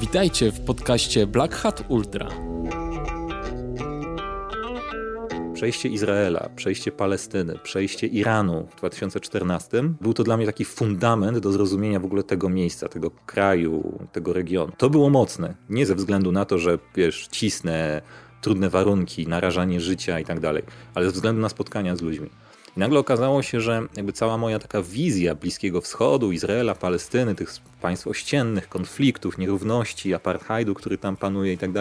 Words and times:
Witajcie 0.00 0.52
w 0.52 0.60
podcaście 0.60 1.26
Black 1.26 1.54
Hat 1.54 1.84
Ultra. 1.88 2.28
Przejście 5.54 5.88
Izraela, 5.88 6.48
przejście 6.56 6.92
Palestyny, 6.92 7.58
przejście 7.62 8.06
Iranu 8.06 8.66
w 8.70 8.76
2014 8.76 9.82
był 10.00 10.14
to 10.14 10.24
dla 10.24 10.36
mnie 10.36 10.46
taki 10.46 10.64
fundament 10.64 11.38
do 11.38 11.52
zrozumienia 11.52 12.00
w 12.00 12.04
ogóle 12.04 12.22
tego 12.22 12.48
miejsca, 12.48 12.88
tego 12.88 13.10
kraju, 13.10 13.98
tego 14.12 14.32
regionu. 14.32 14.72
To 14.76 14.90
było 14.90 15.10
mocne. 15.10 15.54
Nie 15.68 15.86
ze 15.86 15.94
względu 15.94 16.32
na 16.32 16.44
to, 16.44 16.58
że 16.58 16.78
wiesz, 16.96 17.28
cisnę, 17.30 18.02
trudne 18.40 18.70
warunki, 18.70 19.28
narażanie 19.28 19.80
życia 19.80 20.20
i 20.20 20.24
tak 20.24 20.40
dalej, 20.40 20.62
ale 20.94 21.06
ze 21.06 21.12
względu 21.12 21.42
na 21.42 21.48
spotkania 21.48 21.96
z 21.96 22.02
ludźmi. 22.02 22.30
I 22.78 22.80
nagle 22.80 22.98
okazało 22.98 23.42
się, 23.42 23.60
że 23.60 23.82
jakby 23.96 24.12
cała 24.12 24.38
moja 24.38 24.58
taka 24.58 24.82
wizja 24.82 25.34
Bliskiego 25.34 25.80
Wschodu, 25.80 26.32
Izraela, 26.32 26.74
Palestyny, 26.74 27.34
tych 27.34 27.50
państw 27.80 28.06
ościennych, 28.06 28.68
konfliktów, 28.68 29.38
nierówności, 29.38 30.14
apartheidu, 30.14 30.74
który 30.74 30.98
tam 30.98 31.16
panuje 31.16 31.52
i 31.52 31.58
tak 31.58 31.72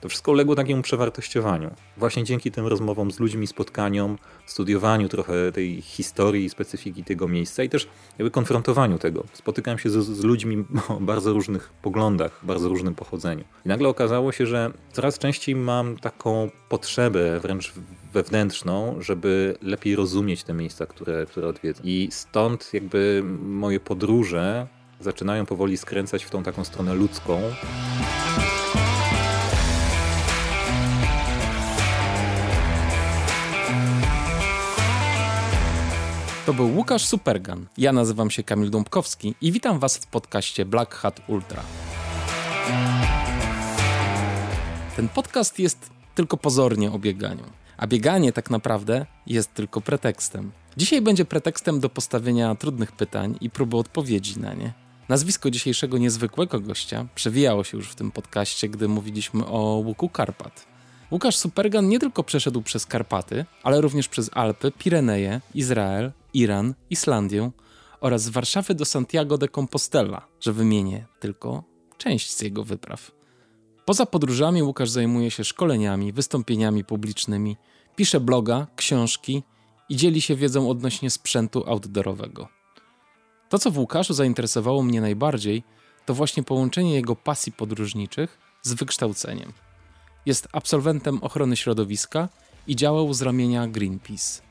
to 0.00 0.08
wszystko 0.08 0.32
uległo 0.32 0.54
takiemu 0.54 0.82
przewartościowaniu. 0.82 1.70
Właśnie 1.96 2.24
dzięki 2.24 2.50
tym 2.50 2.66
rozmowom 2.66 3.10
z 3.10 3.20
ludźmi, 3.20 3.46
spotkaniom, 3.46 4.18
studiowaniu 4.46 5.08
trochę 5.08 5.52
tej 5.52 5.82
historii 5.82 6.44
i 6.44 6.50
specyfiki 6.50 7.04
tego 7.04 7.28
miejsca 7.28 7.62
i 7.62 7.68
też 7.68 7.88
jakby 8.18 8.30
konfrontowaniu 8.30 8.98
tego. 8.98 9.24
Spotykałem 9.32 9.78
się 9.78 9.90
z, 9.90 10.06
z 10.06 10.24
ludźmi 10.24 10.64
o 10.88 11.00
bardzo 11.00 11.32
różnych 11.32 11.72
poglądach, 11.82 12.40
bardzo 12.42 12.68
różnym 12.68 12.94
pochodzeniu. 12.94 13.44
I 13.66 13.68
nagle 13.68 13.88
okazało 13.88 14.32
się, 14.32 14.46
że 14.46 14.72
coraz 14.92 15.18
częściej 15.18 15.56
mam 15.56 15.96
taką 15.96 16.50
potrzebę 16.68 17.40
wręcz 17.40 17.72
wewnętrzną, 18.12 18.96
żeby 19.00 19.56
lepiej 19.62 19.96
rozumieć 19.96 20.44
te 20.44 20.54
miejsca, 20.54 20.86
które, 20.86 21.26
które 21.26 21.48
odwiedzam. 21.48 21.86
I 21.86 22.08
stąd 22.10 22.74
jakby 22.74 23.22
moje 23.42 23.80
podróże 23.80 24.66
zaczynają 25.00 25.46
powoli 25.46 25.76
skręcać 25.76 26.24
w 26.24 26.30
tą 26.30 26.42
taką 26.42 26.64
stronę 26.64 26.94
ludzką. 26.94 27.42
To 36.50 36.54
był 36.54 36.76
Łukasz 36.76 37.04
Supergan. 37.04 37.66
Ja 37.78 37.92
nazywam 37.92 38.30
się 38.30 38.42
Kamil 38.42 38.70
Dąbkowski 38.70 39.34
i 39.40 39.52
witam 39.52 39.78
Was 39.78 39.96
w 39.96 40.06
podcaście 40.06 40.64
Black 40.64 40.94
Hat 40.94 41.20
Ultra. 41.28 41.62
Ten 44.96 45.08
podcast 45.08 45.58
jest 45.58 45.90
tylko 46.14 46.36
pozornie 46.36 46.92
o 46.92 46.98
bieganiu, 46.98 47.44
a 47.76 47.86
bieganie 47.86 48.32
tak 48.32 48.50
naprawdę 48.50 49.06
jest 49.26 49.54
tylko 49.54 49.80
pretekstem. 49.80 50.52
Dzisiaj 50.76 51.02
będzie 51.02 51.24
pretekstem 51.24 51.80
do 51.80 51.88
postawienia 51.88 52.54
trudnych 52.54 52.92
pytań 52.92 53.36
i 53.40 53.50
próby 53.50 53.76
odpowiedzi 53.76 54.40
na 54.40 54.54
nie. 54.54 54.72
Nazwisko 55.08 55.50
dzisiejszego 55.50 55.98
niezwykłego 55.98 56.60
gościa 56.60 57.06
przewijało 57.14 57.64
się 57.64 57.76
już 57.76 57.88
w 57.88 57.94
tym 57.94 58.10
podcaście, 58.10 58.68
gdy 58.68 58.88
mówiliśmy 58.88 59.46
o 59.46 59.82
łuku 59.84 60.08
Karpat. 60.08 60.66
Łukasz 61.10 61.36
Supergan 61.36 61.88
nie 61.88 61.98
tylko 61.98 62.24
przeszedł 62.24 62.62
przez 62.62 62.86
Karpaty, 62.86 63.44
ale 63.62 63.80
również 63.80 64.08
przez 64.08 64.30
Alpy, 64.32 64.72
Pireneje, 64.78 65.40
Izrael, 65.54 66.12
Iran, 66.34 66.74
Islandię 66.90 67.50
oraz 68.00 68.22
z 68.22 68.28
Warszawy 68.28 68.74
do 68.74 68.84
Santiago 68.84 69.38
de 69.38 69.48
Compostela, 69.48 70.26
że 70.40 70.52
wymienię 70.52 71.06
tylko 71.20 71.64
część 71.98 72.36
z 72.36 72.40
jego 72.40 72.64
wypraw. 72.64 73.10
Poza 73.84 74.06
podróżami 74.06 74.62
Łukasz 74.62 74.90
zajmuje 74.90 75.30
się 75.30 75.44
szkoleniami, 75.44 76.12
wystąpieniami 76.12 76.84
publicznymi, 76.84 77.56
pisze 77.96 78.20
bloga, 78.20 78.66
książki 78.76 79.42
i 79.88 79.96
dzieli 79.96 80.20
się 80.20 80.36
wiedzą 80.36 80.70
odnośnie 80.70 81.10
sprzętu 81.10 81.64
outdoorowego. 81.66 82.48
To, 83.48 83.58
co 83.58 83.70
w 83.70 83.78
Łukaszu 83.78 84.14
zainteresowało 84.14 84.82
mnie 84.82 85.00
najbardziej, 85.00 85.62
to 86.06 86.14
właśnie 86.14 86.42
połączenie 86.42 86.94
jego 86.94 87.16
pasji 87.16 87.52
podróżniczych 87.52 88.38
z 88.62 88.72
wykształceniem. 88.72 89.52
Jest 90.26 90.48
absolwentem 90.52 91.18
ochrony 91.22 91.56
środowiska 91.56 92.28
i 92.66 92.76
działał 92.76 93.14
z 93.14 93.22
ramienia 93.22 93.66
Greenpeace. 93.66 94.49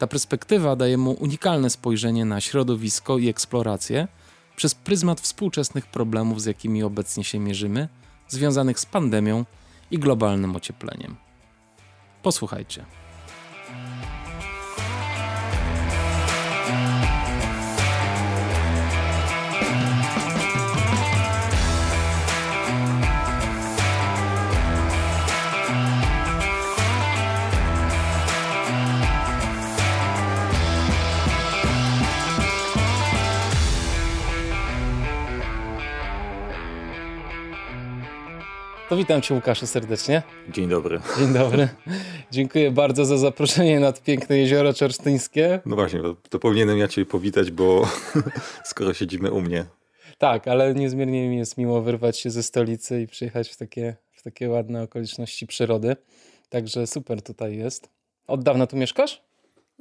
Ta 0.00 0.06
perspektywa 0.06 0.76
daje 0.76 0.96
mu 0.96 1.10
unikalne 1.10 1.70
spojrzenie 1.70 2.24
na 2.24 2.40
środowisko 2.40 3.18
i 3.18 3.28
eksplorację 3.28 4.08
przez 4.56 4.74
pryzmat 4.74 5.20
współczesnych 5.20 5.86
problemów, 5.86 6.42
z 6.42 6.46
jakimi 6.46 6.82
obecnie 6.82 7.24
się 7.24 7.38
mierzymy, 7.38 7.88
związanych 8.28 8.80
z 8.80 8.86
pandemią 8.86 9.44
i 9.90 9.98
globalnym 9.98 10.56
ociepleniem. 10.56 11.16
Posłuchajcie. 12.22 12.99
To 38.90 38.96
witam 38.96 39.22
Cię 39.22 39.34
Łukaszu 39.34 39.66
serdecznie. 39.66 40.22
Dzień 40.48 40.68
dobry. 40.68 41.00
Dzień 41.18 41.32
dobry. 41.32 41.68
Dziękuję 42.30 42.70
bardzo 42.70 43.04
za 43.04 43.18
zaproszenie 43.18 43.80
nad 43.80 44.02
piękne 44.02 44.38
jezioro 44.38 44.72
czersztyńskie. 44.72 45.60
No 45.66 45.76
właśnie, 45.76 46.00
to 46.28 46.38
powinienem 46.38 46.78
ja 46.78 46.88
Cię 46.88 47.06
powitać, 47.06 47.50
bo 47.50 47.88
skoro 48.64 48.94
siedzimy 48.94 49.30
u 49.30 49.40
mnie. 49.40 49.64
Tak, 50.18 50.48
ale 50.48 50.74
niezmiernie 50.74 51.28
mi 51.28 51.36
jest 51.36 51.58
miło 51.58 51.82
wyrwać 51.82 52.18
się 52.18 52.30
ze 52.30 52.42
stolicy 52.42 53.02
i 53.02 53.06
przyjechać 53.06 53.48
w 53.48 53.56
takie, 53.56 53.96
w 54.12 54.22
takie 54.22 54.48
ładne 54.48 54.82
okoliczności 54.82 55.46
przyrody. 55.46 55.96
Także 56.48 56.86
super 56.86 57.22
tutaj 57.22 57.56
jest. 57.56 57.90
Od 58.26 58.42
dawna 58.42 58.66
tu 58.66 58.76
mieszkasz? 58.76 59.22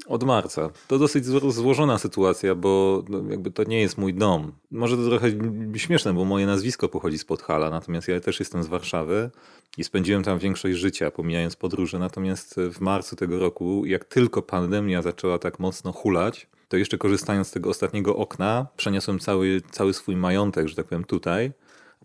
Od 0.08 0.24
marca. 0.24 0.70
To 0.88 1.00
dosyć 1.00 1.26
złożona 1.26 1.98
sytuacja, 1.98 2.56
bo 2.56 3.04
no, 3.10 3.22
jakby 3.30 3.52
to 3.52 3.64
nie 3.64 3.82
jest 3.82 3.98
mój 3.98 4.14
dom. 4.14 4.52
Może 4.72 4.98
to 4.98 5.10
trochę 5.10 5.28
śmieszne, 5.76 6.14
bo 6.14 6.26
moje 6.26 6.46
nazwisko 6.46 6.90
pochodzi 6.90 7.18
z 7.18 7.26
Podhala, 7.26 7.70
natomiast 7.70 8.08
ja 8.08 8.20
też 8.20 8.40
jestem 8.40 8.64
z 8.64 8.68
Warszawy 8.68 9.30
i 9.78 9.84
spędziłem 9.84 10.24
tam 10.24 10.40
większość 10.40 10.78
życia, 10.78 11.12
pomijając 11.12 11.56
podróże. 11.56 12.00
Natomiast 12.00 12.56
w 12.74 12.82
marcu 12.82 13.16
tego 13.16 13.40
roku, 13.40 13.86
jak 13.86 14.06
tylko 14.06 14.42
pandemia 14.42 15.02
zaczęła 15.02 15.40
tak 15.40 15.60
mocno 15.60 15.92
hulać, 15.92 16.48
to 16.68 16.78
jeszcze 16.78 16.98
korzystając 16.98 17.48
z 17.48 17.52
tego 17.52 17.70
ostatniego 17.70 18.16
okna, 18.16 18.68
przeniosłem 18.78 19.20
cały, 19.20 19.62
cały 19.72 19.94
swój 19.94 20.16
majątek, 20.16 20.68
że 20.68 20.76
tak 20.76 20.86
powiem, 20.86 21.04
tutaj 21.04 21.52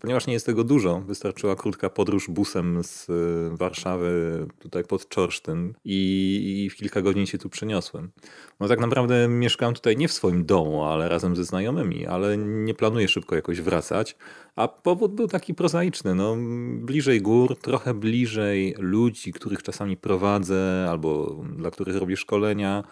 Ponieważ 0.01 0.27
nie 0.27 0.33
jest 0.33 0.45
tego 0.45 0.63
dużo, 0.63 0.99
wystarczyła 0.99 1.55
krótka 1.55 1.89
podróż 1.89 2.27
busem 2.29 2.83
z 2.83 3.09
y, 3.09 3.57
Warszawy 3.57 4.45
tutaj 4.59 4.83
pod 4.83 5.09
Czorsztyn 5.09 5.73
i, 5.85 6.63
i 6.65 6.69
w 6.69 6.75
kilka 6.75 7.01
godzin 7.01 7.25
się 7.25 7.37
tu 7.37 7.49
przeniosłem. 7.49 8.11
No 8.59 8.67
tak 8.67 8.79
naprawdę 8.79 9.27
mieszkam 9.27 9.73
tutaj 9.73 9.97
nie 9.97 10.07
w 10.07 10.13
swoim 10.13 10.45
domu, 10.45 10.83
ale 10.83 11.09
razem 11.09 11.35
ze 11.35 11.45
znajomymi, 11.45 12.05
ale 12.05 12.37
nie 12.37 12.73
planuję 12.73 13.07
szybko 13.07 13.35
jakoś 13.35 13.61
wracać. 13.61 14.17
A 14.55 14.67
powód 14.67 15.15
był 15.15 15.27
taki 15.27 15.53
prozaiczny, 15.53 16.15
no 16.15 16.37
bliżej 16.75 17.21
gór, 17.21 17.59
trochę 17.59 17.93
bliżej 17.93 18.75
ludzi, 18.77 19.33
których 19.33 19.63
czasami 19.63 19.97
prowadzę 19.97 20.87
albo 20.89 21.43
dla 21.57 21.71
których 21.71 21.95
robię 21.95 22.17
szkolenia. 22.17 22.83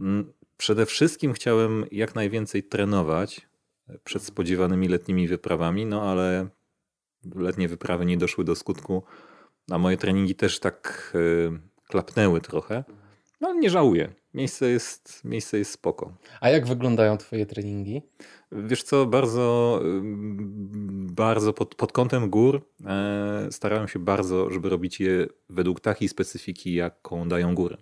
Mm, 0.00 0.32
przede 0.56 0.86
wszystkim 0.86 1.32
chciałem 1.32 1.84
jak 1.92 2.14
najwięcej 2.14 2.62
trenować, 2.62 3.47
przed 4.04 4.22
spodziewanymi 4.22 4.88
letnimi 4.88 5.28
wyprawami, 5.28 5.86
no 5.86 6.02
ale 6.02 6.48
letnie 7.34 7.68
wyprawy 7.68 8.06
nie 8.06 8.16
doszły 8.16 8.44
do 8.44 8.56
skutku, 8.56 9.02
a 9.70 9.78
moje 9.78 9.96
treningi 9.96 10.34
też 10.34 10.60
tak 10.60 11.12
y, 11.14 11.50
klapnęły 11.88 12.40
trochę. 12.40 12.84
No 13.40 13.52
nie 13.54 13.70
żałuję. 13.70 14.12
Miejsce 14.34 14.70
jest, 14.70 15.24
miejsce 15.24 15.58
jest 15.58 15.70
spoko. 15.70 16.16
A 16.40 16.50
jak 16.50 16.66
wyglądają 16.66 17.16
twoje 17.16 17.46
treningi? 17.46 18.02
Wiesz 18.52 18.82
co, 18.82 19.06
bardzo, 19.06 19.80
y, 19.84 20.00
bardzo 21.12 21.52
pod, 21.52 21.74
pod 21.74 21.92
kątem 21.92 22.30
gór 22.30 22.62
e, 22.86 23.48
starałem 23.50 23.88
się 23.88 23.98
bardzo, 23.98 24.50
żeby 24.50 24.68
robić 24.68 25.00
je 25.00 25.26
według 25.50 25.80
takiej 25.80 26.08
specyfiki, 26.08 26.74
jaką 26.74 27.28
dają 27.28 27.54
góry. 27.54 27.76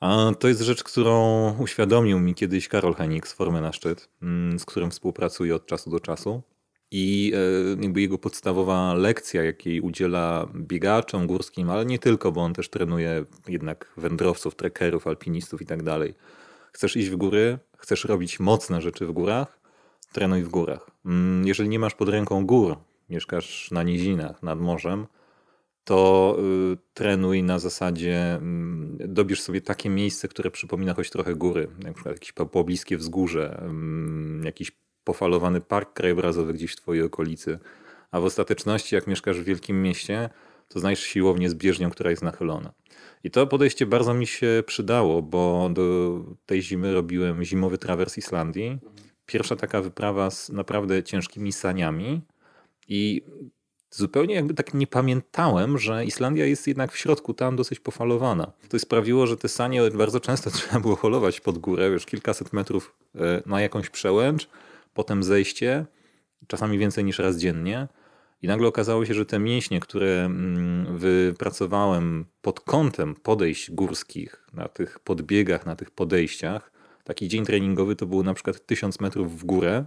A 0.00 0.32
to 0.38 0.48
jest 0.48 0.60
rzecz, 0.60 0.84
którą 0.84 1.50
uświadomił 1.58 2.20
mi 2.20 2.34
kiedyś 2.34 2.68
Karol 2.68 2.94
Henik 2.94 3.28
z 3.28 3.32
Formy 3.32 3.60
na 3.60 3.72
Szczyt, 3.72 4.08
mm, 4.22 4.58
z 4.58 4.64
którym 4.64 4.90
współpracuję 4.90 5.54
od 5.54 5.66
czasu 5.66 5.90
do 5.90 6.00
czasu. 6.00 6.42
I 6.90 7.32
e, 7.78 7.82
jakby 7.82 8.00
jego 8.00 8.18
podstawowa 8.18 8.94
lekcja, 8.94 9.44
jakiej 9.44 9.80
udziela 9.80 10.48
biegaczom 10.54 11.26
górskim, 11.26 11.70
ale 11.70 11.86
nie 11.86 11.98
tylko, 11.98 12.32
bo 12.32 12.40
on 12.40 12.54
też 12.54 12.70
trenuje 12.70 13.24
jednak 13.48 13.92
wędrowców, 13.96 14.54
trekerów, 14.54 15.06
alpinistów 15.06 15.62
i 15.62 15.66
tak 15.66 15.82
dalej. 15.82 16.14
Chcesz 16.72 16.96
iść 16.96 17.08
w 17.08 17.16
góry, 17.16 17.58
chcesz 17.78 18.04
robić 18.04 18.40
mocne 18.40 18.80
rzeczy 18.80 19.06
w 19.06 19.12
górach, 19.12 19.58
trenuj 20.12 20.42
w 20.42 20.48
górach. 20.48 20.90
Mm, 21.06 21.46
jeżeli 21.46 21.68
nie 21.68 21.78
masz 21.78 21.94
pod 21.94 22.08
ręką 22.08 22.46
gór, 22.46 22.76
mieszkasz 23.10 23.70
na 23.70 23.82
nizinach, 23.82 24.42
nad 24.42 24.60
morzem, 24.60 25.06
to 25.84 26.36
y, 26.72 26.76
trenuj 26.94 27.42
na 27.42 27.58
zasadzie, 27.58 28.40
y, 29.00 29.08
dobierz 29.08 29.40
sobie 29.40 29.60
takie 29.60 29.90
miejsce, 29.90 30.28
które 30.28 30.50
przypomina 30.50 30.94
choć 30.94 31.10
trochę 31.10 31.34
góry, 31.34 31.68
na 31.78 31.92
przykład 31.92 32.14
jakieś 32.14 32.32
pobliskie 32.32 32.96
wzgórze, 32.96 33.62
y, 34.42 34.44
jakiś 34.44 34.72
pofalowany 35.04 35.60
park 35.60 35.92
krajobrazowy 35.92 36.52
gdzieś 36.52 36.72
w 36.72 36.76
twojej 36.76 37.02
okolicy, 37.02 37.58
a 38.10 38.20
w 38.20 38.24
ostateczności, 38.24 38.94
jak 38.94 39.06
mieszkasz 39.06 39.40
w 39.40 39.44
wielkim 39.44 39.82
mieście, 39.82 40.30
to 40.68 40.80
znajdziesz 40.80 41.04
siłownię 41.04 41.50
z 41.50 41.54
bieżnią, 41.54 41.90
która 41.90 42.10
jest 42.10 42.22
nachylona. 42.22 42.72
I 43.24 43.30
to 43.30 43.46
podejście 43.46 43.86
bardzo 43.86 44.14
mi 44.14 44.26
się 44.26 44.62
przydało, 44.66 45.22
bo 45.22 45.70
do 45.72 46.18
tej 46.46 46.62
zimy 46.62 46.94
robiłem 46.94 47.44
zimowy 47.44 47.78
trawers 47.78 48.18
Islandii. 48.18 48.78
Pierwsza 49.26 49.56
taka 49.56 49.82
wyprawa 49.82 50.30
z 50.30 50.48
naprawdę 50.48 51.02
ciężkimi 51.02 51.52
saniami 51.52 52.20
i 52.88 53.22
zupełnie 53.90 54.34
jakby 54.34 54.54
tak 54.54 54.74
nie 54.74 54.86
pamiętałem, 54.86 55.78
że 55.78 56.04
Islandia 56.04 56.46
jest 56.46 56.66
jednak 56.66 56.92
w 56.92 56.96
środku 56.96 57.34
tam 57.34 57.56
dosyć 57.56 57.80
pofalowana. 57.80 58.52
To 58.68 58.78
sprawiło, 58.78 59.26
że 59.26 59.36
te 59.36 59.48
sanie 59.48 59.90
bardzo 59.90 60.20
często 60.20 60.50
trzeba 60.60 60.80
było 60.80 60.96
holować 60.96 61.40
pod 61.40 61.58
górę, 61.58 61.86
już 61.86 62.06
kilkaset 62.06 62.52
metrów 62.52 62.96
e, 63.14 63.42
na 63.46 63.60
jakąś 63.60 63.90
przełęcz, 63.90 64.48
potem 64.94 65.22
zejście, 65.22 65.86
czasami 66.46 66.78
więcej 66.78 67.04
niż 67.04 67.18
raz 67.18 67.36
dziennie. 67.36 67.88
I 68.42 68.46
nagle 68.46 68.68
okazało 68.68 69.06
się, 69.06 69.14
że 69.14 69.26
te 69.26 69.38
mięśnie, 69.38 69.80
które 69.80 70.24
mm, 70.24 70.98
wypracowałem 70.98 72.24
pod 72.42 72.60
kątem 72.60 73.14
podejść 73.14 73.70
górskich, 73.70 74.46
na 74.52 74.68
tych 74.68 74.98
podbiegach, 74.98 75.66
na 75.66 75.76
tych 75.76 75.90
podejściach, 75.90 76.72
taki 77.04 77.28
dzień 77.28 77.44
treningowy 77.44 77.96
to 77.96 78.06
było 78.06 78.22
na 78.22 78.34
przykład 78.34 78.66
1000 78.66 79.00
metrów 79.00 79.40
w 79.40 79.44
górę, 79.44 79.84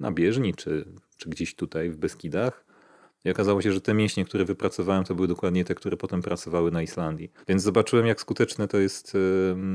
na 0.00 0.12
bieżni, 0.12 0.54
czy, 0.54 0.84
czy 1.16 1.30
gdzieś 1.30 1.54
tutaj 1.54 1.90
w 1.90 1.96
Beskidach. 1.96 2.63
I 3.24 3.30
okazało 3.30 3.62
się, 3.62 3.72
że 3.72 3.80
te 3.80 3.94
mięśnie, 3.94 4.24
które 4.24 4.44
wypracowałem, 4.44 5.04
to 5.04 5.14
były 5.14 5.28
dokładnie 5.28 5.64
te, 5.64 5.74
które 5.74 5.96
potem 5.96 6.22
pracowały 6.22 6.70
na 6.70 6.82
Islandii. 6.82 7.32
Więc 7.48 7.62
zobaczyłem, 7.62 8.06
jak 8.06 8.20
skuteczne 8.20 8.68
to 8.68 8.78
jest, 8.78 9.16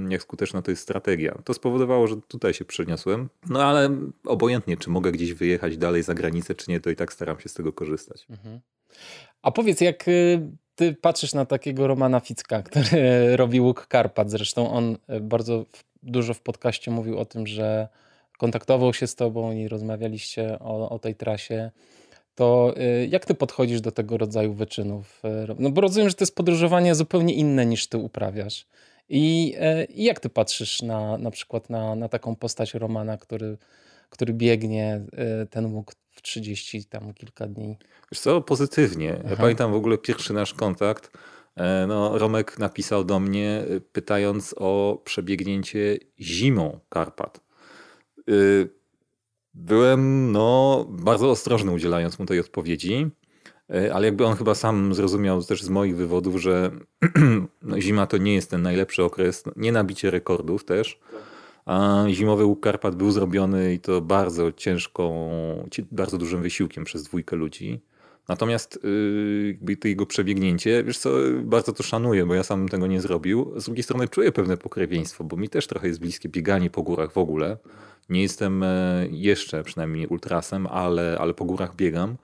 jak 0.10 0.22
skuteczna 0.22 0.62
to 0.62 0.72
jest 0.72 0.84
strategia. 0.84 1.42
To 1.44 1.54
spowodowało, 1.54 2.08
że 2.08 2.16
tutaj 2.28 2.54
się 2.54 2.66
przeniosłem. 2.66 3.30
No 3.50 3.64
ale 3.64 3.90
obojętnie, 4.26 4.78
czy 4.78 4.90
mogę 4.90 5.12
gdzieś 5.12 5.34
wyjechać 5.34 5.78
dalej 5.78 6.04
za 6.04 6.14
granicę, 6.14 6.56
czy 6.56 6.72
nie, 6.72 6.80
to 6.80 6.90
i 6.90 6.96
tak 6.96 7.14
staram 7.14 7.40
się 7.40 7.50
z 7.50 7.54
tego 7.54 7.74
korzystać. 7.74 8.26
Mhm. 8.30 8.60
A 9.42 9.52
powiedz, 9.52 9.82
jak 9.82 10.08
y, 10.08 10.42
ty 10.76 10.94
patrzysz 10.94 11.34
na 11.34 11.46
takiego 11.46 11.88
Romana 11.88 12.20
Ficka, 12.20 12.64
który 12.68 13.38
robi 13.38 13.62
łuk 13.62 13.88
Karpat. 13.88 14.32
Zresztą 14.32 14.72
on 14.72 14.98
y, 15.10 15.22
bardzo 15.22 15.66
dużo 16.04 16.34
w 16.34 16.42
podcaście 16.42 16.92
mówił 16.92 17.18
o 17.18 17.26
tym, 17.26 17.48
że 17.48 17.88
kontaktował 18.38 18.94
się 18.94 19.08
z 19.08 19.16
tobą 19.16 19.52
i 19.52 19.68
rozmawialiście 19.68 20.60
o, 20.60 20.90
o 20.90 21.00
tej 21.00 21.16
trasie 21.16 21.72
to 22.40 22.74
y, 22.78 23.08
jak 23.08 23.26
ty 23.26 23.36
podchodzisz 23.36 23.82
do 23.82 23.92
tego 23.92 24.18
rodzaju 24.18 24.54
wyczynów? 24.54 25.22
Y, 25.52 25.56
no 25.60 25.70
bo 25.70 25.82
rozumiem, 25.82 26.10
że 26.10 26.16
to 26.16 26.24
jest 26.24 26.36
podróżowanie 26.36 26.96
zupełnie 26.96 27.34
inne 27.34 27.66
niż 27.66 27.88
ty 27.88 27.98
uprawiasz. 27.98 28.68
I, 29.10 29.56
y, 29.82 29.86
i 29.86 30.04
jak 30.04 30.20
ty 30.20 30.30
patrzysz 30.30 30.82
na, 30.82 31.18
na 31.18 31.32
przykład 31.32 31.70
na, 31.70 31.96
na 31.96 32.10
taką 32.10 32.36
postać 32.36 32.74
Romana, 32.74 33.18
który, 33.18 33.58
który 34.10 34.34
biegnie 34.34 35.02
ten 35.50 35.66
łuk 35.66 35.94
w 36.06 36.22
30 36.22 36.86
tam 36.86 37.14
kilka 37.14 37.48
dni? 37.48 37.78
Wiesz 38.12 38.20
co, 38.20 38.42
pozytywnie. 38.42 39.24
Ja 39.30 39.36
pamiętam 39.36 39.72
w 39.72 39.76
ogóle 39.76 39.98
pierwszy 39.98 40.34
nasz 40.34 40.54
kontakt. 40.54 41.12
E, 41.56 41.88
no, 41.88 42.18
Romek 42.18 42.60
napisał 42.60 43.04
do 43.04 43.20
mnie 43.20 43.64
pytając 43.92 44.56
o 44.58 45.02
przebiegnięcie 45.06 45.98
zimą 46.20 46.80
Karpat 46.90 47.42
Byłem 49.60 50.32
no, 50.32 50.86
bardzo 50.90 51.30
ostrożny 51.30 51.72
udzielając 51.72 52.20
mu 52.20 52.26
tej 52.26 52.40
odpowiedzi, 52.40 53.10
e, 53.70 53.94
ale 53.94 54.06
jakby 54.06 54.26
on 54.26 54.36
chyba 54.36 54.56
sam 54.56 54.94
zrozumiał 54.94 55.44
też 55.44 55.64
z 55.64 55.70
moich 55.70 55.96
wywodów, 55.96 56.42
że 56.42 56.72
no, 57.62 57.82
zima 57.82 58.08
to 58.08 58.18
nie 58.18 58.34
jest 58.34 58.50
ten 58.50 58.62
najlepszy 58.62 59.04
okres, 59.04 59.46
no, 59.46 59.52
nie 59.56 59.72
nabicie 59.72 60.12
rekordów 60.12 60.66
też. 60.66 61.00
A 61.66 62.04
zimowy 62.10 62.46
łuk 62.46 62.60
Karpat 62.60 62.96
był 62.96 63.12
zrobiony 63.12 63.74
i 63.74 63.80
to 63.80 64.02
bardzo 64.02 64.52
ciężką, 64.52 65.30
bardzo 65.92 66.18
dużym 66.18 66.42
wysiłkiem 66.42 66.84
przez 66.84 67.04
dwójkę 67.04 67.36
ludzi. 67.36 67.82
Natomiast 68.28 68.80
yy, 68.84 69.48
jakby 69.48 69.78
to 69.78 69.88
jego 69.88 70.06
przebiegnięcie, 70.06 70.84
wiesz 70.84 70.98
co, 70.98 71.10
bardzo 71.44 71.74
to 71.74 71.84
szanuję, 71.84 72.26
bo 72.26 72.36
ja 72.36 72.44
sam 72.44 72.70
tego 72.70 72.88
nie 72.88 73.02
zrobił. 73.02 73.54
Z 73.56 73.66
drugiej 73.66 73.84
strony 73.84 74.08
czuję 74.08 74.32
pewne 74.32 74.58
pokrewieństwo, 74.58 75.24
bo 75.24 75.38
mi 75.38 75.50
też 75.50 75.68
trochę 75.68 75.88
jest 75.88 76.00
bliskie 76.00 76.30
bieganie 76.30 76.70
po 76.70 76.84
górach 76.84 77.12
w 77.12 77.18
ogóle. 77.18 77.58
Nie 78.10 78.22
jestem 78.22 78.64
e, 78.64 79.08
jeszcze 79.12 79.64
przynajmniej 79.64 80.08
ultrasem, 80.08 80.68
ale, 80.68 81.18
ale 81.20 81.34
po 81.34 81.46
górach 81.46 81.76
biegam. 81.76 82.18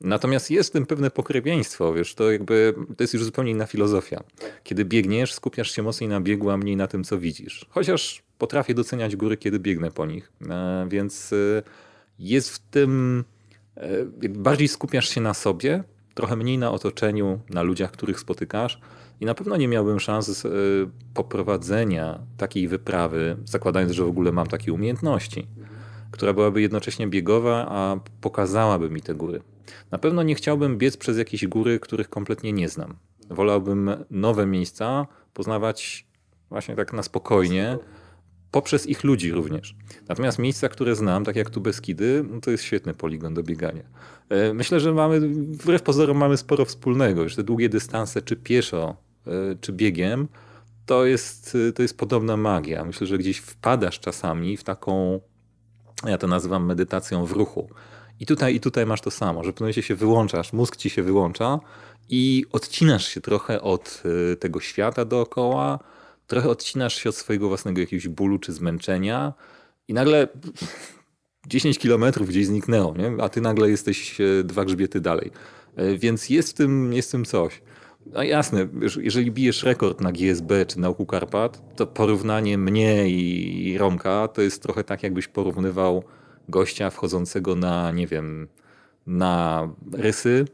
Natomiast 0.00 0.50
jest 0.50 0.70
w 0.70 0.72
tym 0.72 0.86
pewne 0.86 1.10
pokrewieństwo, 1.10 1.94
wiesz, 1.94 2.14
to 2.14 2.32
jakby 2.32 2.74
to 2.96 3.02
jest 3.02 3.14
już 3.14 3.24
zupełnie 3.24 3.50
inna 3.50 3.66
filozofia. 3.66 4.22
Kiedy 4.64 4.84
biegniesz, 4.84 5.32
skupiasz 5.32 5.70
się 5.70 5.82
mocniej 5.82 6.10
na 6.10 6.20
biegu, 6.20 6.50
a 6.50 6.56
mniej 6.56 6.76
na 6.76 6.86
tym, 6.86 7.04
co 7.04 7.18
widzisz. 7.18 7.66
Chociaż 7.70 8.22
potrafię 8.38 8.74
doceniać 8.74 9.16
góry, 9.16 9.36
kiedy 9.36 9.58
biegnę 9.58 9.90
po 9.90 10.06
nich. 10.06 10.32
E, 10.50 10.86
więc 10.90 11.32
e, 11.32 11.62
jest 12.18 12.50
w 12.50 12.58
tym, 12.58 13.24
bardziej 14.28 14.68
skupiasz 14.68 15.08
się 15.08 15.20
na 15.20 15.34
sobie, 15.34 15.84
trochę 16.14 16.36
mniej 16.36 16.58
na 16.58 16.70
otoczeniu, 16.70 17.40
na 17.50 17.62
ludziach, 17.62 17.90
których 17.90 18.20
spotykasz. 18.20 18.80
I 19.20 19.26
na 19.26 19.34
pewno 19.34 19.56
nie 19.56 19.68
miałbym 19.68 20.00
szans 20.00 20.46
poprowadzenia 21.14 22.20
takiej 22.36 22.68
wyprawy, 22.68 23.36
zakładając, 23.44 23.92
że 23.92 24.04
w 24.04 24.08
ogóle 24.08 24.32
mam 24.32 24.46
takie 24.46 24.72
umiejętności, 24.72 25.46
która 26.10 26.32
byłaby 26.32 26.60
jednocześnie 26.60 27.06
biegowa, 27.06 27.66
a 27.68 27.96
pokazałaby 28.20 28.90
mi 28.90 29.00
te 29.00 29.14
góry. 29.14 29.42
Na 29.90 29.98
pewno 29.98 30.22
nie 30.22 30.34
chciałbym 30.34 30.78
biec 30.78 30.96
przez 30.96 31.18
jakieś 31.18 31.46
góry, 31.46 31.80
których 31.80 32.10
kompletnie 32.10 32.52
nie 32.52 32.68
znam. 32.68 32.96
Wolałbym 33.30 33.90
nowe 34.10 34.46
miejsca 34.46 35.06
poznawać 35.34 36.06
właśnie 36.50 36.76
tak 36.76 36.92
na 36.92 37.02
spokojnie, 37.02 37.78
poprzez 38.54 38.86
ich 38.86 39.04
ludzi 39.04 39.32
również. 39.32 39.74
Natomiast 40.08 40.38
miejsca, 40.38 40.68
które 40.68 40.96
znam, 40.96 41.24
tak 41.24 41.36
jak 41.36 41.50
tu 41.50 41.60
Beskidy, 41.60 42.24
no 42.30 42.40
to 42.40 42.50
jest 42.50 42.64
świetny 42.64 42.94
poligon 42.94 43.34
do 43.34 43.42
biegania. 43.42 43.82
E, 44.28 44.54
myślę, 44.54 44.80
że 44.80 44.92
mamy, 44.92 45.20
wbrew 45.20 45.82
pozorom 45.82 46.16
mamy 46.16 46.36
sporo 46.36 46.64
wspólnego. 46.64 47.22
Już 47.22 47.36
te 47.36 47.42
długie 47.42 47.68
dystanse, 47.68 48.22
czy 48.22 48.36
pieszo, 48.36 48.96
e, 49.26 49.30
czy 49.60 49.72
biegiem, 49.72 50.28
to 50.86 51.04
jest, 51.04 51.56
to 51.74 51.82
jest 51.82 51.98
podobna 51.98 52.36
magia. 52.36 52.84
Myślę, 52.84 53.06
że 53.06 53.18
gdzieś 53.18 53.38
wpadasz 53.38 54.00
czasami 54.00 54.56
w 54.56 54.64
taką, 54.64 55.20
ja 56.06 56.18
to 56.18 56.26
nazywam 56.26 56.66
medytacją 56.66 57.26
w 57.26 57.32
ruchu. 57.32 57.68
I 58.20 58.26
tutaj, 58.26 58.54
I 58.54 58.60
tutaj 58.60 58.86
masz 58.86 59.00
to 59.00 59.10
samo, 59.10 59.44
że 59.44 59.50
w 59.50 59.54
pewnym 59.54 59.64
momencie 59.64 59.82
się 59.82 59.94
wyłączasz, 59.94 60.52
mózg 60.52 60.76
ci 60.76 60.90
się 60.90 61.02
wyłącza 61.02 61.60
i 62.08 62.44
odcinasz 62.52 63.08
się 63.08 63.20
trochę 63.20 63.62
od 63.62 64.02
e, 64.32 64.36
tego 64.36 64.60
świata 64.60 65.04
dookoła, 65.04 65.78
trochę 66.26 66.48
odcinasz 66.48 66.94
się 66.94 67.08
od 67.08 67.16
swojego 67.16 67.48
własnego 67.48 67.80
jakiegoś 67.80 68.08
bólu 68.08 68.38
czy 68.38 68.52
zmęczenia 68.52 69.32
i 69.88 69.94
nagle 69.94 70.28
10 71.46 71.78
kilometrów 71.78 72.28
gdzieś 72.28 72.46
zniknęło, 72.46 72.94
nie? 72.96 73.12
a 73.20 73.28
ty 73.28 73.40
nagle 73.40 73.70
jesteś 73.70 74.20
e, 74.20 74.44
dwa 74.44 74.64
grzbiety 74.64 75.00
dalej. 75.00 75.30
E, 75.76 75.98
więc 75.98 76.30
jest 76.30 76.50
w 76.50 76.54
tym, 76.54 76.92
jest 76.92 77.08
w 77.08 77.12
tym 77.12 77.24
coś. 77.24 77.62
No 78.06 78.22
jasne, 78.22 78.68
jeżeli 79.00 79.30
bijesz 79.30 79.62
rekord 79.62 80.00
na 80.00 80.12
GSB 80.12 80.66
czy 80.66 80.80
na 80.80 80.88
Łuku 80.88 81.06
Karpat, 81.06 81.76
to 81.76 81.86
porównanie 81.86 82.58
mnie 82.58 83.10
i 83.10 83.78
Romka 83.78 84.28
to 84.28 84.42
jest 84.42 84.62
trochę 84.62 84.84
tak, 84.84 85.02
jakbyś 85.02 85.28
porównywał 85.28 86.04
gościa 86.48 86.90
wchodzącego 86.90 87.56
na, 87.56 87.90
nie 87.90 88.06
wiem, 88.06 88.48
na 89.06 89.68
rysy 89.92 90.44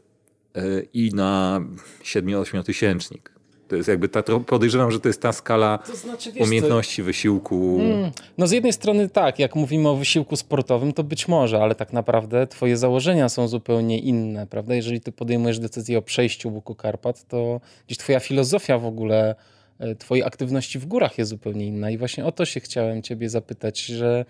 e, 0.55 0.81
i 0.93 1.11
na 1.13 1.61
7-8 2.03 2.63
tysięcznik. 2.63 3.40
To 3.71 3.75
jest 3.75 3.89
jakby 3.89 4.09
ta, 4.09 4.23
podejrzewam, 4.23 4.91
że 4.91 4.99
to 4.99 5.09
jest 5.09 5.21
ta 5.21 5.31
skala 5.31 5.77
to 5.77 5.95
znaczy, 5.95 6.31
wiesz, 6.31 6.47
umiejętności, 6.47 7.01
to... 7.01 7.05
wysiłku. 7.05 7.77
Mm, 7.79 8.11
no 8.37 8.47
z 8.47 8.51
jednej 8.51 8.73
strony 8.73 9.09
tak, 9.09 9.39
jak 9.39 9.55
mówimy 9.55 9.89
o 9.89 9.95
wysiłku 9.95 10.35
sportowym, 10.35 10.93
to 10.93 11.03
być 11.03 11.27
może, 11.27 11.63
ale 11.63 11.75
tak 11.75 11.93
naprawdę 11.93 12.47
twoje 12.47 12.77
założenia 12.77 13.29
są 13.29 13.47
zupełnie 13.47 13.99
inne, 13.99 14.47
prawda? 14.47 14.75
Jeżeli 14.75 15.01
ty 15.01 15.11
podejmujesz 15.11 15.59
decyzję 15.59 15.97
o 15.97 16.01
przejściu 16.01 16.49
Łuku 16.49 16.75
Karpat, 16.75 17.27
to 17.27 17.61
gdzieś 17.87 17.97
twoja 17.97 18.19
filozofia 18.19 18.77
w 18.77 18.85
ogóle 18.85 19.35
e, 19.79 19.95
twojej 19.95 20.23
aktywności 20.23 20.79
w 20.79 20.85
górach 20.85 21.17
jest 21.17 21.29
zupełnie 21.29 21.65
inna 21.65 21.91
i 21.91 21.97
właśnie 21.97 22.25
o 22.25 22.31
to 22.31 22.45
się 22.45 22.59
chciałem 22.59 23.01
ciebie 23.01 23.29
zapytać, 23.29 23.85
że 23.85 24.25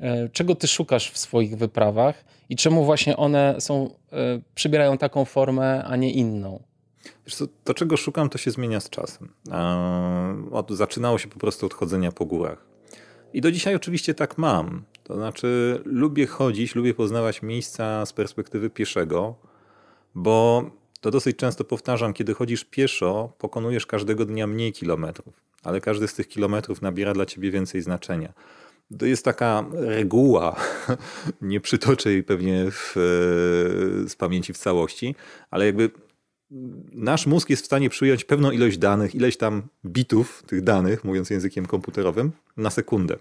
e, 0.00 0.28
czego 0.28 0.54
ty 0.54 0.68
szukasz 0.68 1.10
w 1.10 1.18
swoich 1.18 1.56
wyprawach 1.56 2.24
i 2.48 2.56
czemu 2.56 2.84
właśnie 2.84 3.16
one 3.16 3.54
są, 3.58 3.90
e, 4.12 4.16
przybierają 4.54 4.98
taką 4.98 5.24
formę, 5.24 5.84
a 5.84 5.96
nie 5.96 6.10
inną? 6.10 6.71
To, 7.64 7.74
czego 7.74 7.96
szukam, 7.96 8.28
to 8.28 8.38
się 8.38 8.50
zmienia 8.50 8.80
z 8.80 8.90
czasem. 8.90 9.28
Od, 10.50 10.70
zaczynało 10.70 11.18
się 11.18 11.28
po 11.28 11.38
prostu 11.38 11.66
od 11.66 11.74
chodzenia 11.74 12.12
po 12.12 12.24
górach. 12.24 12.64
I 13.32 13.40
do 13.40 13.52
dzisiaj 13.52 13.74
oczywiście 13.74 14.14
tak 14.14 14.38
mam. 14.38 14.82
To 15.04 15.14
znaczy, 15.14 15.80
lubię 15.84 16.26
chodzić, 16.26 16.74
lubię 16.74 16.94
poznawać 16.94 17.42
miejsca 17.42 18.06
z 18.06 18.12
perspektywy 18.12 18.70
pieszego, 18.70 19.34
bo 20.14 20.70
to 21.00 21.10
dosyć 21.10 21.36
często 21.36 21.64
powtarzam, 21.64 22.12
kiedy 22.12 22.34
chodzisz 22.34 22.64
pieszo, 22.64 23.32
pokonujesz 23.38 23.86
każdego 23.86 24.24
dnia 24.24 24.46
mniej 24.46 24.72
kilometrów, 24.72 25.34
ale 25.62 25.80
każdy 25.80 26.08
z 26.08 26.14
tych 26.14 26.28
kilometrów 26.28 26.82
nabiera 26.82 27.12
dla 27.12 27.26
ciebie 27.26 27.50
więcej 27.50 27.82
znaczenia. 27.82 28.32
To 28.98 29.06
jest 29.06 29.24
taka 29.24 29.64
reguła, 29.72 30.56
nie 31.40 31.60
przytoczę 31.60 32.12
jej 32.12 32.22
pewnie 32.22 32.66
w, 32.70 32.92
z 34.06 34.16
pamięci 34.16 34.52
w 34.52 34.58
całości, 34.58 35.14
ale 35.50 35.66
jakby 35.66 35.90
nasz 36.92 37.26
mózg 37.26 37.50
jest 37.50 37.62
w 37.62 37.66
stanie 37.66 37.90
przyjąć 37.90 38.24
pewną 38.24 38.50
ilość 38.50 38.78
danych, 38.78 39.14
ileś 39.14 39.36
tam 39.36 39.62
bitów 39.86 40.42
tych 40.46 40.62
danych, 40.62 41.04
mówiąc 41.04 41.30
językiem 41.30 41.66
komputerowym, 41.66 42.32
na 42.56 42.70
sekundę. 42.70 43.16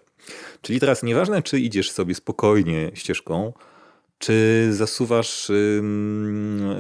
Czyli 0.62 0.80
teraz 0.80 1.04
nieważne, 1.04 1.42
czy 1.42 1.60
idziesz 1.60 1.92
sobie 1.92 2.16
spokojnie 2.16 2.92
ścieżką, 2.94 3.54
czy 4.18 4.68
zasuwasz 4.72 5.52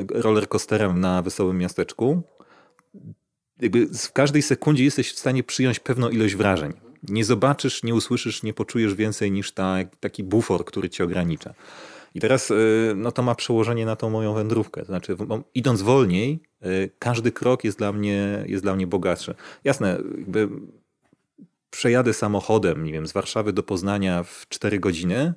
rollercoasterem 0.09 0.99
na 0.99 1.21
wesołym 1.21 1.57
miasteczku, 1.57 2.21
jakby 3.61 3.87
w 3.87 4.11
każdej 4.11 4.41
sekundzie 4.41 4.83
jesteś 4.83 5.13
w 5.13 5.19
stanie 5.19 5.43
przyjąć 5.43 5.79
pewną 5.79 6.09
ilość 6.09 6.35
wrażeń. 6.35 6.73
Nie 7.03 7.25
zobaczysz, 7.25 7.83
nie 7.83 7.95
usłyszysz, 7.95 8.43
nie 8.43 8.53
poczujesz 8.53 8.95
więcej 8.95 9.31
niż 9.31 9.51
ta, 9.51 9.75
taki 9.99 10.23
bufor, 10.23 10.65
który 10.65 10.89
cię 10.89 11.03
ogranicza. 11.03 11.53
I 12.15 12.19
teraz 12.19 12.51
y, 12.51 12.93
no 12.95 13.11
to 13.11 13.23
ma 13.23 13.35
przełożenie 13.35 13.85
na 13.85 13.95
tą 13.95 14.09
moją 14.09 14.33
wędrówkę. 14.33 14.81
To 14.81 14.87
znaczy, 14.87 15.15
idąc 15.53 15.81
wolniej, 15.81 16.39
y, 16.65 16.89
każdy 16.99 17.31
krok 17.31 17.63
jest 17.63 17.77
dla 17.77 17.93
mnie, 17.93 18.43
jest 18.47 18.63
dla 18.63 18.75
mnie 18.75 18.87
bogatszy. 18.87 19.35
Jasne, 19.63 19.97
jakby 20.17 20.49
przejadę 21.69 22.13
samochodem, 22.13 22.83
nie 22.83 22.91
wiem, 22.91 23.07
z 23.07 23.11
Warszawy 23.11 23.53
do 23.53 23.63
Poznania 23.63 24.23
w 24.23 24.45
4 24.49 24.79
godziny, 24.79 25.33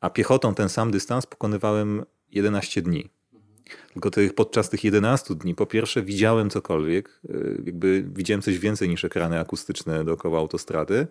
a 0.00 0.10
piechotą 0.10 0.54
ten 0.54 0.68
sam 0.68 0.90
dystans 0.90 1.26
pokonywałem 1.26 2.04
11 2.30 2.82
dni. 2.82 3.08
Tylko 3.92 4.10
tych, 4.10 4.34
podczas 4.34 4.70
tych 4.70 4.84
11 4.84 5.34
dni, 5.34 5.54
po 5.54 5.66
pierwsze, 5.66 6.02
widziałem 6.02 6.50
cokolwiek, 6.50 7.20
y, 7.30 7.62
jakby 7.66 8.04
widziałem 8.14 8.42
coś 8.42 8.58
więcej 8.58 8.88
niż 8.88 9.04
ekrany 9.04 9.40
akustyczne 9.40 10.04
dookoła 10.04 10.38
autostrady. 10.38 11.06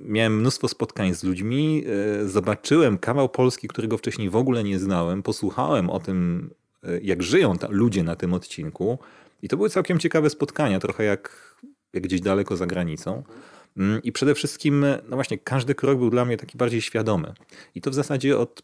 Miałem 0.00 0.40
mnóstwo 0.40 0.68
spotkań 0.68 1.14
z 1.14 1.24
ludźmi, 1.24 1.84
e, 2.22 2.28
zobaczyłem 2.28 2.98
kawał 2.98 3.28
Polski, 3.28 3.68
którego 3.68 3.98
wcześniej 3.98 4.30
w 4.30 4.36
ogóle 4.36 4.64
nie 4.64 4.78
znałem, 4.78 5.22
posłuchałem 5.22 5.90
o 5.90 6.00
tym, 6.00 6.50
e, 6.82 7.00
jak 7.00 7.22
żyją 7.22 7.54
ludzie 7.68 8.02
na 8.02 8.16
tym 8.16 8.34
odcinku. 8.34 8.98
I 9.42 9.48
to 9.48 9.56
były 9.56 9.70
całkiem 9.70 9.98
ciekawe 9.98 10.30
spotkania, 10.30 10.80
trochę 10.80 11.04
jak, 11.04 11.56
jak 11.92 12.02
gdzieś 12.02 12.20
daleko 12.20 12.56
za 12.56 12.66
granicą. 12.66 13.22
Mm, 13.76 14.02
I 14.02 14.12
przede 14.12 14.34
wszystkim, 14.34 14.86
no 15.08 15.16
właśnie, 15.16 15.38
każdy 15.38 15.74
krok 15.74 15.98
był 15.98 16.10
dla 16.10 16.24
mnie 16.24 16.36
taki 16.36 16.58
bardziej 16.58 16.82
świadomy. 16.82 17.32
I 17.74 17.80
to 17.80 17.90
w 17.90 17.94
zasadzie 17.94 18.38
od, 18.38 18.62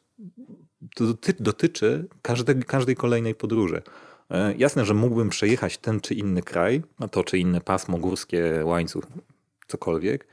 to 0.95 1.05
dotyczy 1.41 2.07
każdej, 2.23 2.63
każdej 2.63 2.97
kolejnej 2.97 3.35
podróży. 3.35 3.83
E, 4.31 4.55
jasne, 4.57 4.85
że 4.85 4.95
mógłbym 4.95 5.29
przejechać 5.29 5.79
ten 5.79 6.01
czy 6.01 6.15
inny 6.15 6.43
kraj, 6.43 6.83
no 7.01 7.09
to 7.09 7.25
czy 7.25 7.39
inne 7.39 7.61
pasmo 7.61 7.99
górskie, 7.99 8.63
łańcuch, 8.65 9.05
cokolwiek, 9.69 10.27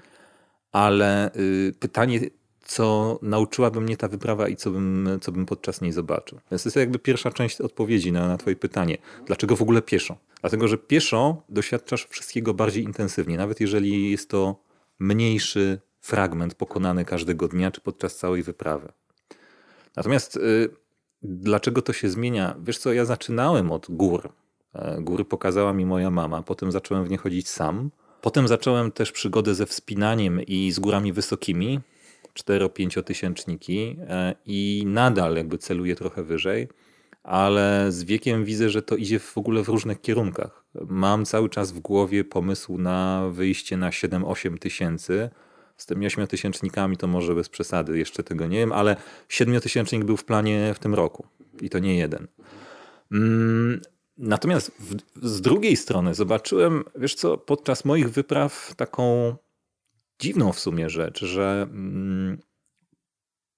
ale 0.75 1.31
y, 1.35 1.73
pytanie, 1.79 2.19
co 2.65 3.19
nauczyłaby 3.21 3.81
mnie 3.81 3.97
ta 3.97 4.07
wyprawa 4.07 4.47
i 4.47 4.55
co 4.55 4.71
bym, 4.71 5.09
co 5.21 5.31
bym 5.31 5.45
podczas 5.45 5.81
niej 5.81 5.91
zobaczył. 5.91 6.39
Więc 6.51 6.63
to 6.63 6.69
jest 6.69 6.75
jakby 6.75 6.99
pierwsza 6.99 7.31
część 7.31 7.61
odpowiedzi 7.61 8.11
na, 8.11 8.27
na 8.27 8.37
twoje 8.37 8.55
pytanie. 8.55 8.97
Dlaczego 9.25 9.55
w 9.55 9.61
ogóle 9.61 9.81
pieszo? 9.81 10.17
Dlatego, 10.41 10.67
że 10.67 10.77
pieszo 10.77 11.43
doświadczasz 11.49 12.07
wszystkiego 12.09 12.53
bardziej 12.53 12.83
intensywnie, 12.83 13.37
nawet 13.37 13.59
jeżeli 13.59 14.11
jest 14.11 14.29
to 14.29 14.55
mniejszy 14.99 15.79
fragment 16.01 16.55
pokonany 16.55 17.05
każdego 17.05 17.47
dnia 17.47 17.71
czy 17.71 17.81
podczas 17.81 18.15
całej 18.15 18.43
wyprawy. 18.43 18.91
Natomiast 19.95 20.37
y, 20.37 20.69
dlaczego 21.21 21.81
to 21.81 21.93
się 21.93 22.09
zmienia? 22.09 22.55
Wiesz 22.63 22.77
co, 22.77 22.93
ja 22.93 23.05
zaczynałem 23.05 23.71
od 23.71 23.85
gór. 23.89 24.29
E, 24.73 25.01
góry 25.01 25.25
pokazała 25.25 25.73
mi 25.73 25.85
moja 25.85 26.11
mama, 26.11 26.41
potem 26.41 26.71
zacząłem 26.71 27.05
w 27.05 27.09
nie 27.09 27.17
chodzić 27.17 27.49
sam– 27.49 27.89
Potem 28.25 28.47
zacząłem 28.47 28.91
też 28.91 29.11
przygodę 29.11 29.55
ze 29.55 29.65
wspinaniem 29.65 30.41
i 30.41 30.71
z 30.71 30.79
górami 30.79 31.13
wysokimi, 31.13 31.79
4-5 32.33 33.03
tysięczniki 33.03 33.97
e, 34.09 34.35
i 34.45 34.83
nadal 34.85 35.35
jakby 35.35 35.57
celuję 35.57 35.95
trochę 35.95 36.23
wyżej, 36.23 36.67
ale 37.23 37.85
z 37.89 38.03
wiekiem 38.03 38.45
widzę, 38.45 38.69
że 38.69 38.81
to 38.81 38.95
idzie 38.95 39.19
w 39.19 39.37
ogóle 39.37 39.63
w 39.63 39.67
różnych 39.67 40.01
kierunkach. 40.01 40.63
Mam 40.87 41.25
cały 41.25 41.49
czas 41.49 41.71
w 41.71 41.79
głowie 41.79 42.23
pomysł 42.23 42.77
na 42.77 43.29
wyjście 43.31 43.77
na 43.77 43.89
7-8 43.89 44.57
tysięcy. 44.57 45.29
Z 45.77 45.85
tymi 45.85 46.05
8 46.05 46.27
tysięcznikami 46.27 46.97
to 46.97 47.07
może 47.07 47.35
bez 47.35 47.49
przesady, 47.49 47.97
jeszcze 47.97 48.23
tego 48.23 48.47
nie 48.47 48.57
wiem, 48.57 48.71
ale 48.71 48.95
7 49.29 49.61
tysięcznik 49.61 50.03
był 50.03 50.17
w 50.17 50.25
planie 50.25 50.73
w 50.75 50.79
tym 50.79 50.93
roku 50.93 51.25
i 51.61 51.69
to 51.69 51.79
nie 51.79 51.97
jeden. 51.97 52.27
Natomiast 54.17 54.71
w, 54.79 54.95
z 55.27 55.41
drugiej 55.41 55.77
strony 55.77 56.15
zobaczyłem, 56.15 56.83
wiesz 56.95 57.15
co, 57.15 57.37
podczas 57.37 57.85
moich 57.85 58.09
wypraw 58.09 58.75
taką 58.75 59.35
dziwną 60.19 60.53
w 60.53 60.59
sumie 60.59 60.89
rzecz, 60.89 61.25
że 61.25 61.67
mm, 61.71 62.37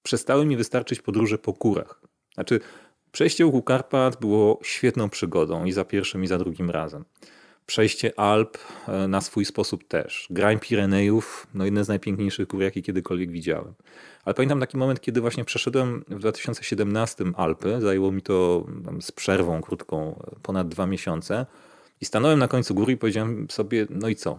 przestały 0.02 0.46
mi 0.46 0.56
wystarczyć 0.56 1.00
podróże 1.00 1.38
po 1.38 1.52
górach. 1.52 2.00
Znaczy, 2.34 2.60
przejście 3.12 3.46
u 3.46 3.62
Karpat 3.62 4.20
było 4.20 4.58
świetną 4.62 5.10
przygodą 5.10 5.64
i 5.64 5.72
za 5.72 5.84
pierwszym, 5.84 6.24
i 6.24 6.26
za 6.26 6.38
drugim 6.38 6.70
razem. 6.70 7.04
Przejście 7.68 8.20
Alp 8.20 8.58
e, 8.88 9.08
na 9.08 9.20
swój 9.20 9.44
sposób 9.44 9.88
też. 9.88 10.26
Grań 10.30 10.58
Pirenejów, 10.58 11.46
no 11.54 11.64
jedne 11.64 11.84
z 11.84 11.88
najpiękniejszych 11.88 12.48
gór, 12.48 12.62
jakie 12.62 12.82
kiedykolwiek 12.82 13.30
widziałem. 13.30 13.74
Ale 14.24 14.34
pamiętam 14.34 14.60
taki 14.60 14.76
moment, 14.76 15.00
kiedy 15.00 15.20
właśnie 15.20 15.44
przeszedłem 15.44 16.04
w 16.08 16.18
2017 16.18 17.24
Alpy. 17.36 17.80
Zajęło 17.80 18.12
mi 18.12 18.22
to 18.22 18.66
z 19.00 19.12
przerwą 19.12 19.60
krótką 19.60 20.22
ponad 20.42 20.68
dwa 20.68 20.86
miesiące. 20.86 21.46
I 22.00 22.04
stanąłem 22.04 22.38
na 22.38 22.48
końcu 22.48 22.74
góry 22.74 22.92
i 22.92 22.96
powiedziałem 22.96 23.46
sobie, 23.50 23.86
no 23.90 24.08
i 24.08 24.16
co? 24.16 24.38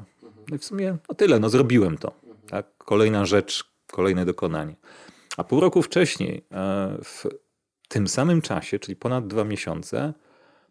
No 0.50 0.56
i 0.56 0.60
w 0.60 0.66
sumie 0.66 0.98
no 1.10 1.16
tyle, 1.16 1.40
no 1.40 1.50
zrobiłem 1.50 1.98
to. 1.98 2.12
Tak? 2.50 2.66
Kolejna 2.78 3.26
rzecz, 3.26 3.64
kolejne 3.92 4.26
dokonanie. 4.26 4.76
A 5.38 5.44
pół 5.44 5.60
roku 5.60 5.82
wcześniej, 5.82 6.46
e, 6.52 6.98
w 7.04 7.26
tym 7.88 8.08
samym 8.08 8.42
czasie, 8.42 8.80
czyli 8.80 8.96
ponad 8.96 9.28
dwa 9.28 9.44
miesiące, 9.44 10.14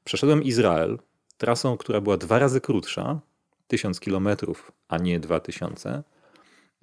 przeszedłem 0.05 0.43
Izrael 0.43 0.99
trasą, 1.39 1.77
która 1.77 2.01
była 2.01 2.17
dwa 2.17 2.39
razy 2.39 2.61
krótsza, 2.61 3.21
tysiąc 3.67 4.01
kilometrów, 4.01 4.73
a 4.89 4.99
nie 4.99 5.21
dwa 5.21 5.41
tysiące. 5.41 6.03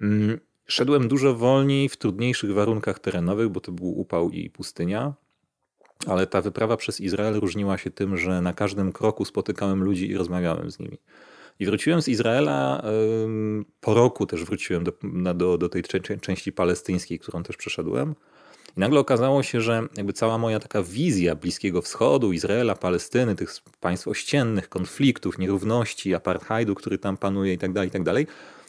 Mm, 0.00 0.38
Szedłem 0.66 1.08
dużo 1.08 1.34
wolniej, 1.34 1.88
w 1.88 1.96
trudniejszych 1.96 2.52
warunkach 2.52 2.98
terenowych, 2.98 3.48
bo 3.48 3.60
to 3.60 3.72
był 3.72 4.00
upał 4.00 4.30
i 4.30 4.50
pustynia. 4.50 5.14
Ale 6.06 6.26
ta 6.26 6.42
wyprawa 6.42 6.76
przez 6.76 7.00
Izrael 7.00 7.34
różniła 7.34 7.78
się 7.78 7.90
tym, 7.90 8.16
że 8.16 8.40
na 8.40 8.52
każdym 8.52 8.92
kroku 8.92 9.24
spotykałem 9.24 9.84
ludzi 9.84 10.10
i 10.10 10.16
rozmawiałem 10.16 10.70
z 10.70 10.78
nimi. 10.78 10.98
I 11.58 11.66
wróciłem 11.66 12.02
z 12.02 12.08
Izraela, 12.08 12.82
po 13.80 13.94
roku 13.94 14.26
też 14.26 14.44
wróciłem 14.44 14.84
do, 14.84 14.92
do, 15.34 15.58
do 15.58 15.68
tej 15.68 15.82
części 16.20 16.52
palestyńskiej, 16.52 17.18
którą 17.18 17.42
też 17.42 17.56
przeszedłem. 17.56 18.14
I 18.76 18.80
nagle 18.80 19.00
okazało 19.00 19.42
się, 19.42 19.60
że 19.60 19.82
jakby 19.96 20.12
cała 20.12 20.38
moja 20.38 20.60
taka 20.60 20.82
wizja 20.82 21.34
Bliskiego 21.34 21.82
Wschodu, 21.82 22.32
Izraela, 22.32 22.74
Palestyny, 22.74 23.34
tych 23.34 23.50
państw 23.80 24.08
ościennych, 24.08 24.68
konfliktów, 24.68 25.38
nierówności, 25.38 26.14
apartheidu, 26.14 26.74
który 26.74 26.98
tam 26.98 27.16
panuje 27.16 27.52
i 27.52 27.58
tak 27.58 27.72
dalej, 27.72 27.88
i 27.88 27.92
tak 27.92 28.02
dalej, 28.02 28.26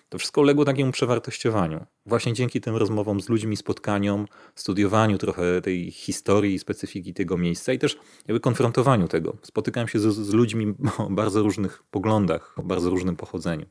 to 0.10 0.18
wszystko 0.18 0.42
uległo 0.42 0.66
takiemu 0.66 0.92
przewartościowaniu. 0.92 1.86
Właśnie 2.06 2.34
dzięki 2.34 2.62
tym 2.62 2.76
rozmowom 2.76 3.22
z 3.22 3.30
ludźmi, 3.30 3.58
spotkaniom, 3.58 4.28
studiowaniu 4.56 5.18
trochę 5.18 5.62
tej 5.62 5.92
historii 5.92 6.54
i 6.54 6.60
specyfiki 6.60 7.14
tego 7.14 7.38
miejsca 7.38 7.74
i 7.74 7.80
też 7.80 7.98
jakby 8.28 8.40
konfrontowaniu 8.40 9.08
tego. 9.08 9.38
Spotykałem 9.42 9.88
się 9.88 10.00
z, 10.00 10.04
z 10.16 10.34
ludźmi 10.34 10.74
o 10.98 11.10
bardzo 11.10 11.44
różnych 11.44 11.84
poglądach, 11.84 12.54
o 12.60 12.64
bardzo 12.64 12.90
różnym 12.90 13.16
pochodzeniu. 13.16 13.66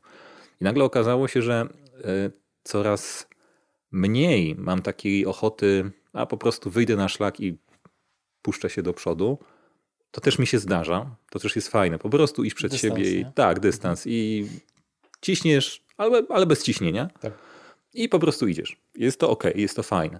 I 0.61 0.63
nagle 0.63 0.83
okazało 0.83 1.27
się, 1.27 1.41
że 1.41 1.67
y, 1.99 2.31
coraz 2.63 3.27
mniej 3.91 4.55
mam 4.55 4.81
takiej 4.81 5.25
ochoty, 5.25 5.91
a 6.17 6.25
po 6.25 6.37
prostu 6.37 6.69
wyjdę 6.69 6.95
na 6.95 7.09
szlak 7.09 7.39
i 7.39 7.57
puszczę 8.41 8.69
się 8.69 8.81
do 8.81 8.93
przodu. 8.93 9.37
To 10.11 10.21
też 10.21 10.39
mi 10.39 10.47
się 10.47 10.59
zdarza, 10.59 11.15
to 11.29 11.39
też 11.39 11.55
jest 11.55 11.67
fajne. 11.67 11.99
Po 11.99 12.09
prostu 12.09 12.43
iść 12.43 12.55
przed 12.55 12.71
dystans, 12.71 12.97
siebie 12.97 13.19
i 13.19 13.25
tak, 13.35 13.59
dystans 13.59 14.07
i 14.07 14.47
ciśniesz 15.21 15.87
ale, 15.97 16.23
ale 16.29 16.45
bez 16.45 16.63
ciśnienia. 16.63 17.09
Tak. 17.21 17.33
I 17.93 18.09
po 18.09 18.19
prostu 18.19 18.47
idziesz. 18.47 18.77
Jest 18.95 19.19
to 19.19 19.29
ok, 19.29 19.43
jest 19.55 19.75
to 19.75 19.83
fajne. 19.83 20.19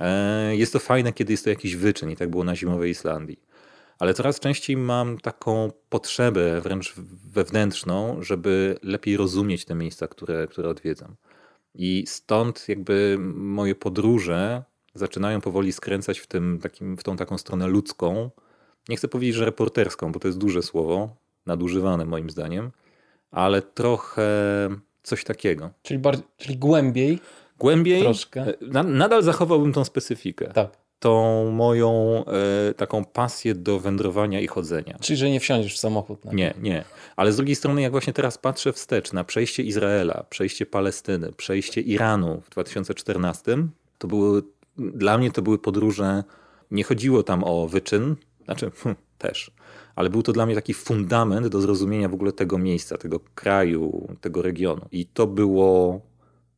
E, 0.00 0.56
jest 0.56 0.72
to 0.72 0.78
fajne, 0.78 1.12
kiedy 1.12 1.32
jest 1.32 1.44
to 1.44 1.50
jakiś 1.50 1.76
wyczyn 1.76 2.10
i 2.10 2.16
tak 2.16 2.30
było 2.30 2.44
na 2.44 2.56
zimowej 2.56 2.90
Islandii. 2.90 3.40
Ale 3.98 4.14
coraz 4.14 4.40
częściej 4.40 4.76
mam 4.76 5.18
taką 5.18 5.72
potrzebę 5.88 6.60
wręcz 6.60 6.94
wewnętrzną, 7.26 8.22
żeby 8.22 8.78
lepiej 8.82 9.16
rozumieć 9.16 9.64
te 9.64 9.74
miejsca, 9.74 10.08
które, 10.08 10.46
które 10.46 10.68
odwiedzam. 10.68 11.16
I 11.74 12.04
stąd 12.06 12.68
jakby 12.68 13.16
moje 13.34 13.74
podróże 13.74 14.62
zaczynają 14.94 15.40
powoli 15.40 15.72
skręcać 15.72 16.18
w, 16.18 16.26
tym 16.26 16.58
takim, 16.62 16.96
w 16.96 17.02
tą 17.02 17.16
taką 17.16 17.38
stronę 17.38 17.66
ludzką. 17.66 18.30
Nie 18.88 18.96
chcę 18.96 19.08
powiedzieć, 19.08 19.36
że 19.36 19.44
reporterską, 19.44 20.12
bo 20.12 20.20
to 20.20 20.28
jest 20.28 20.38
duże 20.38 20.62
słowo, 20.62 21.16
nadużywane 21.46 22.04
moim 22.04 22.30
zdaniem, 22.30 22.70
ale 23.30 23.62
trochę 23.62 24.30
Coś 25.04 25.24
takiego. 25.24 25.70
Czyli, 25.82 25.98
bardziej, 25.98 26.24
czyli 26.36 26.56
głębiej. 26.56 27.18
Głębiej. 27.58 28.02
Troszkę. 28.02 28.46
E, 28.74 28.82
nadal 28.82 29.22
zachowałbym 29.22 29.72
tą 29.72 29.84
specyfikę. 29.84 30.46
Tak. 30.46 30.70
Tą 30.98 31.50
moją 31.50 32.24
e, 32.70 32.74
taką 32.74 33.04
pasję 33.04 33.54
do 33.54 33.80
wędrowania 33.80 34.40
i 34.40 34.46
chodzenia. 34.46 34.98
Czyli, 35.00 35.16
że 35.16 35.30
nie 35.30 35.40
wsiądziesz 35.40 35.74
w 35.74 35.78
samochód. 35.78 36.24
Nie, 36.32 36.54
nie. 36.60 36.84
Ale 37.16 37.32
z 37.32 37.36
drugiej 37.36 37.56
strony, 37.56 37.82
jak 37.82 37.90
właśnie 37.90 38.12
teraz 38.12 38.38
patrzę 38.38 38.72
wstecz 38.72 39.12
na 39.12 39.24
przejście 39.24 39.62
Izraela, 39.62 40.24
przejście 40.30 40.66
Palestyny, 40.66 41.32
przejście 41.32 41.80
Iranu 41.80 42.40
w 42.40 42.50
2014, 42.50 43.58
to 43.98 44.08
były, 44.08 44.42
dla 44.78 45.18
mnie 45.18 45.30
to 45.30 45.42
były 45.42 45.58
podróże, 45.58 46.24
nie 46.70 46.84
chodziło 46.84 47.22
tam 47.22 47.44
o 47.44 47.68
wyczyn, 47.68 48.16
znaczy 48.44 48.70
hm, 48.82 48.94
też, 49.18 49.50
ale 49.94 50.10
był 50.10 50.22
to 50.22 50.32
dla 50.32 50.46
mnie 50.46 50.54
taki 50.54 50.74
fundament 50.74 51.46
do 51.46 51.60
zrozumienia 51.60 52.08
w 52.08 52.14
ogóle 52.14 52.32
tego 52.32 52.58
miejsca, 52.58 52.98
tego 52.98 53.20
kraju, 53.34 54.08
tego 54.20 54.42
regionu. 54.42 54.86
I 54.92 55.06
to 55.06 55.26
było, 55.26 56.00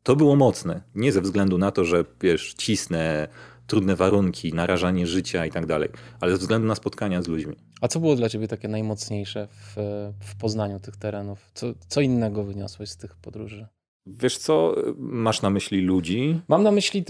to 0.02 0.16
było 0.16 0.37
mocne. 0.37 0.82
Nie 0.94 1.12
ze 1.12 1.20
względu 1.20 1.58
na 1.58 1.70
to, 1.70 1.85
że 1.85 2.04
wiesz, 2.20 2.54
cisnę 2.54 3.28
trudne 3.66 3.96
warunki, 3.96 4.54
narażanie 4.54 5.06
życia 5.06 5.46
i 5.46 5.50
tak 5.50 5.66
dalej, 5.66 5.88
ale 6.20 6.32
ze 6.32 6.38
względu 6.38 6.68
na 6.68 6.75
spotkania 6.75 7.23
z 7.23 7.28
ludźmi. 7.28 7.56
A 7.80 7.88
co 7.88 8.00
było 8.00 8.16
dla 8.16 8.28
ciebie 8.28 8.49
takie 8.49 8.68
najmocniejsze 8.68 9.49
w, 9.50 9.75
w 10.20 10.37
poznaniu 10.37 10.80
tych 10.80 10.96
terenów? 10.96 11.50
Co, 11.54 11.66
co 11.88 12.00
innego 12.00 12.44
wyniosłeś 12.44 12.90
z 12.90 12.96
tych 12.96 13.16
podróży? 13.16 13.66
Wiesz 14.07 14.39
co, 14.39 14.75
masz 14.99 15.43
na 15.43 15.51
myśli 15.51 15.81
ludzi? 15.81 16.41
Mam 16.49 16.63
na 16.63 16.71
myśli, 16.71 17.05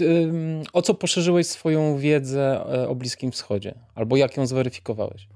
o 0.73 0.81
co 0.81 0.93
poszerzyłeś 0.93 1.47
swoją 1.47 1.97
wiedzę 1.97 2.65
e, 2.73 2.89
o 2.89 2.95
Bliskim 2.95 3.31
Wschodzie, 3.31 3.75
albo 3.95 4.17
jak 4.17 4.37
ją 4.37 4.47
zweryfikowałeś? 4.47 5.27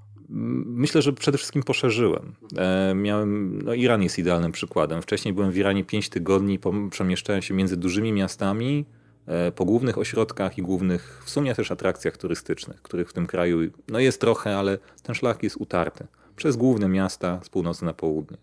Myślę, 0.65 1.01
że 1.01 1.13
przede 1.13 1.37
wszystkim 1.37 1.63
poszerzyłem. 1.63 2.35
E, 2.57 2.93
miałem, 2.95 3.61
no 3.65 3.73
Iran 3.73 4.03
jest 4.03 4.19
idealnym 4.19 4.51
przykładem. 4.51 5.01
Wcześniej 5.01 5.33
byłem 5.33 5.51
w 5.51 5.57
Iranie 5.57 5.83
5 5.83 6.09
tygodni, 6.09 6.59
przemieszczałem 6.91 7.41
się 7.41 7.53
między 7.53 7.77
dużymi 7.77 8.13
miastami, 8.13 8.85
e, 9.27 9.51
po 9.51 9.65
głównych 9.65 9.97
ośrodkach 9.97 10.57
i 10.57 10.61
głównych, 10.61 11.21
w 11.25 11.29
sumie 11.29 11.55
też 11.55 11.71
atrakcjach 11.71 12.17
turystycznych, 12.17 12.81
których 12.81 13.09
w 13.09 13.13
tym 13.13 13.27
kraju 13.27 13.71
no 13.87 13.99
jest 13.99 14.21
trochę, 14.21 14.57
ale 14.57 14.77
ten 15.03 15.15
szlak 15.15 15.43
jest 15.43 15.57
utarty. 15.59 16.07
Przez 16.35 16.55
główne 16.55 16.87
miasta 16.87 17.39
z 17.43 17.49
północy 17.49 17.85
na 17.85 17.93
południe. 17.93 18.37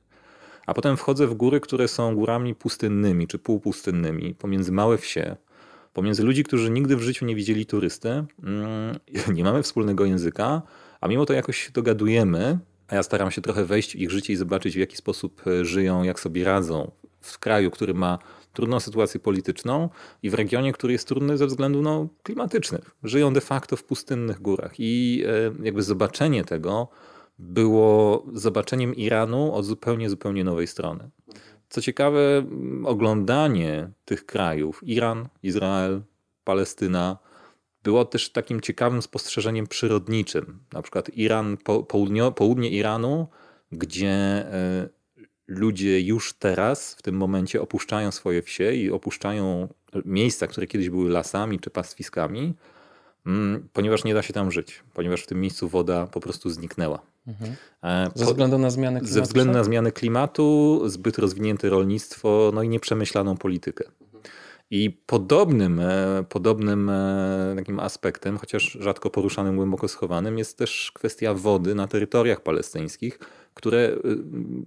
A 0.69 0.75
potem 0.75 0.97
wchodzę 0.97 1.27
w 1.27 1.35
góry, 1.35 1.61
które 1.61 1.89
są 1.89 2.15
górami 2.15 2.55
pustynnymi 2.55 3.27
czy 3.27 3.39
półpustynnymi, 3.39 4.35
pomiędzy 4.35 4.73
małe 4.73 4.99
wsie, 4.99 5.37
pomiędzy 5.93 6.23
ludzi, 6.23 6.45
którzy 6.45 6.71
nigdy 6.71 6.97
w 6.97 7.03
życiu 7.03 7.27
nie 7.27 7.35
widzieli 7.37 7.67
turysty, 7.67 8.09
mm, 8.09 8.99
nie 9.37 9.45
mamy 9.45 9.63
wspólnego 9.63 10.05
języka, 10.05 10.63
a 11.01 11.09
mimo 11.09 11.27
to 11.27 11.33
jakoś 11.33 11.71
dogadujemy, 11.71 12.59
a 12.89 12.95
ja 12.95 13.03
staram 13.03 13.31
się 13.31 13.43
trochę 13.43 13.65
wejść 13.65 13.93
w 13.93 13.95
ich 13.95 14.11
życie 14.11 14.33
i 14.33 14.37
zobaczyć, 14.37 14.75
w 14.75 14.79
jaki 14.79 14.97
sposób 14.97 15.43
e, 15.47 15.65
żyją, 15.65 16.03
jak 16.03 16.21
sobie 16.21 16.45
radzą 16.45 16.91
w 17.21 17.39
kraju, 17.39 17.71
który 17.71 17.95
ma 17.95 18.19
trudną 18.53 18.81
sytuację 18.81 19.21
polityczną 19.21 19.89
i 20.23 20.31
w 20.31 20.35
regionie, 20.35 20.73
który 20.73 20.93
jest 20.93 21.09
trudny 21.09 21.37
ze 21.39 21.47
względów 21.47 21.83
no, 21.83 22.09
klimatycznych. 22.23 22.91
Żyją 23.05 23.33
de 23.33 23.41
facto 23.41 23.77
w 23.77 23.85
pustynnych 23.85 24.43
górach 24.43 24.73
i 24.79 25.25
e, 25.27 25.65
jakby 25.65 25.83
zobaczenie 25.83 26.45
tego 26.45 26.89
było 27.39 28.27
zobaczeniem 28.33 28.95
Iranu 28.95 29.55
od 29.55 29.65
zupełnie, 29.65 30.11
zupełnie 30.11 30.45
nowej 30.45 30.67
strony. 30.67 31.11
Co 31.69 31.81
ciekawe, 31.81 32.45
oglądanie 32.85 33.91
tych 34.05 34.27
krajów, 34.27 34.81
Iran, 34.83 35.29
Izrael, 35.43 36.03
Palestyna, 36.45 37.19
było 37.83 38.05
też 38.05 38.31
takim 38.31 38.61
ciekawym 38.61 39.03
spostrzeżeniem 39.03 39.67
przyrodniczym. 39.67 40.59
Na 40.73 40.83
przykład 40.83 41.11
Iran, 41.17 41.57
południo, 41.89 42.33
południe 42.33 42.71
Iranu, 42.71 43.27
gdzie 43.73 44.11
e, 44.11 44.89
ludzie 45.47 46.01
już 46.01 46.33
teraz, 46.33 46.95
w 46.95 47.03
tym 47.03 47.17
momencie, 47.17 47.63
opuszczają 47.63 48.11
swoje 48.11 48.43
wsie 48.43 48.73
i 48.73 48.91
opuszczają 48.91 49.69
miejsca, 50.05 50.47
które 50.47 50.67
kiedyś 50.67 50.91
były 50.91 51.11
lasami 51.11 51.61
czy 51.61 51.71
pastwiskami, 51.71 52.55
ponieważ 53.73 54.05
nie 54.05 54.15
da 54.15 54.23
się 54.23 54.33
tam 54.33 54.53
żyć, 54.53 54.83
ponieważ 54.95 55.23
w 55.23 55.27
tym 55.27 55.41
miejscu 55.41 55.69
woda 55.69 56.07
po 56.07 56.21
prostu 56.21 56.51
zniknęła. 56.51 57.01
Mhm. 57.27 57.57
E, 57.85 58.11
ze 58.15 58.25
względu 58.25 58.59
na 58.59 58.71
zmiany 58.71 59.01
klimatu? 59.01 59.15
Ze 59.15 59.23
względu 59.23 59.53
na 59.53 59.65
zmiany 59.65 59.93
klimatu, 59.93 60.83
zbyt 60.87 61.19
rozwinięte 61.19 61.69
rolnictwo, 61.69 62.51
no 62.55 62.63
i 62.63 62.69
nieprzemyślaną 62.69 63.37
politykę. 63.37 63.85
I 64.71 64.91
podobnym, 65.07 65.81
e, 65.81 66.25
podobnym 66.29 66.91
e, 66.91 67.55
takim 67.57 67.81
aspektem, 67.81 68.39
chociaż 68.39 68.79
rzadko 68.81 69.11
poruszanym, 69.11 69.57
głęboko 69.57 69.89
schowanym, 69.89 70.39
jest 70.39 70.59
też 70.59 70.93
kwestia 70.95 71.35
wody 71.35 71.75
na 71.75 71.89
terytoriach 71.89 72.41
palestyńskich, 72.41 73.19
które 73.55 73.97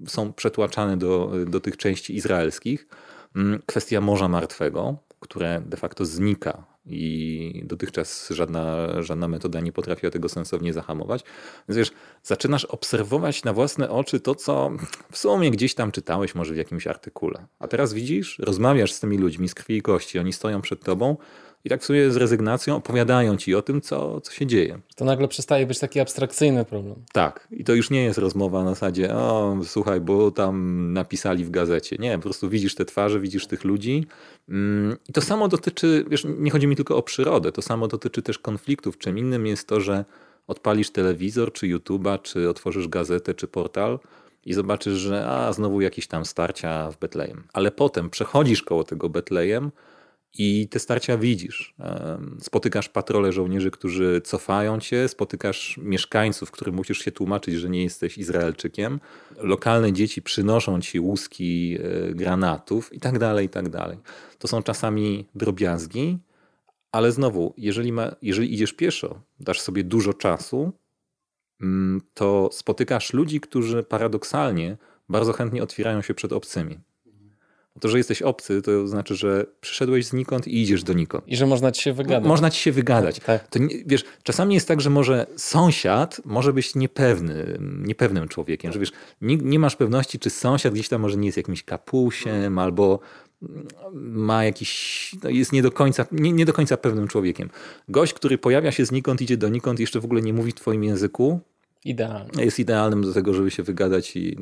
są 0.07 0.33
przetłaczane 0.33 0.97
do, 0.97 1.31
do 1.47 1.59
tych 1.59 1.77
części 1.77 2.15
izraelskich. 2.15 2.87
Mm, 3.35 3.61
kwestia 3.65 4.01
Morza 4.01 4.27
Martwego, 4.27 4.97
które 5.19 5.61
de 5.65 5.77
facto 5.77 6.05
znika 6.05 6.70
i 6.85 7.63
dotychczas 7.65 8.29
żadna, 8.29 8.87
żadna 9.01 9.27
metoda 9.27 9.59
nie 9.59 9.71
potrafiła 9.71 10.11
tego 10.11 10.29
sensownie 10.29 10.73
zahamować. 10.73 11.23
Więc 11.69 11.77
wiesz, 11.77 11.91
zaczynasz 12.23 12.65
obserwować 12.65 13.43
na 13.43 13.53
własne 13.53 13.89
oczy 13.89 14.19
to, 14.19 14.35
co 14.35 14.71
w 15.11 15.17
sumie 15.17 15.51
gdzieś 15.51 15.75
tam 15.75 15.91
czytałeś 15.91 16.35
może 16.35 16.53
w 16.53 16.57
jakimś 16.57 16.87
artykule. 16.87 17.47
A 17.59 17.67
teraz 17.67 17.93
widzisz, 17.93 18.39
rozmawiasz 18.39 18.91
z 18.93 18.99
tymi 18.99 19.17
ludźmi 19.17 19.49
z 19.49 19.55
krwi 19.55 19.77
i 19.77 19.81
kości, 19.81 20.19
oni 20.19 20.33
stoją 20.33 20.61
przed 20.61 20.83
tobą 20.83 21.17
i 21.63 21.69
tak 21.69 21.81
w 21.81 21.85
sumie 21.85 22.11
z 22.11 22.17
rezygnacją 22.17 22.75
opowiadają 22.75 23.37
ci 23.37 23.55
o 23.55 23.61
tym, 23.61 23.81
co, 23.81 24.21
co 24.21 24.31
się 24.31 24.45
dzieje. 24.45 24.79
To 24.95 25.05
nagle 25.05 25.27
przestaje 25.27 25.65
być 25.65 25.79
taki 25.79 25.99
abstrakcyjny 25.99 26.65
problem. 26.65 26.95
Tak. 27.13 27.47
I 27.51 27.63
to 27.63 27.73
już 27.73 27.89
nie 27.89 28.03
jest 28.03 28.19
rozmowa 28.19 28.63
na 28.63 28.69
zasadzie, 28.69 29.15
o 29.15 29.57
słuchaj, 29.63 30.01
bo 30.01 30.31
tam 30.31 30.93
napisali 30.93 31.45
w 31.45 31.49
gazecie. 31.49 31.95
Nie, 31.99 32.15
po 32.17 32.23
prostu 32.23 32.49
widzisz 32.49 32.75
te 32.75 32.85
twarze, 32.85 33.19
widzisz 33.19 33.47
tych 33.47 33.63
ludzi. 33.63 34.05
Mm, 34.49 34.97
I 35.09 35.13
to 35.13 35.21
samo 35.21 35.47
dotyczy, 35.47 36.05
wiesz, 36.09 36.25
nie 36.37 36.51
chodzi 36.51 36.67
mi 36.67 36.75
tylko 36.75 36.97
o 36.97 37.03
przyrodę, 37.03 37.51
to 37.51 37.61
samo 37.61 37.87
dotyczy 37.87 38.21
też 38.21 38.39
konfliktów. 38.39 38.97
Czym 38.97 39.17
innym 39.17 39.47
jest 39.47 39.67
to, 39.67 39.81
że 39.81 40.05
odpalisz 40.47 40.89
telewizor, 40.89 41.53
czy 41.53 41.67
YouTube'a, 41.67 42.21
czy 42.21 42.49
otworzysz 42.49 42.87
gazetę, 42.87 43.33
czy 43.33 43.47
portal 43.47 43.99
i 44.45 44.53
zobaczysz, 44.53 44.93
że 44.93 45.27
a, 45.27 45.53
znowu 45.53 45.81
jakieś 45.81 46.07
tam 46.07 46.25
starcia 46.25 46.91
w 46.91 46.97
Betlejem. 46.97 47.43
Ale 47.53 47.71
potem 47.71 48.09
przechodzisz 48.09 48.63
koło 48.63 48.83
tego 48.83 49.09
Betlejem, 49.09 49.71
i 50.37 50.67
te 50.67 50.79
starcia 50.79 51.17
widzisz. 51.17 51.73
Spotykasz 52.41 52.89
patrole 52.89 53.31
żołnierzy, 53.31 53.71
którzy 53.71 54.21
cofają 54.23 54.79
cię, 54.79 55.07
spotykasz 55.07 55.79
mieszkańców, 55.83 56.51
którym 56.51 56.75
musisz 56.75 56.99
się 56.99 57.11
tłumaczyć, 57.11 57.55
że 57.55 57.69
nie 57.69 57.83
jesteś 57.83 58.17
Izraelczykiem. 58.17 58.99
Lokalne 59.37 59.93
dzieci 59.93 60.21
przynoszą 60.21 60.81
ci 60.81 60.99
łuski 60.99 61.77
e, 61.79 62.13
granatów 62.13 62.93
i 62.93 62.99
tak 62.99 63.19
dalej, 63.19 63.45
i 63.45 63.49
tak 63.49 63.69
dalej. 63.69 63.97
To 64.39 64.47
są 64.47 64.63
czasami 64.63 65.27
drobiazgi, 65.35 66.17
ale 66.91 67.11
znowu, 67.11 67.53
jeżeli, 67.57 67.91
ma, 67.91 68.15
jeżeli 68.21 68.53
idziesz 68.53 68.73
pieszo, 68.73 69.21
dasz 69.39 69.61
sobie 69.61 69.83
dużo 69.83 70.13
czasu, 70.13 70.71
mm, 71.61 72.01
to 72.13 72.49
spotykasz 72.51 73.13
ludzi, 73.13 73.39
którzy 73.39 73.83
paradoksalnie 73.83 74.77
bardzo 75.09 75.33
chętnie 75.33 75.63
otwierają 75.63 76.01
się 76.01 76.13
przed 76.13 76.33
obcymi. 76.33 76.79
To, 77.79 77.89
że 77.89 77.97
jesteś 77.97 78.21
obcy, 78.21 78.61
to 78.61 78.87
znaczy, 78.87 79.15
że 79.15 79.45
przyszedłeś 79.61 80.05
znikąd 80.05 80.47
i 80.47 80.61
idziesz 80.61 80.83
donikąd. 80.83 81.27
I 81.27 81.35
że 81.35 81.45
można 81.45 81.71
ci 81.71 81.81
się 81.81 81.93
wygadać. 81.93 82.27
Można 82.27 82.49
ci 82.49 82.61
się 82.61 82.71
wygadać. 82.71 83.19
Tak. 83.19 83.47
To 83.47 83.59
nie, 83.59 83.75
wiesz, 83.85 84.03
czasami 84.23 84.55
jest 84.55 84.67
tak, 84.67 84.81
że 84.81 84.89
może 84.89 85.27
sąsiad 85.37 86.21
może 86.25 86.53
być 86.53 86.75
niepewny, 86.75 87.57
niepewnym 87.59 88.27
człowiekiem, 88.27 88.73
że 88.73 88.79
wiesz, 88.79 88.91
nie, 89.21 89.37
nie 89.37 89.59
masz 89.59 89.75
pewności, 89.75 90.19
czy 90.19 90.29
sąsiad 90.29 90.73
gdzieś 90.73 90.89
tam 90.89 91.01
może 91.01 91.17
nie 91.17 91.25
jest 91.25 91.37
jakimś 91.37 91.63
kapusiem 91.63 92.59
albo 92.59 92.99
ma 93.93 94.45
jakiś, 94.45 95.11
no 95.23 95.29
jest 95.29 95.51
nie 95.51 95.61
do, 95.61 95.71
końca, 95.71 96.05
nie, 96.11 96.31
nie 96.31 96.45
do 96.45 96.53
końca 96.53 96.77
pewnym 96.77 97.07
człowiekiem. 97.07 97.49
Gość, 97.89 98.13
który 98.13 98.37
pojawia 98.37 98.71
się 98.71 98.85
znikąd, 98.85 99.21
idzie 99.21 99.37
donikąd, 99.37 99.79
jeszcze 99.79 99.99
w 99.99 100.05
ogóle 100.05 100.21
nie 100.21 100.33
mówi 100.33 100.51
w 100.51 100.55
twoim 100.55 100.83
języku. 100.83 101.39
Idealny. 101.85 102.45
Jest 102.45 102.59
idealnym 102.59 103.01
do 103.01 103.13
tego, 103.13 103.33
żeby 103.33 103.51
się 103.51 103.63
wygadać. 103.63 104.15
I, 104.15 104.37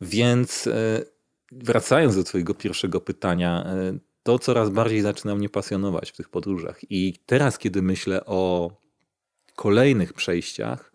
więc 0.00 0.66
e, 0.66 1.02
wracając 1.52 2.16
do 2.16 2.24
Twojego 2.24 2.54
pierwszego 2.54 3.00
pytania, 3.00 3.64
e, 3.66 3.98
to 4.22 4.38
coraz 4.38 4.70
bardziej 4.70 5.00
zaczyna 5.00 5.34
mnie 5.34 5.48
pasjonować 5.48 6.10
w 6.10 6.16
tych 6.16 6.28
podróżach. 6.28 6.80
I 6.90 7.14
teraz, 7.26 7.58
kiedy 7.58 7.82
myślę 7.82 8.26
o 8.26 8.70
kolejnych 9.56 10.12
przejściach, 10.12 10.90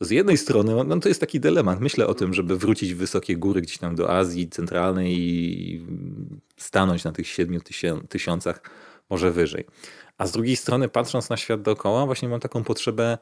z 0.00 0.10
jednej 0.10 0.36
strony 0.36 0.84
no 0.84 1.00
to 1.00 1.08
jest 1.08 1.20
taki 1.20 1.40
dylemat. 1.40 1.80
Myślę 1.80 2.06
o 2.06 2.14
tym, 2.14 2.34
żeby 2.34 2.58
wrócić 2.58 2.94
w 2.94 2.96
wysokie 2.96 3.36
góry 3.36 3.60
gdzieś 3.60 3.78
tam 3.78 3.94
do 3.94 4.10
Azji 4.10 4.48
Centralnej 4.48 5.18
i 5.18 5.86
stanąć 6.56 7.04
na 7.04 7.12
tych 7.12 7.26
siedmiu 7.26 7.60
tysiącach, 8.08 8.62
może 9.10 9.30
wyżej. 9.30 9.64
A 10.18 10.26
z 10.26 10.32
drugiej 10.32 10.56
strony, 10.56 10.88
patrząc 10.88 11.30
na 11.30 11.36
świat 11.36 11.62
dookoła, 11.62 12.06
właśnie 12.06 12.28
mam 12.28 12.40
taką 12.40 12.64
potrzebę 12.64 13.18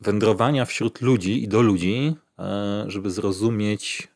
wędrowania 0.00 0.64
wśród 0.64 1.00
ludzi 1.00 1.42
i 1.42 1.48
do 1.48 1.62
ludzi, 1.62 2.14
e, 2.38 2.84
żeby 2.86 3.10
zrozumieć 3.10 4.08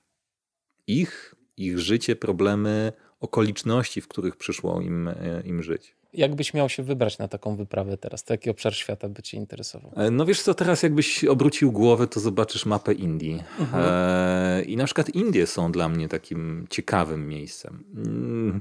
ich, 0.87 1.35
ich 1.57 1.79
życie, 1.79 2.17
problemy, 2.17 2.93
okoliczności, 3.21 4.01
w 4.01 4.09
których 4.09 4.37
przyszło 4.37 4.81
im, 4.81 5.09
e, 5.09 5.43
im 5.45 5.63
żyć. 5.63 5.97
Jakbyś 6.13 6.55
miał 6.55 6.69
się 6.69 6.83
wybrać 6.83 7.19
na 7.19 7.29
taką 7.29 7.57
wyprawę 7.57 7.97
teraz, 7.99 8.25
to 8.25 8.35
jaki 8.35 8.51
obszar 8.51 8.75
świata 8.75 9.09
by 9.09 9.23
cię 9.23 9.37
interesował? 9.37 9.93
E, 9.97 10.11
no 10.11 10.27
wiesz 10.27 10.43
co, 10.43 10.55
teraz 10.55 10.83
jakbyś 10.83 11.25
obrócił 11.25 11.73
głowę, 11.73 12.07
to 12.07 12.21
zobaczysz 12.21 12.67
mapę 12.67 12.93
Indii. 12.93 13.43
Mhm. 13.61 13.85
E, 13.87 14.63
I 14.63 14.77
na 14.77 14.85
przykład 14.85 15.11
Indie 15.11 15.47
są 15.47 15.73
dla 15.73 15.89
mnie 15.89 16.09
takim 16.09 16.67
ciekawym 16.71 17.29
miejscem. 17.29 17.85
Mm, 17.97 18.61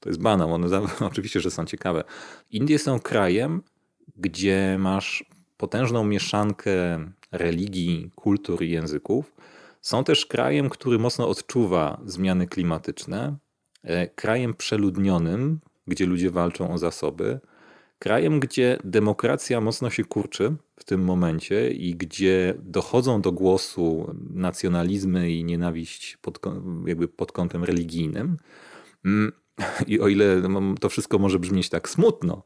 to 0.00 0.08
jest 0.08 0.22
banał, 0.22 0.52
one 0.52 0.68
oczywiście, 1.00 1.40
że 1.40 1.50
są 1.50 1.64
ciekawe. 1.64 2.04
Indie 2.50 2.78
są 2.78 3.00
krajem, 3.00 3.62
gdzie 4.16 4.76
masz 4.78 5.24
potężną 5.56 6.04
mieszankę 6.04 6.72
religii, 7.32 8.10
kultur 8.14 8.62
i 8.62 8.70
języków, 8.70 9.34
są 9.82 10.04
też 10.04 10.26
krajem, 10.26 10.70
który 10.70 10.98
mocno 10.98 11.28
odczuwa 11.28 12.00
zmiany 12.04 12.46
klimatyczne, 12.46 13.36
e, 13.82 14.08
krajem 14.08 14.54
przeludnionym, 14.54 15.60
gdzie 15.86 16.06
ludzie 16.06 16.30
walczą 16.30 16.70
o 16.70 16.78
zasoby, 16.78 17.40
krajem, 17.98 18.40
gdzie 18.40 18.78
demokracja 18.84 19.60
mocno 19.60 19.90
się 19.90 20.04
kurczy 20.04 20.56
w 20.76 20.84
tym 20.84 21.04
momencie 21.04 21.70
i 21.70 21.94
gdzie 21.94 22.54
dochodzą 22.58 23.20
do 23.20 23.32
głosu 23.32 24.14
nacjonalizmy 24.30 25.30
i 25.30 25.44
nienawiść 25.44 26.16
pod, 26.16 26.40
jakby 26.86 27.08
pod 27.08 27.32
kątem 27.32 27.64
religijnym. 27.64 28.36
Mm, 29.04 29.32
I 29.86 30.00
o 30.00 30.08
ile 30.08 30.36
no, 30.48 30.74
to 30.80 30.88
wszystko 30.88 31.18
może 31.18 31.38
brzmieć 31.38 31.68
tak 31.68 31.88
smutno, 31.88 32.44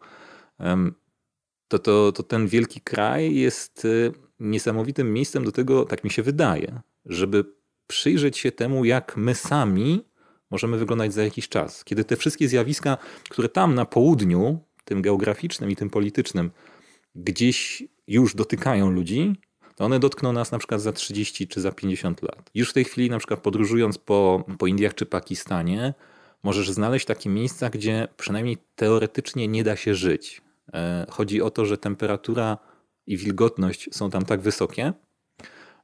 to, 1.68 1.78
to, 1.78 2.12
to 2.12 2.22
ten 2.22 2.46
wielki 2.46 2.80
kraj 2.80 3.34
jest 3.34 3.84
y, 3.84 4.12
niesamowitym 4.40 5.12
miejscem 5.12 5.44
do 5.44 5.52
tego, 5.52 5.84
tak 5.84 6.04
mi 6.04 6.10
się 6.10 6.22
wydaje, 6.22 6.80
żeby 7.06 7.44
przyjrzeć 7.86 8.38
się 8.38 8.52
temu, 8.52 8.84
jak 8.84 9.16
my 9.16 9.34
sami 9.34 10.04
możemy 10.50 10.78
wyglądać 10.78 11.14
za 11.14 11.22
jakiś 11.24 11.48
czas. 11.48 11.84
Kiedy 11.84 12.04
te 12.04 12.16
wszystkie 12.16 12.48
zjawiska, 12.48 12.98
które 13.28 13.48
tam 13.48 13.74
na 13.74 13.84
południu, 13.84 14.60
tym 14.84 15.02
geograficznym 15.02 15.70
i 15.70 15.76
tym 15.76 15.90
politycznym, 15.90 16.50
gdzieś 17.14 17.84
już 18.06 18.34
dotykają 18.34 18.90
ludzi, 18.90 19.36
to 19.76 19.84
one 19.84 19.98
dotkną 19.98 20.32
nas 20.32 20.52
na 20.52 20.58
przykład 20.58 20.80
za 20.80 20.92
30 20.92 21.48
czy 21.48 21.60
za 21.60 21.72
50 21.72 22.22
lat. 22.22 22.50
Już 22.54 22.70
w 22.70 22.72
tej 22.72 22.84
chwili, 22.84 23.10
na 23.10 23.18
przykład 23.18 23.40
podróżując 23.40 23.98
po, 23.98 24.44
po 24.58 24.66
Indiach 24.66 24.94
czy 24.94 25.06
Pakistanie, 25.06 25.94
możesz 26.42 26.70
znaleźć 26.70 27.06
takie 27.06 27.30
miejsca, 27.30 27.70
gdzie 27.70 28.08
przynajmniej 28.16 28.58
teoretycznie 28.76 29.48
nie 29.48 29.64
da 29.64 29.76
się 29.76 29.94
żyć. 29.94 30.42
E, 30.74 31.06
chodzi 31.10 31.42
o 31.42 31.50
to, 31.50 31.66
że 31.66 31.78
temperatura 31.78 32.58
i 33.06 33.16
wilgotność 33.16 33.88
są 33.92 34.10
tam 34.10 34.24
tak 34.24 34.40
wysokie, 34.40 34.92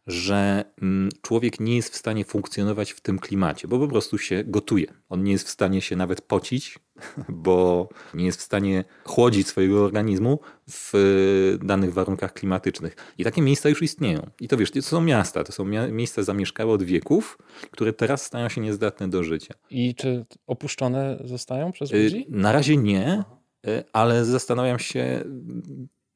że 0.07 0.65
mm, 0.83 1.09
człowiek 1.23 1.61
nie 1.61 1.77
jest 1.77 1.93
w 1.93 1.97
stanie 1.97 2.25
funkcjonować 2.25 2.93
w 2.93 3.01
tym 3.01 3.19
klimacie, 3.19 3.69
bo 3.69 3.79
po 3.79 3.89
prostu 3.89 4.19
się 4.19 4.45
gotuje. 4.47 4.87
On 5.09 5.25
nie 5.25 5.33
jest 5.33 5.47
w 5.47 5.51
stanie 5.51 5.81
się 5.81 5.97
nawet 5.97 6.21
pocić, 6.21 6.79
bo 7.29 7.89
nie 8.15 8.25
jest 8.25 8.39
w 8.39 8.43
stanie 8.43 8.85
chłodzić 9.05 9.47
swojego 9.47 9.85
organizmu 9.85 10.39
w 10.71 11.59
danych 11.65 11.93
warunkach 11.93 12.33
klimatycznych. 12.33 12.97
I 13.19 13.25
takie 13.25 13.43
miejsca 13.43 13.69
już 13.69 13.83
istnieją. 13.83 14.31
I 14.41 14.49
to 14.49 14.57
wiesz, 14.57 14.71
to 14.71 14.83
są 14.83 15.01
miasta, 15.01 15.45
to 15.45 15.53
są 15.53 15.65
miejsca 15.91 16.23
zamieszkałe 16.23 16.73
od 16.73 16.83
wieków, 16.83 17.39
które 17.71 17.93
teraz 17.93 18.27
stają 18.27 18.49
się 18.49 18.61
niezdatne 18.61 19.11
do 19.11 19.25
życia. 19.25 19.55
I 19.71 19.95
czy 19.95 20.27
opuszczone 20.47 21.19
zostają 21.25 21.73
przez 21.73 21.93
y, 21.93 22.03
ludzi? 22.03 22.27
Na 22.29 22.53
razie 22.53 22.77
nie, 22.77 23.25
y, 23.67 23.85
ale 23.93 24.25
zastanawiam 24.25 24.79
się, 24.79 25.25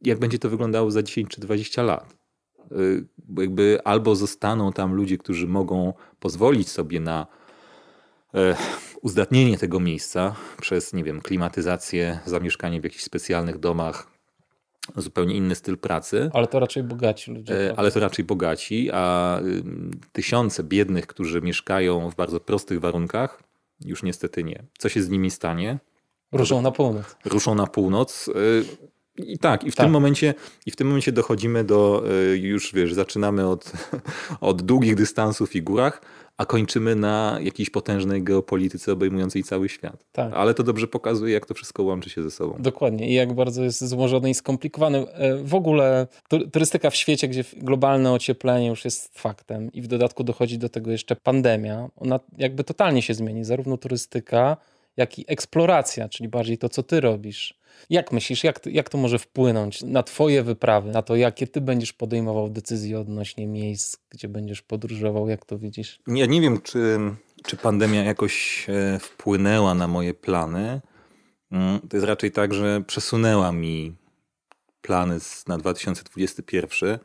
jak 0.01 0.18
będzie 0.18 0.38
to 0.38 0.51
wyglądało 0.51 0.90
za 0.90 1.03
10 1.03 1.29
czy 1.29 1.40
20 1.40 1.83
lat. 1.83 2.25
Y, 2.72 3.05
jakby 3.38 3.79
albo 3.85 4.16
zostaną 4.16 4.72
tam 4.72 4.94
ludzie, 4.94 5.18
którzy 5.18 5.46
mogą 5.46 5.92
pozwolić 6.20 6.68
sobie 6.68 7.00
na 7.00 7.26
e, 8.35 8.57
uzdatnienie 9.02 9.59
tego 9.59 9.81
miejsca 9.81 10.37
przez, 10.61 10.92
nie 10.92 11.05
wiem, 11.05 11.20
klimatyzację, 11.20 12.18
zamieszkanie 12.24 12.81
w 12.81 12.85
jakichś 12.85 13.05
specjalnych 13.05 13.59
domach, 13.59 14.11
zupełnie 14.96 15.35
inny 15.35 15.55
styl 15.55 15.79
pracy. 15.79 16.31
Ale 16.33 16.46
to 16.46 16.61
raczej 16.61 16.83
bogaci 16.83 17.31
ludzie. 17.31 17.70
E, 17.70 17.79
ale 17.79 17.90
to 17.90 18.00
raczej 18.00 18.24
bogaci, 18.24 18.90
a 18.92 19.40
tysiące 20.12 20.64
biednych, 20.64 21.07
którzy 21.07 21.42
mieszkają 21.42 22.11
w 22.11 22.14
bardzo 22.14 22.40
prostych 22.40 22.81
warunkach, 22.81 23.42
już 23.85 24.02
niestety 24.02 24.44
nie. 24.44 24.62
Co 24.79 24.88
się 24.88 25.02
z 25.02 25.09
nimi 25.09 25.31
stanie? 25.31 25.79
Ruszą 26.33 26.62
na 26.62 26.70
północ. 26.70 27.16
Ruszą 27.24 27.55
na 27.55 27.66
północ. 27.66 28.31
I 29.18 29.38
tak, 29.38 29.64
i 29.64 29.70
w, 29.70 29.76
tak. 29.76 29.87
Tym 29.87 29.92
momencie, 29.92 30.35
i 30.66 30.70
w 30.70 30.76
tym 30.76 30.87
momencie 30.87 31.12
dochodzimy 31.12 31.64
do, 31.64 32.05
e, 32.33 32.37
już 32.37 32.74
wiesz, 32.74 32.94
zaczynamy 32.94 33.48
od, 33.48 33.72
od 34.40 34.62
długich 34.62 34.94
dystansów 34.94 35.57
i 35.57 35.62
górach, 35.62 36.02
a 36.37 36.46
kończymy 36.46 36.96
na 36.96 37.38
jakiejś 37.42 37.70
potężnej 37.70 38.22
geopolityce 38.22 38.92
obejmującej 38.92 39.42
cały 39.42 39.68
świat. 39.68 40.05
Tak. 40.12 40.33
Ale 40.35 40.55
to 40.55 40.62
dobrze 40.62 40.87
pokazuje, 40.87 41.35
jak 41.35 41.46
to 41.46 41.55
wszystko 41.55 41.83
łączy 41.83 42.11
się 42.11 42.22
ze 42.22 42.31
sobą. 42.31 42.57
Dokładnie 42.59 43.09
i 43.11 43.14
jak 43.14 43.35
bardzo 43.35 43.62
jest 43.62 43.88
złożone 43.88 44.31
i 44.31 44.35
skomplikowane. 44.35 45.07
W 45.44 45.55
ogóle 45.55 46.07
turystyka 46.52 46.90
w 46.90 46.96
świecie, 46.96 47.29
gdzie 47.29 47.44
globalne 47.57 48.12
ocieplenie 48.12 48.66
już 48.66 48.85
jest 48.85 49.18
faktem 49.18 49.72
i 49.72 49.83
w 49.83 49.87
dodatku 49.87 50.24
dochodzi 50.24 50.59
do 50.59 50.68
tego 50.68 50.90
jeszcze 50.90 51.16
pandemia, 51.16 51.88
ona 51.96 52.20
jakby 52.38 52.64
totalnie 52.64 53.02
się 53.02 53.14
zmieni, 53.14 53.44
zarówno 53.44 53.76
turystyka, 53.76 54.57
jak 54.96 55.18
i 55.18 55.24
eksploracja, 55.29 56.09
czyli 56.09 56.29
bardziej 56.29 56.59
to, 56.59 56.68
co 56.68 56.83
ty 56.83 57.00
robisz 57.00 57.55
jak 57.90 58.12
myślisz, 58.12 58.44
jak, 58.44 58.66
jak 58.66 58.88
to 58.88 58.98
może 58.98 59.18
wpłynąć 59.18 59.82
na 59.82 60.02
Twoje 60.02 60.42
wyprawy, 60.42 60.90
na 60.90 61.02
to, 61.02 61.16
jakie 61.16 61.46
Ty 61.46 61.60
będziesz 61.60 61.92
podejmował 61.92 62.50
decyzje 62.50 63.00
odnośnie 63.00 63.46
miejsc, 63.46 63.96
gdzie 64.10 64.28
będziesz 64.28 64.62
podróżował? 64.62 65.28
Jak 65.28 65.44
to 65.44 65.58
widzisz? 65.58 65.98
Ja 66.06 66.26
nie 66.26 66.40
wiem, 66.40 66.60
czy, 66.60 66.98
czy 67.44 67.56
pandemia 67.56 68.04
jakoś 68.04 68.66
e, 68.68 68.98
wpłynęła 68.98 69.74
na 69.74 69.88
moje 69.88 70.14
plany. 70.14 70.80
Mm, 71.52 71.80
to 71.88 71.96
jest 71.96 72.06
raczej 72.06 72.32
tak, 72.32 72.54
że 72.54 72.82
przesunęła 72.86 73.52
mi 73.52 73.96
plany 74.82 75.18
na 75.46 75.58
2021. 75.58 76.98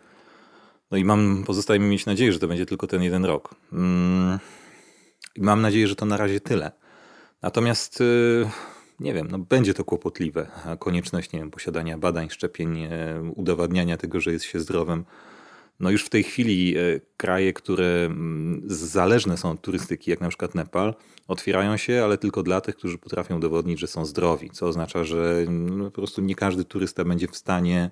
No 0.92 0.98
i 0.98 1.06
mam, 1.06 1.44
pozostaje 1.48 1.80
mi 1.80 1.88
mieć 1.88 2.06
nadzieję, 2.06 2.34
że 2.34 2.40
to 2.40 2.48
będzie 2.48 2.66
tylko 2.66 2.88
ten 2.88 3.04
jeden 3.04 3.26
rok. 3.26 3.56
Mm, 3.74 4.40
I 5.36 5.42
mam 5.42 5.62
nadzieję, 5.62 5.88
że 5.88 5.96
to 5.96 6.06
na 6.06 6.18
razie 6.18 6.40
tyle. 6.40 6.72
Natomiast 7.42 8.02
y, 8.02 8.50
nie 9.02 9.14
wiem, 9.14 9.28
no 9.32 9.38
będzie 9.38 9.74
to 9.74 9.84
kłopotliwe. 9.84 10.48
A 10.66 10.78
konieczność, 10.78 11.32
nie 11.32 11.40
wiem, 11.40 11.52
posiadania 11.52 11.98
badań, 11.98 12.30
szczepień, 12.30 12.84
e, 12.84 12.90
udowadniania 13.36 13.98
tego, 13.98 14.20
że 14.20 14.32
jest 14.32 14.46
się 14.46 14.60
zdrowym. 14.60 15.06
No 15.80 15.90
już 15.90 16.06
w 16.06 16.10
tej 16.10 16.24
chwili 16.24 16.78
e, 16.78 16.82
kraje, 17.18 17.54
które 17.54 18.06
mm, 18.06 18.62
zależne 18.66 19.38
są 19.38 19.52
od 19.52 19.62
turystyki, 19.62 20.12
jak 20.12 20.22
na 20.22 20.30
przykład 20.30 20.56
Nepal, 20.56 20.96
otwierają 21.28 21.78
się, 21.78 22.04
ale 22.04 22.18
tylko 22.18 22.44
dla 22.44 22.62
tych, 22.62 22.76
którzy 22.76 22.98
potrafią 22.98 23.38
udowodnić, 23.38 23.80
że 23.80 23.88
są 23.88 24.06
zdrowi. 24.06 24.50
Co 24.50 24.68
oznacza, 24.68 25.04
że 25.04 25.46
no, 25.50 25.86
po 25.86 25.92
prostu 25.92 26.22
nie 26.22 26.36
każdy 26.36 26.66
turysta 26.66 27.04
będzie 27.04 27.28
w 27.28 27.36
stanie 27.36 27.92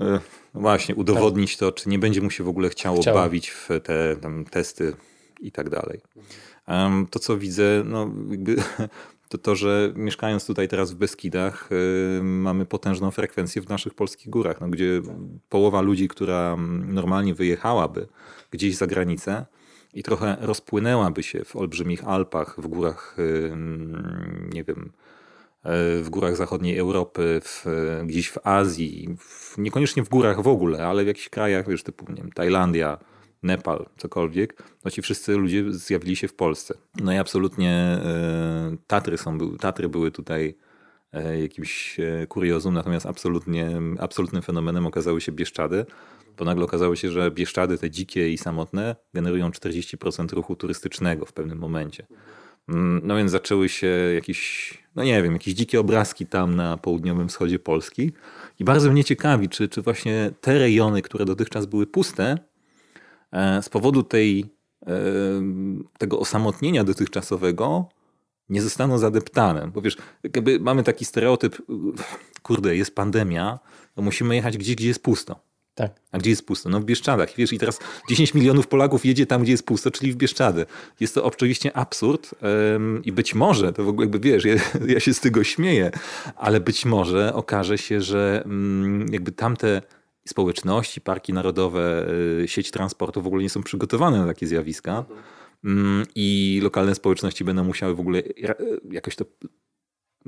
e, 0.00 0.20
no 0.54 0.60
właśnie 0.60 0.94
udowodnić 0.94 1.56
to, 1.56 1.72
czy 1.72 1.88
nie 1.88 1.98
będzie 1.98 2.20
mu 2.20 2.30
się 2.30 2.44
w 2.44 2.48
ogóle 2.48 2.68
chciało, 2.68 3.00
chciało. 3.00 3.18
bawić 3.18 3.50
w 3.50 3.68
te 3.82 4.16
tam, 4.16 4.44
testy 4.44 4.96
i 5.40 5.52
tak 5.52 5.70
dalej. 5.70 6.00
To, 7.10 7.18
co 7.18 7.38
widzę, 7.38 7.82
no 7.84 8.10
jakby 8.30 8.56
to 9.28 9.38
to, 9.38 9.54
że 9.54 9.92
mieszkając 9.96 10.46
tutaj 10.46 10.68
teraz 10.68 10.92
w 10.92 10.94
Beskidach, 10.94 11.68
yy, 11.70 12.22
mamy 12.22 12.66
potężną 12.66 13.10
frekwencję 13.10 13.62
w 13.62 13.68
naszych 13.68 13.94
polskich 13.94 14.30
górach, 14.30 14.60
no, 14.60 14.68
gdzie 14.68 15.02
połowa 15.48 15.80
ludzi, 15.80 16.08
która 16.08 16.56
normalnie 16.86 17.34
wyjechałaby 17.34 18.08
gdzieś 18.50 18.76
za 18.76 18.86
granicę 18.86 19.46
i 19.94 20.02
trochę 20.02 20.36
rozpłynęłaby 20.40 21.22
się 21.22 21.44
w 21.44 21.56
olbrzymich 21.56 22.08
Alpach, 22.08 22.54
w 22.58 22.66
górach, 22.66 23.16
yy, 23.18 23.56
nie 24.52 24.64
wiem, 24.64 24.92
yy, 25.64 26.02
w 26.02 26.08
górach 26.10 26.36
zachodniej 26.36 26.78
Europy, 26.78 27.40
w, 27.44 27.64
gdzieś 28.04 28.30
w 28.30 28.38
Azji, 28.46 29.16
w, 29.18 29.58
niekoniecznie 29.58 30.02
w 30.02 30.08
górach 30.08 30.42
w 30.42 30.48
ogóle, 30.48 30.86
ale 30.86 31.04
w 31.04 31.06
jakichś 31.06 31.28
krajach, 31.28 31.68
wiesz, 31.68 31.82
typu 31.82 32.04
nie 32.08 32.22
wiem, 32.22 32.32
Tajlandia, 32.32 32.98
Nepal, 33.46 33.86
cokolwiek, 33.96 34.62
no 34.84 34.90
ci 34.90 35.02
wszyscy 35.02 35.36
ludzie 35.36 35.72
zjawili 35.72 36.16
się 36.16 36.28
w 36.28 36.34
Polsce. 36.34 36.74
No 37.00 37.12
i 37.12 37.16
absolutnie 37.16 37.70
e, 37.70 38.76
Tatry, 38.86 39.18
są, 39.18 39.38
Tatry 39.58 39.88
były 39.88 40.10
tutaj 40.10 40.56
e, 41.12 41.40
jakimś 41.40 42.00
e, 42.00 42.26
kuriozum, 42.26 42.74
natomiast 42.74 43.06
absolutnie, 43.06 43.80
absolutnym 43.98 44.42
fenomenem 44.42 44.86
okazały 44.86 45.20
się 45.20 45.32
Bieszczady, 45.32 45.86
bo 46.36 46.44
nagle 46.44 46.64
okazało 46.64 46.96
się, 46.96 47.10
że 47.10 47.30
Bieszczady, 47.30 47.78
te 47.78 47.90
dzikie 47.90 48.32
i 48.32 48.38
samotne, 48.38 48.96
generują 49.14 49.50
40% 49.50 50.32
ruchu 50.32 50.56
turystycznego 50.56 51.26
w 51.26 51.32
pewnym 51.32 51.58
momencie. 51.58 52.06
Mm, 52.68 53.00
no 53.04 53.16
więc 53.16 53.30
zaczęły 53.30 53.68
się 53.68 53.86
jakieś, 54.14 54.70
no 54.96 55.04
nie 55.04 55.22
wiem, 55.22 55.32
jakieś 55.32 55.54
dzikie 55.54 55.80
obrazki 55.80 56.26
tam 56.26 56.56
na 56.56 56.76
południowym 56.76 57.28
wschodzie 57.28 57.58
Polski. 57.58 58.12
I 58.58 58.64
bardzo 58.64 58.92
mnie 58.92 59.04
ciekawi, 59.04 59.48
czy, 59.48 59.68
czy 59.68 59.82
właśnie 59.82 60.30
te 60.40 60.58
rejony, 60.58 61.02
które 61.02 61.24
dotychczas 61.24 61.66
były 61.66 61.86
puste, 61.86 62.38
z 63.62 63.68
powodu 63.68 64.02
tej, 64.02 64.44
e, 64.86 64.92
tego 65.98 66.18
osamotnienia 66.18 66.84
dotychczasowego 66.84 67.88
nie 68.48 68.62
zostaną 68.62 68.98
zadeptane. 68.98 69.70
Bo 69.74 69.80
wiesz, 69.80 69.96
jakby 70.22 70.60
mamy 70.60 70.82
taki 70.82 71.04
stereotyp, 71.04 71.56
kurde, 72.42 72.76
jest 72.76 72.94
pandemia, 72.94 73.58
to 73.94 74.02
musimy 74.02 74.34
jechać 74.34 74.58
gdzieś, 74.58 74.76
gdzie 74.76 74.88
jest 74.88 75.02
pusto. 75.02 75.40
Tak. 75.74 76.00
A 76.12 76.18
gdzie 76.18 76.30
jest 76.30 76.46
pusto? 76.46 76.68
No 76.68 76.80
w 76.80 76.84
Bieszczadach. 76.84 77.28
Wiesz, 77.36 77.52
i 77.52 77.58
teraz 77.58 77.78
10 78.08 78.34
milionów 78.34 78.66
Polaków 78.66 79.04
jedzie 79.04 79.26
tam, 79.26 79.42
gdzie 79.42 79.52
jest 79.52 79.66
pusto, 79.66 79.90
czyli 79.90 80.12
w 80.12 80.16
Bieszczady. 80.16 80.66
Jest 81.00 81.14
to 81.14 81.24
oczywiście 81.24 81.76
absurd 81.76 82.34
i 83.04 83.12
być 83.12 83.34
może, 83.34 83.72
to 83.72 83.84
w 83.84 83.88
ogóle 83.88 84.04
jakby 84.04 84.20
wiesz, 84.20 84.44
ja, 84.44 84.54
ja, 84.86 85.00
się 85.00 85.14
z 85.14 85.20
tego 85.20 85.44
śmieję, 85.44 85.90
ale 86.36 86.60
być 86.60 86.84
może 86.84 87.34
okaże 87.34 87.78
się, 87.78 88.00
że 88.00 88.42
um, 88.44 89.06
jakby 89.10 89.32
tamte 89.32 89.82
społeczności, 90.26 91.00
parki 91.00 91.32
narodowe, 91.32 92.06
y, 92.42 92.48
sieć 92.48 92.70
transportu 92.70 93.22
w 93.22 93.26
ogóle 93.26 93.42
nie 93.42 93.50
są 93.50 93.62
przygotowane 93.62 94.18
na 94.18 94.26
takie 94.26 94.46
zjawiska. 94.46 95.04
Mm, 95.64 96.06
I 96.14 96.60
lokalne 96.62 96.94
społeczności 96.94 97.44
będą 97.44 97.64
musiały 97.64 97.94
w 97.94 98.00
ogóle 98.00 98.22
jakoś 98.90 99.16
to 99.16 99.24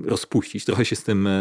rozpuścić, 0.04 0.64
trochę 0.64 0.84
się 0.84 0.96
z 0.96 1.02
tym 1.02 1.26
e, 1.26 1.32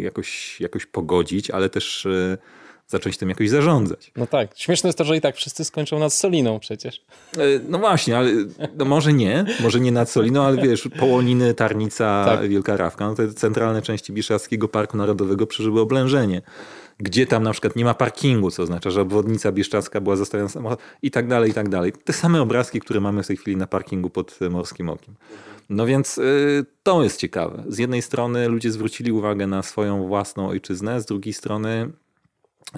jakoś, 0.00 0.60
jakoś 0.60 0.86
pogodzić, 0.86 1.50
ale 1.50 1.70
też 1.70 2.06
e, 2.06 2.38
zacząć 2.86 3.18
tym 3.18 3.28
jakoś 3.28 3.50
zarządzać. 3.50 4.12
No 4.16 4.26
tak. 4.26 4.50
Śmieszne 4.56 4.88
jest 4.88 4.98
to, 4.98 5.04
że 5.04 5.16
i 5.16 5.20
tak 5.20 5.36
wszyscy 5.36 5.64
skończą 5.64 5.98
nad 5.98 6.12
Soliną 6.12 6.58
przecież. 6.58 7.04
E, 7.36 7.40
no 7.68 7.78
właśnie, 7.78 8.18
ale 8.18 8.30
no 8.76 8.84
może 8.84 9.12
nie, 9.12 9.44
może 9.60 9.80
nie 9.80 9.92
nad 9.92 10.10
Soliną, 10.10 10.42
ale 10.42 10.62
wiesz, 10.62 10.88
Połoniny, 10.98 11.54
Tarnica, 11.54 12.24
tak. 12.24 12.48
Wielka 12.48 12.76
Rawka, 12.76 13.06
no 13.06 13.14
te 13.14 13.32
centralne 13.32 13.82
części 13.82 14.12
Bieszczadzkiego 14.12 14.68
Parku 14.68 14.96
Narodowego 14.96 15.46
przeżyły 15.46 15.80
oblężenie. 15.80 16.42
Gdzie 16.98 17.26
tam 17.26 17.42
na 17.42 17.52
przykład 17.52 17.76
nie 17.76 17.84
ma 17.84 17.94
parkingu, 17.94 18.50
co 18.50 18.62
oznacza, 18.62 18.90
że 18.90 19.00
obwodnica 19.00 19.52
bieszczadzka 19.52 20.00
była 20.00 20.16
zostawiona 20.16 20.48
samochód 20.48 20.78
i 21.02 21.10
tak 21.10 21.28
dalej, 21.28 21.50
i 21.50 21.54
tak 21.54 21.68
dalej. 21.68 21.92
Te 22.04 22.12
same 22.12 22.42
obrazki, 22.42 22.80
które 22.80 23.00
mamy 23.00 23.22
w 23.22 23.26
tej 23.26 23.36
chwili 23.36 23.56
na 23.56 23.66
parkingu 23.66 24.10
pod 24.10 24.38
Morskim 24.50 24.88
Okiem. 24.88 25.14
No 25.70 25.86
więc 25.86 26.18
y, 26.18 26.66
to 26.82 27.02
jest 27.02 27.20
ciekawe. 27.20 27.64
Z 27.68 27.78
jednej 27.78 28.02
strony 28.02 28.48
ludzie 28.48 28.72
zwrócili 28.72 29.12
uwagę 29.12 29.46
na 29.46 29.62
swoją 29.62 30.06
własną 30.06 30.48
ojczyznę, 30.48 31.00
z 31.00 31.06
drugiej 31.06 31.32
strony 31.32 31.90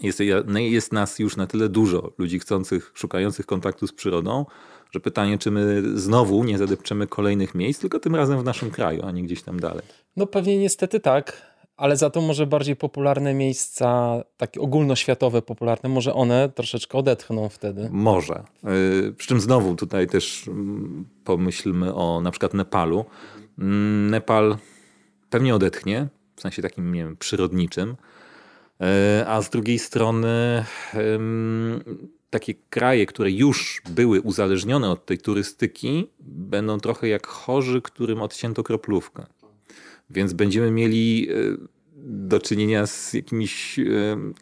jest, 0.02 0.20
no 0.46 0.58
jest 0.58 0.92
nas 0.92 1.18
już 1.18 1.36
na 1.36 1.46
tyle 1.46 1.68
dużo, 1.68 2.12
ludzi 2.18 2.38
chcących, 2.38 2.90
szukających 2.94 3.46
kontaktu 3.46 3.86
z 3.86 3.92
przyrodą, 3.92 4.46
że 4.90 5.00
pytanie, 5.00 5.38
czy 5.38 5.50
my 5.50 5.82
znowu 5.94 6.44
nie 6.44 6.58
zadepczemy 6.58 7.06
kolejnych 7.06 7.54
miejsc, 7.54 7.80
tylko 7.80 8.00
tym 8.00 8.14
razem 8.14 8.40
w 8.40 8.44
naszym 8.44 8.70
kraju, 8.70 9.02
a 9.06 9.10
nie 9.10 9.22
gdzieś 9.22 9.42
tam 9.42 9.60
dalej. 9.60 9.82
No 10.16 10.26
pewnie 10.26 10.58
niestety 10.58 11.00
tak, 11.00 11.42
ale 11.76 11.96
za 11.96 12.10
to 12.10 12.20
może 12.20 12.46
bardziej 12.46 12.76
popularne 12.76 13.34
miejsca, 13.34 14.16
takie 14.36 14.60
ogólnoświatowe 14.60 15.42
popularne, 15.42 15.88
może 15.88 16.14
one 16.14 16.48
troszeczkę 16.48 16.98
odetchną 16.98 17.48
wtedy. 17.48 17.88
Może. 17.92 18.44
Y, 19.08 19.12
przy 19.12 19.28
czym 19.28 19.40
znowu 19.40 19.76
tutaj 19.76 20.06
też 20.06 20.48
mm, 20.48 21.04
pomyślmy 21.24 21.94
o 21.94 22.20
na 22.20 22.30
przykład 22.30 22.54
Nepalu. 22.54 23.04
Mm, 23.58 24.10
Nepal 24.10 24.56
pewnie 25.30 25.54
odetchnie, 25.54 26.08
w 26.36 26.40
sensie 26.40 26.62
takim, 26.62 26.94
nie 26.94 27.04
wiem, 27.04 27.16
przyrodniczym, 27.16 27.90
y, 27.90 29.26
a 29.26 29.42
z 29.42 29.50
drugiej 29.50 29.78
strony 29.78 30.64
takie 32.30 32.54
kraje, 32.70 33.06
które 33.06 33.30
już 33.30 33.82
były 33.90 34.20
uzależnione 34.20 34.90
od 34.90 35.06
tej 35.06 35.18
turystyki, 35.18 36.10
będą 36.20 36.80
trochę 36.80 37.08
jak 37.08 37.26
chorzy, 37.26 37.82
którym 37.82 38.22
odcięto 38.22 38.62
kroplówkę. 38.62 39.26
Więc 40.10 40.32
będziemy 40.32 40.70
mieli 40.70 41.28
e, 41.30 41.34
do 41.96 42.40
czynienia 42.40 42.86
z 42.86 43.12
jakimiś 43.12 43.78
e, 43.78 43.82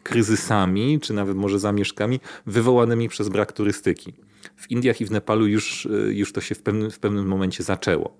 kryzysami, 0.03 0.99
czy 0.99 1.13
nawet 1.13 1.37
może 1.37 1.59
zamieszkami 1.59 2.19
wywołanymi 2.45 3.09
przez 3.09 3.29
brak 3.29 3.51
turystyki. 3.51 4.13
W 4.55 4.71
Indiach 4.71 5.01
i 5.01 5.05
w 5.05 5.11
Nepalu 5.11 5.47
już, 5.47 5.85
e, 5.85 5.89
już 6.13 6.33
to 6.33 6.41
się 6.41 6.55
w 6.55 6.61
pewnym, 6.61 6.91
w 6.91 6.99
pewnym 6.99 7.25
momencie 7.25 7.63
zaczęło. 7.63 8.17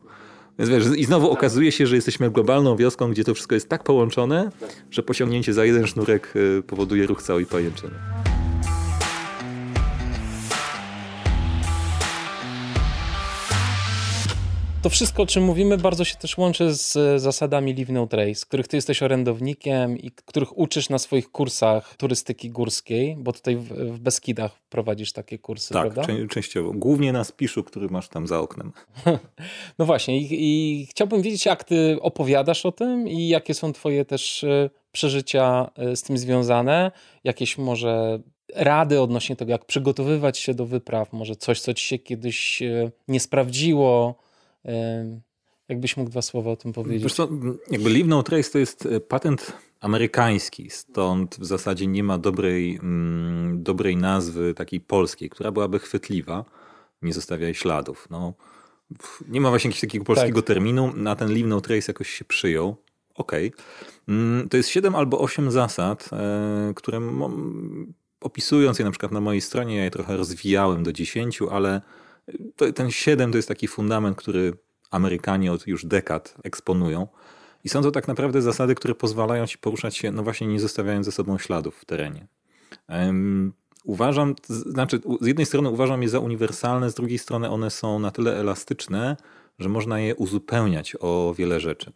Więc 0.59 0.69
wiesz, 0.69 0.83
i 0.97 1.05
znowu 1.05 1.31
okazuje 1.31 1.71
się, 1.71 1.87
że 1.87 1.95
jesteśmy 1.95 2.31
globalną 2.31 2.75
wioską, 2.75 3.11
gdzie 3.11 3.23
to 3.23 3.33
wszystko 3.33 3.55
jest 3.55 3.69
tak 3.69 3.83
połączone, 3.83 4.51
że 4.91 5.03
posiągnięcie 5.03 5.53
za 5.53 5.65
jeden 5.65 5.87
sznurek 5.87 6.33
powoduje 6.67 7.07
ruch 7.07 7.23
całej 7.23 7.45
pajęczyny. 7.45 8.24
To 14.85 14.89
wszystko, 14.89 15.23
o 15.23 15.25
czym 15.25 15.43
mówimy, 15.43 15.77
bardzo 15.77 16.03
się 16.03 16.15
też 16.15 16.37
łączy 16.37 16.73
z 16.75 16.95
e, 16.95 17.19
zasadami 17.19 17.73
Live 17.73 17.89
No 17.89 18.07
Trace, 18.07 18.45
których 18.45 18.67
ty 18.67 18.77
jesteś 18.77 19.03
orędownikiem 19.03 19.97
i 19.97 20.11
których 20.11 20.57
uczysz 20.57 20.89
na 20.89 20.99
swoich 20.99 21.31
kursach 21.31 21.95
turystyki 21.97 22.49
górskiej, 22.49 23.15
bo 23.19 23.33
tutaj 23.33 23.55
w, 23.55 23.99
Beskidach 23.99 24.61
prowadzisz 24.69 25.13
takie 25.13 25.39
kursy, 25.39 25.73
tak, 25.73 25.83
prawda? 25.83 26.01
Tak, 26.01 26.29
częściowo. 26.29 26.71
Głównie 26.73 27.13
na 27.13 27.23
Spiszu, 27.23 27.63
który 27.63 27.89
masz 27.89 28.09
tam 28.09 28.27
za 28.27 28.39
oknem. 28.39 28.71
no 29.79 29.85
właśnie 29.85 30.17
I, 30.19 30.27
i 30.31 30.85
chciałbym 30.85 31.21
wiedzieć, 31.21 31.45
jak 31.45 31.63
ty 31.63 31.97
opowiadasz 32.01 32.65
o 32.65 32.71
tym 32.71 33.07
i 33.07 33.27
jakie 33.27 33.53
są 33.53 33.73
twoje 33.73 34.05
też 34.05 34.43
e, 34.43 34.69
przeżycia 34.91 35.71
e, 35.75 35.95
z 35.95 36.01
tym 36.03 36.17
związane, 36.17 36.91
jakieś 37.23 37.57
może 37.57 38.19
rady 38.55 39.01
odnośnie 39.01 39.35
tego, 39.35 39.51
jak 39.51 39.65
przygotowywać 39.65 40.39
się 40.39 40.53
do 40.53 40.65
wypraw, 40.65 41.13
może 41.13 41.35
coś, 41.35 41.61
co 41.61 41.73
ci 41.73 41.87
się 41.87 41.99
kiedyś 41.99 42.63
nie 43.07 43.19
sprawdziło, 43.19 44.24
Jakbyś 45.69 45.97
mógł 45.97 46.09
dwa 46.09 46.21
słowa 46.21 46.51
o 46.51 46.55
tym 46.55 46.73
powiedzieć? 46.73 47.13
Co, 47.13 47.29
jakby 47.71 47.89
Leave 47.89 48.07
No 48.07 48.23
Trace 48.23 48.51
to 48.51 48.57
jest 48.57 48.85
e, 48.85 48.99
patent 48.99 49.53
amerykański, 49.79 50.69
stąd 50.69 51.35
w 51.39 51.45
zasadzie 51.45 51.87
nie 51.87 52.03
ma 52.03 52.17
dobrej, 52.17 52.75
mm, 52.75 53.63
dobrej 53.63 53.97
nazwy 53.97 54.53
takiej 54.53 54.81
polskiej, 54.81 55.29
która 55.29 55.51
byłaby 55.51 55.79
chwytliwa. 55.79 56.45
Nie 57.01 57.13
zostawiaj 57.13 57.53
śladów. 57.53 58.07
No, 58.09 58.33
nie 59.27 59.41
ma 59.41 59.49
właśnie 59.49 59.67
jakiegoś 59.67 59.81
takiego 59.81 60.05
polskiego 60.05 60.41
tak. 60.41 60.47
terminu, 60.47 60.93
na 60.95 61.15
ten 61.15 61.29
Leave 61.33 61.47
No 61.47 61.61
Trace 61.61 61.91
jakoś 61.91 62.09
się 62.09 62.25
przyjął. 62.25 62.75
Okej. 63.15 63.47
Okay. 63.53 63.65
Mm, 64.07 64.49
to 64.49 64.57
jest 64.57 64.69
siedem 64.69 64.95
albo 64.95 65.19
osiem 65.19 65.51
zasad, 65.51 66.09
e, 66.13 66.73
które 66.75 67.01
opisując 68.21 68.79
je 68.79 68.85
na 68.85 68.91
przykład 68.91 69.11
na 69.11 69.21
mojej 69.21 69.41
stronie, 69.41 69.77
ja 69.77 69.83
je 69.83 69.91
trochę 69.91 70.17
rozwijałem 70.17 70.83
do 70.83 70.93
dziesięciu, 70.93 71.49
ale 71.49 71.81
to, 72.55 72.73
ten 72.73 72.91
7 72.91 73.31
to 73.31 73.37
jest 73.37 73.47
taki 73.47 73.67
fundament, 73.67 74.17
który 74.17 74.53
Amerykanie 74.91 75.51
od 75.51 75.67
już 75.67 75.85
dekad 75.85 76.35
eksponują. 76.43 77.07
I 77.63 77.69
są 77.69 77.81
to 77.81 77.91
tak 77.91 78.07
naprawdę 78.07 78.41
zasady, 78.41 78.75
które 78.75 78.95
pozwalają 78.95 79.47
ci 79.47 79.57
poruszać 79.57 79.97
się, 79.97 80.11
no 80.11 80.23
właśnie 80.23 80.47
nie 80.47 80.59
zostawiając 80.59 81.05
ze 81.05 81.11
sobą 81.11 81.37
śladów 81.37 81.77
w 81.77 81.85
terenie. 81.85 82.27
Um, 82.89 83.53
uważam, 83.83 84.35
znaczy 84.47 84.99
z 85.21 85.27
jednej 85.27 85.45
strony 85.45 85.69
uważam 85.69 86.03
je 86.03 86.09
za 86.09 86.19
uniwersalne, 86.19 86.89
z 86.89 86.93
drugiej 86.93 87.17
strony 87.17 87.49
one 87.49 87.69
są 87.69 87.99
na 87.99 88.11
tyle 88.11 88.39
elastyczne, 88.39 89.17
że 89.59 89.69
można 89.69 89.99
je 89.99 90.15
uzupełniać 90.15 90.95
o 90.99 91.33
wiele 91.37 91.59
rzeczy. 91.59 91.91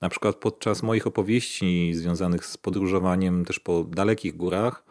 Na 0.00 0.08
przykład 0.08 0.36
podczas 0.36 0.82
moich 0.82 1.06
opowieści 1.06 1.94
związanych 1.94 2.46
z 2.46 2.56
podróżowaniem 2.56 3.44
też 3.44 3.60
po 3.60 3.84
dalekich 3.84 4.36
górach, 4.36 4.84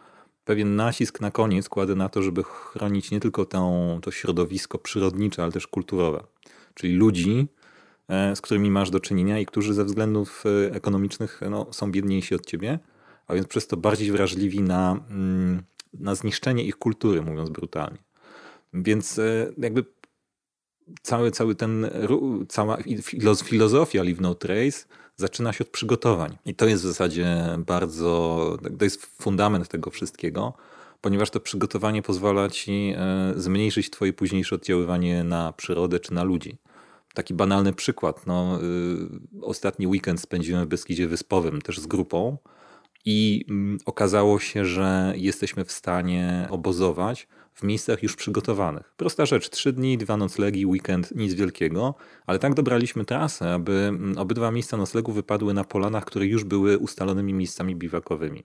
pewien 0.48 0.76
nacisk 0.76 1.22
na 1.22 1.32
koniec 1.32 1.70
kładę 1.70 1.96
na 1.96 2.10
to, 2.10 2.22
żeby 2.22 2.44
chronić 2.44 3.12
nie 3.12 3.20
tylko 3.20 3.46
tą, 3.46 4.00
to 4.02 4.12
środowisko 4.12 4.78
przyrodnicze, 4.78 5.44
ale 5.44 5.52
też 5.52 5.68
kulturowe. 5.68 6.24
Czyli 6.74 6.96
ludzi, 6.96 7.48
e, 8.08 8.36
z 8.36 8.42
którymi 8.42 8.72
masz 8.72 8.90
do 8.90 9.00
czynienia 9.00 9.40
i 9.40 9.46
którzy 9.46 9.74
ze 9.74 9.86
względów 9.86 10.44
e, 10.46 10.76
ekonomicznych 10.76 11.42
no, 11.50 11.68
są 11.72 11.92
biedniejsi 11.92 12.36
od 12.36 12.46
ciebie, 12.46 12.80
a 13.28 13.34
więc 13.34 13.48
przez 13.48 13.68
to 13.68 13.78
bardziej 13.78 14.12
wrażliwi 14.12 14.62
na, 14.62 15.00
mm, 15.10 15.64
na 15.94 16.16
zniszczenie 16.16 16.64
ich 16.64 16.76
kultury, 16.76 17.22
mówiąc 17.22 17.50
brutalnie. 17.50 17.98
Więc 18.74 19.20
e, 19.20 19.52
jakby 19.58 19.86
cały, 21.02 21.32
cały 21.32 21.56
ten, 21.56 21.90
cała 22.50 22.78
filozofia 23.44 24.04
Live 24.04 24.22
No 24.22 24.36
Trace 24.36 24.86
zaczyna 25.18 25.54
się 25.54 25.64
od 25.64 25.70
przygotowań. 25.70 26.38
I 26.46 26.56
to 26.56 26.68
jest 26.68 26.84
w 26.84 26.88
zasadzie 26.88 27.46
bardzo, 27.58 28.58
to 28.80 28.86
jest 28.86 29.06
fundament 29.06 29.68
tego 29.68 29.92
wszystkiego, 29.92 30.54
ponieważ 31.02 31.30
to 31.30 31.40
przygotowanie 31.40 32.02
pozwala 32.02 32.50
ci 32.50 32.94
e, 32.98 33.34
zmniejszyć 33.36 33.90
twoje 33.90 34.14
późniejsze 34.14 34.56
oddziaływanie 34.56 35.24
na 35.24 35.54
przyrodę 35.54 36.00
czy 36.00 36.14
na 36.14 36.24
ludzi. 36.24 36.58
Taki 37.14 37.34
banalny 37.34 37.74
przykład. 37.74 38.28
No, 38.28 38.60
y, 38.62 39.42
ostatni 39.42 39.88
weekend 39.88 40.22
spędziłem 40.22 40.66
w 40.66 40.68
Beskidzie 40.68 41.08
Wyspowym 41.08 41.62
też 41.62 41.80
z 41.80 41.88
grupą 41.88 42.38
i 43.06 43.46
mm, 43.50 43.78
okazało 43.86 44.40
się, 44.40 44.66
że 44.66 45.14
jesteśmy 45.16 45.66
w 45.66 45.72
stanie 45.72 46.48
obozować 46.50 47.28
w 47.58 47.64
miejscach 47.64 48.04
już 48.04 48.16
przygotowanych. 48.16 48.94
Prosta 48.98 49.26
rzecz, 49.26 49.50
trzy 49.50 49.74
dni, 49.74 49.98
dwa 49.98 50.18
noclegi, 50.18 50.66
weekend, 50.66 51.16
nic 51.16 51.34
wielkiego, 51.34 51.96
ale 52.26 52.40
tak 52.40 52.54
dobraliśmy 52.54 53.06
trasę, 53.06 53.54
aby 53.54 53.72
mm, 53.72 54.18
obydwa 54.18 54.52
miejsca 54.52 54.78
noclegu 54.78 55.12
wypadły 55.12 55.54
na 55.54 55.64
polanach, 55.64 56.06
które 56.06 56.26
już 56.26 56.44
były 56.44 56.78
ustalonymi 56.78 57.34
miejscami 57.34 57.76
biwakowymi. 57.76 58.44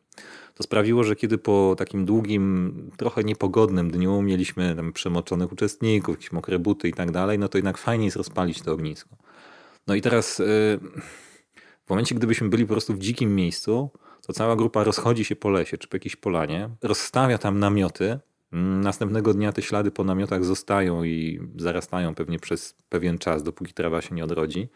To 0.54 0.62
sprawiło, 0.62 1.04
że 1.04 1.16
kiedy 1.16 1.38
po 1.38 1.74
takim 1.78 2.04
długim, 2.04 2.72
trochę 2.96 3.24
niepogodnym 3.24 3.90
dniu 3.90 4.22
mieliśmy 4.22 4.76
tam 4.76 4.92
przemoczonych 4.92 5.52
uczestników, 5.52 6.16
jakieś 6.16 6.32
mokre 6.32 6.58
buty 6.58 6.88
i 6.88 6.92
tak 6.92 7.10
dalej, 7.10 7.38
no 7.38 7.48
to 7.48 7.58
jednak 7.58 7.78
fajnie 7.78 8.04
jest 8.04 8.16
rozpalić 8.16 8.62
to 8.62 8.72
ognisko. 8.72 9.16
No 9.86 9.94
i 9.94 10.00
teraz 10.00 10.40
y, 10.40 10.44
w 11.86 11.90
momencie, 11.90 12.14
gdybyśmy 12.14 12.48
byli 12.48 12.64
po 12.64 12.74
prostu 12.74 12.94
w 12.94 12.98
dzikim 12.98 13.34
miejscu, 13.34 13.90
to 14.26 14.32
cała 14.32 14.56
grupa 14.56 14.84
rozchodzi 14.84 15.24
się 15.24 15.36
po 15.36 15.50
lesie 15.50 15.78
czy 15.78 15.88
po 15.88 15.96
jakiejś 15.96 16.16
polanie, 16.16 16.70
rozstawia 16.82 17.38
tam 17.38 17.58
namioty, 17.58 18.18
Następnego 18.52 19.34
dnia 19.34 19.52
te 19.52 19.62
ślady 19.62 19.90
po 19.90 20.04
namiotach 20.04 20.44
zostają 20.44 21.04
i 21.04 21.40
zarastają 21.56 22.14
pewnie 22.14 22.38
przez 22.38 22.74
pewien 22.88 23.18
czas, 23.18 23.42
dopóki 23.42 23.72
trawa 23.74 24.02
się 24.02 24.14
nie 24.14 24.24
odrodzi. 24.24 24.68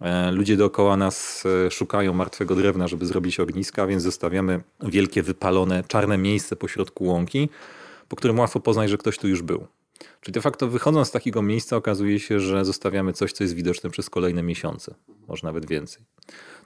E, 0.00 0.30
ludzie 0.30 0.56
dookoła 0.56 0.96
nas 0.96 1.44
e, 1.66 1.70
szukają 1.70 2.12
martwego 2.12 2.54
drewna, 2.54 2.88
żeby 2.88 3.06
zrobić 3.06 3.40
ogniska, 3.40 3.86
więc 3.86 4.02
zostawiamy 4.02 4.60
wielkie, 4.82 5.22
wypalone, 5.22 5.84
czarne 5.88 6.18
miejsce 6.18 6.56
pośrodku 6.56 7.04
łąki, 7.04 7.48
po 8.08 8.16
którym 8.16 8.38
łatwo 8.38 8.60
poznać, 8.60 8.90
że 8.90 8.98
ktoś 8.98 9.18
tu 9.18 9.28
już 9.28 9.42
był. 9.42 9.66
Czyli 10.20 10.32
de 10.32 10.40
facto 10.40 10.68
wychodząc 10.68 11.08
z 11.08 11.10
takiego 11.10 11.42
miejsca 11.42 11.76
okazuje 11.76 12.20
się, 12.20 12.40
że 12.40 12.64
zostawiamy 12.64 13.12
coś, 13.12 13.32
co 13.32 13.44
jest 13.44 13.54
widoczne 13.54 13.90
przez 13.90 14.10
kolejne 14.10 14.42
miesiące, 14.42 14.94
może 15.28 15.46
nawet 15.46 15.66
więcej. 15.66 16.04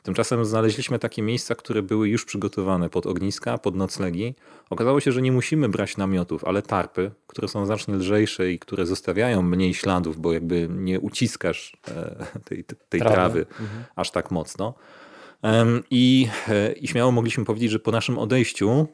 Tymczasem 0.02 0.44
znaleźliśmy 0.44 0.98
takie 0.98 1.22
miejsca, 1.22 1.54
które 1.54 1.82
były 1.82 2.08
już 2.08 2.24
przygotowane 2.24 2.90
pod 2.90 3.06
ogniska, 3.06 3.58
pod 3.58 3.76
noclegi. 3.76 4.34
Okazało 4.70 5.00
się, 5.00 5.12
że 5.12 5.22
nie 5.22 5.32
musimy 5.32 5.68
brać 5.68 5.96
namiotów, 5.96 6.44
ale 6.44 6.62
tarpy, 6.62 7.10
które 7.26 7.48
są 7.48 7.66
znacznie 7.66 7.94
lżejsze 7.94 8.52
i 8.52 8.58
które 8.58 8.86
zostawiają 8.86 9.42
mniej 9.42 9.74
śladów, 9.74 10.20
bo 10.20 10.32
jakby 10.32 10.68
nie 10.70 11.00
uciskasz 11.00 11.76
e, 11.88 12.26
tej, 12.44 12.64
tej 12.64 13.00
trawy, 13.00 13.14
trawy 13.14 13.46
mhm. 13.60 13.84
aż 13.96 14.10
tak 14.10 14.30
mocno. 14.30 14.74
I, 15.90 16.28
e, 16.48 16.72
I 16.72 16.88
śmiało 16.88 17.12
mogliśmy 17.12 17.44
powiedzieć, 17.44 17.70
że 17.70 17.78
po 17.78 17.90
naszym 17.90 18.18
odejściu 18.18 18.88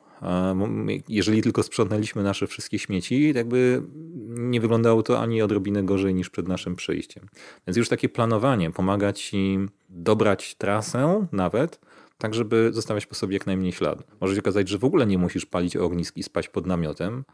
jeżeli 1.08 1.42
tylko 1.42 1.62
sprzątnęliśmy 1.62 2.22
nasze 2.22 2.46
wszystkie 2.46 2.78
śmieci, 2.78 3.32
jakby 3.34 3.82
nie 4.28 4.60
wyglądało 4.60 5.02
to 5.02 5.20
ani 5.20 5.42
odrobinę 5.42 5.82
gorzej 5.82 6.14
niż 6.14 6.30
przed 6.30 6.48
naszym 6.48 6.76
przyjściem. 6.76 7.26
Więc 7.66 7.76
już 7.76 7.88
takie 7.88 8.08
planowanie 8.08 8.70
pomaga 8.70 9.12
ci 9.12 9.58
dobrać 9.94 10.54
trasę 10.54 11.26
nawet 11.32 11.80
tak 12.18 12.34
żeby 12.34 12.70
zostawiać 12.72 13.06
po 13.06 13.14
sobie 13.14 13.34
jak 13.34 13.46
najmniej 13.46 13.72
śladu. 13.72 14.02
Może 14.20 14.34
się 14.34 14.40
okazać, 14.40 14.68
że 14.68 14.78
w 14.78 14.84
ogóle 14.84 15.06
nie 15.06 15.18
musisz 15.18 15.46
palić 15.46 15.76
ognisk 15.76 16.16
i 16.16 16.22
spać 16.22 16.48
pod 16.48 16.66
namiotem, 16.66 17.24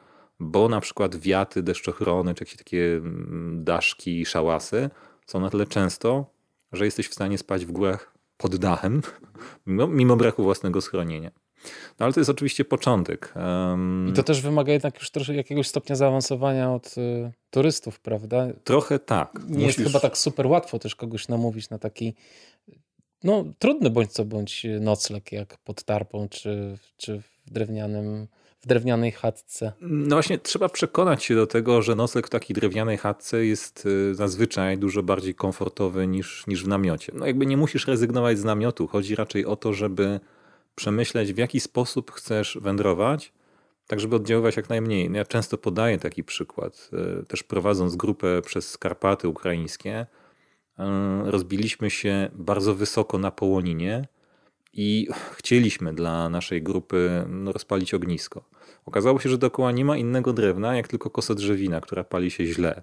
bo 0.41 0.69
na 0.69 0.81
przykład 0.81 1.17
wiaty, 1.17 1.63
deszczochrony, 1.63 2.35
czy 2.35 2.45
jakieś 2.45 2.57
takie 2.57 2.97
mm, 2.97 3.65
daszki, 3.65 4.27
szałasy 4.27 4.91
są 5.27 5.41
na 5.41 5.51
tyle 5.51 5.67
często, 5.67 6.27
że 6.73 6.85
jesteś 6.85 7.09
w 7.09 7.15
stanie 7.15 7.39
spać 7.39 7.67
w 7.67 7.73
górach 7.73 8.15
pod 8.37 8.57
dachem, 8.57 9.03
mimo, 9.67 9.87
mimo 9.87 10.17
braku 10.17 10.43
własnego 10.43 10.81
schronienia. 10.81 11.31
No 11.99 12.05
ale 12.07 12.13
to 12.13 12.21
jest 12.21 12.31
oczywiście 12.31 12.65
początek. 12.65 13.35
Um, 13.37 14.09
I 14.11 14.13
to 14.13 14.23
też 14.23 14.41
wymaga 14.41 14.73
jednak 14.73 14.99
już 14.99 15.11
troszkę 15.11 15.35
jakiegoś 15.35 15.69
stopnia 15.69 15.97
zaawansowania 15.97 16.73
od 16.73 16.99
y, 16.99 17.33
turystów, 17.51 18.01
prawda? 18.01 18.47
Trochę 18.65 18.99
tak. 18.99 19.35
Nie 19.49 19.65
Musisz... 19.65 19.79
jest 19.79 19.79
chyba 19.79 20.01
tak 20.01 20.19
super 20.19 20.47
łatwo 20.47 20.79
też 20.79 20.95
kogoś 20.95 21.29
namówić 21.29 21.71
na 21.71 21.79
taki 21.79 22.15
no, 23.25 23.45
trudny 23.59 23.91
bądź 23.91 24.13
co 24.13 24.25
bądź 24.25 24.67
nocleg, 24.81 25.33
jak 25.33 25.59
pod 25.59 25.85
tarpą, 25.85 26.29
czy, 26.29 26.79
czy 26.97 27.21
w 27.21 27.51
drewnianym 27.51 28.27
w 28.61 28.67
drewnianej 28.67 29.13
chatce. 29.13 29.73
No 29.81 30.17
właśnie, 30.17 30.39
trzeba 30.39 30.69
przekonać 30.69 31.25
się 31.25 31.35
do 31.35 31.47
tego, 31.47 31.83
że 31.83 31.95
nocleg 31.95 32.27
w 32.27 32.31
takiej 32.31 32.55
drewnianej 32.55 32.99
chatce 32.99 33.45
jest 33.45 33.87
y, 33.87 34.15
zazwyczaj 34.15 34.79
dużo 34.79 35.03
bardziej 35.03 35.35
komfortowy 35.35 36.07
niż, 36.07 36.47
niż 36.47 36.65
w 36.65 36.69
namiocie. 36.69 37.13
No 37.17 37.27
jakby 37.27 37.47
nie 37.47 37.57
musisz 37.57 37.87
rezygnować 37.87 38.39
z 38.39 38.45
namiotu. 38.45 38.87
Chodzi 38.87 39.15
raczej 39.15 39.47
o 39.47 39.57
to, 39.57 39.73
żeby 39.73 40.21
przemyśleć, 40.81 41.33
w 41.33 41.39
jaki 41.39 41.61
sposób 41.61 42.11
chcesz 42.11 42.59
wędrować, 42.61 43.33
tak 43.87 44.01
żeby 44.01 44.17
oddziaływać 44.17 44.57
jak 44.57 44.69
najmniej. 44.69 45.11
No 45.11 45.17
ja 45.17 45.25
często 45.25 45.59
podaję 45.59 45.99
taki 45.99 46.25
przykład. 46.25 46.91
Y, 47.23 47.27
też 47.27 47.43
prowadząc 47.43 47.97
grupę 47.97 48.43
przez 48.43 48.79
Karpaty 48.79 49.29
ukraińskie, 49.29 50.07
y, 50.79 50.83
rozbiliśmy 51.31 51.91
się 51.91 52.31
bardzo 52.35 52.75
wysoko 52.75 53.19
na 53.19 53.31
Połoninie, 53.31 54.09
i 54.73 55.09
chcieliśmy 55.33 55.95
dla 55.95 56.29
naszej 56.29 56.63
grupy 56.63 57.25
no, 57.29 57.53
rozpalić 57.53 57.95
ognisko. 57.95 58.45
Okazało 58.87 59.21
się, 59.21 59.29
że 59.29 59.39
dookoła 59.39 59.73
nie 59.73 59.85
ma 59.85 59.97
innego 59.97 60.33
drewna, 60.33 60.77
jak 60.77 60.89
tylko 60.89 61.11
kosodrzewina, 61.11 61.81
która 61.81 62.05
pali 62.05 62.31
się 62.31 62.47
źle. 62.47 62.83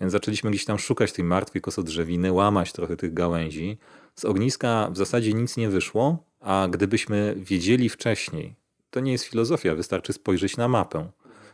Więc 0.00 0.12
zaczęliśmy 0.12 0.50
gdzieś 0.50 0.64
tam 0.64 0.78
szukać 0.78 1.12
tej 1.12 1.24
martwej 1.24 1.62
kosodrzewiny, 1.62 2.32
łamać 2.32 2.72
trochę 2.72 2.96
tych 2.96 3.14
gałęzi. 3.14 3.78
Z 4.14 4.24
ogniska 4.24 4.88
w 4.92 4.96
zasadzie 4.96 5.32
nic 5.32 5.56
nie 5.56 5.68
wyszło, 5.68 6.24
a 6.46 6.68
gdybyśmy 6.70 7.34
wiedzieli 7.36 7.88
wcześniej, 7.88 8.54
to 8.90 9.00
nie 9.00 9.12
jest 9.12 9.24
filozofia, 9.24 9.74
wystarczy 9.74 10.12
spojrzeć 10.12 10.56
na 10.56 10.68
mapę, 10.68 11.10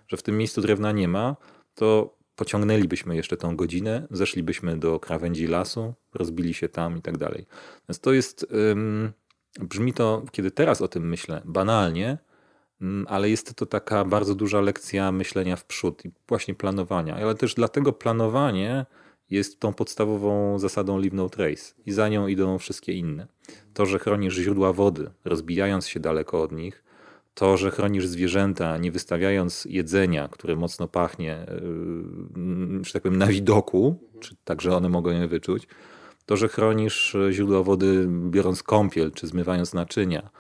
że 0.09 0.17
w 0.17 0.23
tym 0.23 0.39
miejscu 0.39 0.61
drewna 0.61 0.93
nie 0.93 1.09
ma, 1.09 1.37
to 1.75 2.17
pociągnęlibyśmy 2.37 3.17
jeszcze 3.17 3.37
tą 3.37 3.57
godzinę, 3.57 4.07
zeszlibyśmy 4.11 4.77
do 4.77 5.01
krawędzi 5.01 5.47
lasu, 5.47 5.95
rozbili 6.15 6.55
się 6.55 6.69
tam 6.69 6.99
i 6.99 7.03
tak 7.03 7.17
dalej. 7.17 7.47
Więc 7.89 8.01
to 8.01 8.13
jest... 8.13 8.47
Brzmi 9.61 9.93
to, 9.93 10.23
kiedy 10.33 10.51
teraz 10.51 10.83
o 10.83 10.89
tym 10.89 11.09
myślę, 11.09 11.43
banalnie, 11.45 12.19
mm, 12.81 13.07
ale 13.09 13.31
jest 13.31 13.55
to 13.55 13.67
taka 13.67 14.05
bardzo 14.05 14.35
duża 14.35 14.61
lekcja 14.61 15.13
myślenia 15.13 15.57
w 15.57 15.65
przód 15.65 16.05
i 16.05 16.11
właśnie 16.29 16.55
planowania. 16.55 17.15
Ale 17.15 17.35
też 17.35 17.55
dlatego 17.55 17.93
planowanie 17.93 18.87
jest 19.33 19.61
tą 19.61 19.73
podstawową 19.73 20.59
zasadą 20.59 20.99
Leave 20.99 21.13
No 21.13 21.29
Trace 21.29 21.75
i 21.87 21.93
za 21.93 22.09
nią 22.09 22.27
idą 22.27 22.59
wszystkie 22.59 22.93
inne. 22.93 23.27
To, 23.75 23.87
że 23.87 23.99
chronisz 23.99 24.35
źródła 24.35 24.73
wody, 24.73 25.11
rozbijając 25.25 25.89
się 25.89 26.01
daleko 26.01 26.43
od 26.43 26.53
nich, 26.53 26.85
to, 27.35 27.57
że 27.57 27.71
chronisz 27.71 28.07
zwierzęta, 28.07 28.77
nie 28.77 28.93
wystawiając 28.93 29.65
jedzenia, 29.65 30.29
które 30.29 30.57
mocno 30.57 30.89
pachnie, 30.89 31.47
yy, 32.37 32.85
że 32.85 32.93
tak 32.93 33.03
powiem, 33.03 33.19
na 33.19 33.27
widoku, 33.27 33.99
czy 34.21 34.37
tak, 34.45 34.63
że 34.63 34.77
one 34.77 34.89
mogą 34.89 35.11
je 35.11 35.29
wyczuć, 35.29 35.69
to, 36.27 36.37
że 36.37 36.49
chronisz 36.49 37.17
źródła 37.31 37.63
wody 37.63 38.09
biorąc 38.31 38.63
kąpiel 38.63 39.13
czy 39.13 39.27
zmywając 39.27 39.75
naczynia, 39.75 40.31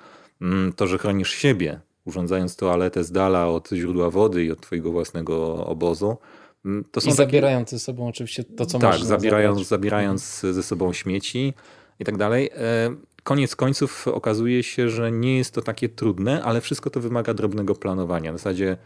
mm, 0.40 0.72
to, 0.72 0.86
że 0.86 0.98
chronisz 0.98 1.30
siebie, 1.30 1.80
urządzając 2.04 2.56
toaletę 2.56 3.04
z 3.04 3.12
dala 3.12 3.48
od 3.48 3.68
źródła 3.68 4.10
wody 4.10 4.44
i 4.44 4.50
od 4.50 4.60
twojego 4.60 4.92
własnego 4.92 5.66
obozu. 5.66 6.16
Mm, 6.64 6.84
to 6.92 7.00
są 7.00 7.10
I 7.10 7.12
zabierając 7.12 7.68
takie... 7.68 7.78
ze 7.78 7.84
sobą 7.84 8.08
oczywiście 8.08 8.44
to, 8.44 8.66
co 8.66 8.78
tak, 8.78 8.98
zabierając, 8.98 9.68
zabierając 9.68 10.40
ze 10.40 10.62
sobą 10.62 10.92
śmieci 10.92 11.54
i 12.00 12.04
tak 12.04 12.16
dalej. 12.16 12.50
E, 12.54 12.96
koniec 13.22 13.56
końców 13.56 14.08
okazuje 14.08 14.62
się, 14.62 14.88
że 14.88 15.12
nie 15.12 15.38
jest 15.38 15.54
to 15.54 15.62
takie 15.62 15.88
trudne, 15.88 16.42
ale 16.42 16.60
wszystko 16.60 16.90
to 16.90 17.00
wymaga 17.00 17.34
drobnego 17.34 17.74
planowania. 17.74 18.32
W 18.32 18.36
zasadzie 18.36 18.76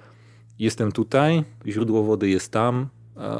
jestem 0.58 0.92
tutaj, 0.92 1.44
źródło 1.66 2.02
wody 2.02 2.28
jest 2.28 2.52
tam, 2.52 2.88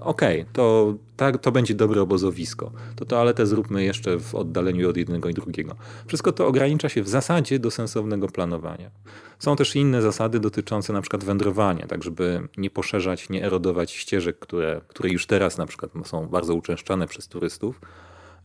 okej, 0.01 0.41
okay, 0.41 0.53
to, 0.53 0.95
tak, 1.17 1.39
to 1.39 1.53
będzie 1.53 1.75
dobre 1.75 2.03
obozowisko. 2.03 2.73
To 2.97 3.05
toaletę 3.05 3.47
zróbmy 3.47 3.85
jeszcze 3.85 4.19
w 4.19 4.35
oddaleniu 4.35 4.91
od 4.91 4.97
jednego 4.97 5.29
i 5.29 5.35
drugiego. 5.35 5.77
Wszystko 6.07 6.33
to 6.33 6.47
ogranicza 6.47 6.89
się 6.89 7.03
w 7.03 7.09
zasadzie 7.09 7.59
do 7.59 7.71
sensownego 7.71 8.29
planowania. 8.29 8.91
Są 9.39 9.57
też 9.57 9.77
inne 9.77 10.03
zasady 10.03 10.41
dotyczące 10.41 10.93
na 10.93 11.01
przykład 11.01 11.25
wędrowania, 11.25 11.87
tak 11.87 12.05
żeby 12.05 12.49
nie 12.57 12.71
poszerzać, 12.71 13.31
nie 13.31 13.45
erodować 13.45 13.91
ścieżek, 13.91 14.39
które, 14.39 14.81
które 14.89 15.11
już 15.11 15.27
teraz 15.27 15.59
na 15.59 15.67
przykład 15.67 15.93
są 16.05 16.27
bardzo 16.27 16.55
uczęszczane 16.55 17.07
przez 17.07 17.29
turystów, 17.29 17.81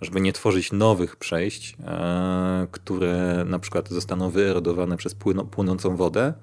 żeby 0.01 0.21
nie 0.21 0.33
tworzyć 0.33 0.71
nowych 0.71 1.15
przejść, 1.15 1.77
e, 1.85 2.67
które 2.71 3.45
na 3.47 3.59
przykład 3.59 3.89
zostaną 3.89 4.29
wyerodowane 4.29 4.97
przez 4.97 5.15
płynącą 5.51 5.95
wodę 5.95 6.33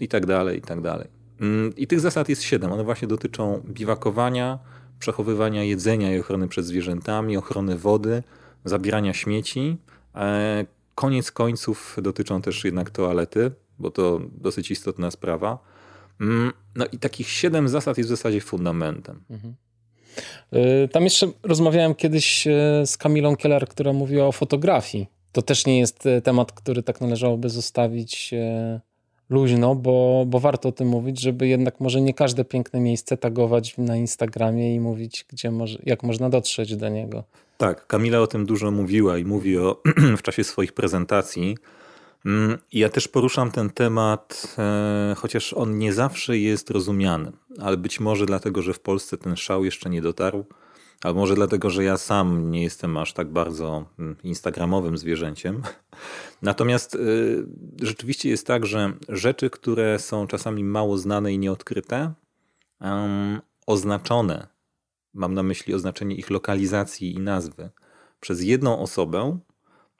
i 0.00 0.08
tak 0.08 0.26
dalej, 0.26 0.58
i 0.58 0.62
tak 0.62 0.80
dalej. 0.80 1.23
Mm, 1.40 1.72
I 1.76 1.86
tych 1.86 2.00
zasad 2.00 2.28
jest 2.28 2.42
siedem. 2.42 2.72
One 2.72 2.84
właśnie 2.84 3.08
dotyczą 3.08 3.62
biwakowania, 3.66 4.58
przechowywania 4.98 5.64
jedzenia 5.64 6.16
i 6.16 6.20
ochrony 6.20 6.48
przed 6.48 6.64
zwierzętami, 6.64 7.36
ochrony 7.36 7.76
wody, 7.76 8.22
zabierania 8.64 9.14
śmieci. 9.14 9.76
E, 10.14 10.64
koniec 10.94 11.32
końców 11.32 11.96
dotyczą 12.02 12.42
też 12.42 12.64
jednak 12.64 12.90
toalety, 12.90 13.50
bo 13.78 13.90
to 13.90 14.20
dosyć 14.32 14.70
istotna 14.70 15.10
sprawa. 15.10 15.58
Mm, 16.20 16.52
no 16.74 16.86
i 16.92 16.98
takich 16.98 17.28
siedem 17.28 17.68
zasad 17.68 17.98
jest 17.98 18.08
w 18.08 18.16
zasadzie 18.16 18.40
fundamentem. 18.40 19.24
Mhm. 19.30 19.54
E, 20.52 20.88
tam 20.88 21.04
jeszcze 21.04 21.28
rozmawiałem 21.42 21.94
kiedyś 21.94 22.46
e, 22.46 22.82
z 22.86 22.96
Kamilą 22.96 23.36
Keller, 23.36 23.68
która 23.68 23.92
mówiła 23.92 24.26
o 24.26 24.32
fotografii. 24.32 25.06
To 25.32 25.42
też 25.42 25.66
nie 25.66 25.78
jest 25.78 26.08
temat, 26.24 26.52
który 26.52 26.82
tak 26.82 27.00
należałoby 27.00 27.50
zostawić 27.50 28.34
luźno, 29.30 29.74
bo, 29.74 30.24
bo 30.26 30.40
warto 30.40 30.68
o 30.68 30.72
tym 30.72 30.88
mówić, 30.88 31.20
żeby 31.20 31.48
jednak 31.48 31.80
może 31.80 32.00
nie 32.00 32.14
każde 32.14 32.44
piękne 32.44 32.80
miejsce 32.80 33.16
tagować 33.16 33.78
na 33.78 33.96
Instagramie 33.96 34.74
i 34.74 34.80
mówić, 34.80 35.26
gdzie 35.28 35.50
może, 35.50 35.78
jak 35.82 36.02
można 36.02 36.30
dotrzeć 36.30 36.76
do 36.76 36.88
niego. 36.88 37.24
Tak, 37.56 37.86
Kamila 37.86 38.20
o 38.20 38.26
tym 38.26 38.46
dużo 38.46 38.70
mówiła 38.70 39.18
i 39.18 39.24
mówi 39.24 39.58
o, 39.58 39.82
w 40.18 40.22
czasie 40.22 40.44
swoich 40.44 40.72
prezentacji. 40.72 41.56
Mm, 42.26 42.58
ja 42.72 42.88
też 42.88 43.08
poruszam 43.08 43.50
ten 43.50 43.70
temat, 43.70 44.54
e, 44.58 45.14
chociaż 45.16 45.52
on 45.52 45.78
nie 45.78 45.92
zawsze 45.92 46.38
jest 46.38 46.70
rozumiany, 46.70 47.32
ale 47.60 47.76
być 47.76 48.00
może 48.00 48.26
dlatego, 48.26 48.62
że 48.62 48.72
w 48.72 48.80
Polsce 48.80 49.16
ten 49.18 49.36
szał 49.36 49.64
jeszcze 49.64 49.90
nie 49.90 50.02
dotarł, 50.02 50.44
albo 51.02 51.20
może 51.20 51.34
dlatego, 51.34 51.70
że 51.70 51.84
ja 51.84 51.96
sam 51.96 52.50
nie 52.50 52.62
jestem 52.62 52.96
aż 52.96 53.12
tak 53.12 53.28
bardzo 53.28 53.84
mm, 53.98 54.16
instagramowym 54.24 54.98
zwierzęciem. 54.98 55.62
Natomiast 56.42 56.94
y, 56.94 57.46
rzeczywiście 57.82 58.28
jest 58.28 58.46
tak, 58.46 58.66
że 58.66 58.92
rzeczy, 59.08 59.50
które 59.50 59.98
są 59.98 60.26
czasami 60.26 60.64
mało 60.64 60.98
znane 60.98 61.32
i 61.32 61.38
nieodkryte, 61.38 62.12
oznaczone, 63.66 64.46
mam 65.14 65.34
na 65.34 65.42
myśli 65.42 65.74
oznaczenie 65.74 66.14
ich 66.16 66.30
lokalizacji 66.30 67.14
i 67.14 67.20
nazwy, 67.20 67.70
przez 68.20 68.42
jedną 68.42 68.78
osobę, 68.78 69.38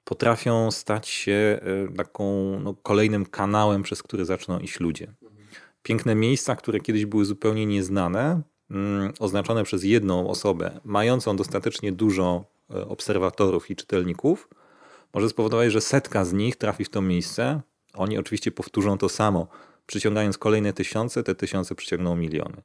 potrafią 0.03 0.71
stać 0.71 1.07
się 1.07 1.59
y, 1.91 1.95
taką 1.97 2.59
no, 2.59 2.73
kolejnym 2.73 3.25
kanałem, 3.25 3.83
przez 3.83 4.03
który 4.03 4.25
zaczną 4.25 4.59
iść 4.59 4.79
ludzie. 4.79 5.13
Piękne 5.83 6.15
miejsca, 6.15 6.55
które 6.55 6.79
kiedyś 6.79 7.05
były 7.05 7.25
zupełnie 7.25 7.65
nieznane, 7.65 8.41
oznaczone 9.19 9.63
przez 9.63 9.83
jedną 9.83 10.29
osobę, 10.29 10.79
mającą 10.83 11.35
dostatecznie 11.35 11.91
dużo 11.91 12.45
e, 12.69 12.87
obserwatorów 12.87 13.71
i 13.71 13.75
czytelników, 13.75 14.49
może 15.13 15.29
spowodować, 15.29 15.71
że 15.71 15.81
setka 15.81 16.25
z 16.25 16.33
nich 16.33 16.55
trafi 16.55 16.85
w 16.85 16.89
to 16.89 17.01
miejsce. 17.01 17.61
Oni 17.93 18.17
oczywiście 18.17 18.51
powtórzą 18.51 18.97
to 18.97 19.09
samo, 19.09 19.47
przyciągając 19.85 20.37
kolejne 20.37 20.73
tysiące, 20.73 21.23
te 21.23 21.35
tysiące 21.35 21.75
przyciągną 21.75 22.15
miliony. 22.15 22.61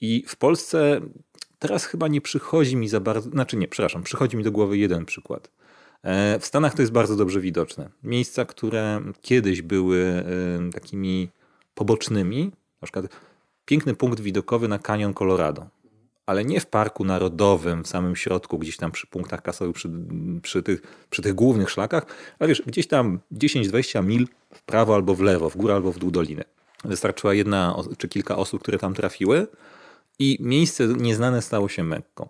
I 0.00 0.24
w 0.28 0.36
Polsce 0.36 1.00
teraz 1.58 1.84
chyba 1.84 2.08
nie 2.08 2.20
przychodzi 2.20 2.76
mi 2.76 2.88
za 2.88 3.00
bardzo, 3.00 3.30
znaczy 3.30 3.56
nie, 3.56 3.68
przepraszam, 3.68 4.02
przychodzi 4.02 4.36
mi 4.36 4.44
do 4.44 4.52
głowy 4.52 4.78
jeden 4.78 5.04
przykład. 5.04 5.50
E, 6.02 6.38
w 6.38 6.46
Stanach 6.46 6.74
to 6.74 6.82
jest 6.82 6.92
bardzo 6.92 7.16
dobrze 7.16 7.40
widoczne. 7.40 7.90
Miejsca, 8.02 8.44
które 8.44 9.00
kiedyś 9.22 9.62
były 9.62 9.98
e, 9.98 10.24
takimi 10.72 11.28
pobocznymi, 11.74 12.52
na 12.82 12.86
przykład 12.86 13.06
piękny 13.68 13.94
punkt 13.94 14.20
widokowy 14.20 14.68
na 14.68 14.78
kanion 14.78 15.14
Colorado. 15.14 15.66
Ale 16.26 16.44
nie 16.44 16.60
w 16.60 16.66
parku 16.66 17.04
narodowym, 17.04 17.84
w 17.84 17.88
samym 17.88 18.16
środku, 18.16 18.58
gdzieś 18.58 18.76
tam 18.76 18.90
przy 18.90 19.06
punktach 19.06 19.42
kasowych, 19.42 19.76
przy, 19.76 19.90
przy, 20.42 20.62
tych, 20.62 20.82
przy 21.10 21.22
tych 21.22 21.34
głównych 21.34 21.70
szlakach, 21.70 22.06
ale 22.38 22.48
wiesz, 22.48 22.62
gdzieś 22.66 22.86
tam 22.86 23.20
10-20 23.32 24.04
mil 24.04 24.26
w 24.54 24.62
prawo 24.62 24.94
albo 24.94 25.14
w 25.14 25.20
lewo, 25.20 25.50
w 25.50 25.56
górę 25.56 25.74
albo 25.74 25.92
w 25.92 25.98
dół 25.98 26.10
doliny. 26.10 26.44
Wystarczyła 26.84 27.34
jedna 27.34 27.76
czy 27.98 28.08
kilka 28.08 28.36
osób, 28.36 28.62
które 28.62 28.78
tam 28.78 28.94
trafiły 28.94 29.46
i 30.18 30.38
miejsce 30.40 30.86
nieznane 30.86 31.42
stało 31.42 31.68
się 31.68 31.84
Mekką. 31.84 32.28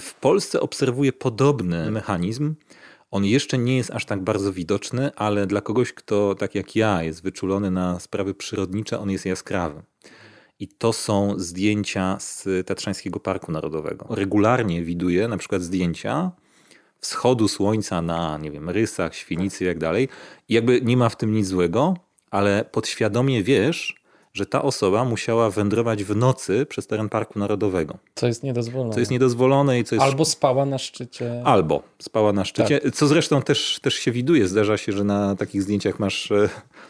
W 0.00 0.14
Polsce 0.14 0.60
obserwuję 0.60 1.12
podobny 1.12 1.90
mechanizm, 1.90 2.54
On 3.10 3.24
jeszcze 3.24 3.58
nie 3.58 3.76
jest 3.76 3.90
aż 3.90 4.04
tak 4.04 4.24
bardzo 4.24 4.52
widoczny, 4.52 5.10
ale 5.16 5.46
dla 5.46 5.60
kogoś, 5.60 5.92
kto 5.92 6.34
tak 6.34 6.54
jak 6.54 6.76
ja 6.76 7.02
jest 7.02 7.22
wyczulony 7.22 7.70
na 7.70 8.00
sprawy 8.00 8.34
przyrodnicze, 8.34 8.98
on 8.98 9.10
jest 9.10 9.26
jaskrawy. 9.26 9.82
I 10.62 10.68
to 10.68 10.92
są 10.92 11.34
zdjęcia 11.38 12.16
z 12.20 12.48
Tatrzańskiego 12.66 13.20
Parku 13.20 13.52
Narodowego. 13.52 14.06
Regularnie 14.10 14.82
widuję 14.82 15.28
na 15.28 15.36
przykład 15.36 15.62
zdjęcia 15.62 16.30
wschodu 17.00 17.48
słońca 17.48 18.02
na, 18.02 18.38
nie 18.38 18.50
wiem, 18.50 18.70
rysach, 18.70 19.14
świnicy 19.14 19.64
i 19.64 19.66
jak 19.66 19.78
dalej. 19.78 20.08
I 20.48 20.54
jakby 20.54 20.80
nie 20.80 20.96
ma 20.96 21.08
w 21.08 21.16
tym 21.16 21.32
nic 21.32 21.46
złego, 21.46 21.96
ale 22.30 22.64
podświadomie 22.72 23.42
wiesz, 23.42 24.01
że 24.34 24.46
ta 24.46 24.62
osoba 24.62 25.04
musiała 25.04 25.50
wędrować 25.50 26.04
w 26.04 26.16
nocy 26.16 26.66
przez 26.66 26.86
teren 26.86 27.08
Parku 27.08 27.38
Narodowego. 27.38 27.98
Co 28.14 28.26
jest 28.26 28.42
niedozwolone. 28.42 28.94
Co 28.94 29.00
jest 29.00 29.10
niedozwolone 29.10 29.78
i 29.78 29.84
co 29.84 29.94
jest... 29.94 30.04
Albo 30.04 30.24
spała 30.24 30.66
na 30.66 30.78
szczycie. 30.78 31.42
Albo 31.44 31.82
spała 31.98 32.32
na 32.32 32.44
szczycie, 32.44 32.80
tak. 32.80 32.94
co 32.94 33.06
zresztą 33.06 33.42
też, 33.42 33.78
też 33.82 33.94
się 33.94 34.12
widuje. 34.12 34.48
Zdarza 34.48 34.76
się, 34.76 34.92
że 34.92 35.04
na 35.04 35.36
takich 35.36 35.62
zdjęciach 35.62 35.98
masz 35.98 36.32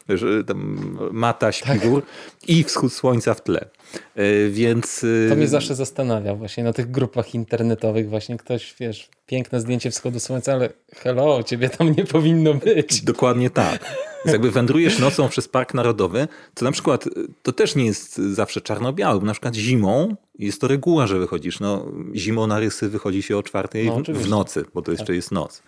wiesz, 0.09 0.25
tam 0.47 0.91
mata 1.13 1.53
śpiwór 1.53 2.03
tak. 2.03 2.49
i 2.49 2.65
wschód 2.65 2.93
słońca 2.93 3.35
w 3.35 3.43
tle. 3.43 3.69
E, 4.15 4.49
więc... 4.49 5.07
To 5.29 5.37
mnie 5.37 5.49
zawsze 5.49 5.75
zastanawia 5.75 6.35
właśnie 6.35 6.65
na 6.65 6.73
tych 6.73 6.91
grupach 6.91 7.35
internetowych 7.35 8.09
właśnie 8.09 8.37
ktoś, 8.37 8.75
wiesz, 8.81 9.09
piękne 9.27 9.61
zdjęcie 9.61 9.91
wschodu 9.91 10.21
słońca, 10.21 10.53
ale 10.53 10.69
hello, 10.95 11.43
ciebie 11.43 11.69
tam 11.69 11.95
nie 11.97 12.05
powinno 12.05 12.55
być. 12.55 13.03
Dokładnie 13.03 13.51
tak. 13.51 13.81
Więc 14.25 14.33
jakby 14.33 14.51
wędrujesz 14.51 14.99
nocą 14.99 15.29
przez 15.29 15.49
Park 15.49 15.75
Narodowy, 15.75 16.29
to 16.55 16.65
na 16.65 16.73
przykład 16.73 17.05
to 17.43 17.53
też 17.53 17.75
nie 17.75 17.85
jest 17.85 18.17
zawsze 18.17 18.61
czarno-białe, 18.61 19.21
bo 19.21 19.27
na 19.27 19.33
przykład 19.33 19.55
zimą 19.55 20.17
jest 20.39 20.61
to 20.61 20.69
reguła, 20.69 21.07
że 21.07 21.19
wychodzisz. 21.19 21.61
No, 21.61 21.93
zimą 22.15 22.47
na 22.47 22.61
rysy 22.61 22.89
wychodzi 22.89 23.23
się 23.23 23.37
o 23.37 23.43
czwartej 23.43 23.87
no, 23.87 24.03
w 24.09 24.29
nocy, 24.29 24.65
bo 24.75 24.83
to 24.83 24.91
jeszcze 24.91 25.07
tak. 25.07 25.17
jest 25.17 25.33
noc. 25.33 25.63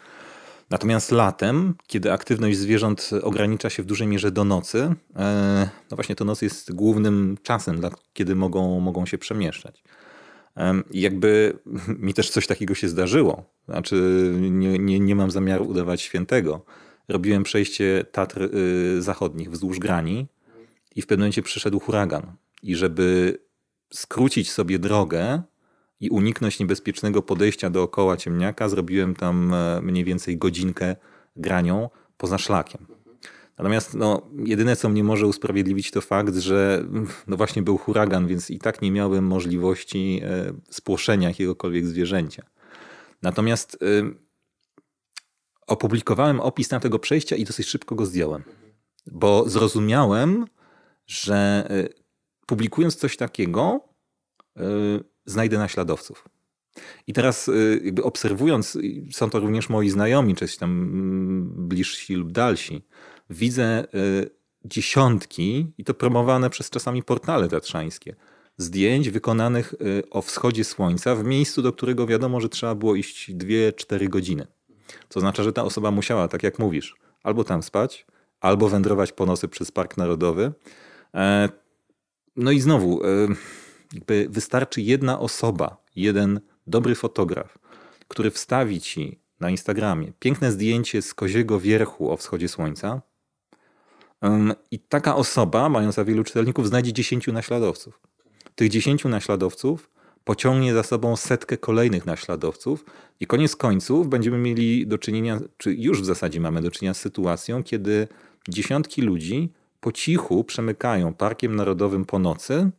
Natomiast 0.71 1.11
latem, 1.11 1.75
kiedy 1.87 2.13
aktywność 2.13 2.59
zwierząt 2.59 3.11
ogranicza 3.23 3.71
się 3.71 3.83
w 3.83 3.87
dużej 3.87 4.07
mierze 4.07 4.31
do 4.31 4.45
nocy, 4.45 4.95
e, 5.17 5.69
no 5.91 5.97
właśnie 5.97 6.15
to 6.15 6.25
noc 6.25 6.43
jest 6.43 6.73
głównym 6.73 7.39
czasem, 7.43 7.81
kiedy 8.13 8.37
mogą, 8.37 8.81
mogą 8.81 9.07
się 9.07 9.19
przemieszczać. 9.19 9.83
Jakby 10.91 11.59
mi 12.07 12.15
też 12.15 12.31
coś 12.31 12.47
takiego 12.47 12.75
się 12.75 12.89
zdarzyło. 12.89 13.45
Znaczy, 13.69 14.31
nie, 14.41 14.79
nie, 14.79 15.01
nie 15.01 15.15
mam 15.15 15.31
zamiaru 15.31 15.65
udawać 15.65 16.03
świętego. 16.03 16.65
Robiłem 17.09 17.43
przejście 17.43 18.05
Tatr 18.13 18.43
y, 18.43 19.03
Zachodnich 19.03 19.51
wzdłuż 19.51 19.79
grani 19.79 20.27
i 20.97 21.03
w 21.03 21.07
pewnym 21.07 21.23
momencie 21.23 21.43
przyszedł 21.43 21.81
huragan. 21.81 22.37
I 22.63 22.77
żeby 22.77 23.39
skrócić 23.93 24.53
sobie 24.53 24.79
drogę 24.79 25.43
i 26.05 26.11
uniknąć 26.11 26.59
niebezpiecznego 26.59 27.23
podejścia 27.23 27.71
dookoła 27.71 28.17
ciemniaka, 28.17 28.69
zrobiłem 28.69 29.15
tam 29.15 29.55
e, 29.55 29.81
mniej 29.83 30.05
więcej 30.05 30.39
godzinkę 30.39 30.97
granią 31.37 31.91
poza 32.17 32.39
szlakiem. 32.39 32.87
Natomiast 33.59 33.95
no, 33.95 34.23
jedyne, 34.45 34.77
co 34.77 34.89
mnie 34.89 35.05
może 35.05 35.27
usprawiedliwić, 35.27 35.91
to 35.91 36.01
fakt, 36.01 36.35
że 36.35 36.85
no 37.27 37.37
właśnie 37.37 37.63
był 37.63 37.79
huragan, 37.79 38.27
więc 38.27 38.51
i 38.51 38.59
tak 38.59 38.83
nie 38.83 38.91
miałem 38.91 39.27
możliwości 39.27 40.21
e, 40.25 40.53
spłoszenia 40.71 41.29
jakiegokolwiek 41.29 41.87
zwierzęcia. 41.87 42.43
Natomiast 43.23 43.79
e, 43.83 43.87
opublikowałem 45.67 46.41
opis 46.41 46.69
tamtego 46.69 46.99
przejścia 46.99 47.37
i 47.37 47.45
dosyć 47.45 47.67
szybko 47.67 47.95
go 47.95 48.07
zdjąłem, 48.07 48.43
bo 49.07 49.49
zrozumiałem, 49.49 50.47
że 51.07 51.69
publikując 52.47 52.97
coś 52.97 53.17
takiego, 53.17 53.81
znajdę 55.27 55.59
naśladowców. 55.59 56.29
I 57.07 57.13
teraz 57.13 57.51
jakby 57.85 58.03
obserwując, 58.03 58.79
są 59.13 59.31
to 59.31 59.41
również 59.41 59.69
moi 59.69 59.91
znajomi, 59.91 60.35
czy 60.35 60.59
tam 60.59 60.71
mm, 60.71 61.69
bliżsi 61.69 62.15
lub 62.15 62.33
dalsi, 62.33 62.83
widzę 63.31 63.85
y, 63.95 64.31
dziesiątki, 64.65 65.73
i 65.79 65.85
to 65.85 65.95
promowane 65.95 66.51
przez 66.51 66.71
czasami 66.71 67.03
portale 67.03 67.49
tatrzańskie, 67.49 68.17
zdjęć 68.57 69.11
wykonanych 69.11 69.73
y, 69.73 70.03
o 70.11 70.23
wschodzie 70.23 70.65
słońca 70.65 71.15
w 71.15 71.25
miejscu, 71.25 71.63
do 71.63 71.73
którego 71.73 72.07
wiadomo, 72.07 72.41
że 72.41 72.49
trzeba 72.49 72.75
było 72.75 72.95
iść 72.95 73.31
2-4 73.31 74.09
godziny. 74.09 74.47
Co 75.09 75.19
oznacza, 75.21 75.43
że 75.43 75.53
ta 75.53 75.65
osoba 75.65 75.91
musiała, 75.91 76.29
tak 76.29 76.43
jak 76.43 76.59
mówisz, 76.59 76.95
albo 77.23 77.45
tam 77.45 77.63
spać, 77.63 78.07
albo 78.41 78.69
wędrować 78.69 79.13
po 79.13 79.27
nosy 79.27 79.49
przez 79.49 79.73
Park 79.73 79.97
Narodowy. 79.97 80.53
E, 81.15 81.49
no 82.37 82.51
i 82.51 82.61
znowu, 82.61 83.01
jakby 83.95 84.27
wystarczy 84.31 84.81
jedna 84.81 85.21
osoba, 85.21 85.77
jeden 85.97 86.41
dobry 86.67 86.95
fotograf, 86.95 87.59
który 88.09 88.31
wstawi 88.31 88.81
ci 88.81 89.21
na 89.41 89.51
Instagramie 89.51 90.13
piękne 90.19 90.53
zdjęcie 90.53 91.03
z 91.03 91.15
koziego 91.15 91.61
wierchu 91.61 92.11
o 92.11 92.17
wschodzie 92.17 92.49
słońca, 92.49 93.03
i 94.71 94.79
taka 94.79 95.17
osoba, 95.17 95.69
mająca 95.69 96.05
wielu 96.05 96.25
czytelników, 96.25 96.69
znajdzie 96.69 96.93
dziesięciu 96.93 97.33
naśladowców. 97.33 98.01
Tych 98.55 98.69
dziesięciu 98.69 99.09
naśladowców 99.09 99.91
pociągnie 100.25 100.75
za 100.75 100.83
sobą 100.83 101.17
setkę 101.17 101.57
kolejnych 101.57 102.07
naśladowców, 102.07 102.85
i 103.21 103.27
koniec 103.27 103.57
końców 103.57 104.09
będziemy 104.09 104.39
mieli 104.39 104.87
do 104.87 104.99
czynienia, 104.99 105.41
czy 105.57 105.75
już 105.75 106.03
w 106.03 106.05
zasadzie 106.05 106.41
mamy 106.41 106.63
do 106.63 106.71
czynienia 106.71 106.95
z 106.95 107.01
sytuacją, 107.01 107.63
kiedy 107.63 108.09
dziesiątki 108.49 109.03
ludzi 109.03 109.53
po 109.81 109.93
cichu 109.93 110.45
przemykają 110.45 111.15
Parkiem 111.15 111.57
Narodowym 111.57 112.05
po 112.05 112.19
nocy, 112.19 112.71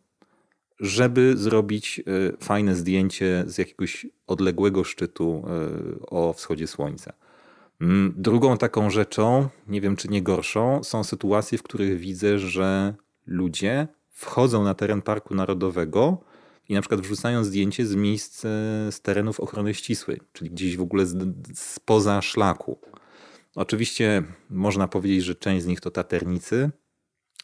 żeby 0.80 1.38
zrobić 1.38 2.00
e, 2.00 2.38
fajne 2.38 2.76
zdjęcie 2.76 3.44
z 3.48 3.58
jakiegoś 3.58 4.08
odległego 4.28 4.84
szczytu 4.84 5.44
e, 5.48 6.06
o 6.08 6.34
wschodzie 6.34 6.68
słońca. 6.68 7.14
Mm, 7.82 8.14
drugą 8.18 8.58
taką 8.58 8.90
rzeczą, 8.90 9.50
nie 9.68 9.82
wiem 9.82 9.96
czy 9.96 10.08
nie 10.08 10.22
gorszą, 10.22 10.84
są 10.84 11.04
sytuacje, 11.04 11.58
w 11.58 11.64
których 11.64 12.00
widzę, 12.00 12.40
że 12.40 12.94
ludzie 13.28 13.88
wchodzą 14.10 14.64
na 14.64 14.74
teren 14.74 15.02
Parku 15.02 15.36
Narodowego 15.36 16.22
i 16.70 16.74
na 16.74 16.82
przykład 16.82 17.02
wrzucają 17.02 17.44
zdjęcie 17.44 17.86
z 17.86 17.96
miejsc 17.96 18.46
e, 18.46 18.50
z 18.92 19.02
terenów 19.02 19.40
ochrony 19.40 19.74
ścisłej, 19.74 20.22
czyli 20.34 20.52
gdzieś 20.52 20.78
w 20.78 20.82
ogóle 20.82 21.06
spoza 21.54 22.22
szlaku. 22.22 22.80
Oczywiście 23.56 24.24
można 24.50 24.88
powiedzieć, 24.88 25.24
że 25.24 25.36
część 25.36 25.64
z 25.64 25.68
nich 25.68 25.82
to 25.82 25.92
taternicy, 25.92 26.72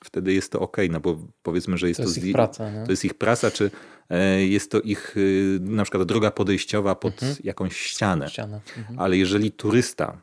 wtedy 0.03 0.33
jest 0.33 0.51
to 0.51 0.59
ok, 0.59 0.77
no 0.89 0.99
bo 0.99 1.27
powiedzmy, 1.43 1.77
że 1.77 1.87
jest 1.87 1.97
to, 1.97 2.03
to, 2.03 2.09
jest 2.09 2.23
ich 2.25 2.33
praca, 2.33 2.71
to 2.85 2.91
jest 2.91 3.05
ich 3.05 3.13
praca, 3.13 3.51
czy 3.51 3.71
e, 4.09 4.45
jest 4.45 4.71
to 4.71 4.81
ich 4.81 5.17
y, 5.17 5.59
na 5.61 5.83
przykład 5.83 6.07
droga 6.07 6.31
podejściowa 6.31 6.95
pod 6.95 7.13
mhm. 7.13 7.35
jakąś 7.43 7.77
ścianę. 7.77 8.29
ścianę. 8.29 8.61
Mhm. 8.77 8.99
Ale 8.99 9.17
jeżeli 9.17 9.51
turysta, 9.51 10.21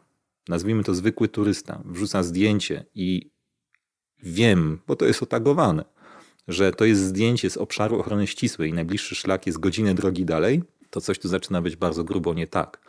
nazwijmy 0.49 0.85
to 0.85 0.95
zwykły 0.95 1.29
turysta, 1.29 1.83
wrzuca 1.85 2.23
zdjęcie 2.23 2.85
i 2.95 3.31
wiem, 4.23 4.81
bo 4.87 4.97
to 4.97 5.05
jest 5.05 5.23
otagowane, 5.23 5.85
że 6.49 6.73
to 6.73 6.85
jest 6.85 7.01
zdjęcie 7.01 7.51
z 7.51 7.57
obszaru 7.57 8.01
ochrony 8.01 8.27
ścisłej 8.27 8.71
i 8.71 8.73
najbliższy 8.73 9.15
szlak 9.15 9.47
jest 9.47 9.59
godzinę 9.59 9.95
drogi 9.95 10.25
dalej, 10.25 10.63
to 10.91 11.01
coś 11.01 11.19
tu 11.19 11.29
zaczyna 11.29 11.63
być 11.63 11.77
bardzo 11.77 12.05
grubo 12.05 12.35
nie 12.35 12.47
tak. 12.47 12.81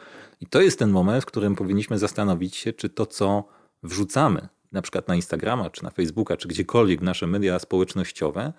I 0.41 0.45
to 0.45 0.61
jest 0.61 0.79
ten 0.79 0.89
moment, 0.89 1.23
w 1.23 1.25
którym 1.25 1.55
powinniśmy 1.55 1.99
zastanowić 1.99 2.55
się, 2.55 2.73
czy 2.73 2.89
to, 2.89 3.05
co 3.05 3.43
wrzucamy, 3.83 4.47
na 4.72 4.82
przykład 4.82 5.07
na 5.07 5.15
Instagrama, 5.15 5.70
czy 5.70 5.84
na 5.84 5.89
Facebooka, 5.89 6.38
czy 6.38 6.47
gdziekolwiek 6.47 7.01
nasze 7.01 7.28
media 7.28 7.59
społecznościowe, 7.59 8.53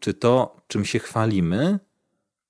czy 0.00 0.14
to, 0.14 0.56
czym 0.66 0.84
się 0.84 0.98
chwalimy, 0.98 1.78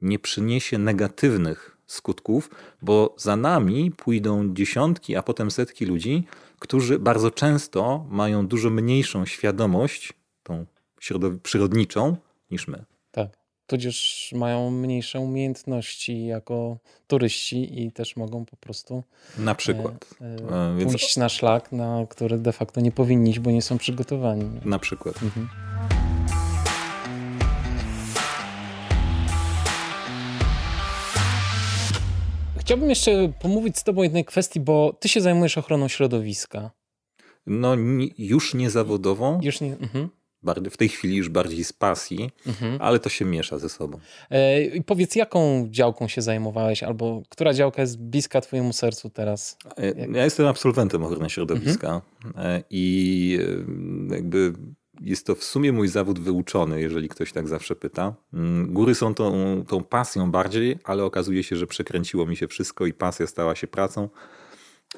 nie 0.00 0.18
przyniesie 0.18 0.78
negatywnych 0.78 1.76
skutków, 1.86 2.50
bo 2.82 3.14
za 3.18 3.36
nami 3.36 3.90
pójdą 3.90 4.54
dziesiątki, 4.54 5.16
a 5.16 5.22
potem 5.22 5.50
setki 5.50 5.86
ludzi, 5.86 6.24
którzy 6.58 6.98
bardzo 6.98 7.30
często 7.30 8.06
mają 8.10 8.46
dużo 8.46 8.70
mniejszą 8.70 9.26
świadomość, 9.26 10.12
tą 10.42 10.66
przyrodniczą, 11.42 12.16
niż 12.50 12.68
my. 12.68 12.84
Tudzież 13.70 14.30
mają 14.36 14.70
mniejsze 14.70 15.20
umiejętności 15.20 16.26
jako 16.26 16.78
turyści 17.06 17.82
i 17.82 17.92
też 17.92 18.16
mogą 18.16 18.44
po 18.44 18.56
prostu 18.56 19.02
na 19.38 19.54
przykład 19.54 20.06
e, 20.20 20.80
e, 20.80 20.84
pójść 20.84 21.16
na 21.16 21.28
szlak, 21.28 21.72
na 21.72 22.06
który 22.10 22.38
de 22.38 22.52
facto 22.52 22.80
nie 22.80 22.92
powinni 22.92 23.40
bo 23.40 23.50
nie 23.50 23.62
są 23.62 23.78
przygotowani. 23.78 24.60
Na 24.64 24.78
przykład. 24.78 25.22
Mhm. 25.22 25.48
Chciałbym 32.58 32.90
jeszcze 32.90 33.32
pomówić 33.42 33.78
z 33.78 33.84
Tobą 33.84 34.00
o 34.00 34.04
jednej 34.04 34.24
kwestii, 34.24 34.60
bo 34.60 34.96
Ty 35.00 35.08
się 35.08 35.20
zajmujesz 35.20 35.58
ochroną 35.58 35.88
środowiska. 35.88 36.70
No, 37.46 37.74
już 38.18 38.54
nie 38.54 38.70
zawodową. 38.70 39.40
Już 39.42 39.60
nie. 39.60 39.72
Mhm 39.72 40.19
w 40.70 40.76
tej 40.76 40.88
chwili 40.88 41.16
już 41.16 41.28
bardziej 41.28 41.64
z 41.64 41.72
pasji, 41.72 42.30
mhm. 42.46 42.78
ale 42.80 42.98
to 42.98 43.08
się 43.08 43.24
miesza 43.24 43.58
ze 43.58 43.68
sobą. 43.68 43.98
E, 44.30 44.62
I 44.62 44.82
powiedz, 44.82 45.16
jaką 45.16 45.68
działką 45.70 46.08
się 46.08 46.22
zajmowałeś, 46.22 46.82
albo 46.82 47.22
która 47.28 47.54
działka 47.54 47.82
jest 47.82 47.98
bliska 47.98 48.40
Twojemu 48.40 48.72
sercu 48.72 49.10
teraz? 49.10 49.56
E, 49.76 50.08
ja 50.12 50.24
jestem 50.24 50.46
absolwentem 50.46 51.04
ochrony 51.04 51.30
środowiska 51.30 52.02
mhm. 52.24 52.46
E, 52.46 52.62
i 52.70 53.38
jakby 54.10 54.52
jest 55.00 55.26
to 55.26 55.34
w 55.34 55.44
sumie 55.44 55.72
mój 55.72 55.88
zawód 55.88 56.18
wyuczony, 56.18 56.80
jeżeli 56.80 57.08
ktoś 57.08 57.32
tak 57.32 57.48
zawsze 57.48 57.76
pyta. 57.76 58.14
Mm, 58.34 58.72
góry 58.72 58.94
są 58.94 59.14
tą, 59.14 59.64
tą 59.68 59.84
pasją 59.84 60.30
bardziej, 60.30 60.78
ale 60.84 61.04
okazuje 61.04 61.42
się, 61.42 61.56
że 61.56 61.66
przekręciło 61.66 62.26
mi 62.26 62.36
się 62.36 62.48
wszystko 62.48 62.86
i 62.86 62.92
pasja 62.92 63.26
stała 63.26 63.54
się 63.54 63.66
pracą. 63.66 64.08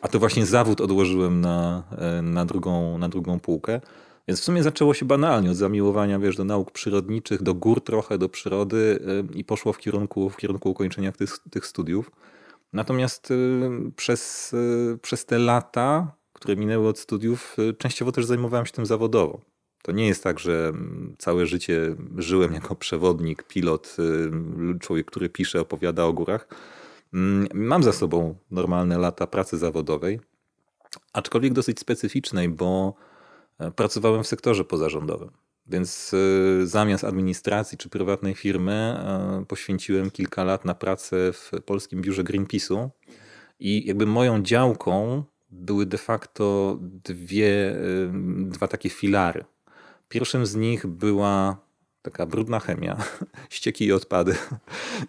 a 0.03 0.09
to 0.09 0.19
właśnie 0.19 0.47
zawód 0.47 0.81
odłożyłem 0.81 1.41
na, 1.41 1.83
na, 2.23 2.45
drugą, 2.45 2.99
na 2.99 3.09
drugą 3.09 3.41
półkę. 3.41 3.81
Więc 4.29 4.41
w 4.41 4.45
sumie 4.45 4.63
zaczęło 4.63 4.95
się 4.95 5.05
banalnie 5.05 5.51
od 5.51 5.57
zamiłowania 5.57 6.19
wiesz, 6.19 6.37
do 6.37 6.45
nauk 6.45 6.71
przyrodniczych, 6.71 7.43
do 7.43 7.55
gór 7.55 7.85
trochę, 7.85 8.19
do 8.19 8.29
przyrody 8.29 9.01
i 9.35 9.45
poszło 9.45 9.73
w 9.73 9.79
kierunku, 9.79 10.31
w 10.31 10.37
kierunku 10.37 10.71
ukończenia 10.71 11.13
tych, 11.13 11.39
tych 11.51 11.67
studiów. 11.67 12.11
Natomiast 12.73 13.33
przez, 13.97 14.55
przez 15.03 15.27
te 15.27 15.39
lata, 15.39 16.17
które 16.33 16.57
minęły 16.57 16.89
od 16.89 16.99
studiów, 16.99 17.57
częściowo 17.79 18.13
też 18.13 18.25
zajmowałem 18.25 18.67
się 18.67 18.73
tym 18.73 18.87
zawodowo. 18.87 19.41
To 19.83 19.93
nie 19.93 20.07
jest 20.07 20.25
tak, 20.25 20.39
że 20.39 20.69
mm, 20.69 21.15
całe 21.19 21.47
życie 21.47 21.97
żyłem 22.17 22.53
jako 22.53 22.75
przewodnik, 22.75 23.43
pilot, 23.43 23.97
y, 24.75 24.79
człowiek, 24.79 25.07
który 25.07 25.29
pisze, 25.29 25.61
opowiada 25.61 26.05
o 26.05 26.13
górach. 26.13 26.49
Mm, 27.15 27.49
mam 27.55 27.83
za 27.83 27.93
sobą 27.93 28.35
normalne 28.51 28.99
lata 28.99 29.27
pracy 29.27 29.59
zawodowej, 29.59 30.21
aczkolwiek 31.13 31.53
dosyć 31.53 31.81
specyficznej, 31.81 32.49
bo 32.49 32.95
pracowałem 33.77 34.23
w 34.23 34.27
sektorze 34.27 34.65
pozarządowym. 34.65 35.31
Więc 35.67 36.15
y, 36.15 36.67
zamiast 36.67 37.05
administracji 37.05 37.79
czy 37.79 37.89
prywatnej 37.89 38.35
firmy 38.35 38.73
e, 38.73 39.45
poświęciłem 39.49 40.11
kilka 40.11 40.45
lat 40.45 40.65
na 40.65 40.75
pracę 40.75 41.33
w 41.33 41.51
polskim 41.67 42.03
biurze 42.03 42.25
Greenpeace'u 42.25 42.89
i 43.61 43.87
jakby 43.87 44.07
moją 44.07 44.43
działką 44.43 45.25
były 45.51 45.87
de 45.87 45.99
facto 45.99 46.79
dwie, 46.81 47.77
dwa 48.39 48.69
takie 48.69 48.89
filary. 48.89 49.45
Pierwszym 50.09 50.47
z 50.47 50.55
nich 50.55 50.87
była 50.87 51.57
taka 52.03 52.27
brudna 52.27 52.61
chemia, 52.61 52.97
ścieki 53.51 53.87
i 53.87 53.93
odpady. 53.93 54.35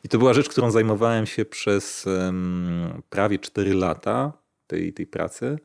I 0.04 0.10
to 0.10 0.18
była 0.18 0.34
rzecz, 0.34 0.50
którą 0.50 0.72
zajmowałem 0.72 1.26
się 1.26 1.46
przez 1.46 2.06
prawie 3.10 3.40
4 3.40 3.74
lata 3.74 4.34
tej, 4.68 4.94
tej 4.94 5.08
pracy. 5.08 5.60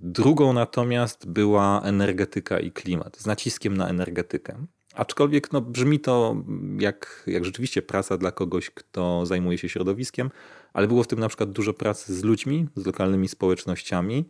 Drugą 0.00 0.52
natomiast 0.52 1.28
była 1.28 1.82
energetyka 1.84 2.60
i 2.60 2.72
klimat, 2.72 3.16
z 3.16 3.26
naciskiem 3.26 3.76
na 3.76 3.88
energetykę. 3.88 4.66
Aczkolwiek 4.94 5.52
no, 5.52 5.60
brzmi 5.60 6.00
to 6.00 6.36
jak, 6.78 7.24
jak 7.26 7.44
rzeczywiście 7.44 7.82
praca 7.82 8.18
dla 8.18 8.32
kogoś, 8.32 8.70
kto 8.70 9.26
zajmuje 9.26 9.58
się 9.58 9.68
środowiskiem, 9.68 10.30
ale 10.72 10.88
było 10.88 11.02
w 11.02 11.06
tym 11.06 11.20
na 11.20 11.28
przykład 11.28 11.52
dużo 11.52 11.74
pracy 11.74 12.14
z 12.14 12.24
ludźmi, 12.24 12.68
z 12.76 12.86
lokalnymi 12.86 13.28
społecznościami, 13.28 14.24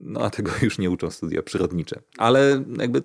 no 0.00 0.20
a 0.20 0.30
tego 0.30 0.50
już 0.62 0.78
nie 0.78 0.90
uczą 0.90 1.10
studia 1.10 1.42
przyrodnicze. 1.42 2.00
Ale 2.18 2.64
jakby 2.78 3.02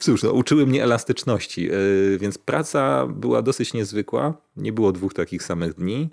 Cóż, 0.00 0.22
no, 0.22 0.32
uczyły 0.32 0.66
mnie 0.66 0.84
elastyczności, 0.84 1.62
yy, 1.62 2.18
więc 2.20 2.38
praca 2.38 3.06
była 3.06 3.42
dosyć 3.42 3.74
niezwykła. 3.74 4.34
Nie 4.56 4.72
było 4.72 4.92
dwóch 4.92 5.14
takich 5.14 5.42
samych 5.42 5.74
dni. 5.74 6.10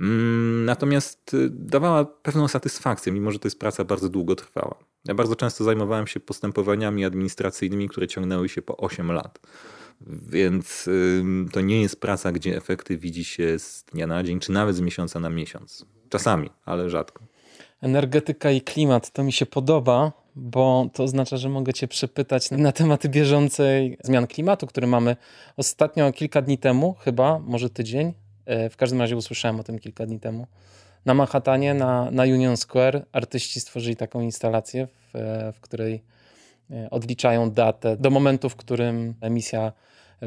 Mm, 0.00 0.64
natomiast 0.64 1.34
y, 1.34 1.50
dawała 1.50 2.04
pewną 2.04 2.48
satysfakcję, 2.48 3.12
mimo 3.12 3.30
że 3.30 3.38
to 3.38 3.46
jest 3.46 3.58
praca 3.58 3.84
bardzo 3.84 4.08
długotrwała. 4.08 4.74
Ja 5.04 5.14
bardzo 5.14 5.36
często 5.36 5.64
zajmowałem 5.64 6.06
się 6.06 6.20
postępowaniami 6.20 7.04
administracyjnymi, 7.04 7.88
które 7.88 8.08
ciągnęły 8.08 8.48
się 8.48 8.62
po 8.62 8.76
8 8.76 9.12
lat. 9.12 9.40
Więc 10.06 10.90
to 11.52 11.60
nie 11.60 11.82
jest 11.82 12.00
praca, 12.00 12.32
gdzie 12.32 12.56
efekty 12.56 12.96
widzi 12.96 13.24
się 13.24 13.58
z 13.58 13.84
dnia 13.84 14.06
na 14.06 14.22
dzień, 14.22 14.40
czy 14.40 14.52
nawet 14.52 14.76
z 14.76 14.80
miesiąca 14.80 15.20
na 15.20 15.30
miesiąc. 15.30 15.86
Czasami, 16.08 16.50
ale 16.64 16.90
rzadko. 16.90 17.24
Energetyka 17.80 18.50
i 18.50 18.60
klimat 18.60 19.10
to 19.10 19.24
mi 19.24 19.32
się 19.32 19.46
podoba, 19.46 20.12
bo 20.36 20.90
to 20.92 21.02
oznacza, 21.04 21.36
że 21.36 21.48
mogę 21.48 21.72
Cię 21.72 21.88
przepytać 21.88 22.50
na 22.50 22.72
tematy 22.72 23.08
bieżącej 23.08 23.98
zmian 24.04 24.26
klimatu, 24.26 24.66
które 24.66 24.86
mamy 24.86 25.16
ostatnio 25.56 26.12
kilka 26.12 26.42
dni 26.42 26.58
temu, 26.58 26.94
chyba, 27.00 27.38
może 27.38 27.70
tydzień. 27.70 28.12
E, 28.50 28.70
w 28.70 28.76
każdym 28.76 29.00
razie 29.00 29.16
usłyszałem 29.16 29.60
o 29.60 29.62
tym 29.62 29.78
kilka 29.78 30.06
dni 30.06 30.20
temu. 30.20 30.46
Na 31.04 31.14
Manhattanie, 31.14 31.74
na, 31.74 32.10
na 32.10 32.22
Union 32.22 32.56
Square, 32.56 33.06
artyści 33.12 33.60
stworzyli 33.60 33.96
taką 33.96 34.20
instalację, 34.20 34.86
w, 34.86 35.10
w 35.54 35.60
której 35.60 36.02
e, 36.70 36.90
odliczają 36.90 37.50
datę 37.50 37.96
do 37.96 38.10
momentu, 38.10 38.48
w 38.48 38.56
którym 38.56 39.14
emisja 39.20 39.72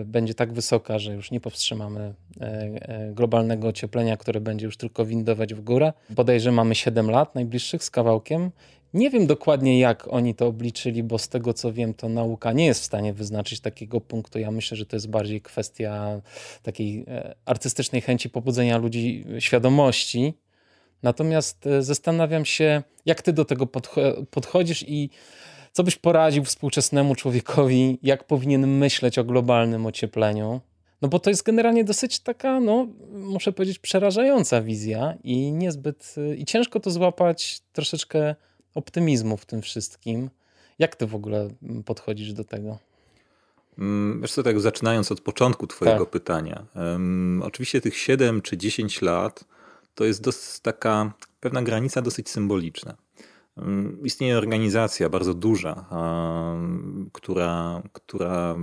będzie 0.05 0.33
tak 0.33 0.53
wysoka, 0.53 0.99
że 0.99 1.13
już 1.13 1.31
nie 1.31 1.39
powstrzymamy 1.39 2.13
e, 2.39 3.11
globalnego 3.13 3.67
ocieplenia, 3.67 4.17
które 4.17 4.41
będzie 4.41 4.65
już 4.65 4.77
tylko 4.77 5.05
windować 5.05 5.53
w 5.53 5.61
górę. 5.61 5.93
Bodajże 6.09 6.51
mamy 6.51 6.75
7 6.75 7.11
lat 7.11 7.35
najbliższych 7.35 7.83
z 7.83 7.89
kawałkiem 7.89 8.51
nie 8.93 9.09
wiem 9.09 9.27
dokładnie, 9.27 9.79
jak 9.79 10.07
oni 10.13 10.35
to 10.35 10.47
obliczyli, 10.47 11.03
bo 11.03 11.17
z 11.17 11.29
tego 11.29 11.53
co 11.53 11.73
wiem, 11.73 11.93
to 11.93 12.09
nauka 12.09 12.53
nie 12.53 12.65
jest 12.65 12.81
w 12.81 12.85
stanie 12.85 13.13
wyznaczyć 13.13 13.59
takiego 13.59 14.01
punktu. 14.01 14.39
Ja 14.39 14.51
myślę, 14.51 14.77
że 14.77 14.85
to 14.85 14.95
jest 14.95 15.09
bardziej 15.09 15.41
kwestia 15.41 16.21
takiej 16.63 17.05
e, 17.07 17.35
artystycznej 17.45 18.01
chęci 18.01 18.29
pobudzenia 18.29 18.77
ludzi 18.77 19.25
świadomości. 19.39 20.33
Natomiast 21.03 21.67
e, 21.67 21.83
zastanawiam 21.83 22.45
się, 22.45 22.83
jak 23.05 23.21
ty 23.21 23.33
do 23.33 23.45
tego 23.45 23.67
podchodzisz 24.31 24.85
i 24.87 25.09
co 25.71 25.83
byś 25.83 25.95
poradził 25.95 26.43
współczesnemu 26.43 27.15
człowiekowi, 27.15 27.99
jak 28.03 28.23
powinien 28.23 28.67
myśleć 28.67 29.19
o 29.19 29.23
globalnym 29.23 29.85
ociepleniu. 29.85 30.61
No 31.01 31.09
bo 31.09 31.19
to 31.19 31.29
jest 31.29 31.43
generalnie 31.43 31.83
dosyć 31.83 32.19
taka, 32.19 32.59
no 32.59 32.87
muszę 33.11 33.51
powiedzieć, 33.51 33.79
przerażająca 33.79 34.61
wizja 34.61 35.17
i 35.23 35.51
niezbyt, 35.51 36.15
e, 36.17 36.35
i 36.35 36.45
ciężko 36.45 36.79
to 36.79 36.91
złapać 36.91 37.61
troszeczkę 37.71 38.35
optymizmu 38.75 39.37
w 39.37 39.45
tym 39.45 39.61
wszystkim. 39.61 40.29
Jak 40.79 40.95
ty 40.95 41.07
w 41.07 41.15
ogóle 41.15 41.49
mm, 41.63 41.83
podchodzisz 41.83 42.33
do 42.33 42.43
tego? 42.43 42.77
Mm, 43.77 44.21
wiesz 44.21 44.31
co, 44.31 44.43
tak 44.43 44.59
zaczynając 44.59 45.11
od 45.11 45.21
początku 45.21 45.67
twojego 45.67 46.05
tak. 46.05 46.09
pytania. 46.09 46.65
Um, 46.75 47.41
oczywiście 47.45 47.81
tych 47.81 47.97
7 47.97 48.41
czy 48.41 48.57
10 48.57 49.01
lat 49.01 49.45
to 49.95 50.05
jest 50.05 50.63
taka 50.63 51.13
pewna 51.39 51.61
granica 51.61 52.01
dosyć 52.01 52.29
symboliczna. 52.29 52.97
Um, 53.57 53.99
istnieje 54.03 54.37
organizacja 54.37 55.09
bardzo 55.09 55.33
duża, 55.33 55.85
um, 55.91 57.09
która, 57.13 57.81
która 57.93 58.55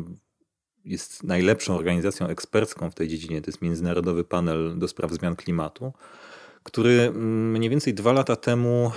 jest 0.85 1.25
najlepszą 1.25 1.77
organizacją 1.77 2.27
ekspercką 2.27 2.91
w 2.91 2.95
tej 2.95 3.09
dziedzinie. 3.09 3.43
To 3.43 3.51
jest 3.51 3.63
Międzynarodowy 3.63 4.25
Panel 4.25 4.79
do 4.79 4.89
Spraw 4.89 5.13
Zmian 5.13 5.37
Klimatu 5.37 5.93
który 6.63 7.01
mm, 7.01 7.51
mniej 7.51 7.71
więcej 7.71 7.95
dwa 7.95 8.13
lata 8.13 8.37
temu 8.37 8.93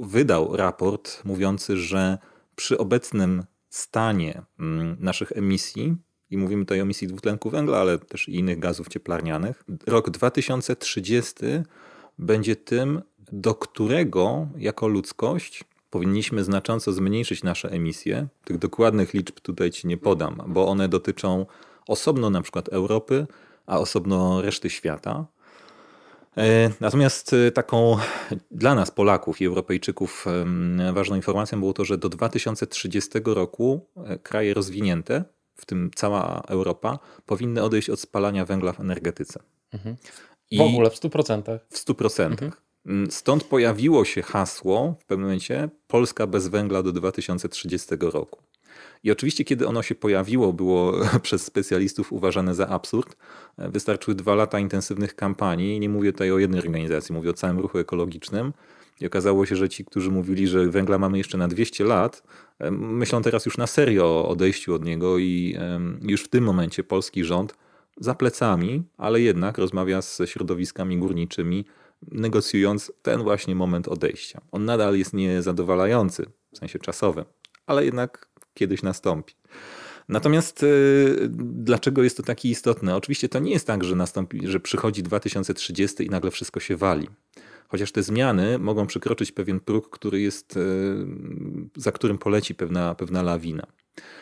wydał 0.00 0.56
raport 0.56 1.24
mówiący, 1.24 1.76
że 1.76 2.18
przy 2.56 2.78
obecnym 2.78 3.44
stanie 3.70 4.42
mm, 4.60 4.96
naszych 5.00 5.32
emisji, 5.32 5.96
i 6.30 6.38
mówimy 6.38 6.64
tutaj 6.64 6.80
o 6.80 6.82
emisji 6.82 7.08
dwutlenku 7.08 7.50
węgla, 7.50 7.78
ale 7.78 7.98
też 7.98 8.28
i 8.28 8.34
innych 8.34 8.58
gazów 8.58 8.88
cieplarnianych, 8.88 9.64
rok 9.86 10.10
2030 10.10 11.34
będzie 12.18 12.56
tym, 12.56 13.02
do 13.32 13.54
którego 13.54 14.48
jako 14.56 14.88
ludzkość 14.88 15.64
powinniśmy 15.90 16.44
znacząco 16.44 16.92
zmniejszyć 16.92 17.42
nasze 17.42 17.70
emisje. 17.70 18.28
Tych 18.44 18.58
dokładnych 18.58 19.14
liczb 19.14 19.40
tutaj 19.40 19.70
ci 19.70 19.86
nie 19.86 19.96
podam, 19.96 20.42
bo 20.46 20.68
one 20.68 20.88
dotyczą 20.88 21.46
osobno 21.86 22.30
na 22.30 22.42
przykład 22.42 22.68
Europy, 22.68 23.26
a 23.66 23.78
osobno 23.78 24.42
reszty 24.42 24.70
świata. 24.70 25.26
E, 26.38 26.70
natomiast 26.80 27.32
e, 27.32 27.52
taką 27.52 27.96
dla 28.50 28.74
nas, 28.74 28.90
Polaków 28.90 29.40
i 29.40 29.46
Europejczyków, 29.46 30.26
ważną 30.92 31.16
informacją 31.16 31.60
było 31.60 31.72
to, 31.72 31.84
że 31.84 31.98
do 31.98 32.08
2030 32.08 33.10
roku 33.24 33.86
e, 33.96 34.18
kraje 34.18 34.54
rozwinięte, 34.54 35.24
w 35.54 35.66
tym 35.66 35.90
cała 35.94 36.42
Europa, 36.48 36.98
powinny 37.26 37.62
odejść 37.62 37.90
od 37.90 38.00
spalania 38.00 38.44
węgla 38.44 38.72
w 38.72 38.80
energetyce. 38.80 39.40
Mhm. 39.72 39.96
W 40.58 40.60
ogóle 40.60 40.90
w 40.90 40.94
100%. 40.94 41.58
W 41.70 41.78
100%. 41.78 42.24
Mhm. 42.24 42.52
Mm, 42.86 43.10
stąd 43.10 43.44
pojawiło 43.44 44.04
się 44.04 44.22
hasło 44.22 44.96
w 45.00 45.04
pewnym 45.04 45.26
momencie 45.26 45.68
Polska 45.86 46.26
bez 46.26 46.48
węgla 46.48 46.82
do 46.82 46.92
2030 46.92 47.88
roku. 48.00 48.42
I 49.04 49.10
oczywiście, 49.10 49.44
kiedy 49.44 49.66
ono 49.66 49.82
się 49.82 49.94
pojawiło, 49.94 50.52
było 50.52 50.92
przez 51.22 51.44
specjalistów 51.44 52.12
uważane 52.12 52.54
za 52.54 52.68
absurd. 52.68 53.16
Wystarczyły 53.58 54.14
dwa 54.14 54.34
lata 54.34 54.58
intensywnych 54.58 55.14
kampanii. 55.14 55.80
Nie 55.80 55.88
mówię 55.88 56.12
tutaj 56.12 56.32
o 56.32 56.38
jednej 56.38 56.60
organizacji, 56.60 57.14
mówię 57.14 57.30
o 57.30 57.34
całym 57.34 57.58
ruchu 57.58 57.78
ekologicznym. 57.78 58.52
I 59.00 59.06
okazało 59.06 59.46
się, 59.46 59.56
że 59.56 59.68
ci, 59.68 59.84
którzy 59.84 60.10
mówili, 60.10 60.46
że 60.46 60.66
węgla 60.66 60.98
mamy 60.98 61.18
jeszcze 61.18 61.38
na 61.38 61.48
200 61.48 61.84
lat, 61.84 62.22
myślą 62.70 63.22
teraz 63.22 63.46
już 63.46 63.58
na 63.58 63.66
serio 63.66 64.04
o 64.04 64.28
odejściu 64.28 64.74
od 64.74 64.84
niego 64.84 65.18
i 65.18 65.56
już 66.02 66.24
w 66.24 66.28
tym 66.28 66.44
momencie 66.44 66.84
polski 66.84 67.24
rząd 67.24 67.54
za 68.00 68.14
plecami, 68.14 68.82
ale 68.96 69.20
jednak 69.20 69.58
rozmawia 69.58 70.02
z 70.02 70.22
środowiskami 70.24 70.98
górniczymi, 70.98 71.64
negocjując 72.02 72.92
ten 73.02 73.22
właśnie 73.22 73.54
moment 73.54 73.88
odejścia. 73.88 74.40
On 74.52 74.64
nadal 74.64 74.98
jest 74.98 75.12
niezadowalający 75.12 76.26
w 76.52 76.58
sensie 76.58 76.78
czasowym, 76.78 77.24
ale 77.66 77.84
jednak 77.84 78.28
kiedyś 78.54 78.82
nastąpi. 78.82 79.34
Natomiast 80.08 80.62
y, 80.62 81.28
dlaczego 81.54 82.02
jest 82.02 82.16
to 82.16 82.22
takie 82.22 82.48
istotne? 82.48 82.96
Oczywiście 82.96 83.28
to 83.28 83.38
nie 83.38 83.50
jest 83.50 83.66
tak, 83.66 83.84
że, 83.84 83.96
nastąpi, 83.96 84.40
że 84.48 84.60
przychodzi 84.60 85.02
2030 85.02 86.06
i 86.06 86.10
nagle 86.10 86.30
wszystko 86.30 86.60
się 86.60 86.76
wali. 86.76 87.08
Chociaż 87.68 87.92
te 87.92 88.02
zmiany 88.02 88.58
mogą 88.58 88.86
przekroczyć 88.86 89.32
pewien 89.32 89.60
próg, 89.60 89.90
który 89.90 90.20
jest, 90.20 90.56
y, 90.56 90.60
za 91.76 91.92
którym 91.92 92.18
poleci 92.18 92.54
pewna, 92.54 92.94
pewna 92.94 93.22
lawina. 93.22 93.66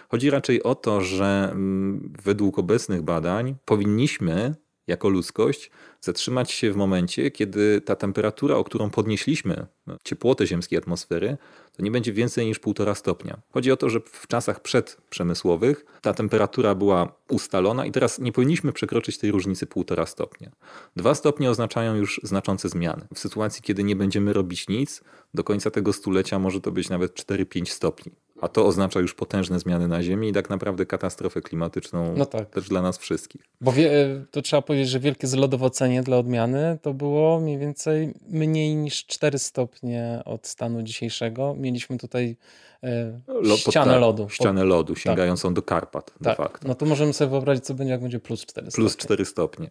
Chodzi 0.09 0.31
raczej 0.31 0.63
o 0.63 0.75
to, 0.75 1.01
że 1.01 1.49
mm, 1.53 2.13
według 2.25 2.59
obecnych 2.59 3.03
badań 3.03 3.57
powinniśmy 3.65 4.55
jako 4.87 5.09
ludzkość 5.09 5.71
zatrzymać 6.01 6.53
się 6.53 6.73
w 6.73 6.77
momencie, 6.77 7.31
kiedy 7.31 7.81
ta 7.81 7.97
temperatura, 7.97 8.57
o 8.57 8.65
którą 8.65 8.91
podnieśliśmy 8.91 9.67
no, 9.87 9.97
ciepłotę 10.05 10.47
ziemskiej 10.47 10.79
atmosfery, 10.79 11.37
to 11.77 11.83
nie 11.83 11.91
będzie 11.91 12.13
więcej 12.13 12.47
niż 12.47 12.61
1,5 12.61 12.95
stopnia. 12.95 13.41
Chodzi 13.51 13.73
o 13.73 13.77
to, 13.77 13.91
że 13.91 14.01
w 14.01 14.27
czasach 14.27 14.61
przedprzemysłowych 14.61 15.85
ta 16.03 16.15
temperatura 16.15 16.75
była 16.75 17.13
ustalona 17.29 17.87
i 17.87 17.93
teraz 17.93 18.19
nie 18.19 18.33
powinniśmy 18.33 18.73
przekroczyć 18.73 19.19
tej 19.19 19.31
różnicy 19.31 19.67
1,5 19.67 20.07
stopnia. 20.07 20.51
Dwa 20.97 21.15
stopnie 21.15 21.51
oznaczają 21.51 21.95
już 21.95 22.21
znaczące 22.23 22.69
zmiany. 22.69 23.07
W 23.15 23.19
sytuacji, 23.19 23.63
kiedy 23.63 23.85
nie 23.85 23.97
będziemy 23.97 24.33
robić 24.33 24.69
nic, 24.69 25.01
do 25.35 25.45
końca 25.45 25.71
tego 25.71 25.93
stulecia 25.93 26.39
może 26.39 26.61
to 26.61 26.73
być 26.73 26.89
nawet 26.89 27.13
4-5 27.15 27.67
stopni. 27.67 28.13
A 28.41 28.49
to 28.49 28.67
oznacza 28.67 29.01
już 29.01 29.15
potężne 29.15 29.59
zmiany 29.59 29.89
na 29.89 30.03
Ziemi 30.03 30.29
i 30.29 30.33
tak 30.33 30.51
naprawdę 30.51 30.87
katastrofę 30.87 31.43
klimatyczną 31.43 32.15
no 32.17 32.27
tak. 32.27 32.51
też 32.51 32.69
dla 32.69 32.83
nas 32.83 32.99
wszystkich. 32.99 33.43
Bo 33.61 33.73
wie, 33.73 33.91
to 34.31 34.43
trzeba 34.43 34.63
powiedzieć, 34.63 34.89
że 34.89 35.01
wielkie 35.01 35.27
zlodowocenie 35.27 36.03
dla 36.03 36.17
odmiany 36.17 36.79
to 36.83 36.95
było 36.95 37.41
mniej 37.41 37.59
więcej 37.59 38.15
mniej 38.29 38.77
niż 38.77 39.07
4 39.07 39.39
stopnie 39.39 40.23
od 40.25 40.47
stanu 40.47 40.83
dzisiejszego. 40.83 41.55
Mieliśmy 41.59 41.99
tutaj 41.99 42.37
e, 42.83 43.21
Lo, 43.29 43.57
ścianę 43.57 43.93
tak, 43.93 44.01
lodu. 44.01 44.29
Ścianę 44.29 44.65
lodu, 44.65 44.95
tak. 44.95 45.03
sięgającą 45.03 45.49
tak. 45.49 45.55
do 45.55 45.63
Karpat 45.63 46.15
de 46.21 46.31
tak. 46.31 46.37
facto. 46.37 46.69
No 46.69 46.75
to 46.75 46.87
możemy 46.87 47.13
sobie 47.13 47.31
wyobrazić, 47.31 47.65
co 47.65 47.75
będzie, 47.75 47.93
jak 47.93 48.03
będzie 48.03 48.21
plus 48.21 48.47
4 48.47 48.71
stopnie. 48.71 48.83
Plus 48.83 48.97
4 48.97 49.25
stopnie. 49.25 49.71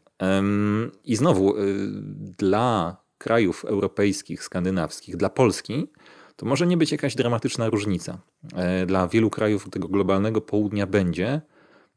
I 1.03 1.15
znowu, 1.15 1.57
y, 1.57 1.61
dla 2.37 2.97
krajów 3.17 3.65
europejskich, 3.65 4.43
skandynawskich, 4.43 5.17
dla 5.17 5.29
Polski 5.29 5.87
to 6.35 6.45
może 6.45 6.67
nie 6.67 6.77
być 6.77 6.91
jakaś 6.91 7.15
dramatyczna 7.15 7.69
różnica. 7.69 8.21
E, 8.55 8.85
dla 8.85 9.07
wielu 9.07 9.29
krajów 9.29 9.69
tego 9.69 9.87
globalnego 9.87 10.41
południa 10.41 10.87
będzie 10.87 11.41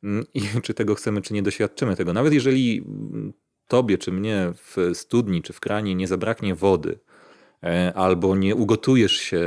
mm, 0.05 0.24
i 0.34 0.43
czy 0.64 0.74
tego 0.74 0.95
chcemy, 0.95 1.22
czy 1.22 1.34
nie 1.34 1.43
doświadczymy 1.43 1.97
tego. 1.97 2.12
Nawet 2.12 2.32
jeżeli 2.32 2.78
mm, 2.86 3.32
tobie, 3.68 3.99
czy 3.99 4.12
mnie 4.12 4.53
w 4.55 4.91
studni, 4.95 5.43
czy 5.43 5.53
w 5.53 5.61
kranie 5.61 5.95
nie 5.95 6.09
zabraknie 6.09 6.55
wody, 6.55 6.99
e, 7.62 7.93
albo 7.95 8.36
nie 8.36 8.55
ugotujesz 8.55 9.12
się, 9.12 9.41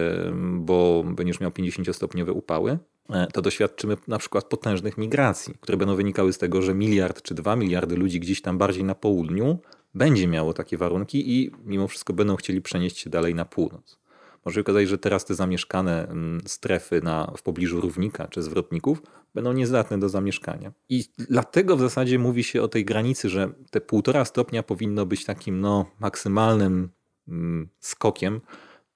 bo 0.53 1.03
będziesz 1.07 1.39
miał 1.39 1.51
50-stopniowe 1.51 2.31
upały, 2.31 2.79
e, 3.09 3.27
to 3.27 3.41
doświadczymy 3.41 3.97
na 4.07 4.17
przykład 4.17 4.45
potężnych 4.45 4.97
migracji, 4.97 5.53
które 5.61 5.77
będą 5.77 5.95
wynikały 5.95 6.33
z 6.33 6.37
tego, 6.37 6.61
że 6.61 6.73
miliard 6.73 7.21
czy 7.21 7.35
dwa 7.35 7.55
miliardy 7.55 7.95
ludzi 7.95 8.19
gdzieś 8.19 8.41
tam 8.41 8.57
bardziej 8.57 8.83
na 8.83 8.95
południu 8.95 9.59
będzie 9.93 10.27
miało 10.27 10.53
takie 10.53 10.77
warunki 10.77 11.39
i 11.39 11.51
mimo 11.65 11.87
wszystko 11.87 12.13
będą 12.13 12.35
chcieli 12.35 12.61
przenieść 12.61 12.97
się 12.97 13.09
dalej 13.09 13.35
na 13.35 13.45
północ. 13.45 14.00
Może 14.45 14.55
się 14.55 14.61
okazać, 14.61 14.87
że 14.87 14.97
teraz 14.97 15.25
te 15.25 15.35
zamieszkane 15.35 16.07
mm, 16.07 16.41
strefy 16.45 17.01
na, 17.01 17.33
w 17.37 17.41
pobliżu 17.41 17.81
równika 17.81 18.27
czy 18.27 18.41
zwrotników 18.43 19.01
będą 19.33 19.53
niezdatne 19.53 19.99
do 19.99 20.09
zamieszkania. 20.09 20.71
I 20.89 21.05
dlatego 21.17 21.77
w 21.77 21.79
zasadzie 21.79 22.19
mówi 22.19 22.43
się 22.43 22.61
o 22.61 22.67
tej 22.67 22.85
granicy, 22.85 23.29
że 23.29 23.49
te 23.71 23.81
półtora 23.81 24.25
stopnia 24.25 24.63
powinno 24.63 25.05
być 25.05 25.25
takim 25.25 25.61
no, 25.61 25.85
maksymalnym 25.99 26.89
mm, 27.27 27.69
skokiem, 27.79 28.41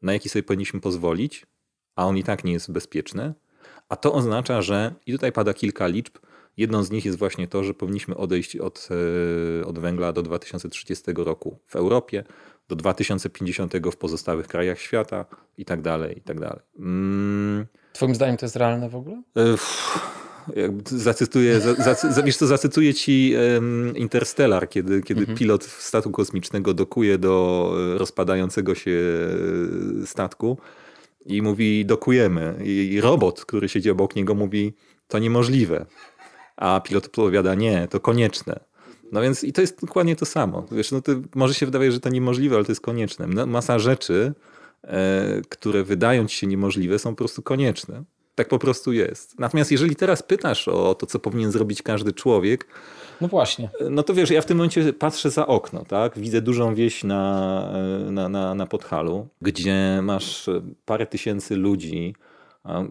na 0.02 0.14
jaki 0.14 0.30
sobie 0.30 0.44
powinniśmy 0.44 0.82
pozwolić, 0.82 1.46
a 1.96 2.06
on 2.06 2.18
i 2.18 2.24
tak 2.24 2.44
nie 2.44 2.54
jest 2.54 2.72
bezpieczny. 2.72 3.34
A 3.90 3.96
to 3.96 4.14
oznacza, 4.14 4.62
że, 4.62 4.96
i 5.06 5.12
tutaj 5.12 5.32
pada 5.32 5.54
kilka 5.54 5.88
liczb, 5.88 6.18
jedną 6.58 6.84
z 6.84 6.92
nich 6.92 7.06
jest 7.06 7.18
właśnie 7.18 7.48
to, 7.48 7.64
że 7.64 7.74
powinniśmy 7.74 8.18
odejść 8.18 8.56
od, 8.58 8.90
e, 9.62 9.66
od 9.66 9.80
węgla 9.80 10.14
do 10.14 10.22
2030 10.22 11.04
roku 11.16 11.60
w 11.68 11.76
Europie, 11.76 12.24
do 12.70 12.76
2050 12.76 13.74
w 13.92 13.98
pozostałych 13.98 14.48
krajach 14.48 14.80
świata 14.80 15.26
i 15.58 15.66
tak 15.66 15.82
dalej, 15.82 16.18
i 16.18 16.22
tak 16.22 16.40
dalej. 16.40 16.60
Mm. 16.80 17.66
Twoim 17.94 18.16
zdaniem 18.16 18.38
to 18.38 18.46
jest 18.46 18.56
realne 18.56 18.90
w 18.90 18.96
ogóle? 18.96 19.22
Zacytuję, 20.86 21.60
za, 21.60 21.94
za, 21.94 22.22
wiesz 22.24 22.38
co, 22.38 22.48
zacytuję 22.48 22.94
ci 22.94 23.36
um, 23.54 23.98
Interstellar, 23.98 24.70
kiedy, 24.70 25.02
kiedy 25.02 25.20
mhm. 25.20 25.38
pilot 25.38 25.64
statku 25.64 26.12
kosmicznego 26.12 26.74
dokuje 26.74 27.18
do 27.18 27.74
e, 27.96 27.98
rozpadającego 27.98 28.76
się 28.76 28.92
e, 30.04 30.06
statku 30.08 30.58
i 31.26 31.42
mówi 31.42 31.86
dokujemy. 31.86 32.56
I 32.64 33.02
robot, 33.02 33.46
który 33.46 33.70
siedzi 33.70 33.90
obok 33.90 34.16
niego 34.16 34.36
mówi 34.36 34.74
to 35.08 35.20
niemożliwe. 35.20 35.86
A 36.58 36.80
pilot 36.80 37.06
odpowiada 37.06 37.56
nie, 37.56 37.88
to 37.88 38.00
konieczne. 38.00 38.60
No 39.12 39.22
więc 39.22 39.44
i 39.44 39.54
to 39.54 39.62
jest 39.62 39.82
dokładnie 39.82 40.16
to 40.16 40.26
samo. 40.26 40.66
Wiesz, 40.72 40.92
no 40.92 41.02
to 41.02 41.12
może 41.36 41.54
się 41.54 41.66
wydawać, 41.66 41.94
że 41.94 42.00
to 42.00 42.10
niemożliwe, 42.10 42.56
ale 42.56 42.66
to 42.66 42.72
jest 42.72 42.82
konieczne. 42.82 43.28
No, 43.28 43.46
masa 43.46 43.80
rzeczy, 43.80 44.34
e, 44.84 45.42
które 45.50 45.84
wydają 45.84 46.28
ci 46.28 46.38
się 46.38 46.48
niemożliwe, 46.48 47.00
są 47.00 47.10
po 47.10 47.16
prostu 47.16 47.42
konieczne. 47.42 48.04
Tak 48.36 48.48
po 48.48 48.60
prostu 48.60 48.94
jest. 48.94 49.40
Natomiast 49.40 49.72
jeżeli 49.72 49.96
teraz 49.96 50.24
pytasz 50.24 50.68
o 50.68 50.96
to, 50.96 51.06
co 51.06 51.20
powinien 51.20 51.52
zrobić 51.52 51.82
każdy 51.82 52.14
człowiek, 52.14 52.68
no 53.22 53.28
właśnie. 53.28 53.70
E, 53.80 53.90
no 53.90 54.04
to 54.04 54.14
wiesz, 54.14 54.30
ja 54.30 54.42
w 54.42 54.46
tym 54.46 54.58
momencie 54.58 54.94
patrzę 54.94 55.30
za 55.30 55.48
okno, 55.48 55.86
tak? 55.86 56.20
Widzę 56.20 56.42
dużą 56.42 56.76
wieś 56.76 57.04
na, 57.04 57.72
e, 58.08 58.12
na, 58.12 58.30
na, 58.30 58.56
na 58.56 58.66
Podhalu, 58.66 59.28
gdzie 59.42 60.00
masz 60.04 60.50
parę 60.86 61.08
tysięcy 61.08 61.56
ludzi 61.56 62.16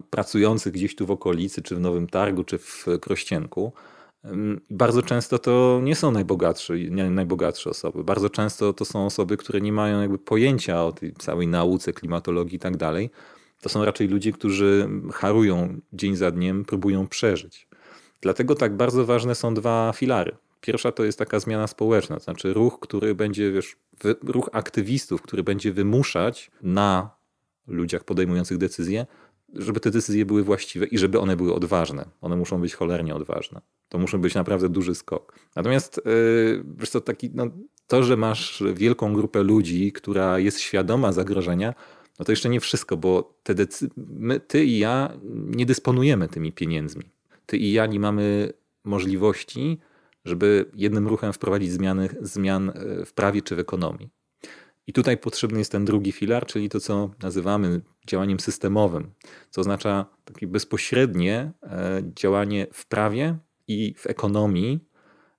pracujących 0.09 0.73
gdzieś 0.73 0.95
tu 0.95 1.05
w 1.05 1.11
okolicy, 1.11 1.61
czy 1.61 1.75
w 1.75 1.79
Nowym 1.79 2.07
Targu, 2.07 2.43
czy 2.43 2.57
w 2.57 2.85
Krościenku. 3.01 3.73
Bardzo 4.69 5.01
często 5.01 5.39
to 5.39 5.79
nie 5.83 5.95
są 5.95 6.11
najbogatsze, 6.11 6.79
nie 6.79 7.09
najbogatsze 7.09 7.69
osoby. 7.69 8.03
Bardzo 8.03 8.29
często 8.29 8.73
to 8.73 8.85
są 8.85 9.05
osoby, 9.05 9.37
które 9.37 9.61
nie 9.61 9.73
mają 9.73 10.01
jakby 10.01 10.17
pojęcia 10.17 10.83
o 10.83 10.91
tej 10.91 11.13
całej 11.13 11.47
nauce, 11.47 11.93
klimatologii 11.93 12.55
i 12.55 12.59
tak 12.59 12.77
dalej. 12.77 13.09
To 13.61 13.69
są 13.69 13.85
raczej 13.85 14.07
ludzie, 14.07 14.31
którzy 14.31 14.89
harują 15.13 15.81
dzień 15.93 16.15
za 16.15 16.31
dniem, 16.31 16.65
próbują 16.65 17.07
przeżyć. 17.07 17.67
Dlatego 18.21 18.55
tak 18.55 18.77
bardzo 18.77 19.05
ważne 19.05 19.35
są 19.35 19.53
dwa 19.53 19.93
filary. 19.95 20.37
Pierwsza 20.61 20.91
to 20.91 21.03
jest 21.03 21.19
taka 21.19 21.39
zmiana 21.39 21.67
społeczna, 21.67 22.17
to 22.17 22.23
znaczy 22.23 22.53
ruch, 22.53 22.79
który 22.79 23.15
będzie, 23.15 23.51
wiesz, 23.51 23.75
ruch 24.23 24.49
aktywistów, 24.51 25.21
który 25.21 25.43
będzie 25.43 25.71
wymuszać 25.71 26.51
na 26.61 27.09
ludziach 27.67 28.03
podejmujących 28.03 28.57
decyzje 28.57 29.05
żeby 29.53 29.79
te 29.79 29.91
decyzje 29.91 30.25
były 30.25 30.43
właściwe 30.43 30.85
i 30.85 30.97
żeby 30.97 31.19
one 31.19 31.35
były 31.35 31.53
odważne. 31.53 32.05
One 32.21 32.35
muszą 32.35 32.61
być 32.61 32.75
cholernie 32.75 33.15
odważne. 33.15 33.61
To 33.89 33.97
musi 33.97 34.17
być 34.17 34.35
naprawdę 34.35 34.69
duży 34.69 34.95
skok. 34.95 35.39
Natomiast 35.55 36.01
yy, 36.05 36.63
wiesz 36.77 36.89
co, 36.89 37.01
taki, 37.01 37.31
no, 37.33 37.47
to, 37.87 38.03
że 38.03 38.17
masz 38.17 38.63
wielką 38.73 39.13
grupę 39.13 39.43
ludzi, 39.43 39.91
która 39.91 40.39
jest 40.39 40.59
świadoma 40.59 41.11
zagrożenia, 41.11 41.73
no 42.19 42.25
to 42.25 42.31
jeszcze 42.31 42.49
nie 42.49 42.59
wszystko, 42.59 42.97
bo 42.97 43.39
te 43.43 43.55
decy- 43.55 43.89
my, 43.97 44.39
ty 44.39 44.65
i 44.65 44.77
ja 44.77 45.17
nie 45.31 45.65
dysponujemy 45.65 46.27
tymi 46.27 46.51
pieniędzmi. 46.51 47.03
Ty 47.45 47.57
i 47.57 47.71
ja 47.71 47.85
nie 47.85 47.99
mamy 47.99 48.53
możliwości, 48.83 49.79
żeby 50.25 50.65
jednym 50.75 51.07
ruchem 51.07 51.33
wprowadzić 51.33 51.71
zmiany, 51.71 52.09
zmian 52.21 52.69
e, 52.69 53.05
w 53.05 53.13
prawie 53.13 53.41
czy 53.41 53.55
w 53.55 53.59
ekonomii. 53.59 54.09
I 54.87 54.93
tutaj 54.93 55.17
potrzebny 55.17 55.59
jest 55.59 55.71
ten 55.71 55.85
drugi 55.85 56.11
filar, 56.11 56.45
czyli 56.45 56.69
to, 56.69 56.79
co 56.79 57.09
nazywamy 57.23 57.81
działaniem 58.07 58.39
systemowym, 58.39 59.11
co 59.49 59.61
oznacza 59.61 60.05
takie 60.25 60.47
bezpośrednie 60.47 61.51
e, 61.63 62.03
działanie 62.15 62.67
w 62.73 62.85
prawie 62.87 63.37
i 63.67 63.93
w 63.97 64.07
ekonomii, 64.07 64.79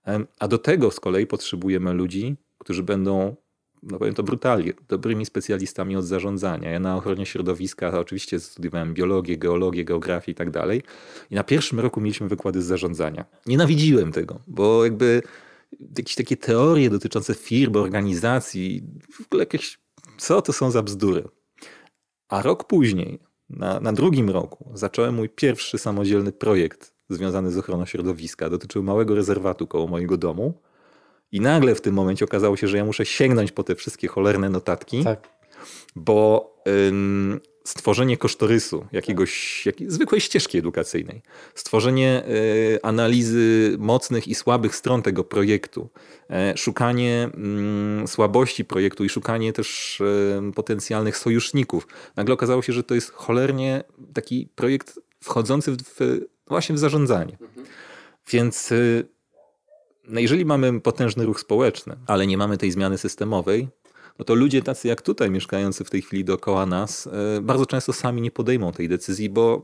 e, 0.06 0.24
a 0.38 0.48
do 0.48 0.58
tego 0.58 0.90
z 0.90 1.00
kolei 1.00 1.26
potrzebujemy 1.26 1.92
ludzi, 1.92 2.36
którzy 2.58 2.82
będą, 2.82 3.36
no 3.82 3.98
powiem 3.98 4.14
to 4.14 4.22
brutalnie, 4.22 4.72
dobrymi 4.88 5.26
specjalistami 5.26 5.96
od 5.96 6.04
zarządzania. 6.04 6.70
Ja 6.70 6.80
na 6.80 6.96
ochronie 6.96 7.26
środowiska 7.26 7.98
oczywiście 7.98 8.40
studiowałem 8.40 8.94
biologię, 8.94 9.38
geologię, 9.38 9.84
geografię 9.84 10.32
i 10.32 10.34
tak 10.34 10.50
dalej. 10.50 10.82
I 11.30 11.34
na 11.34 11.44
pierwszym 11.44 11.80
roku 11.80 12.00
mieliśmy 12.00 12.28
wykłady 12.28 12.62
z 12.62 12.64
zarządzania. 12.64 13.24
Nienawidziłem 13.46 14.12
tego, 14.12 14.40
bo 14.46 14.84
jakby 14.84 15.22
jakieś 15.98 16.14
takie 16.14 16.36
teorie 16.36 16.90
dotyczące 16.90 17.34
firm, 17.34 17.76
organizacji, 17.76 18.82
w 19.12 19.26
ogóle 19.26 19.42
jakieś, 19.42 19.78
co 20.18 20.42
to 20.42 20.52
są 20.52 20.70
za 20.70 20.82
bzdury. 20.82 21.28
A 22.28 22.42
rok 22.42 22.64
później, 22.64 23.18
na, 23.48 23.80
na 23.80 23.92
drugim 23.92 24.30
roku, 24.30 24.70
zacząłem 24.74 25.14
mój 25.14 25.28
pierwszy 25.28 25.78
samodzielny 25.78 26.32
projekt 26.32 26.94
związany 27.08 27.50
z 27.50 27.58
ochroną 27.58 27.86
środowiska. 27.86 28.50
Dotyczył 28.50 28.82
małego 28.82 29.14
rezerwatu 29.14 29.66
koło 29.66 29.86
mojego 29.86 30.16
domu. 30.16 30.60
I 31.32 31.40
nagle 31.40 31.74
w 31.74 31.80
tym 31.80 31.94
momencie 31.94 32.24
okazało 32.24 32.56
się, 32.56 32.68
że 32.68 32.76
ja 32.76 32.84
muszę 32.84 33.06
sięgnąć 33.06 33.52
po 33.52 33.62
te 33.62 33.74
wszystkie 33.74 34.08
cholerne 34.08 34.48
notatki, 34.48 35.04
tak. 35.04 35.28
bo 35.96 36.54
ym, 36.88 37.40
stworzenie 37.66 38.16
kosztorysu, 38.16 38.86
jakiegoś, 38.92 39.62
jak, 39.66 39.76
zwykłej 39.88 40.20
ścieżki 40.20 40.58
edukacyjnej, 40.58 41.22
stworzenie 41.54 42.22
y, 42.28 42.78
analizy 42.82 43.76
mocnych 43.78 44.28
i 44.28 44.34
słabych 44.34 44.76
stron 44.76 45.02
tego 45.02 45.24
projektu, 45.24 45.88
y, 46.54 46.58
szukanie 46.58 47.30
y, 48.04 48.06
słabości 48.06 48.64
projektu 48.64 49.04
i 49.04 49.08
szukanie 49.08 49.52
też 49.52 50.00
e, 50.00 50.52
potencjalnych 50.52 51.16
sojuszników. 51.16 51.86
Nagle 52.16 52.34
okazało 52.34 52.62
się, 52.62 52.72
że 52.72 52.82
to 52.82 52.94
jest 52.94 53.12
cholernie 53.12 53.84
taki 54.14 54.48
projekt 54.54 54.98
wchodzący 55.20 55.72
w, 55.72 55.76
w 55.76 56.20
właśnie 56.48 56.74
w 56.74 56.78
zarządzanie. 56.78 57.38
Mhm. 57.40 57.66
Więc 58.32 58.72
no 60.08 60.20
jeżeli 60.20 60.44
mamy 60.44 60.80
potężny 60.80 61.24
ruch 61.24 61.40
społeczny, 61.40 61.96
ale 62.06 62.26
nie 62.26 62.38
mamy 62.38 62.58
tej 62.58 62.72
zmiany 62.72 62.98
systemowej, 62.98 63.68
no 64.18 64.24
to 64.24 64.34
ludzie 64.34 64.62
tacy 64.62 64.88
jak 64.88 65.02
tutaj, 65.02 65.30
mieszkający 65.30 65.84
w 65.84 65.90
tej 65.90 66.02
chwili 66.02 66.24
dookoła 66.24 66.66
nas, 66.66 67.06
e, 67.36 67.40
bardzo 67.40 67.66
często 67.66 67.92
sami 67.92 68.22
nie 68.22 68.30
podejmą 68.30 68.72
tej 68.72 68.88
decyzji, 68.88 69.30
bo 69.30 69.62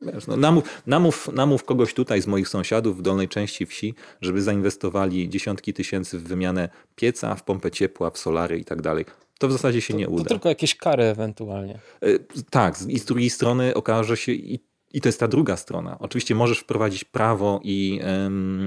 Wiesz, 0.00 0.26
no, 0.26 0.36
namów, 0.36 0.82
namów, 0.86 1.28
namów 1.32 1.64
kogoś 1.64 1.94
tutaj 1.94 2.22
z 2.22 2.26
moich 2.26 2.48
sąsiadów 2.48 2.98
w 2.98 3.02
dolnej 3.02 3.28
części 3.28 3.66
wsi, 3.66 3.94
żeby 4.20 4.42
zainwestowali 4.42 5.28
dziesiątki 5.28 5.72
tysięcy 5.72 6.18
w 6.18 6.22
wymianę 6.22 6.68
pieca, 6.96 7.34
w 7.34 7.42
pompę 7.42 7.70
ciepła, 7.70 8.10
w 8.10 8.18
solary 8.18 8.58
i 8.58 8.64
tak 8.64 8.82
dalej. 8.82 9.04
To 9.38 9.48
w 9.48 9.52
zasadzie 9.52 9.80
się 9.80 9.94
to, 9.94 9.98
nie 9.98 10.08
uda. 10.08 10.22
To 10.22 10.28
tylko 10.28 10.48
jakieś 10.48 10.74
kary 10.74 11.04
ewentualnie. 11.04 11.78
Y, 12.04 12.18
tak, 12.50 12.76
i 12.88 12.98
z 12.98 13.04
drugiej 13.04 13.30
strony 13.30 13.74
okaże 13.74 14.16
się, 14.16 14.32
i, 14.32 14.60
i 14.92 15.00
to 15.00 15.08
jest 15.08 15.20
ta 15.20 15.28
druga 15.28 15.56
strona. 15.56 15.96
Oczywiście 15.98 16.34
możesz 16.34 16.58
wprowadzić 16.58 17.04
prawo 17.04 17.60
i, 17.64 18.00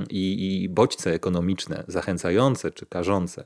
i, 0.09 0.63
i 0.63 0.69
bodźce 0.69 1.13
ekonomiczne 1.13 1.84
zachęcające 1.88 2.71
czy 2.71 2.86
karzące, 2.86 3.41
e, 3.41 3.45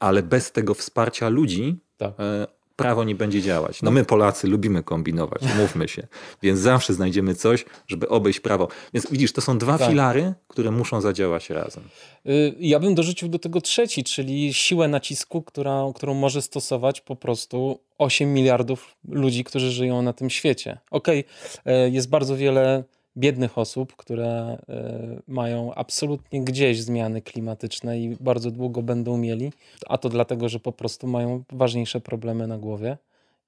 ale 0.00 0.22
bez 0.22 0.52
tego 0.52 0.74
wsparcia 0.74 1.28
ludzi 1.28 1.76
tak. 1.96 2.12
E, 2.20 2.46
prawo 2.76 3.04
nie 3.04 3.14
będzie 3.14 3.42
działać. 3.42 3.82
No 3.82 3.90
my 3.90 4.04
Polacy 4.04 4.48
lubimy 4.48 4.82
kombinować, 4.82 5.42
mówmy 5.60 5.88
się. 5.88 6.06
Więc 6.42 6.60
zawsze 6.60 6.94
znajdziemy 6.94 7.34
coś, 7.34 7.64
żeby 7.86 8.08
obejść 8.08 8.40
prawo. 8.40 8.68
Więc 8.94 9.10
widzisz, 9.10 9.32
to 9.32 9.40
są 9.40 9.58
dwa 9.58 9.78
tak. 9.78 9.90
filary, 9.90 10.34
które 10.48 10.70
muszą 10.70 11.00
zadziałać 11.00 11.50
razem. 11.50 11.84
Y, 12.26 12.54
ja 12.60 12.80
bym 12.80 12.94
dorzucił 12.94 13.28
do 13.28 13.38
tego 13.38 13.60
trzeci, 13.60 14.04
czyli 14.04 14.54
siłę 14.54 14.88
nacisku, 14.88 15.42
która, 15.42 15.82
którą 15.94 16.14
może 16.14 16.42
stosować 16.42 17.00
po 17.00 17.16
prostu 17.16 17.80
8 17.98 18.34
miliardów 18.34 18.96
ludzi, 19.08 19.44
którzy 19.44 19.70
żyją 19.70 20.02
na 20.02 20.12
tym 20.12 20.30
świecie. 20.30 20.78
Okej, 20.90 21.24
okay, 21.64 21.90
jest 21.90 22.08
bardzo 22.08 22.36
wiele 22.36 22.84
biednych 23.16 23.58
osób, 23.58 23.96
które 23.96 24.58
e, 24.68 25.20
mają 25.28 25.74
absolutnie 25.74 26.44
gdzieś 26.44 26.82
zmiany 26.82 27.22
klimatyczne 27.22 27.98
i 27.98 28.16
bardzo 28.20 28.50
długo 28.50 28.82
będą 28.82 29.16
mieli, 29.18 29.52
a 29.88 29.98
to 29.98 30.08
dlatego, 30.08 30.48
że 30.48 30.60
po 30.60 30.72
prostu 30.72 31.06
mają 31.06 31.44
ważniejsze 31.52 32.00
problemy 32.00 32.46
na 32.46 32.58
głowie. 32.58 32.96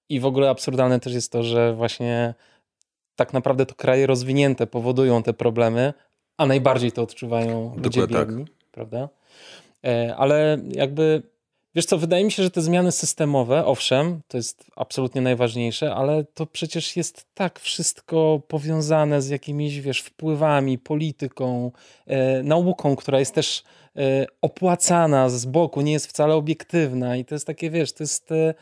I 0.09 0.21
w 0.21 0.27
ogóle 0.27 0.51
absurdalne 0.51 1.01
też 1.01 1.15
jest 1.15 1.33
to, 1.33 1.43
że 1.43 1.75
właśnie 1.75 2.35
tak 3.17 3.33
naprawdę 3.33 3.67
to 3.67 3.75
kraje 3.75 4.07
rozwinięte 4.07 4.67
powodują 4.67 5.23
te 5.23 5.33
problemy, 5.33 5.95
a 6.37 6.47
najbardziej 6.47 6.93
to 6.93 7.03
odczuwają 7.03 7.73
ludzie 7.77 8.01
Dokładnie 8.01 8.17
tak. 8.17 8.29
biedni, 8.29 8.45
tak. 8.45 8.55
prawda? 8.73 9.09
E, 9.85 10.17
ale 10.17 10.59
jakby 10.69 11.23
Wiesz 11.77 11.87
co, 11.87 11.99
wydaje 11.99 12.25
mi 12.25 12.33
się, 12.33 12.43
że 12.43 12.51
te 12.51 12.63
zmiany 12.63 12.93
systemowe, 12.93 13.65
owszem, 13.65 14.21
to 14.29 14.37
jest 14.37 14.65
absolutnie 14.77 15.21
najważniejsze, 15.21 15.95
ale 15.95 16.25
to 16.25 16.47
przecież 16.47 16.97
jest 16.97 17.27
tak 17.35 17.61
wszystko 17.61 18.43
powiązane 18.49 19.23
z 19.23 19.29
jakimiś, 19.29 19.81
wiesz, 19.81 20.01
wpływami, 20.01 20.79
polityką, 20.79 21.73
e, 22.07 22.43
nauką, 22.43 22.97
która 22.97 23.19
jest 23.19 23.35
też 23.35 23.65
e, 23.97 24.27
opłacana 24.43 25.29
z 25.29 25.47
boku, 25.47 25.81
nie 25.81 25.93
jest 25.93 26.07
wcale 26.07 26.35
obiektywna 26.35 27.17
i 27.17 27.25
to 27.25 27.35
jest 27.35 27.47
takie, 27.47 27.71
wiesz, 27.71 27.93
to 27.93 28.03
jest... 28.03 28.33
E, 28.33 28.55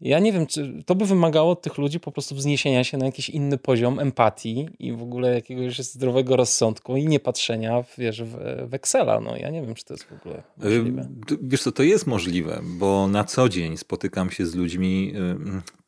ja 0.00 0.18
nie 0.18 0.32
wiem, 0.32 0.46
czy 0.46 0.82
to 0.86 0.94
by 0.94 1.06
wymagało 1.06 1.50
od 1.52 1.62
tych 1.62 1.78
ludzi 1.78 2.00
po 2.00 2.12
prostu 2.12 2.34
wzniesienia 2.34 2.84
się 2.84 2.98
na 2.98 3.06
jakiś 3.06 3.30
inny 3.30 3.58
poziom 3.58 3.98
empatii 3.98 4.68
i 4.78 4.92
w 4.92 5.02
ogóle 5.02 5.34
jakiegoś 5.34 5.78
zdrowego 5.78 6.36
rozsądku 6.36 6.96
i 6.96 7.06
nie 7.06 7.20
patrzenia 7.20 7.84
wiesz, 7.98 8.22
w, 8.22 8.36
w 8.68 8.74
Excela. 8.74 9.20
No, 9.20 9.36
ja 9.36 9.50
nie 9.50 9.62
wiem, 9.62 9.74
czy 9.74 9.84
to 9.84 9.94
jest 9.94 10.04
w 10.04 10.12
ogóle 10.12 10.42
możliwe. 10.56 11.08
Wiesz 11.42 11.62
co, 11.62 11.72
to 11.72 11.82
jest 11.82 12.06
możliwe, 12.06 12.60
bo 12.64 13.08
na 13.08 13.24
co 13.24 13.48
dzień 13.48 13.76
spotykam 13.76 14.30
się 14.30 14.46
z 14.46 14.54
ludźmi, 14.54 15.12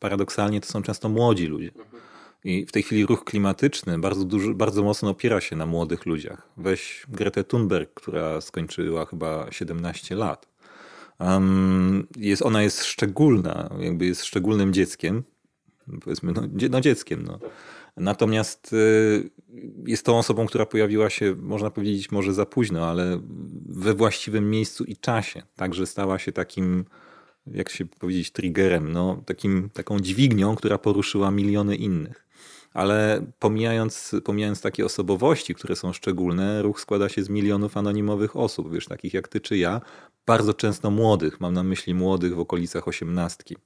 paradoksalnie 0.00 0.60
to 0.60 0.66
są 0.66 0.82
często 0.82 1.08
młodzi 1.08 1.46
ludzie. 1.46 1.70
I 2.44 2.66
w 2.66 2.72
tej 2.72 2.82
chwili 2.82 3.06
ruch 3.06 3.24
klimatyczny 3.24 3.98
bardzo, 3.98 4.26
bardzo 4.54 4.82
mocno 4.82 5.10
opiera 5.10 5.40
się 5.40 5.56
na 5.56 5.66
młodych 5.66 6.06
ludziach. 6.06 6.48
Weź 6.56 7.06
Gretę 7.08 7.44
Thunberg, 7.44 7.94
która 7.94 8.40
skończyła 8.40 9.06
chyba 9.06 9.46
17 9.50 10.14
lat 10.14 10.51
Um, 11.26 12.06
jest, 12.16 12.42
ona 12.42 12.62
jest 12.62 12.84
szczególna, 12.84 13.70
jakby 13.80 14.06
jest 14.06 14.24
szczególnym 14.24 14.72
dzieckiem, 14.72 15.22
powiedzmy, 16.00 16.32
no, 16.32 16.42
no 16.70 16.80
dzieckiem. 16.80 17.22
No. 17.22 17.38
Natomiast 17.96 18.72
y, 18.72 19.30
jest 19.86 20.06
tą 20.06 20.18
osobą, 20.18 20.46
która 20.46 20.66
pojawiła 20.66 21.10
się, 21.10 21.34
można 21.38 21.70
powiedzieć, 21.70 22.10
może 22.10 22.34
za 22.34 22.46
późno, 22.46 22.86
ale 22.86 23.20
we 23.66 23.94
właściwym 23.94 24.50
miejscu 24.50 24.84
i 24.84 24.96
czasie. 24.96 25.42
Także 25.56 25.86
stała 25.86 26.18
się 26.18 26.32
takim, 26.32 26.84
jak 27.46 27.68
się 27.68 27.86
powiedzieć, 27.86 28.30
triggerem, 28.30 28.92
no, 28.92 29.22
takim, 29.26 29.70
taką 29.72 30.00
dźwignią, 30.00 30.56
która 30.56 30.78
poruszyła 30.78 31.30
miliony 31.30 31.76
innych. 31.76 32.26
Ale 32.74 33.26
pomijając, 33.38 34.16
pomijając 34.24 34.60
takie 34.60 34.84
osobowości, 34.84 35.54
które 35.54 35.76
są 35.76 35.92
szczególne, 35.92 36.62
ruch 36.62 36.80
składa 36.80 37.08
się 37.08 37.22
z 37.22 37.28
milionów 37.28 37.76
anonimowych 37.76 38.36
osób, 38.36 38.72
wiesz, 38.72 38.86
takich 38.86 39.14
jak 39.14 39.28
ty 39.28 39.40
czy 39.40 39.56
ja, 39.56 39.80
bardzo 40.26 40.54
często 40.54 40.90
młodych, 40.90 41.40
mam 41.40 41.54
na 41.54 41.62
myśli 41.62 41.94
młodych 41.94 42.34
w 42.34 42.40
okolicach 42.40 42.88
osiemnastki. 42.88 43.56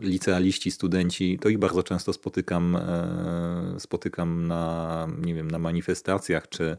Licealiści, 0.00 0.70
studenci, 0.70 1.38
to 1.38 1.48
ich 1.48 1.58
bardzo 1.58 1.82
często 1.82 2.12
spotykam, 2.12 2.76
e, 2.76 3.74
spotykam 3.78 4.46
na, 4.46 5.08
nie 5.18 5.34
wiem, 5.34 5.50
na 5.50 5.58
manifestacjach 5.58 6.48
czy, 6.48 6.76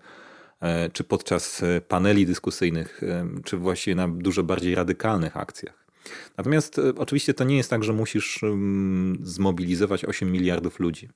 e, 0.60 0.90
czy 0.90 1.04
podczas 1.04 1.62
paneli 1.88 2.26
dyskusyjnych, 2.26 3.04
e, 3.04 3.28
czy 3.44 3.58
właściwie 3.58 3.96
na 3.96 4.08
dużo 4.08 4.44
bardziej 4.44 4.76
radykalnych 4.76 5.38
akcjach. 5.38 5.81
Natomiast 6.38 6.80
e, 6.80 6.94
oczywiście 6.98 7.34
to 7.34 7.44
nie 7.44 7.58
jest 7.58 7.70
tak, 7.70 7.84
że 7.84 7.94
musisz 7.94 8.40
zmobilizować 9.24 10.06
8 10.06 10.32
miliardów 10.32 10.80
ludzi. 10.80 11.10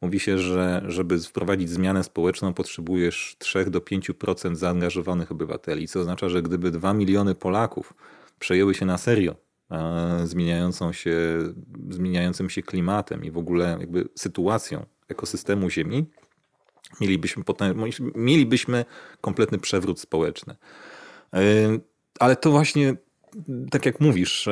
Mówi 0.00 0.20
się, 0.20 0.38
że 0.38 0.82
żeby 0.86 1.18
wprowadzić 1.18 1.70
zmianę 1.70 2.04
społeczną, 2.04 2.54
potrzebujesz 2.54 3.36
3 3.38 3.70
do 3.70 3.80
5% 3.80 4.54
zaangażowanych 4.54 5.32
obywateli, 5.32 5.88
co 5.88 6.00
oznacza, 6.00 6.28
że 6.28 6.42
gdyby 6.42 6.70
2 6.70 6.94
miliony 6.94 7.34
Polaków 7.34 7.94
przejęły 8.38 8.74
się 8.74 8.86
na 8.86 8.98
serio 8.98 9.36
zmieniającą 10.24 10.92
się, 10.92 11.16
zmieniającym 11.90 12.50
się 12.50 12.62
klimatem 12.62 13.24
i 13.24 13.30
w 13.30 13.38
ogóle 13.38 13.76
jakby 13.80 14.08
sytuacją 14.14 14.86
ekosystemu 15.08 15.70
Ziemi, 15.70 16.06
mielibyśmy, 17.00 17.44
potem, 17.44 17.82
mielibyśmy 18.14 18.84
kompletny 19.20 19.58
przewrót 19.58 20.00
społeczny. 20.00 20.56
E, 21.34 21.40
ale 22.18 22.36
to 22.36 22.50
właśnie 22.50 22.96
tak 23.70 23.86
jak 23.86 24.00
mówisz, 24.00 24.48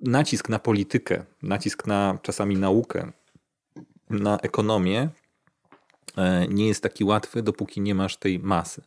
nacisk 0.00 0.48
na 0.48 0.58
politykę, 0.58 1.24
nacisk 1.42 1.86
na 1.86 2.18
czasami 2.22 2.56
naukę, 2.56 3.12
na 4.10 4.38
ekonomię 4.38 5.08
e, 6.16 6.48
nie 6.48 6.68
jest 6.68 6.82
taki 6.82 7.04
łatwy, 7.04 7.42
dopóki 7.42 7.80
nie 7.80 7.94
masz 7.94 8.16
tej 8.16 8.38
masy. 8.38 8.82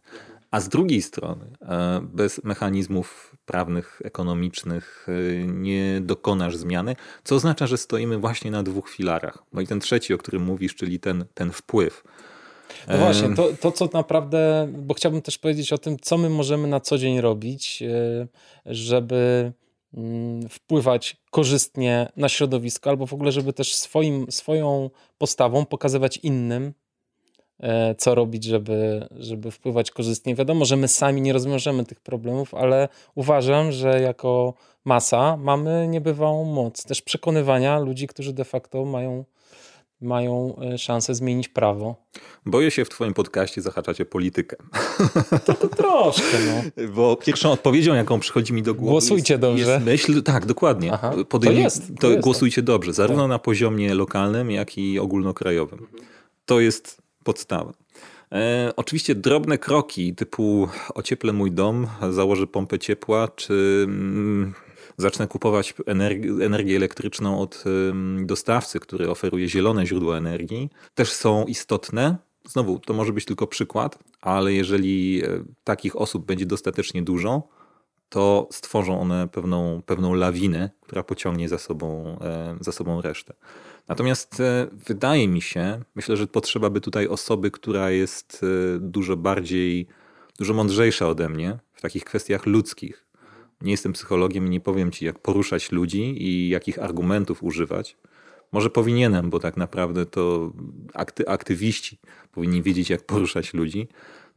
A 0.51 0.59
z 0.59 0.69
drugiej 0.69 1.01
strony, 1.01 1.45
e, 1.61 2.01
bez 2.13 2.43
mechanizmów 2.43 3.35
prawnych, 3.45 4.01
ekonomicznych 4.03 5.07
e, 5.09 5.43
nie 5.47 6.01
dokonasz 6.01 6.57
zmiany, 6.57 6.95
co 7.23 7.35
oznacza, 7.35 7.67
że 7.67 7.77
stoimy 7.77 8.17
właśnie 8.17 8.51
na 8.51 8.63
dwóch 8.63 8.89
filarach. 8.89 9.43
No 9.53 9.61
i 9.61 9.67
ten 9.67 9.79
trzeci, 9.79 10.13
o 10.13 10.17
którym 10.17 10.43
mówisz, 10.43 10.75
czyli 10.75 10.99
ten, 10.99 11.25
ten 11.33 11.51
wpływ. 11.51 12.03
No 12.87 12.97
właśnie, 12.97 13.35
to, 13.35 13.49
to 13.61 13.71
co 13.71 13.89
naprawdę, 13.93 14.67
bo 14.77 14.93
chciałbym 14.93 15.21
też 15.21 15.37
powiedzieć 15.37 15.73
o 15.73 15.77
tym, 15.77 15.97
co 16.01 16.17
my 16.17 16.29
możemy 16.29 16.67
na 16.67 16.79
co 16.79 16.97
dzień 16.97 17.21
robić, 17.21 17.81
e, 17.81 18.27
żeby 18.65 19.51
mm, 19.93 20.49
wpływać 20.49 21.17
korzystnie 21.31 22.11
na 22.17 22.29
środowisko, 22.29 22.89
albo 22.89 23.05
w 23.05 23.13
ogóle, 23.13 23.31
żeby 23.31 23.53
też 23.53 23.75
swoim, 23.75 24.31
swoją 24.31 24.89
postawą 25.17 25.65
pokazywać 25.65 26.17
innym, 26.17 26.73
e, 27.59 27.95
co 27.95 28.15
robić, 28.15 28.43
żeby, 28.43 29.07
żeby 29.11 29.51
wpływać 29.51 29.91
korzystnie. 29.91 30.35
Wiadomo, 30.35 30.65
że 30.65 30.75
my 30.75 30.87
sami 30.87 31.21
nie 31.21 31.33
rozwiążemy 31.33 31.85
tych 31.85 31.99
problemów, 31.99 32.53
ale 32.53 32.89
uważam, 33.15 33.71
że 33.71 34.01
jako 34.01 34.53
masa 34.85 35.37
mamy 35.37 35.87
niebywałą 35.87 36.45
moc 36.45 36.83
też 36.83 37.01
przekonywania 37.01 37.79
ludzi, 37.79 38.07
którzy 38.07 38.33
de 38.33 38.45
facto 38.45 38.85
mają 38.85 39.25
mają 40.03 40.55
e, 40.73 40.77
szansę 40.77 41.15
zmienić 41.15 41.49
prawo. 41.49 41.95
Boję 42.45 42.71
się 42.71 42.85
w 42.85 42.89
twoim 42.89 43.13
podcaście 43.13 43.61
zahaczać 43.61 44.01
o 44.01 44.05
politykę. 44.05 44.57
To, 45.45 45.53
to 45.53 45.67
troszkę, 45.67 46.37
no. 46.47 46.87
Bo 46.95 47.15
pierwszą 47.15 47.51
odpowiedzią, 47.51 47.95
jaką 47.95 48.19
przychodzi 48.19 48.53
mi 48.53 48.63
do 48.63 48.73
głowy 48.73 48.91
Głosujcie 48.91 49.33
jest, 49.33 49.41
dobrze. 49.41 49.71
Jest 49.71 49.85
myśl, 49.85 50.23
tak, 50.23 50.45
dokładnie. 50.45 50.93
Aha, 50.93 51.13
to 51.29 51.51
jest. 51.51 51.87
To, 51.87 52.01
to 52.01 52.09
jest 52.09 52.23
głosujcie 52.23 52.61
tak. 52.61 52.65
dobrze, 52.65 52.93
zarówno 52.93 53.23
tak. 53.23 53.29
na 53.29 53.39
poziomie 53.39 53.93
lokalnym, 53.93 54.51
jak 54.51 54.77
i 54.77 54.99
ogólnokrajowym. 54.99 55.87
To 56.45 56.59
jest 56.59 57.01
podstawa. 57.23 57.73
E, 58.31 58.73
oczywiście 58.75 59.15
drobne 59.15 59.57
kroki 59.57 60.15
typu 60.15 60.67
ocieplę 60.93 61.33
mój 61.33 61.51
dom, 61.51 61.87
założę 62.11 62.47
pompę 62.47 62.79
ciepła, 62.79 63.27
czy 63.27 63.83
mm, 63.87 64.53
zacznę 64.97 65.27
kupować 65.27 65.73
energię, 65.85 66.29
energię 66.45 66.75
elektryczną 66.75 67.39
od 67.39 67.63
dostawcy, 68.25 68.79
który 68.79 69.09
oferuje 69.09 69.49
zielone 69.49 69.85
źródła 69.85 70.17
energii, 70.17 70.69
też 70.93 71.11
są 71.11 71.45
istotne. 71.45 72.17
Znowu, 72.47 72.79
to 72.79 72.93
może 72.93 73.13
być 73.13 73.25
tylko 73.25 73.47
przykład, 73.47 73.99
ale 74.21 74.53
jeżeli 74.53 75.23
e, 75.25 75.43
takich 75.63 75.95
osób 75.95 76.25
będzie 76.25 76.45
dostatecznie 76.45 77.01
dużo, 77.01 77.47
to 78.09 78.47
stworzą 78.51 79.01
one 79.01 79.27
pewną, 79.27 79.81
pewną 79.85 80.13
lawinę, 80.13 80.69
która 80.81 81.03
pociągnie 81.03 81.49
za 81.49 81.57
sobą, 81.57 82.19
e, 82.21 82.57
za 82.59 82.71
sobą 82.71 83.01
resztę. 83.01 83.33
Natomiast 83.87 84.39
e, 84.39 84.67
wydaje 84.71 85.27
mi 85.27 85.41
się, 85.41 85.81
myślę, 85.95 86.17
że 86.17 86.27
potrzeba 86.27 86.69
by 86.69 86.81
tutaj 86.81 87.07
osoby, 87.07 87.51
która 87.51 87.91
jest 87.91 88.45
dużo 88.79 89.17
bardziej, 89.17 89.87
dużo 90.39 90.53
mądrzejsza 90.53 91.07
ode 91.07 91.29
mnie 91.29 91.59
w 91.73 91.81
takich 91.81 92.03
kwestiach 92.05 92.45
ludzkich, 92.45 93.05
nie 93.63 93.71
jestem 93.71 93.93
psychologiem 93.93 94.47
i 94.47 94.49
nie 94.49 94.59
powiem 94.59 94.91
ci, 94.91 95.05
jak 95.05 95.19
poruszać 95.19 95.71
ludzi 95.71 96.23
i 96.23 96.49
jakich 96.49 96.79
argumentów 96.79 97.43
używać. 97.43 97.97
Może 98.51 98.69
powinienem, 98.69 99.29
bo 99.29 99.39
tak 99.39 99.57
naprawdę 99.57 100.05
to 100.05 100.51
akty, 100.93 101.27
aktywiści 101.27 101.99
powinni 102.31 102.63
wiedzieć, 102.63 102.89
jak 102.89 103.05
poruszać 103.05 103.53
ludzi. 103.53 103.87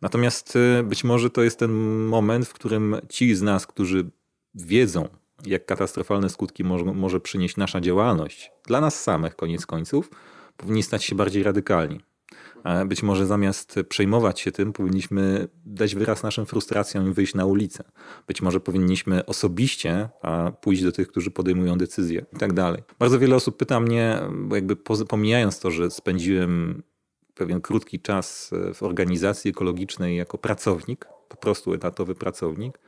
Natomiast 0.02 0.56
y, 0.56 0.82
być 0.82 1.04
może 1.04 1.30
to 1.30 1.42
jest 1.42 1.58
ten 1.58 1.72
moment, 2.06 2.46
w 2.46 2.52
którym 2.52 2.96
ci 3.08 3.34
z 3.34 3.42
nas, 3.42 3.66
którzy 3.66 4.10
wiedzą, 4.54 5.08
jak 5.46 5.66
katastrofalne 5.66 6.30
skutki 6.30 6.64
może, 6.64 6.84
może 6.84 7.20
przynieść 7.20 7.56
nasza 7.56 7.80
działalność, 7.80 8.50
dla 8.66 8.80
nas 8.80 9.02
samych 9.02 9.36
koniec 9.36 9.66
końców, 9.66 10.10
powinni 10.56 10.82
stać 10.82 11.04
się 11.04 11.14
bardziej 11.14 11.42
radykalni. 11.42 12.00
Być 12.86 13.02
może 13.02 13.26
zamiast 13.26 13.80
przejmować 13.88 14.40
się 14.40 14.52
tym, 14.52 14.72
powinniśmy 14.72 15.48
dać 15.66 15.94
wyraz 15.94 16.22
naszym 16.22 16.46
frustracjom 16.46 17.10
i 17.10 17.12
wyjść 17.12 17.34
na 17.34 17.46
ulicę. 17.46 17.84
Być 18.26 18.42
może 18.42 18.60
powinniśmy 18.60 19.26
osobiście 19.26 20.08
pójść 20.60 20.82
do 20.82 20.92
tych, 20.92 21.08
którzy 21.08 21.30
podejmują 21.30 21.78
decyzje 21.78 22.26
i 22.32 22.36
tak 22.36 22.52
dalej. 22.52 22.82
Bardzo 22.98 23.18
wiele 23.18 23.36
osób 23.36 23.56
pyta 23.56 23.80
mnie, 23.80 24.20
jakby 24.50 24.76
pomijając 25.08 25.60
to, 25.60 25.70
że 25.70 25.90
spędziłem 25.90 26.82
pewien 27.34 27.60
krótki 27.60 28.00
czas 28.00 28.50
w 28.74 28.82
organizacji 28.82 29.50
ekologicznej 29.50 30.16
jako 30.16 30.38
pracownik, 30.38 31.08
po 31.28 31.36
prostu 31.36 31.74
etatowy 31.74 32.14
pracownik, 32.14 32.78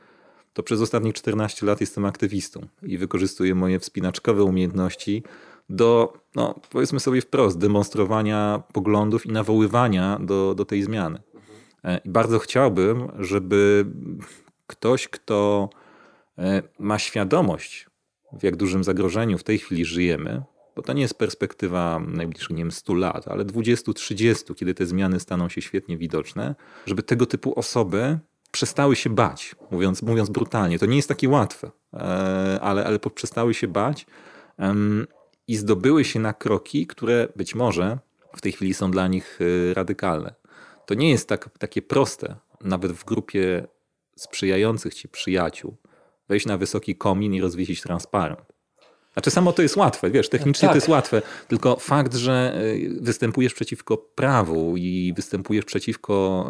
to 0.53 0.63
przez 0.63 0.81
ostatnich 0.81 1.13
14 1.13 1.65
lat 1.65 1.81
jestem 1.81 2.05
aktywistą 2.05 2.67
i 2.83 2.97
wykorzystuję 2.97 3.55
moje 3.55 3.79
wspinaczkowe 3.79 4.43
umiejętności 4.43 5.23
do, 5.69 6.13
no, 6.35 6.55
powiedzmy 6.69 6.99
sobie 6.99 7.21
wprost, 7.21 7.57
demonstrowania 7.57 8.63
poglądów 8.73 9.25
i 9.25 9.31
nawoływania 9.31 10.19
do, 10.21 10.55
do 10.55 10.65
tej 10.65 10.83
zmiany. 10.83 11.21
E, 11.83 12.01
I 12.05 12.09
bardzo 12.09 12.39
chciałbym, 12.39 13.11
żeby 13.19 13.85
ktoś, 14.67 15.07
kto 15.07 15.69
e, 16.37 16.63
ma 16.79 16.99
świadomość, 16.99 17.89
w 18.33 18.43
jak 18.43 18.55
dużym 18.55 18.83
zagrożeniu 18.83 19.37
w 19.37 19.43
tej 19.43 19.57
chwili 19.57 19.85
żyjemy, 19.85 20.43
bo 20.75 20.81
to 20.81 20.93
nie 20.93 21.01
jest 21.01 21.17
perspektywa 21.17 22.01
najbliższych, 22.07 22.49
nie 22.49 22.63
wiem, 22.63 22.71
100 22.71 22.93
lat, 22.93 23.27
ale 23.27 23.45
20-30, 23.45 24.55
kiedy 24.55 24.73
te 24.73 24.85
zmiany 24.85 25.19
staną 25.19 25.49
się 25.49 25.61
świetnie 25.61 25.97
widoczne, 25.97 26.55
żeby 26.85 27.03
tego 27.03 27.25
typu 27.25 27.59
osoby 27.59 28.19
przestały 28.51 28.95
się 28.95 29.09
bać, 29.09 29.55
mówiąc, 29.71 30.01
mówiąc 30.01 30.29
brutalnie. 30.29 30.79
To 30.79 30.85
nie 30.85 30.95
jest 30.95 31.07
takie 31.07 31.29
łatwe, 31.29 31.71
e, 31.93 31.99
ale, 32.61 32.85
ale 32.85 32.99
przestały 32.99 33.53
się 33.53 33.67
bać 33.67 34.05
i 35.49 35.55
zdobyły 35.55 36.05
się 36.05 36.19
na 36.19 36.33
kroki, 36.33 36.87
które 36.87 37.27
być 37.35 37.55
może 37.55 37.97
w 38.35 38.41
tej 38.41 38.51
chwili 38.51 38.73
są 38.73 38.91
dla 38.91 39.07
nich 39.07 39.41
y, 39.41 39.73
radykalne. 39.73 40.35
To 40.85 40.93
nie 40.93 41.09
jest 41.09 41.29
tak, 41.29 41.49
takie 41.57 41.81
proste, 41.81 42.35
nawet 42.61 42.91
w 42.91 43.05
grupie 43.05 43.67
sprzyjających 44.15 44.93
ci 44.93 45.09
przyjaciół, 45.09 45.77
wejść 46.27 46.45
na 46.45 46.57
wysoki 46.57 46.95
komin 46.95 47.33
i 47.33 47.41
rozwiesić 47.41 47.81
transparent. 47.81 48.39
Znaczy 49.13 49.31
samo 49.31 49.53
to 49.53 49.61
jest 49.61 49.77
łatwe, 49.77 50.09
wiesz, 50.11 50.29
technicznie 50.29 50.67
tak. 50.67 50.73
to 50.73 50.77
jest 50.77 50.87
łatwe, 50.87 51.21
tylko 51.47 51.75
fakt, 51.75 52.15
że 52.15 52.61
y, 52.63 52.97
występujesz 53.01 53.53
przeciwko 53.53 53.97
prawu 53.97 54.77
i 54.77 55.13
występujesz 55.15 55.65
przeciwko, 55.65 56.45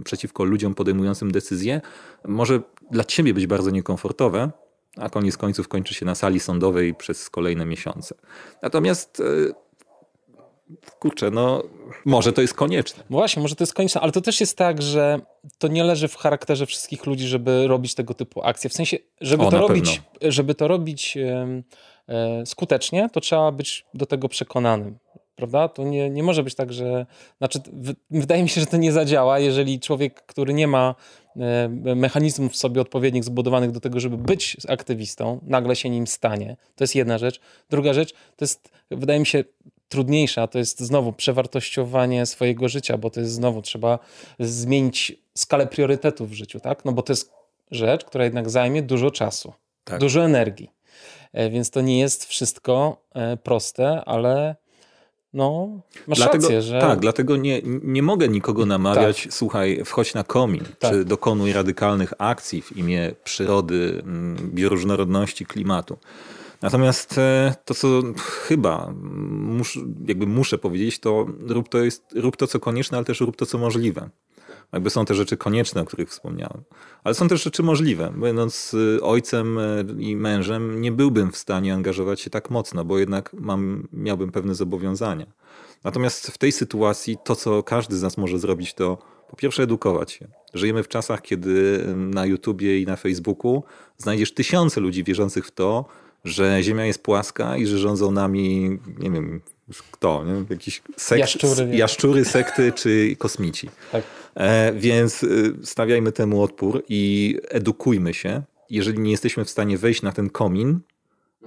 y, 0.00 0.04
przeciwko 0.04 0.44
ludziom 0.44 0.74
podejmującym 0.74 1.32
decyzje, 1.32 1.80
może 2.24 2.60
dla 2.90 3.04
ciebie 3.04 3.34
być 3.34 3.46
bardzo 3.46 3.70
niekomfortowe, 3.70 4.50
a 4.96 5.10
koniec 5.10 5.36
końców 5.36 5.68
kończy 5.68 5.94
się 5.94 6.06
na 6.06 6.14
sali 6.14 6.40
sądowej 6.40 6.94
przez 6.94 7.30
kolejne 7.30 7.66
miesiące. 7.66 8.14
Natomiast 8.62 9.20
e, 9.20 9.24
kurczę, 10.98 11.30
no 11.30 11.62
może 12.04 12.32
to 12.32 12.40
jest 12.40 12.54
konieczne. 12.54 13.04
No 13.10 13.16
właśnie, 13.16 13.42
może 13.42 13.56
to 13.56 13.62
jest 13.62 13.74
konieczne, 13.74 14.00
ale 14.00 14.12
to 14.12 14.20
też 14.20 14.40
jest 14.40 14.58
tak, 14.58 14.82
że 14.82 15.20
to 15.58 15.68
nie 15.68 15.84
leży 15.84 16.08
w 16.08 16.16
charakterze 16.16 16.66
wszystkich 16.66 17.06
ludzi, 17.06 17.26
żeby 17.26 17.66
robić 17.66 17.94
tego 17.94 18.14
typu 18.14 18.42
akcje. 18.42 18.70
W 18.70 18.72
sensie, 18.72 18.96
żeby, 19.20 19.44
o, 19.44 19.50
to, 19.50 19.58
robić, 19.58 20.02
żeby 20.22 20.54
to 20.54 20.68
robić 20.68 21.16
e, 21.16 22.46
skutecznie, 22.46 23.08
to 23.12 23.20
trzeba 23.20 23.52
być 23.52 23.86
do 23.94 24.06
tego 24.06 24.28
przekonanym. 24.28 24.98
Prawda? 25.36 25.68
To 25.68 25.82
nie, 25.82 26.10
nie 26.10 26.22
może 26.22 26.42
być 26.42 26.54
tak, 26.54 26.72
że. 26.72 27.06
Znaczy, 27.38 27.60
w, 27.72 27.94
wydaje 28.10 28.42
mi 28.42 28.48
się, 28.48 28.60
że 28.60 28.66
to 28.66 28.76
nie 28.76 28.92
zadziała, 28.92 29.38
jeżeli 29.38 29.80
człowiek, 29.80 30.22
który 30.26 30.54
nie 30.54 30.66
ma 30.66 30.94
mechanizmów 31.96 32.52
w 32.52 32.56
sobie 32.56 32.80
odpowiednich 32.80 33.24
zbudowanych 33.24 33.70
do 33.70 33.80
tego, 33.80 34.00
żeby 34.00 34.16
być 34.18 34.56
aktywistą, 34.68 35.40
nagle 35.42 35.76
się 35.76 35.90
nim 35.90 36.06
stanie. 36.06 36.56
To 36.76 36.84
jest 36.84 36.94
jedna 36.94 37.18
rzecz. 37.18 37.40
Druga 37.70 37.92
rzecz 37.92 38.12
to 38.12 38.44
jest, 38.44 38.70
wydaje 38.90 39.20
mi 39.20 39.26
się, 39.26 39.44
trudniejsza, 39.92 40.46
to 40.46 40.58
jest 40.58 40.80
znowu 40.80 41.12
przewartościowanie 41.12 42.26
swojego 42.26 42.68
życia, 42.68 42.98
bo 42.98 43.10
to 43.10 43.20
jest 43.20 43.32
znowu 43.32 43.62
trzeba 43.62 43.98
zmienić 44.40 45.12
skalę 45.34 45.66
priorytetów 45.66 46.30
w 46.30 46.32
życiu, 46.32 46.60
tak? 46.60 46.84
No 46.84 46.92
bo 46.92 47.02
to 47.02 47.12
jest 47.12 47.32
rzecz, 47.70 48.04
która 48.04 48.24
jednak 48.24 48.50
zajmie 48.50 48.82
dużo 48.82 49.10
czasu, 49.10 49.52
tak. 49.84 50.00
dużo 50.00 50.24
energii. 50.24 50.70
E, 51.32 51.50
więc 51.50 51.70
to 51.70 51.80
nie 51.80 51.98
jest 52.00 52.24
wszystko 52.24 53.02
e, 53.14 53.36
proste, 53.36 54.04
ale 54.04 54.56
no, 55.34 55.80
masz 56.06 56.18
dlatego, 56.18 56.42
rację, 56.44 56.62
że... 56.62 56.80
Tak, 56.80 57.00
dlatego 57.00 57.36
nie, 57.36 57.60
nie 57.64 58.02
mogę 58.02 58.28
nikogo 58.28 58.66
namawiać, 58.66 59.22
tak. 59.22 59.32
słuchaj, 59.32 59.82
wchodź 59.84 60.14
na 60.14 60.24
komin, 60.24 60.64
tak. 60.78 60.92
czy 60.92 61.04
dokonuj 61.04 61.52
radykalnych 61.52 62.12
akcji 62.18 62.62
w 62.62 62.76
imię 62.76 63.14
przyrody, 63.24 64.02
mm, 64.04 64.36
bioróżnorodności, 64.54 65.46
klimatu. 65.46 65.98
Natomiast 66.62 67.18
e, 67.18 67.54
to, 67.64 67.74
co 67.74 68.02
chyba 68.46 68.94
mus, 69.30 69.74
jakby 70.06 70.26
muszę 70.26 70.58
powiedzieć, 70.58 71.00
to 71.00 71.26
rób 71.48 71.68
to, 71.68 71.78
jest, 71.78 72.04
rób 72.14 72.36
to, 72.36 72.46
co 72.46 72.60
konieczne, 72.60 72.98
ale 72.98 73.04
też 73.04 73.20
rób 73.20 73.36
to, 73.36 73.46
co 73.46 73.58
możliwe. 73.58 74.10
Jakby 74.72 74.90
są 74.90 75.04
te 75.04 75.14
rzeczy 75.14 75.36
konieczne, 75.36 75.80
o 75.80 75.84
których 75.84 76.08
wspomniałem. 76.08 76.62
Ale 77.04 77.14
są 77.14 77.28
też 77.28 77.42
rzeczy 77.42 77.62
możliwe. 77.62 78.12
Będąc 78.16 78.74
y, 78.74 79.02
ojcem 79.02 79.58
y, 79.58 79.86
i 79.98 80.16
mężem, 80.16 80.80
nie 80.80 80.92
byłbym 80.92 81.32
w 81.32 81.36
stanie 81.36 81.74
angażować 81.74 82.20
się 82.20 82.30
tak 82.30 82.50
mocno, 82.50 82.84
bo 82.84 82.98
jednak 82.98 83.32
mam, 83.32 83.88
miałbym 83.92 84.32
pewne 84.32 84.54
zobowiązania. 84.54 85.26
Natomiast 85.84 86.26
w 86.26 86.38
tej 86.38 86.52
sytuacji 86.52 87.16
to, 87.24 87.36
co 87.36 87.62
każdy 87.62 87.96
z 87.96 88.02
nas 88.02 88.16
może 88.16 88.38
zrobić, 88.38 88.74
to 88.74 88.98
po 89.30 89.36
pierwsze 89.36 89.62
edukować 89.62 90.12
się. 90.12 90.28
Żyjemy 90.54 90.82
w 90.82 90.88
czasach, 90.88 91.22
kiedy 91.22 91.84
na 91.96 92.26
YouTubie 92.26 92.80
i 92.80 92.86
na 92.86 92.96
Facebooku 92.96 93.64
znajdziesz 93.98 94.34
tysiące 94.34 94.80
ludzi 94.80 95.04
wierzących 95.04 95.46
w 95.46 95.50
to, 95.50 95.84
że 96.24 96.62
Ziemia 96.62 96.86
jest 96.86 97.02
płaska 97.02 97.56
i 97.56 97.66
że 97.66 97.78
rządzą 97.78 98.10
nami, 98.10 98.78
nie 98.98 99.10
wiem, 99.10 99.40
kto, 99.92 100.24
nie? 100.24 100.44
Jakiś 100.50 100.82
sekt, 100.96 101.20
jaszczury, 101.20 101.76
jaszczury, 101.76 102.24
sekty 102.24 102.72
czy 102.72 103.16
kosmici. 103.18 103.70
Tak. 103.92 104.04
E, 104.34 104.72
więc 104.72 105.22
y, 105.22 105.54
stawiajmy 105.62 106.12
temu 106.12 106.42
odpór 106.42 106.82
i 106.88 107.36
edukujmy 107.48 108.14
się. 108.14 108.42
Jeżeli 108.70 108.98
nie 108.98 109.10
jesteśmy 109.10 109.44
w 109.44 109.50
stanie 109.50 109.78
wejść 109.78 110.02
na 110.02 110.12
ten 110.12 110.30
komin, 110.30 110.80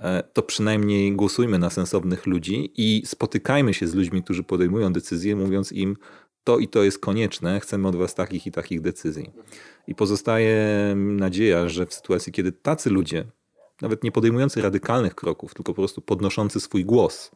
e, 0.01 0.23
to 0.33 0.41
przynajmniej 0.43 1.11
głosujmy 1.15 1.59
na 1.59 1.69
sensownych 1.69 2.25
ludzi 2.25 2.71
i 2.77 3.03
spotykajmy 3.05 3.73
się 3.73 3.87
z 3.87 3.95
ludźmi, 3.95 4.23
którzy 4.23 4.43
podejmują 4.43 4.93
decyzje, 4.93 5.35
mówiąc 5.35 5.71
im, 5.71 5.97
to 6.43 6.59
i 6.59 6.67
to 6.67 6.83
jest 6.83 6.99
konieczne, 6.99 7.59
chcemy 7.59 7.87
od 7.87 7.95
was 7.95 8.15
takich 8.15 8.47
i 8.47 8.51
takich 8.51 8.81
decyzji. 8.81 9.29
I 9.87 9.95
pozostaje 9.95 10.93
nadzieja, 10.95 11.69
że 11.69 11.85
w 11.85 11.93
sytuacji, 11.93 12.33
kiedy 12.33 12.51
tacy 12.51 12.89
ludzie, 12.89 13.25
nawet 13.81 14.03
nie 14.03 14.11
podejmujący 14.11 14.61
radykalnych 14.61 15.15
kroków, 15.15 15.53
tylko 15.53 15.73
po 15.73 15.81
prostu 15.81 16.01
podnoszący 16.01 16.59
swój 16.59 16.85
głos 16.85 17.31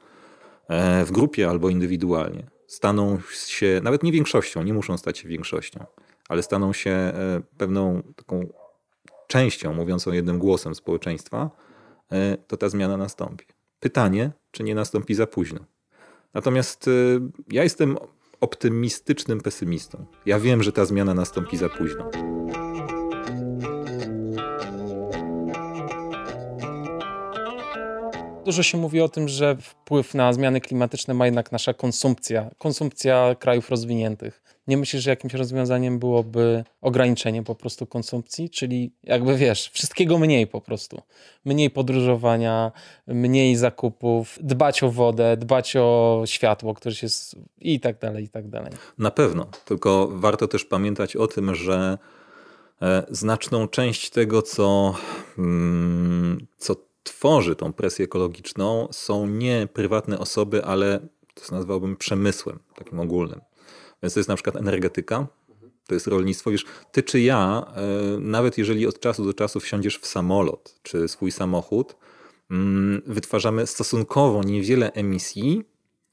e, 0.68 1.06
w 1.06 1.12
grupie 1.12 1.50
albo 1.50 1.70
indywidualnie, 1.70 2.50
staną 2.68 3.20
się, 3.46 3.82
nawet 3.84 4.04
nie 4.04 4.12
większością, 4.12 4.64
nie 4.64 4.74
muszą 4.74 4.98
stać 4.98 5.18
się 5.18 5.30
większością, 5.30 5.86
ale 6.30 6.44
staną 6.44 6.74
się 6.74 6.92
e, 6.92 7.42
pewną 7.58 8.02
taką 8.16 8.48
częścią, 9.28 9.74
mówiącą 9.74 10.12
jednym 10.12 10.40
głosem 10.40 10.76
społeczeństwa, 10.76 11.52
e, 12.12 12.38
to 12.38 12.58
ta 12.58 12.70
zmiana 12.70 12.98
nastąpi. 12.98 13.46
Pytanie, 13.80 14.32
czy 14.52 14.64
nie 14.64 14.76
nastąpi 14.76 15.16
za 15.16 15.28
późno. 15.28 15.60
Natomiast 16.34 16.90
ja 17.52 17.64
jestem 17.64 17.98
optymistycznym 18.42 19.42
pesymistą. 19.42 20.06
Ja 20.26 20.40
wiem, 20.40 20.64
że 20.64 20.72
ta 20.72 20.86
zmiana 20.86 21.14
nastąpi 21.14 21.58
za 21.58 21.70
późno. 21.70 22.12
Dużo 28.46 28.64
się 28.64 28.78
mówi 28.78 29.02
o 29.02 29.10
tym, 29.10 29.28
że 29.28 29.58
wpływ 29.62 30.14
na 30.14 30.34
zmiany 30.34 30.62
klimatyczne 30.62 31.14
ma 31.14 31.26
jednak 31.26 31.52
nasza 31.52 31.74
konsumpcja, 31.74 32.50
konsumpcja 32.58 33.36
krajów 33.40 33.70
rozwiniętych. 33.70 34.44
Nie 34.68 34.78
myślisz, 34.78 35.04
że 35.04 35.10
jakimś 35.10 35.34
rozwiązaniem 35.34 36.00
byłoby 36.00 36.64
ograniczenie 36.82 37.44
po 37.44 37.56
prostu 37.56 37.88
konsumpcji, 37.88 38.50
czyli 38.50 38.92
jakby 39.04 39.36
wiesz, 39.38 39.70
wszystkiego 39.74 40.18
mniej 40.18 40.48
po 40.48 40.62
prostu. 40.62 41.02
Mniej 41.46 41.70
podróżowania, 41.70 42.72
mniej 43.08 43.56
zakupów, 43.56 44.40
dbać 44.42 44.84
o 44.84 44.92
wodę, 44.92 45.38
dbać 45.38 45.76
o 45.76 46.22
światło, 46.26 46.74
które 46.74 46.96
się 46.96 47.08
i 47.58 47.80
tak 47.80 48.00
dalej, 48.00 48.24
i 48.24 48.30
tak 48.30 48.50
dalej. 48.50 48.72
Na 48.98 49.12
pewno, 49.12 49.48
tylko 49.66 50.10
warto 50.12 50.48
też 50.48 50.66
pamiętać 50.66 51.16
o 51.16 51.28
tym, 51.28 51.56
że 51.56 51.98
e, 52.82 53.04
znaczną 53.10 53.68
część 53.68 54.10
tego, 54.10 54.42
co, 54.42 54.96
mm, 55.38 56.48
co 56.58 56.89
tworzy 57.10 57.56
tą 57.56 57.74
presję 57.74 58.06
ekologiczną, 58.06 58.88
są 58.92 59.28
nie 59.28 59.68
prywatne 59.74 60.20
osoby, 60.20 60.66
ale 60.66 61.00
to 61.34 61.56
nazwałbym 61.56 61.98
przemysłem 61.98 62.60
takim 62.76 63.00
ogólnym. 63.00 63.42
Więc 64.04 64.14
to 64.14 64.20
jest 64.20 64.30
na 64.30 64.36
przykład 64.36 64.56
energetyka, 64.56 65.28
to 65.88 65.94
jest 65.94 66.08
rolnictwo. 66.08 66.52
Wiesz, 66.52 66.66
ty 66.92 67.04
czy 67.04 67.20
ja, 67.20 67.66
e, 67.76 68.20
nawet 68.20 68.58
jeżeli 68.58 68.88
od 68.88 69.00
czasu 69.00 69.26
do 69.26 69.34
czasu 69.34 69.60
wsiądziesz 69.60 69.98
w 70.00 70.08
samolot 70.08 70.80
czy 70.84 71.08
swój 71.08 71.32
samochód, 71.32 71.96
mm, 72.52 73.02
wytwarzamy 73.06 73.68
stosunkowo 73.68 74.44
niewiele 74.44 74.92
emisji 74.92 75.64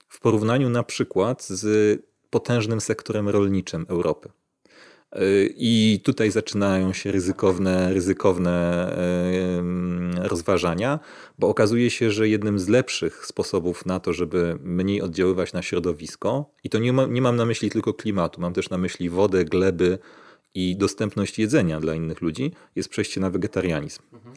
w 0.09 0.21
porównaniu 0.21 0.69
na 0.71 0.83
przykład 0.83 1.45
z 1.45 2.01
potężnym 2.31 2.81
sektorem 2.81 3.29
rolniczym 3.29 3.87
Europy. 3.89 4.29
I 5.57 6.01
tutaj 6.05 6.31
zaczynają 6.31 6.93
się 6.93 7.13
ryzykowne, 7.13 7.95
ryzykowne 7.95 8.97
rozważania, 10.23 11.01
bo 11.39 11.49
okazuje 11.49 11.91
się, 11.91 12.11
że 12.11 12.29
jednym 12.29 12.59
z 12.59 12.69
lepszych 12.69 13.27
sposobów 13.27 13.87
na 13.87 14.01
to, 14.01 14.13
żeby 14.13 14.59
mniej 14.61 15.03
oddziaływać 15.03 15.53
na 15.53 15.63
środowisko, 15.63 16.51
i 16.65 16.71
to 16.71 16.79
nie, 16.79 16.93
ma, 16.93 17.07
nie 17.07 17.23
mam 17.23 17.37
na 17.37 17.45
myśli 17.45 17.71
tylko 17.71 17.95
klimatu, 17.95 18.41
mam 18.41 18.53
też 18.53 18.71
na 18.71 18.79
myśli 18.79 19.11
wodę, 19.11 19.45
gleby 19.45 19.99
i 20.55 20.77
dostępność 20.77 21.39
jedzenia 21.39 21.81
dla 21.81 21.95
innych 21.95 22.21
ludzi, 22.21 22.53
jest 22.77 22.89
przejście 22.89 23.21
na 23.21 23.31
wegetarianizm. 23.31 24.03
Mhm. 24.13 24.37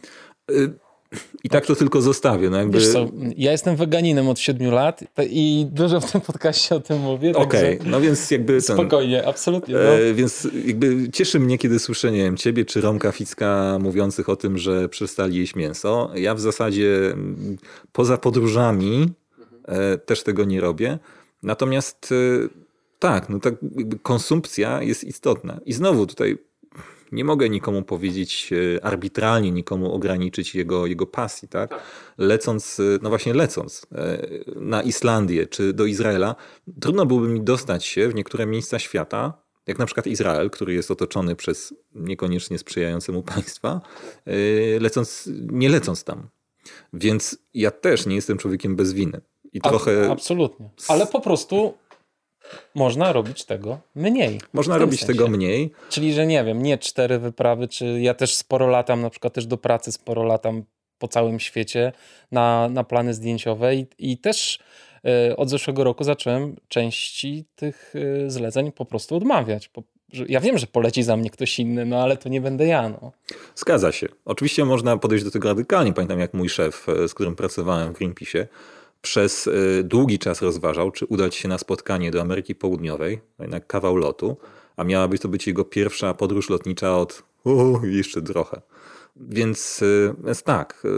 I 1.44 1.50
tak 1.50 1.66
to 1.66 1.76
tylko 1.76 2.02
zostawię. 2.02 2.50
No 2.50 2.58
jakby... 2.58 2.80
Wiesz 2.80 2.88
co, 2.88 3.08
ja 3.38 3.52
jestem 3.52 3.76
weganinem 3.76 4.30
od 4.30 4.40
7 4.40 4.72
lat 4.72 5.04
i 5.30 5.68
dużo 5.72 6.00
w 6.00 6.12
tym 6.12 6.22
podcaście 6.22 6.76
o 6.76 6.80
tym 6.80 7.00
mówię. 7.00 7.36
Okej, 7.36 7.80
okay, 7.80 7.92
no 7.92 8.02
więc 8.02 8.32
jakby... 8.32 8.62
Ten, 8.62 8.76
spokojnie, 8.78 9.28
absolutnie. 9.28 9.76
No. 9.76 9.80
E, 9.80 10.14
więc 10.14 10.48
jakby 10.66 11.10
cieszy 11.12 11.40
mnie, 11.40 11.58
kiedy 11.58 11.80
słyszę, 11.80 12.12
nie 12.12 12.18
wiem, 12.18 12.38
ciebie 12.38 12.66
czy 12.66 12.82
Romka 12.82 13.12
Ficka 13.12 13.78
mówiących 13.82 14.30
o 14.30 14.36
tym, 14.36 14.58
że 14.58 14.90
przestali 14.90 15.38
jeść 15.38 15.56
mięso. 15.56 16.12
Ja 16.16 16.36
w 16.36 16.40
zasadzie 16.40 17.12
mm, 17.12 17.58
poza 17.92 18.18
podróżami 18.18 19.14
e, 19.68 19.98
też 19.98 20.24
tego 20.24 20.46
nie 20.46 20.62
robię. 20.62 21.00
Natomiast 21.44 22.12
e, 22.12 22.48
tak, 23.00 23.30
no 23.30 23.40
tak 23.40 23.54
konsumpcja 24.04 24.84
jest 24.84 25.04
istotna. 25.04 25.60
I 25.66 25.74
znowu 25.74 26.06
tutaj 26.06 26.38
nie 27.12 27.24
mogę 27.24 27.50
nikomu 27.50 27.84
powiedzieć 27.84 28.50
e, 28.78 28.86
arbitralnie, 28.86 29.52
nikomu 29.52 29.94
ograniczyć 29.94 30.56
jego, 30.56 30.86
jego 30.86 31.06
pasji, 31.06 31.48
tak? 31.48 31.70
tak? 31.70 31.84
Lecąc, 32.18 32.80
e, 32.80 32.84
no 33.02 33.10
właśnie 33.10 33.34
lecąc 33.34 33.86
e, 33.92 34.28
na 34.56 34.82
Islandię 34.82 35.48
czy 35.48 35.74
do 35.74 35.86
Izraela, 35.86 36.36
trudno 36.82 37.06
byłoby 37.06 37.28
mi 37.28 37.42
dostać 37.42 37.86
się 37.86 38.10
w 38.10 38.16
niektóre 38.16 38.46
miejsca 38.46 38.80
świata, 38.80 39.34
jak 39.68 39.80
na 39.80 39.86
przykład 39.86 40.08
Izrael, 40.08 40.50
który 40.50 40.74
jest 40.74 40.92
otoczony 40.92 41.36
przez 41.36 41.74
niekoniecznie 41.96 42.58
sprzyjające 42.58 43.12
mu 43.12 43.24
państwa, 43.24 43.82
lecąc, 44.80 45.30
nie 45.52 45.70
lecąc 45.70 46.04
tam. 46.04 46.30
Więc 46.94 47.38
ja 47.54 47.72
też 47.72 48.06
nie 48.06 48.16
jestem 48.16 48.38
człowiekiem 48.38 48.76
bez 48.76 48.94
winy. 48.94 49.22
I 49.54 49.62
trochę. 49.62 50.12
Absolutnie. 50.12 50.70
Ale 50.88 51.08
po 51.08 51.22
prostu 51.22 51.74
można 52.76 53.14
robić 53.14 53.46
tego 53.46 53.80
mniej. 53.96 54.42
Można 54.54 54.78
robić 54.78 55.00
sensie. 55.00 55.14
tego 55.14 55.28
mniej. 55.28 55.72
Czyli, 55.90 56.14
że 56.14 56.28
nie 56.28 56.44
wiem, 56.44 56.64
nie 56.64 56.78
cztery 56.78 57.20
wyprawy, 57.20 57.68
czy 57.68 58.02
ja 58.02 58.14
też 58.14 58.36
sporo 58.36 58.68
latam, 58.68 59.02
na 59.02 59.10
przykład 59.10 59.34
też 59.34 59.46
do 59.46 59.58
pracy 59.58 59.92
sporo 59.92 60.24
latam 60.24 60.64
po 61.00 61.08
całym 61.08 61.40
świecie 61.40 61.92
na, 62.32 62.70
na 62.70 62.84
plany 62.84 63.14
zdjęciowe 63.14 63.76
i, 63.76 63.86
i 63.98 64.18
też 64.18 64.60
y, 65.30 65.36
od 65.36 65.50
zeszłego 65.50 65.84
roku 65.84 66.04
zacząłem 66.04 66.56
części 66.68 67.46
tych 67.56 67.96
y, 67.96 68.32
zleceń 68.32 68.72
po 68.72 68.86
prostu 68.86 69.16
odmawiać. 69.16 69.68
Po, 69.68 69.84
że, 70.14 70.26
ja 70.30 70.40
wiem, 70.40 70.58
że 70.58 70.68
poleci 70.68 71.04
za 71.04 71.18
mnie 71.18 71.30
ktoś 71.30 71.60
inny, 71.60 71.86
no 71.86 72.04
ale 72.04 72.18
to 72.18 72.30
nie 72.30 72.42
będę 72.42 72.66
ja. 72.66 72.90
No. 72.90 73.12
Zgadza 73.56 73.92
się. 73.92 74.08
Oczywiście 74.26 74.66
można 74.66 74.98
podejść 74.98 75.24
do 75.24 75.32
tego 75.32 75.48
radykalnie. 75.48 75.94
Pamiętam 75.94 76.20
jak 76.20 76.34
mój 76.34 76.50
szef, 76.50 76.90
e, 76.90 77.08
z 77.08 77.14
którym 77.14 77.36
pracowałem 77.36 77.94
w 77.94 77.98
Greenpeace, 77.98 78.48
przez 79.02 79.48
y, 79.48 79.82
długi 79.84 80.20
czas 80.20 80.42
rozważał, 80.42 80.92
czy 80.92 81.06
udać 81.06 81.36
się 81.36 81.48
na 81.48 81.58
spotkanie 81.58 82.12
do 82.12 82.22
Ameryki 82.22 82.56
Południowej, 82.56 83.22
jednak 83.40 83.68
kawał 83.68 83.96
lotu, 83.96 84.38
a 84.78 84.84
miała 84.84 85.08
być 85.08 85.22
to 85.22 85.30
być 85.30 85.48
jego 85.48 85.66
pierwsza 85.66 86.14
podróż 86.14 86.50
lotnicza 86.50 86.98
od 86.98 87.24
uh, 87.44 87.84
jeszcze 87.84 88.22
trochę. 88.22 88.62
Więc, 89.16 89.82
y, 89.82 90.14
więc 90.24 90.44
tak, 90.44 90.82
y, 90.86 90.90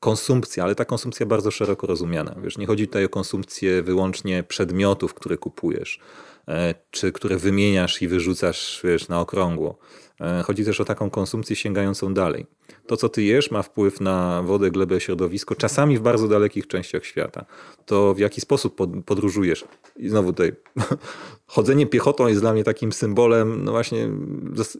konsumpcja, 0.00 0.64
ale 0.64 0.74
ta 0.74 0.84
konsumpcja 0.84 1.26
bardzo 1.26 1.50
szeroko 1.50 1.86
rozumiana. 1.86 2.34
Wiesz, 2.42 2.58
nie 2.58 2.66
chodzi 2.66 2.86
tutaj 2.86 3.04
o 3.04 3.08
konsumpcję 3.08 3.82
wyłącznie 3.82 4.42
przedmiotów, 4.42 5.14
które 5.14 5.36
kupujesz, 5.36 6.00
e, 6.48 6.74
czy 6.90 7.12
które 7.12 7.36
wymieniasz 7.36 8.02
i 8.02 8.08
wyrzucasz 8.08 8.80
wiesz, 8.84 9.08
na 9.08 9.20
okrągło. 9.20 9.78
E, 10.20 10.42
chodzi 10.42 10.64
też 10.64 10.80
o 10.80 10.84
taką 10.84 11.10
konsumpcję 11.10 11.56
sięgającą 11.56 12.14
dalej. 12.14 12.46
To, 12.86 12.96
co 12.96 13.08
ty 13.08 13.22
jesz, 13.22 13.50
ma 13.50 13.62
wpływ 13.62 14.00
na 14.00 14.42
wodę, 14.42 14.70
glebę, 14.70 15.00
środowisko, 15.00 15.54
czasami 15.54 15.98
w 15.98 16.00
bardzo 16.00 16.28
dalekich 16.28 16.66
częściach 16.66 17.04
świata. 17.04 17.44
To 17.86 18.14
w 18.14 18.18
jaki 18.18 18.40
sposób 18.40 18.76
podróżujesz. 19.06 19.64
I 19.96 20.08
znowu 20.08 20.32
tutaj 20.32 20.52
chodzenie 21.46 21.86
piechotą 21.86 22.26
jest 22.26 22.40
dla 22.40 22.52
mnie 22.52 22.64
takim 22.64 22.92
symbolem, 22.92 23.64
no 23.64 23.72
właśnie, 23.72 24.08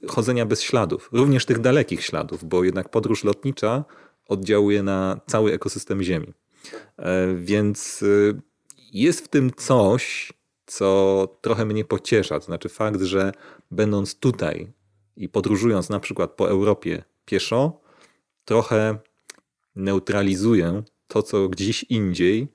chodzenia 0.08 0.46
bez 0.46 0.62
śladów, 0.62 1.08
również 1.12 1.46
tych 1.46 1.58
dalekich 1.58 2.04
śladów, 2.04 2.44
bo 2.44 2.64
jednak 2.64 2.88
podróż 2.88 3.24
lotnicza 3.24 3.84
oddziałuje 4.28 4.82
na 4.82 5.20
cały 5.26 5.52
ekosystem 5.52 6.02
Ziemi. 6.02 6.32
E, 6.96 7.34
więc 7.34 8.02
y, 8.02 8.40
jest 8.92 9.24
w 9.24 9.28
tym 9.28 9.50
coś, 9.56 10.32
co 10.66 11.28
trochę 11.40 11.66
mnie 11.66 11.84
pociesza. 11.84 12.40
To 12.40 12.46
znaczy 12.46 12.68
fakt, 12.68 13.00
że 13.02 13.32
będąc 13.70 14.14
tutaj 14.14 14.72
i 15.16 15.28
podróżując 15.28 15.88
na 15.88 16.00
przykład 16.00 16.30
po 16.30 16.50
Europie 16.50 17.04
pieszo, 17.28 17.80
trochę 18.44 18.98
neutralizuję 19.76 20.82
to, 21.06 21.22
co 21.22 21.48
gdzieś 21.48 21.84
indziej 21.84 22.48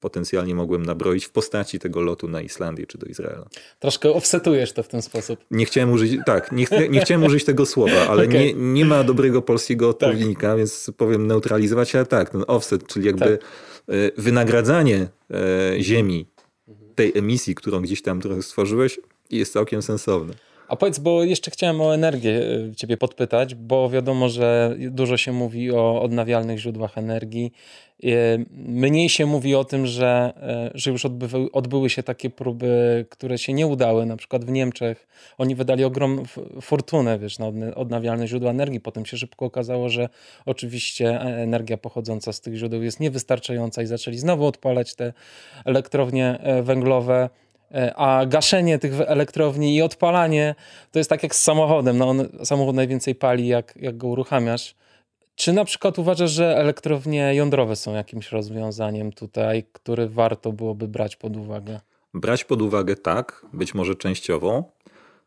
potencjalnie 0.00 0.54
mogłem 0.54 0.86
nabroić 0.86 1.24
w 1.24 1.30
postaci 1.30 1.78
tego 1.78 2.02
lotu 2.02 2.28
na 2.28 2.40
Islandię 2.40 2.86
czy 2.86 2.98
do 2.98 3.06
Izraela. 3.06 3.46
Troszkę 3.78 4.12
offsetujesz 4.12 4.72
to 4.72 4.82
w 4.82 4.88
ten 4.88 5.02
sposób. 5.02 5.44
Nie 5.50 5.64
chciałem 5.66 5.92
użyć, 5.92 6.18
tak, 6.26 6.52
nie, 6.52 6.66
nie 6.90 7.00
chciałem 7.00 7.24
użyć 7.24 7.44
tego 7.44 7.66
słowa, 7.66 8.08
ale 8.08 8.24
okay. 8.28 8.38
nie, 8.38 8.54
nie 8.54 8.84
ma 8.84 9.04
dobrego 9.04 9.42
polskiego 9.42 9.88
odpowiednika, 9.88 10.48
tak. 10.48 10.58
więc 10.58 10.90
powiem 10.96 11.26
neutralizować, 11.26 11.94
ale 11.94 12.06
tak, 12.06 12.30
ten 12.30 12.44
offset, 12.46 12.86
czyli 12.86 13.06
jakby 13.06 13.38
tak. 13.38 13.48
E, 13.88 14.22
wynagradzanie 14.22 15.08
e, 15.30 15.82
ziemi 15.82 16.26
tej 16.94 17.12
emisji, 17.18 17.54
którą 17.54 17.80
gdzieś 17.80 18.02
tam 18.02 18.20
trochę 18.20 18.42
stworzyłeś, 18.42 19.00
jest 19.30 19.52
całkiem 19.52 19.82
sensowne. 19.82 20.34
A 20.68 20.76
powiedz, 20.76 20.98
bo 20.98 21.24
jeszcze 21.24 21.50
chciałem 21.50 21.80
o 21.80 21.94
energię 21.94 22.40
e, 22.70 22.76
Ciebie 22.76 22.96
podpytać, 22.96 23.54
bo 23.54 23.90
wiadomo, 23.90 24.28
że 24.28 24.76
dużo 24.78 25.16
się 25.16 25.32
mówi 25.32 25.72
o 25.72 26.02
odnawialnych 26.02 26.58
źródłach 26.58 26.98
energii. 26.98 27.52
E, 28.04 28.08
mniej 28.52 29.08
się 29.08 29.26
mówi 29.26 29.54
o 29.54 29.64
tym, 29.64 29.86
że, 29.86 30.32
e, 30.42 30.70
że 30.74 30.90
już 30.90 31.04
odbyły, 31.04 31.52
odbyły 31.52 31.90
się 31.90 32.02
takie 32.02 32.30
próby, 32.30 33.06
które 33.10 33.38
się 33.38 33.52
nie 33.52 33.66
udały. 33.66 34.06
Na 34.06 34.16
przykład 34.16 34.44
w 34.44 34.50
Niemczech 34.50 35.06
oni 35.38 35.54
wydali 35.54 35.84
ogromną 35.84 36.22
fortunę 36.60 37.18
wiesz, 37.18 37.38
na 37.38 37.46
odnawialne 37.74 38.28
źródła 38.28 38.50
energii. 38.50 38.80
Potem 38.80 39.06
się 39.06 39.16
szybko 39.16 39.44
okazało, 39.46 39.88
że 39.88 40.08
oczywiście 40.46 41.20
energia 41.20 41.76
pochodząca 41.76 42.32
z 42.32 42.40
tych 42.40 42.54
źródeł 42.54 42.82
jest 42.82 43.00
niewystarczająca 43.00 43.82
i 43.82 43.86
zaczęli 43.86 44.18
znowu 44.18 44.46
odpalać 44.46 44.94
te 44.94 45.12
elektrownie 45.64 46.38
węglowe. 46.62 47.30
E, 47.70 47.94
a 47.96 48.26
gaszenie 48.26 48.78
tych 48.78 49.00
elektrowni 49.00 49.76
i 49.76 49.82
odpalanie 49.82 50.54
to 50.92 50.98
jest 50.98 51.10
tak 51.10 51.22
jak 51.22 51.34
z 51.34 51.42
samochodem. 51.42 51.98
No 51.98 52.08
on, 52.08 52.28
samochód 52.44 52.76
najwięcej 52.76 53.14
pali, 53.14 53.46
jak, 53.46 53.74
jak 53.76 53.96
go 53.96 54.08
uruchamiasz. 54.08 54.74
Czy 55.34 55.52
na 55.52 55.64
przykład 55.64 55.98
uważasz, 55.98 56.30
że 56.30 56.56
elektrownie 56.56 57.34
jądrowe 57.34 57.76
są 57.76 57.94
jakimś 57.94 58.32
rozwiązaniem 58.32 59.12
tutaj, 59.12 59.64
które 59.72 60.08
warto 60.08 60.52
byłoby 60.52 60.88
brać 60.88 61.16
pod 61.16 61.36
uwagę? 61.36 61.80
Brać 62.14 62.44
pod 62.44 62.62
uwagę 62.62 62.96
tak, 62.96 63.46
być 63.52 63.74
może 63.74 63.94
częściowo. 63.94 64.72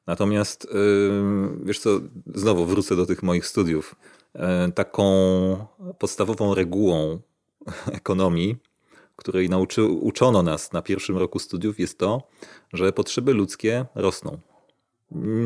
Natomiast 0.08 0.68
yy, 0.74 1.66
wiesz 1.66 1.80
co, 1.80 1.90
znowu 2.36 2.66
wrócę 2.66 2.96
do 2.96 3.06
tych 3.06 3.24
moich 3.24 3.46
studiów. 3.46 3.96
Yy, 4.36 4.42
taką 4.76 5.04
podstawową 6.00 6.56
regułą 6.56 7.20
ekonomii 7.92 8.56
której 9.18 9.50
nauczy, 9.50 9.84
uczono 9.84 10.44
nas 10.44 10.74
na 10.74 10.82
pierwszym 10.82 11.18
roku 11.18 11.40
studiów, 11.40 11.80
jest 11.80 11.98
to, 11.98 12.28
że 12.74 12.94
potrzeby 12.94 13.34
ludzkie 13.34 13.86
rosną 13.96 14.40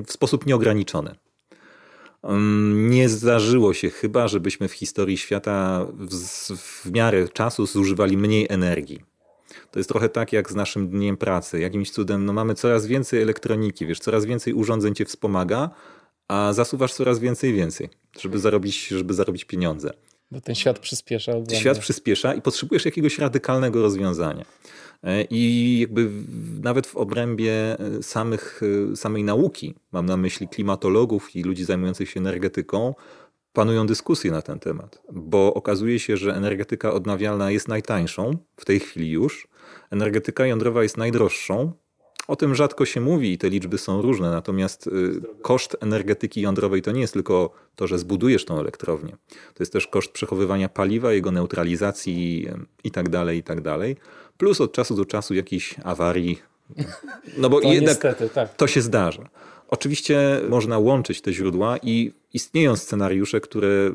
w 0.05 0.11
sposób 0.11 0.45
nieograniczony. 0.45 1.15
Mm, 2.23 2.89
nie 2.89 3.09
zdarzyło 3.09 3.73
się 3.73 3.89
chyba, 3.89 4.27
żebyśmy 4.27 4.67
w 4.67 4.73
historii 4.73 5.17
świata 5.17 5.87
w, 5.93 6.15
w 6.57 6.91
miarę 6.91 7.27
czasu 7.27 7.65
zużywali 7.65 8.17
mniej 8.17 8.47
energii. 8.49 9.01
To 9.71 9.79
jest 9.79 9.89
trochę 9.89 10.09
tak 10.09 10.33
jak 10.33 10.51
z 10.51 10.55
naszym 10.55 10.89
dniem 10.89 11.17
pracy. 11.17 11.59
Jakimś 11.59 11.91
cudem 11.91 12.25
no 12.25 12.33
mamy 12.33 12.55
coraz 12.55 12.87
więcej 12.87 13.21
elektroniki, 13.21 13.85
wiesz, 13.85 13.99
coraz 13.99 14.25
więcej 14.25 14.53
urządzeń 14.53 14.95
cię 14.95 15.05
wspomaga, 15.05 15.69
a 16.27 16.53
zasuwasz 16.53 16.93
coraz 16.93 17.19
więcej 17.19 17.49
i 17.49 17.53
więcej, 17.53 17.89
żeby 18.19 18.39
zarobić, 18.39 18.87
żeby 18.87 19.13
zarobić 19.13 19.45
pieniądze. 19.45 19.93
Bo 20.31 20.41
ten 20.41 20.55
świat 20.55 20.79
przyspiesza. 20.79 21.31
Ogólnie. 21.31 21.59
Świat 21.59 21.79
przyspiesza 21.79 22.33
i 22.33 22.41
potrzebujesz 22.41 22.85
jakiegoś 22.85 23.19
radykalnego 23.19 23.81
rozwiązania. 23.81 24.45
E, 25.03 25.23
I 25.23 25.79
jakby 25.79 26.09
nawet 26.61 26.87
w 26.87 26.95
obrębie 26.95 27.53
e, 27.53 28.03
samych, 28.03 28.61
e, 28.91 28.95
samej 28.95 29.23
nauki, 29.23 29.75
mam 29.91 30.05
na 30.05 30.17
myśli 30.17 30.47
klimatologów 30.47 31.35
i 31.35 31.43
ludzi 31.43 31.65
zajmujących 31.65 32.09
się 32.09 32.19
energetyką, 32.19 32.95
panują 33.53 33.87
dyskusje 33.87 34.31
na 34.31 34.41
ten 34.41 34.59
temat, 34.59 35.01
bo 35.11 35.53
okazuje 35.53 35.99
się, 35.99 36.17
że 36.17 36.35
energetyka 36.35 36.93
odnawialna 36.93 37.51
jest 37.51 37.67
najtańszą 37.67 38.37
w 38.57 38.65
tej 38.65 38.79
chwili 38.79 39.09
już, 39.09 39.47
energetyka 39.89 40.45
jądrowa 40.45 40.83
jest 40.83 40.97
najdroższą, 40.97 41.73
O 42.27 42.35
tym 42.35 42.55
rzadko 42.55 42.85
się 42.85 43.01
mówi 43.01 43.31
i 43.31 43.37
te 43.37 43.49
liczby 43.49 43.77
są 43.77 44.01
różne, 44.01 44.31
natomiast 44.31 44.87
y, 44.87 44.91
koszt 45.41 45.77
energetyki 45.79 46.41
jądrowej 46.41 46.81
to 46.81 46.91
nie 46.91 47.01
jest 47.01 47.13
tylko 47.13 47.53
to, 47.75 47.87
że 47.87 47.99
zbudujesz 47.99 48.45
tą 48.45 48.59
elektrownię. 48.59 49.17
To 49.29 49.63
jest 49.63 49.73
też 49.73 49.87
koszt 49.87 50.11
przechowywania 50.11 50.69
paliwa, 50.69 51.13
jego 51.13 51.31
neutralizacji 51.31 52.47
i 52.83 52.91
tak 52.91 53.09
dalej, 53.09 53.37
i 53.37 53.43
tak 53.43 53.61
dalej. 53.61 53.95
Plus 54.37 54.61
od 54.61 54.71
czasu 54.71 54.95
do 54.95 55.05
czasu 55.05 55.33
jakiejś 55.33 55.75
awarii. 55.83 56.39
No 57.37 57.49
bo 57.49 57.61
to 57.61 57.67
jednak 57.73 58.03
niestety, 58.03 58.29
tak. 58.29 58.55
to 58.55 58.67
się 58.67 58.81
zdarza. 58.81 59.29
Oczywiście 59.67 60.41
można 60.49 60.77
łączyć 60.77 61.21
te 61.21 61.33
źródła 61.33 61.77
i 61.77 62.13
istnieją 62.33 62.75
scenariusze, 62.75 63.41
które 63.41 63.91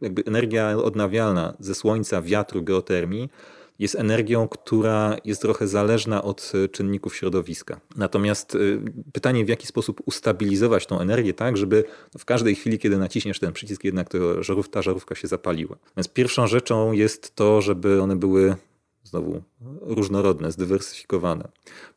jakby 0.00 0.22
energia 0.26 0.76
odnawialna 0.76 1.54
ze 1.60 1.74
słońca, 1.74 2.22
wiatru, 2.22 2.62
geotermii 2.62 3.28
jest 3.80 3.94
energią, 3.94 4.48
która 4.48 5.16
jest 5.24 5.42
trochę 5.42 5.68
zależna 5.68 6.22
od 6.22 6.52
e, 6.54 6.68
czynników 6.68 7.16
środowiska. 7.16 7.80
Natomiast 7.96 8.54
e, 8.54 8.58
pytanie, 9.12 9.44
w 9.44 9.48
jaki 9.48 9.66
sposób 9.66 10.00
ustabilizować 10.06 10.86
tą 10.86 11.00
energię 11.00 11.34
tak, 11.34 11.56
żeby 11.56 11.84
w 12.18 12.24
każdej 12.24 12.54
chwili, 12.54 12.78
kiedy 12.78 12.98
naciśniesz 12.98 13.40
ten 13.40 13.52
przycisk, 13.52 13.84
jednak 13.84 14.08
to 14.08 14.42
żarów, 14.42 14.68
ta 14.68 14.82
żarówka 14.82 15.14
się 15.14 15.28
zapaliła. 15.28 15.76
Więc 15.96 16.08
pierwszą 16.08 16.46
rzeczą 16.46 16.92
jest 16.92 17.34
to, 17.34 17.60
żeby 17.62 18.02
one 18.02 18.16
były 18.16 18.56
znowu 19.04 19.42
różnorodne, 19.80 20.52
zdywersyfikowane. 20.52 21.48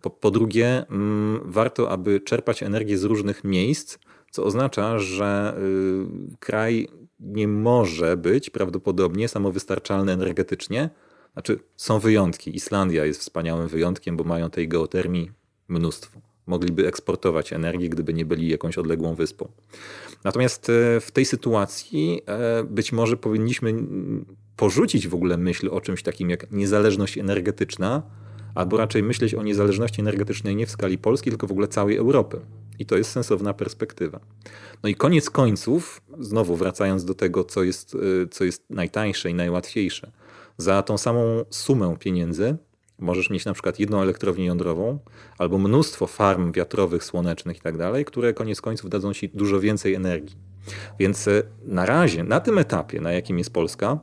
Po, 0.01 0.09
po 0.09 0.31
drugie, 0.31 0.85
mm, 0.89 1.41
warto, 1.45 1.89
aby 1.89 2.19
czerpać 2.19 2.63
energię 2.63 2.97
z 2.97 3.03
różnych 3.03 3.43
miejsc, 3.43 3.97
co 4.31 4.43
oznacza, 4.43 4.99
że 4.99 5.57
y, 6.33 6.37
kraj 6.39 6.87
nie 7.19 7.47
może 7.47 8.17
być 8.17 8.49
prawdopodobnie 8.49 9.27
samowystarczalny 9.27 10.11
energetycznie, 10.11 10.89
znaczy, 11.33 11.59
są 11.77 11.99
wyjątki. 11.99 12.55
Islandia 12.55 13.05
jest 13.05 13.19
wspaniałym 13.19 13.67
wyjątkiem, 13.67 14.17
bo 14.17 14.23
mają 14.23 14.49
tej 14.49 14.67
geotermii 14.67 15.31
mnóstwo. 15.67 16.21
Mogliby 16.47 16.87
eksportować 16.87 17.53
energię, 17.53 17.89
gdyby 17.89 18.13
nie 18.13 18.25
byli 18.25 18.47
jakąś 18.47 18.77
odległą 18.77 19.15
wyspą. 19.15 19.51
Natomiast 20.23 20.69
e, 20.69 20.99
w 20.99 21.11
tej 21.11 21.25
sytuacji 21.25 22.21
e, 22.25 22.63
być 22.63 22.91
może 22.91 23.17
powinniśmy 23.17 23.73
porzucić 24.55 25.07
w 25.07 25.15
ogóle 25.15 25.37
myśl 25.37 25.69
o 25.71 25.81
czymś 25.81 26.03
takim 26.03 26.29
jak 26.29 26.51
niezależność 26.51 27.17
energetyczna, 27.17 28.03
albo 28.55 28.77
raczej 28.77 29.03
myśleć 29.03 29.33
o 29.35 29.43
niezależności 29.43 30.01
energetycznej 30.01 30.55
nie 30.55 30.65
w 30.65 30.71
skali 30.71 30.97
Polski, 30.97 31.29
tylko 31.29 31.47
w 31.47 31.51
ogóle 31.51 31.67
całej 31.67 31.97
Europy. 31.97 32.39
I 32.79 32.85
to 32.85 32.97
jest 32.97 33.11
sensowna 33.11 33.53
perspektywa. 33.53 34.19
No 34.83 34.89
i 34.89 34.95
koniec 34.95 35.29
końców, 35.29 36.01
znowu 36.19 36.55
wracając 36.55 37.05
do 37.05 37.13
tego, 37.13 37.43
co 37.43 37.63
jest, 37.63 37.95
e, 37.95 38.27
co 38.27 38.43
jest 38.43 38.63
najtańsze 38.69 39.29
i 39.29 39.33
najłatwiejsze– 39.33 40.11
za 40.57 40.83
tą 40.83 40.97
samą 40.97 41.21
sumę 41.49 41.95
pieniędzy 41.99 42.57
możesz 42.99 43.29
mieć 43.29 43.45
na 43.45 43.53
przykład 43.53 43.79
jedną 43.79 44.01
elektrownię 44.01 44.45
jądrową 44.45 44.99
albo 45.37 45.57
mnóstwo 45.57 46.07
farm 46.07 46.51
wiatrowych, 46.51 47.03
słonecznych 47.03 47.57
i 47.57 47.61
tak 47.61 47.77
dalej, 47.77 48.05
które 48.05 48.33
koniec 48.33 48.61
końców 48.61 48.89
dadzą 48.89 49.13
ci 49.13 49.29
dużo 49.29 49.59
więcej 49.59 49.93
energii. 49.93 50.35
Więc 50.99 51.27
e, 51.27 51.43
na 51.65 51.85
razie, 51.85 52.23
na 52.23 52.39
tym 52.39 52.57
etapie, 52.57 53.01
na 53.01 53.11
jakim 53.11 53.37
jest 53.37 53.53
Polska, 53.53 53.99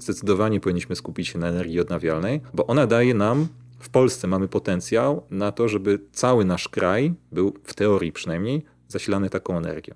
zdecydowanie 0.00 0.60
powinniśmy 0.60 0.96
skupić 0.96 1.28
się 1.28 1.38
na 1.38 1.48
energii 1.48 1.80
odnawialnej, 1.80 2.40
bo 2.54 2.66
ona 2.66 2.86
daje 2.86 3.14
nam, 3.14 3.48
w 3.78 3.88
Polsce 3.88 4.26
mamy 4.26 4.48
potencjał 4.48 5.22
na 5.30 5.52
to, 5.52 5.68
żeby 5.68 5.98
cały 6.12 6.44
nasz 6.44 6.68
kraj 6.68 7.14
był, 7.32 7.54
w 7.64 7.74
teorii 7.74 8.12
przynajmniej, 8.12 8.64
zasilany 8.88 9.30
taką 9.30 9.56
energią. 9.56 9.94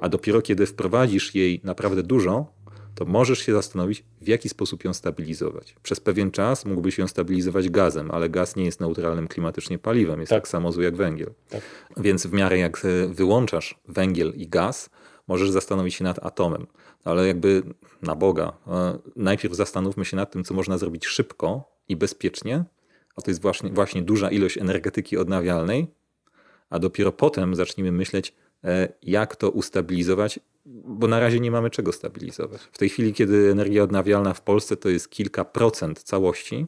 A 0.00 0.08
dopiero 0.08 0.42
kiedy 0.42 0.66
wprowadzisz 0.66 1.34
jej 1.34 1.60
naprawdę 1.64 2.02
dużo, 2.02 2.55
to 2.96 3.04
możesz 3.04 3.38
się 3.38 3.52
zastanowić, 3.52 4.04
w 4.20 4.28
jaki 4.28 4.48
sposób 4.48 4.84
ją 4.84 4.94
stabilizować. 4.94 5.76
Przez 5.82 6.00
pewien 6.00 6.30
czas 6.30 6.64
mógłbyś 6.64 6.98
ją 6.98 7.08
stabilizować 7.08 7.68
gazem, 7.68 8.10
ale 8.10 8.28
gaz 8.28 8.56
nie 8.56 8.64
jest 8.64 8.80
neutralnym 8.80 9.28
klimatycznie 9.28 9.78
paliwem, 9.78 10.20
jest 10.20 10.30
tak, 10.30 10.42
tak 10.42 10.48
samo 10.48 10.72
zły 10.72 10.84
jak 10.84 10.96
węgiel. 10.96 11.30
Tak. 11.50 11.60
Więc 11.96 12.26
w 12.26 12.32
miarę 12.32 12.58
jak 12.58 12.82
wyłączasz 13.08 13.80
węgiel 13.88 14.32
i 14.36 14.48
gaz, 14.48 14.90
możesz 15.28 15.50
zastanowić 15.50 15.94
się 15.94 16.04
nad 16.04 16.26
atomem. 16.26 16.66
Ale 17.04 17.26
jakby 17.26 17.62
na 18.02 18.14
Boga, 18.14 18.52
e, 18.66 18.98
najpierw 19.16 19.54
zastanówmy 19.54 20.04
się 20.04 20.16
nad 20.16 20.30
tym, 20.30 20.44
co 20.44 20.54
można 20.54 20.78
zrobić 20.78 21.06
szybko 21.06 21.64
i 21.88 21.96
bezpiecznie, 21.96 22.64
a 23.16 23.22
to 23.22 23.30
jest 23.30 23.42
właśnie, 23.42 23.70
właśnie 23.70 24.02
duża 24.02 24.30
ilość 24.30 24.58
energetyki 24.58 25.16
odnawialnej, 25.16 25.86
a 26.70 26.78
dopiero 26.78 27.12
potem 27.12 27.54
zacznijmy 27.54 27.92
myśleć, 27.92 28.34
e, 28.64 28.88
jak 29.02 29.36
to 29.36 29.50
ustabilizować 29.50 30.40
bo 30.66 31.08
na 31.08 31.20
razie 31.20 31.40
nie 31.40 31.50
mamy 31.50 31.70
czego 31.70 31.92
stabilizować. 31.92 32.60
W 32.72 32.78
tej 32.78 32.88
chwili, 32.88 33.14
kiedy 33.14 33.50
energia 33.50 33.82
odnawialna 33.82 34.34
w 34.34 34.40
Polsce 34.40 34.76
to 34.76 34.88
jest 34.88 35.10
kilka 35.10 35.44
procent 35.44 36.02
całości, 36.02 36.66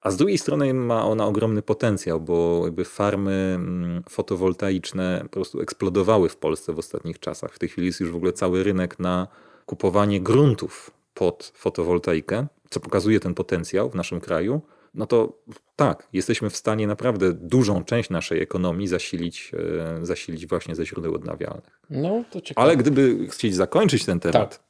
a 0.00 0.10
z 0.10 0.16
drugiej 0.16 0.38
strony 0.38 0.74
ma 0.74 1.04
ona 1.04 1.26
ogromny 1.26 1.62
potencjał, 1.62 2.20
bo 2.20 2.60
jakby 2.64 2.84
farmy 2.84 3.54
mm, 3.56 4.02
fotowoltaiczne 4.08 5.20
po 5.22 5.28
prostu 5.28 5.60
eksplodowały 5.60 6.28
w 6.28 6.36
Polsce 6.36 6.72
w 6.72 6.78
ostatnich 6.78 7.18
czasach. 7.18 7.54
W 7.54 7.58
tej 7.58 7.68
chwili 7.68 7.86
jest 7.86 8.00
już 8.00 8.10
w 8.10 8.16
ogóle 8.16 8.32
cały 8.32 8.62
rynek 8.62 8.98
na 8.98 9.28
kupowanie 9.66 10.20
gruntów 10.20 10.90
pod 11.14 11.52
fotowoltaikę, 11.54 12.46
co 12.70 12.80
pokazuje 12.80 13.20
ten 13.20 13.34
potencjał 13.34 13.90
w 13.90 13.94
naszym 13.94 14.20
kraju 14.20 14.62
no 14.94 15.06
to 15.06 15.38
tak, 15.76 16.08
jesteśmy 16.12 16.50
w 16.50 16.56
stanie 16.56 16.86
naprawdę 16.86 17.32
dużą 17.32 17.84
część 17.84 18.10
naszej 18.10 18.42
ekonomii 18.42 18.88
zasilić, 18.88 19.52
e, 20.00 20.06
zasilić 20.06 20.46
właśnie 20.46 20.74
ze 20.74 20.86
źródeł 20.86 21.14
odnawialnych. 21.14 21.80
No, 21.90 22.24
to 22.30 22.40
ciekawe. 22.40 22.64
Ale 22.64 22.76
gdyby 22.76 23.28
chcieć 23.28 23.54
zakończyć 23.54 24.04
ten 24.04 24.20
temat, 24.20 24.58
tak. 24.58 24.64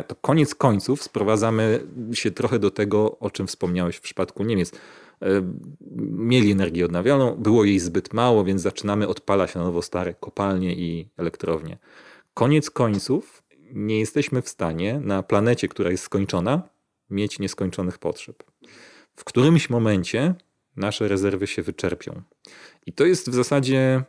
E, 0.00 0.04
to 0.06 0.14
koniec 0.14 0.54
końców 0.54 1.02
sprowadzamy 1.02 1.80
się 2.12 2.30
trochę 2.30 2.58
do 2.58 2.70
tego, 2.70 3.18
o 3.18 3.30
czym 3.30 3.46
wspomniałeś 3.46 3.96
w 3.96 4.00
przypadku 4.00 4.44
Niemiec. 4.44 4.72
E, 5.22 5.26
mieli 6.10 6.52
energię 6.52 6.84
odnawialną, 6.84 7.34
było 7.34 7.64
jej 7.64 7.78
zbyt 7.78 8.14
mało, 8.14 8.44
więc 8.44 8.62
zaczynamy 8.62 9.08
odpalać 9.08 9.54
na 9.54 9.62
nowo 9.62 9.82
stare 9.82 10.14
kopalnie 10.14 10.74
i 10.74 11.08
elektrownie. 11.16 11.78
Koniec 12.34 12.70
końców 12.70 13.42
nie 13.72 14.00
jesteśmy 14.00 14.42
w 14.42 14.48
stanie 14.48 15.00
na 15.04 15.22
planecie, 15.22 15.68
która 15.68 15.90
jest 15.90 16.04
skończona, 16.04 16.62
mieć 17.10 17.38
nieskończonych 17.38 17.98
potrzeb 17.98 18.42
w 19.18 19.24
którymś 19.24 19.70
momencie 19.70 20.34
nasze 20.76 21.08
rezerwy 21.08 21.46
się 21.46 21.62
wyczerpią. 21.62 22.22
I 22.86 22.92
to 22.92 23.06
jest 23.06 23.30
w 23.30 23.34
zasadzie. 23.34 24.04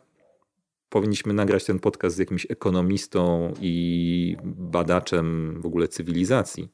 Powinniśmy 0.88 1.32
nagrać 1.32 1.64
ten 1.64 1.78
podcast 1.78 2.16
z 2.16 2.18
jakimś 2.18 2.46
ekonomistą 2.50 3.54
i 3.60 4.36
badaczem 4.44 5.56
w 5.60 5.66
ogóle 5.66 5.88
cywilizacji. 5.88 6.68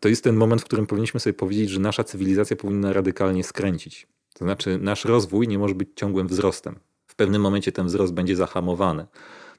To 0.00 0.08
jest 0.08 0.24
ten 0.24 0.36
moment, 0.36 0.62
w 0.62 0.64
którym 0.64 0.86
powinniśmy 0.86 1.20
sobie 1.20 1.34
powiedzieć, 1.34 1.70
że 1.70 1.80
nasza 1.80 2.04
cywilizacja 2.04 2.56
powinna 2.56 2.92
radykalnie 2.92 3.44
skręcić. 3.44 4.06
To 4.34 4.44
znaczy, 4.44 4.78
nasz 4.78 5.04
rozwój 5.04 5.48
nie 5.48 5.58
może 5.58 5.74
być 5.74 5.88
ciągłym 5.94 6.28
wzrostem. 6.28 6.78
W 7.06 7.14
pewnym 7.14 7.42
momencie 7.42 7.72
ten 7.72 7.86
wzrost 7.86 8.12
będzie 8.14 8.36
zahamowany. 8.36 9.06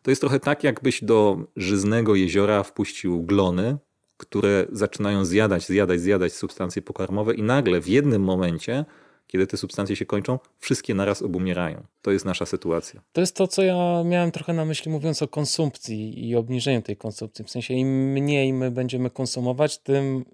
To 0.02 0.12
jest 0.12 0.22
trochę 0.22 0.40
tak, 0.40 0.64
jakbyś 0.64 1.04
do 1.04 1.38
żyznego 1.56 2.16
jeziora 2.16 2.64
wpuścił 2.64 3.24
glony, 3.24 3.78
które 4.26 4.66
zaczynają 4.72 5.26
zjadać, 5.26 5.68
zjadać, 5.68 6.00
zjadać 6.00 6.34
substancje 6.34 6.82
pokarmowe 6.82 7.34
i 7.34 7.44
nagle 7.44 7.82
w 7.82 7.88
jednym 7.88 8.24
momencie 8.24 8.86
kiedy 9.34 9.48
te 9.48 9.58
substancje 9.58 9.96
się 9.96 10.06
kończą, 10.06 10.40
wszystkie 10.60 10.94
naraz 10.94 11.22
obumierają. 11.22 11.84
To 12.02 12.12
jest 12.12 12.26
nasza 12.26 12.46
sytuacja. 12.46 13.02
To 13.14 13.22
jest 13.22 13.36
to, 13.36 13.48
co 13.48 13.64
ja 13.64 14.04
miałem 14.06 14.32
trochę 14.32 14.54
na 14.54 14.66
myśli, 14.66 14.92
mówiąc 14.92 15.22
o 15.22 15.28
konsumpcji 15.28 16.30
i 16.30 16.36
obniżeniu 16.36 16.82
tej 16.82 16.98
konsumpcji. 16.98 17.46
W 17.46 17.50
sensie, 17.50 17.74
im 17.74 17.88
mniej 18.12 18.54
my 18.54 18.72
będziemy 18.72 19.10
konsumować, 19.10 19.78
tym 19.78 20.26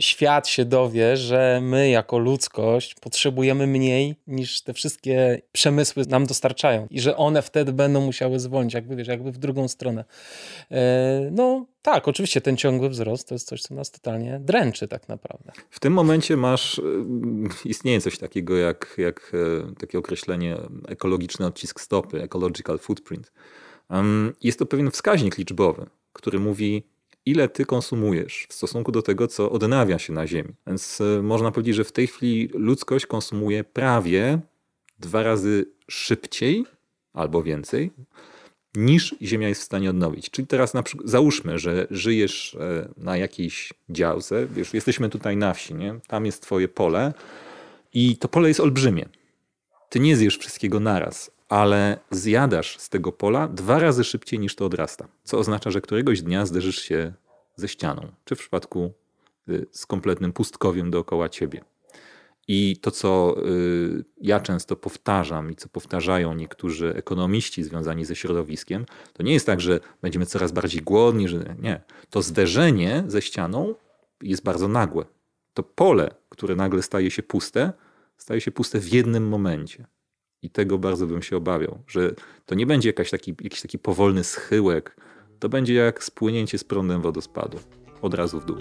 świat 0.00 0.48
się 0.48 0.64
dowie, 0.64 1.16
że 1.16 1.60
my 1.62 1.88
jako 1.88 2.18
ludzkość 2.18 2.94
potrzebujemy 2.94 3.66
mniej 3.66 4.16
niż 4.26 4.62
te 4.62 4.72
wszystkie 4.72 5.42
przemysły 5.52 6.04
nam 6.08 6.26
dostarczają 6.26 6.86
i 6.90 7.00
że 7.00 7.16
one 7.16 7.42
wtedy 7.42 7.72
będą 7.72 8.00
musiały 8.00 8.40
zwolnić, 8.40 8.74
jakby 8.74 8.96
wiesz, 8.96 9.08
jakby 9.08 9.32
w 9.32 9.38
drugą 9.38 9.68
stronę. 9.68 10.04
E, 10.70 11.28
no 11.32 11.66
tak, 11.82 12.08
oczywiście 12.08 12.40
ten 12.40 12.56
ciągły 12.56 12.88
wzrost 12.88 13.28
to 13.28 13.34
jest 13.34 13.48
coś, 13.48 13.62
co 13.62 13.74
nas 13.74 13.90
totalnie 13.90 14.40
dręczy 14.42 14.88
tak 14.88 15.08
naprawdę. 15.08 15.52
W 15.70 15.80
tym 15.80 15.92
momencie 15.92 16.36
masz, 16.36 16.78
e, 16.78 16.82
istnieje 17.64 18.00
coś 18.00 18.18
takiego 18.18 18.56
jak, 18.56 18.94
jak 18.98 19.32
e, 19.34 19.74
takie 19.74 19.98
określenie 19.98 20.56
ekologiczny 20.88 21.46
odcisk 21.46 21.80
stopy, 21.80 22.22
ecological 22.22 22.78
footprint. 22.78 23.32
Jest 24.42 24.58
to 24.58 24.66
pewien 24.66 24.90
wskaźnik 24.90 25.38
liczbowy, 25.38 25.86
który 26.12 26.38
mówi 26.38 26.82
ile 27.26 27.48
ty 27.48 27.64
konsumujesz 27.64 28.46
w 28.48 28.54
stosunku 28.54 28.92
do 28.92 29.02
tego, 29.02 29.28
co 29.28 29.50
odnawia 29.50 29.98
się 29.98 30.12
na 30.12 30.26
Ziemi. 30.26 30.54
Więc 30.66 31.00
e, 31.00 31.22
można 31.22 31.50
powiedzieć, 31.50 31.76
że 31.76 31.84
w 31.84 31.92
tej 31.92 32.06
chwili 32.06 32.48
ludzkość 32.54 33.06
konsumuje 33.06 33.64
prawie 33.64 34.38
dwa 34.98 35.22
razy 35.22 35.66
szybciej 35.88 36.64
albo 37.12 37.42
więcej 37.42 37.90
niż 38.76 39.14
Ziemia 39.22 39.48
jest 39.48 39.60
w 39.60 39.64
stanie 39.64 39.90
odnowić. 39.90 40.30
Czyli 40.30 40.48
teraz 40.48 40.74
na 40.74 40.82
przykład 40.82 41.08
załóżmy, 41.08 41.58
że 41.58 41.86
żyjesz 41.90 42.54
e, 42.54 42.88
na 42.96 43.16
jakiejś 43.16 43.72
działce, 43.88 44.46
wiesz, 44.46 44.74
jesteśmy 44.74 45.08
tutaj 45.08 45.36
na 45.36 45.54
wsi, 45.54 45.74
nie? 45.74 46.00
tam 46.06 46.26
jest 46.26 46.42
twoje 46.42 46.68
pole 46.68 47.14
i 47.94 48.16
to 48.16 48.28
pole 48.28 48.48
jest 48.48 48.60
olbrzymie. 48.60 49.08
Ty 49.88 50.00
nie 50.00 50.16
zjesz 50.16 50.38
wszystkiego 50.38 50.80
naraz, 50.80 51.30
ale 51.48 51.98
zjadasz 52.10 52.78
z 52.78 52.88
tego 52.88 53.12
pola 53.12 53.48
dwa 53.48 53.78
razy 53.78 54.04
szybciej 54.04 54.38
niż 54.38 54.54
to 54.54 54.66
odrasta. 54.66 55.08
Co 55.24 55.38
oznacza, 55.38 55.70
że 55.70 55.80
któregoś 55.80 56.22
dnia 56.22 56.46
zderzysz 56.46 56.82
się 56.82 57.12
ze 57.56 57.68
ścianą, 57.68 58.12
czy 58.24 58.36
w 58.36 58.38
przypadku 58.38 58.92
y, 59.48 59.66
z 59.70 59.86
kompletnym 59.86 60.32
pustkowiem 60.32 60.90
dookoła 60.90 61.28
ciebie. 61.28 61.64
I 62.48 62.76
to, 62.76 62.90
co 62.90 63.36
y, 63.46 64.04
ja 64.20 64.40
często 64.40 64.76
powtarzam 64.76 65.50
i 65.50 65.56
co 65.56 65.68
powtarzają 65.68 66.34
niektórzy 66.34 66.94
ekonomiści 66.94 67.64
związani 67.64 68.04
ze 68.04 68.16
środowiskiem, 68.16 68.86
to 69.12 69.22
nie 69.22 69.32
jest 69.32 69.46
tak, 69.46 69.60
że 69.60 69.80
będziemy 70.02 70.26
coraz 70.26 70.52
bardziej 70.52 70.82
głodni, 70.82 71.28
że 71.28 71.56
nie. 71.62 71.82
To 72.10 72.22
zderzenie 72.22 73.04
ze 73.06 73.22
ścianą 73.22 73.74
jest 74.22 74.42
bardzo 74.42 74.68
nagłe. 74.68 75.04
To 75.54 75.62
pole, 75.62 76.10
które 76.28 76.56
nagle 76.56 76.82
staje 76.82 77.10
się 77.10 77.22
puste, 77.22 77.72
staje 78.16 78.40
się 78.40 78.50
puste 78.50 78.80
w 78.80 78.92
jednym 78.92 79.28
momencie. 79.28 79.86
I 80.42 80.50
tego 80.50 80.78
bardzo 80.78 81.06
bym 81.06 81.22
się 81.22 81.36
obawiał, 81.36 81.78
że 81.86 82.14
to 82.46 82.54
nie 82.54 82.66
będzie 82.66 82.88
jakaś 82.88 83.10
taki, 83.10 83.34
jakiś 83.40 83.62
taki 83.62 83.78
powolny 83.78 84.24
schyłek, 84.24 84.96
to 85.38 85.48
będzie 85.48 85.74
jak 85.74 86.04
spłynięcie 86.04 86.58
z 86.58 86.64
prądem 86.64 87.02
wodospadu, 87.02 87.58
od 88.02 88.14
razu 88.14 88.40
w 88.40 88.46
dół. 88.46 88.56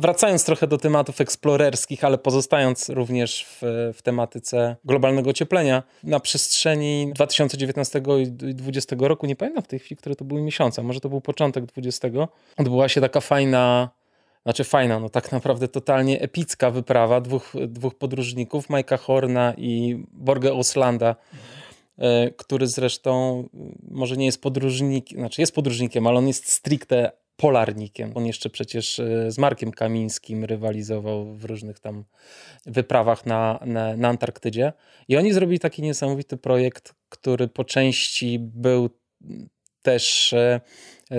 wracając 0.00 0.44
trochę 0.44 0.66
do 0.66 0.78
tematów 0.78 1.20
eksplorerskich, 1.20 2.04
ale 2.04 2.18
pozostając 2.18 2.88
również 2.88 3.46
w, 3.46 3.62
w 3.94 4.02
tematyce 4.02 4.76
globalnego 4.84 5.30
ocieplenia, 5.30 5.82
na 6.04 6.20
przestrzeni 6.20 7.12
2019 7.14 7.98
i 7.98 8.26
2020 8.26 8.96
roku, 8.98 9.26
nie 9.26 9.36
pamiętam 9.36 9.64
w 9.64 9.68
tej 9.68 9.78
chwili, 9.78 9.96
które 9.96 10.16
to 10.16 10.24
były 10.24 10.42
miesiące, 10.42 10.82
może 10.82 11.00
to 11.00 11.08
był 11.08 11.20
początek 11.20 11.66
20, 11.66 12.08
odbyła 12.56 12.88
się 12.88 13.00
taka 13.00 13.20
fajna 13.20 13.90
znaczy 14.42 14.64
fajna, 14.64 15.00
no 15.00 15.08
tak 15.08 15.32
naprawdę 15.32 15.68
totalnie 15.68 16.20
epicka 16.20 16.70
wyprawa 16.70 17.20
dwóch, 17.20 17.52
dwóch 17.68 17.94
podróżników, 17.94 18.68
Majka 18.68 18.96
Horna 18.96 19.54
i 19.56 20.04
Borge 20.12 20.52
Oslanda, 20.54 21.16
e, 21.98 22.30
który 22.30 22.66
zresztą 22.66 23.44
może 23.90 24.16
nie 24.16 24.26
jest 24.26 24.42
podróżnikiem, 24.42 25.18
znaczy 25.18 25.42
jest 25.42 25.54
podróżnikiem, 25.54 26.06
ale 26.06 26.18
on 26.18 26.26
jest 26.26 26.52
stricte 26.52 27.12
polarnikiem. 27.40 28.12
On 28.14 28.26
jeszcze 28.26 28.50
przecież 28.50 29.00
e, 29.00 29.30
z 29.30 29.38
Markiem 29.38 29.70
Kamińskim 29.70 30.44
rywalizował 30.44 31.34
w 31.34 31.44
różnych 31.44 31.80
tam 31.80 32.04
wyprawach 32.66 33.26
na, 33.26 33.60
na, 33.64 33.96
na 33.96 34.08
Antarktydzie. 34.08 34.72
I 35.08 35.16
oni 35.16 35.32
zrobili 35.32 35.58
taki 35.58 35.82
niesamowity 35.82 36.36
projekt, 36.36 36.94
który 37.08 37.48
po 37.48 37.64
części 37.64 38.38
był 38.38 38.90
też, 39.82 40.32
e, 40.32 40.60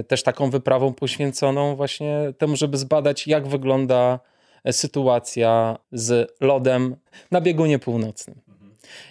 też 0.08 0.24
taką 0.24 0.50
wyprawą 0.50 0.94
poświęconą 0.94 1.76
właśnie 1.76 2.34
temu, 2.38 2.56
żeby 2.56 2.78
zbadać, 2.78 3.28
jak 3.28 3.48
wygląda 3.48 4.20
sytuacja 4.72 5.78
z 5.92 6.32
lodem 6.42 6.96
na 7.32 7.42
biegunie 7.42 7.80
północnym. 7.80 8.42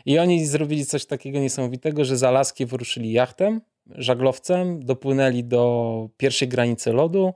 I 0.07 0.19
oni 0.19 0.47
zrobili 0.47 0.87
coś 0.87 1.07
takiego 1.07 1.39
niesamowitego, 1.39 2.05
że 2.05 2.17
z 2.17 2.23
Alaski 2.23 2.67
wyruszyli 2.67 3.13
jachtem 3.13 3.61
żaglowcem, 3.95 4.85
dopłynęli 4.85 5.45
do 5.45 6.09
pierwszej 6.17 6.49
granicy 6.49 6.93
lodu 6.93 7.35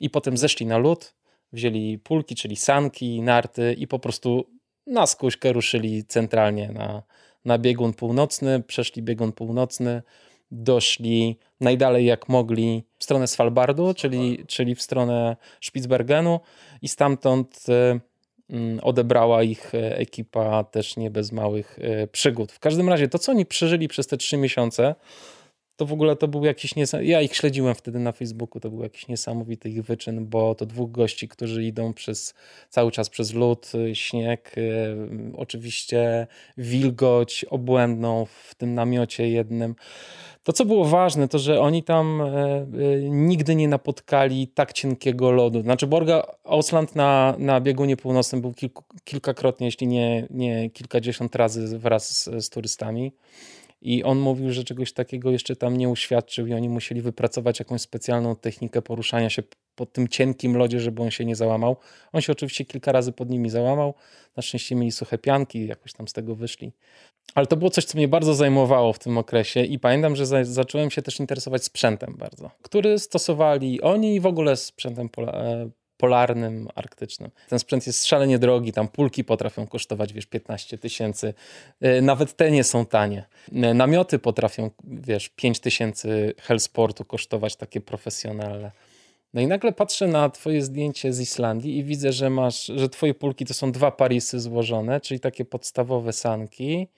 i 0.00 0.10
potem 0.10 0.36
zeszli 0.36 0.66
na 0.66 0.78
lód, 0.78 1.14
wzięli 1.52 1.98
pulki, 1.98 2.34
czyli 2.34 2.56
sanki, 2.56 3.22
narty 3.22 3.74
i 3.78 3.86
po 3.86 3.98
prostu 3.98 4.46
na 4.86 5.06
skuśkę 5.06 5.52
ruszyli 5.52 6.04
centralnie 6.04 6.68
na, 6.68 7.02
na 7.44 7.58
biegun 7.58 7.92
północny, 7.92 8.62
przeszli 8.62 9.02
biegun 9.02 9.32
północny, 9.32 10.02
doszli 10.50 11.38
najdalej 11.60 12.06
jak 12.06 12.28
mogli 12.28 12.84
w 12.98 13.04
stronę 13.04 13.26
Svalbardu, 13.26 13.94
czyli, 13.94 14.44
czyli 14.46 14.74
w 14.74 14.82
stronę 14.82 15.36
Spitsbergenu 15.60 16.40
i 16.82 16.88
stamtąd 16.88 17.64
y, 17.68 18.00
mm, 18.50 18.80
odebrała 18.82 19.42
ich 19.42 19.74
e, 19.74 19.98
ekipa 19.98 20.64
też 20.64 20.96
nie 20.96 21.10
bez 21.10 21.32
małych 21.32 21.78
e, 21.82 22.06
przygód. 22.06 22.52
W 22.52 22.58
każdym 22.58 22.88
razie 22.88 23.08
to, 23.08 23.18
co 23.18 23.32
oni 23.32 23.46
przeżyli 23.46 23.88
przez 23.88 24.06
te 24.06 24.16
trzy 24.16 24.36
miesiące, 24.36 24.94
to 25.80 25.86
w 25.86 25.92
ogóle 25.92 26.16
to 26.16 26.28
był 26.28 26.44
jakiś 26.44 26.76
niesamowity, 26.76 27.12
ja 27.12 27.20
ich 27.20 27.36
śledziłem 27.36 27.74
wtedy 27.74 27.98
na 27.98 28.12
Facebooku, 28.12 28.60
to 28.60 28.70
był 28.70 28.82
jakiś 28.82 29.08
niesamowity 29.08 29.70
ich 29.70 29.82
wyczyn, 29.82 30.26
bo 30.26 30.54
to 30.54 30.66
dwóch 30.66 30.90
gości, 30.90 31.28
którzy 31.28 31.64
idą 31.64 31.92
przez 31.92 32.34
cały 32.68 32.90
czas 32.90 33.08
przez 33.08 33.34
lód, 33.34 33.72
śnieg, 33.94 34.58
y, 34.58 34.96
oczywiście 35.36 36.26
wilgoć 36.56 37.44
obłędną 37.44 38.26
w 38.26 38.54
tym 38.54 38.74
namiocie 38.74 39.28
jednym. 39.28 39.74
To, 40.44 40.52
co 40.52 40.64
było 40.64 40.84
ważne, 40.84 41.28
to 41.28 41.38
że 41.38 41.60
oni 41.60 41.82
tam 41.82 42.20
e, 42.20 42.66
y, 42.80 43.08
nigdy 43.10 43.54
nie 43.54 43.68
napotkali 43.68 44.48
tak 44.48 44.72
cienkiego 44.72 45.30
lodu. 45.30 45.62
Znaczy, 45.62 45.86
Borga 45.86 46.22
Ausland 46.44 46.96
na, 46.96 47.34
na 47.38 47.60
biegunie 47.60 47.96
północnym 47.96 48.40
był 48.40 48.52
kilku, 48.52 48.84
kilkakrotnie, 49.04 49.66
jeśli 49.66 49.86
nie, 49.86 50.26
nie 50.30 50.70
kilkadziesiąt 50.70 51.34
razy 51.34 51.78
wraz 51.78 52.18
z, 52.18 52.44
z 52.44 52.50
turystami. 52.50 53.12
I 53.82 54.04
on 54.04 54.18
mówił, 54.18 54.52
że 54.52 54.64
czegoś 54.64 54.92
takiego 54.92 55.30
jeszcze 55.30 55.56
tam 55.56 55.76
nie 55.76 55.88
uświadczył 55.88 56.46
i 56.46 56.54
oni 56.54 56.68
musieli 56.68 57.02
wypracować 57.02 57.58
jakąś 57.58 57.80
specjalną 57.80 58.36
technikę 58.36 58.82
poruszania 58.82 59.30
się 59.30 59.42
po 59.74 59.86
tym 59.86 60.08
cienkim 60.08 60.56
lodzie, 60.56 60.80
żeby 60.80 61.02
on 61.02 61.10
się 61.10 61.24
nie 61.24 61.36
załamał. 61.36 61.76
On 62.12 62.20
się 62.20 62.32
oczywiście 62.32 62.64
kilka 62.64 62.92
razy 62.92 63.12
pod 63.12 63.30
nimi 63.30 63.50
załamał. 63.50 63.94
Na 64.36 64.42
szczęście 64.42 64.74
mieli 64.74 64.92
suche 64.92 65.18
pianki, 65.18 65.66
jakoś 65.66 65.92
tam 65.92 66.08
z 66.08 66.12
tego 66.12 66.34
wyszli. 66.34 66.72
Ale 67.34 67.46
to 67.46 67.56
było 67.56 67.70
coś, 67.70 67.84
co 67.84 67.98
mnie 67.98 68.08
bardzo 68.08 68.34
zajmowało 68.34 68.92
w 68.92 68.98
tym 68.98 69.18
okresie 69.18 69.60
i 69.64 69.78
pamiętam, 69.78 70.16
że 70.16 70.26
za 70.26 70.44
zacząłem 70.44 70.90
się 70.90 71.02
też 71.02 71.20
interesować 71.20 71.64
sprzętem 71.64 72.16
bardzo, 72.18 72.50
który 72.62 72.98
stosowali 72.98 73.80
oni 73.80 74.14
i 74.14 74.20
w 74.20 74.26
ogóle 74.26 74.56
sprzętem 74.56 75.08
e, 75.18 75.70
polarnym, 76.00 76.68
arktycznym. 76.74 77.30
Ten 77.48 77.58
sprzęt 77.58 77.86
jest 77.86 78.06
szalenie 78.06 78.38
drogi, 78.38 78.72
tam 78.72 78.88
pulki 78.88 79.24
potrafią 79.24 79.66
kosztować, 79.66 80.12
wiesz, 80.12 80.26
15 80.26 80.78
tysięcy. 80.78 81.34
E, 81.80 82.02
nawet 82.02 82.36
te 82.36 82.50
nie 82.50 82.64
są 82.64 82.86
tanie. 82.86 83.24
E, 83.52 83.74
namioty 83.74 84.18
potrafią, 84.18 84.70
wiesz, 84.84 85.28
5 85.28 85.60
tysięcy 85.60 86.34
Hellsportu 86.38 87.04
kosztować, 87.04 87.56
takie 87.56 87.80
profesjonalne. 87.80 88.70
No 89.34 89.40
i 89.40 89.46
nagle 89.46 89.72
patrzę 89.72 90.06
na 90.06 90.30
twoje 90.30 90.62
zdjęcie 90.62 91.12
z 91.12 91.20
Islandii 91.20 91.78
i 91.78 91.84
widzę, 91.84 92.12
że 92.12 92.30
masz, 92.30 92.66
że 92.66 92.88
twoje 92.88 93.14
pulki 93.14 93.44
to 93.44 93.54
są 93.54 93.72
dwa 93.72 93.90
parisy 93.90 94.40
złożone, 94.40 95.00
czyli 95.00 95.20
takie 95.20 95.44
podstawowe 95.44 96.12
sanki 96.12 96.88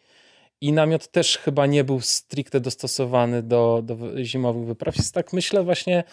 i 0.62 0.72
namiot 0.72 1.08
też 1.08 1.38
chyba 1.38 1.66
nie 1.66 1.84
był 1.84 2.00
stricte 2.00 2.60
dostosowany 2.60 3.42
do, 3.42 3.82
do 3.84 4.24
zimowych 4.24 4.66
wypraw. 4.66 4.96
Jest 4.96 5.14
tak 5.14 5.32
myślę 5.32 5.64
właśnie, 5.64 6.04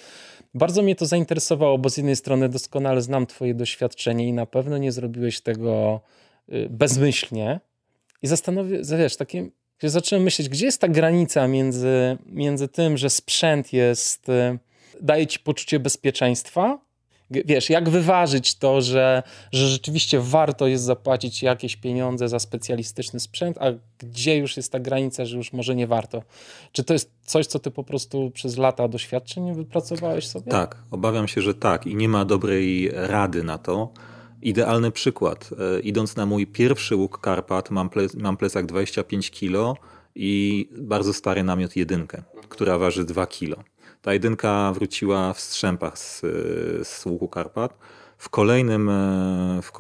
bardzo 0.54 0.82
mnie 0.82 0.96
to 0.96 1.06
zainteresowało, 1.06 1.78
bo 1.78 1.90
z 1.90 1.98
jednej 1.98 2.16
strony 2.16 2.50
doskonale 2.50 3.02
znam 3.02 3.28
twoje 3.28 3.54
doświadczenie 3.54 4.28
i 4.28 4.34
na 4.34 4.46
pewno 4.46 4.78
nie 4.78 4.92
zrobiłeś 4.92 5.42
tego 5.42 6.02
y, 6.54 6.68
bezmyślnie 6.70 7.60
i 8.22 8.28
zastanowię, 8.28 8.82
wiesz, 8.98 9.18
takie, 9.18 9.50
zacząłem 9.84 10.24
myśleć, 10.24 10.50
gdzie 10.50 10.66
jest 10.66 10.82
ta 10.82 10.88
granica 10.88 11.48
między, 11.48 12.18
między 12.26 12.68
tym, 12.68 12.98
że 12.98 13.10
sprzęt 13.10 13.74
jest, 13.74 14.30
y, 14.30 14.60
daje 15.02 15.28
ci 15.28 15.40
poczucie 15.40 15.80
bezpieczeństwa, 15.80 16.80
wiesz, 17.32 17.70
jak 17.70 17.90
wyważyć 17.90 18.56
to, 18.56 18.82
że, 18.82 19.24
że 19.52 19.68
rzeczywiście 19.68 20.20
warto 20.20 20.68
jest 20.68 20.84
zapłacić 20.84 21.44
jakieś 21.44 21.76
pieniądze 21.76 22.30
za 22.30 22.40
specjalistyczny 22.40 23.20
sprzęt, 23.20 23.58
a 23.58 23.66
gdzie 24.00 24.38
już 24.38 24.58
jest 24.58 24.72
ta 24.72 24.80
granica, 24.80 25.26
że 25.26 25.38
już 25.38 25.54
może 25.54 25.76
nie 25.76 25.88
warto? 25.88 26.24
Czy 26.72 26.84
to 26.84 26.94
jest 26.94 27.12
coś, 27.26 27.48
co 27.48 27.60
ty 27.60 27.72
po 27.72 27.84
prostu 27.84 28.32
przez 28.32 28.58
lata 28.58 28.88
doświadczeń 28.88 29.54
wypracowałeś 29.54 30.28
sobie? 30.28 30.52
Tak, 30.52 30.78
obawiam 30.92 31.28
się, 31.28 31.42
że 31.42 31.54
tak 31.54 31.88
i 31.88 31.96
nie 31.96 32.10
ma 32.10 32.26
dobrej 32.26 32.92
rady 32.94 33.44
na 33.44 33.58
to. 33.58 33.90
Idealny 34.42 34.92
przykład. 34.92 35.50
E, 35.78 35.80
idąc 35.80 36.16
na 36.16 36.26
mój 36.26 36.48
pierwszy 36.48 36.96
łuk 36.96 37.20
Karpat, 37.22 37.72
mam, 37.72 37.90
ple, 37.90 38.08
mam 38.18 38.38
plecak 38.38 38.66
25 38.66 39.32
kg 39.32 39.82
i 40.16 40.70
bardzo 40.78 41.14
stary 41.14 41.44
namiot 41.44 41.76
jedynkę, 41.76 42.24
która 42.50 42.78
waży 42.78 43.06
2 43.06 43.28
kg. 43.28 43.64
Ta 44.02 44.14
jedynka 44.14 44.74
wróciła 44.74 45.34
w 45.34 45.40
strzępach 45.40 46.00
z, 46.00 46.22
z 46.88 47.06
łuku 47.06 47.28
Karpat. 47.28 47.78
W 48.18 48.30
kolejnym, 48.30 48.90
e, 48.90 49.60
w, 49.62 49.72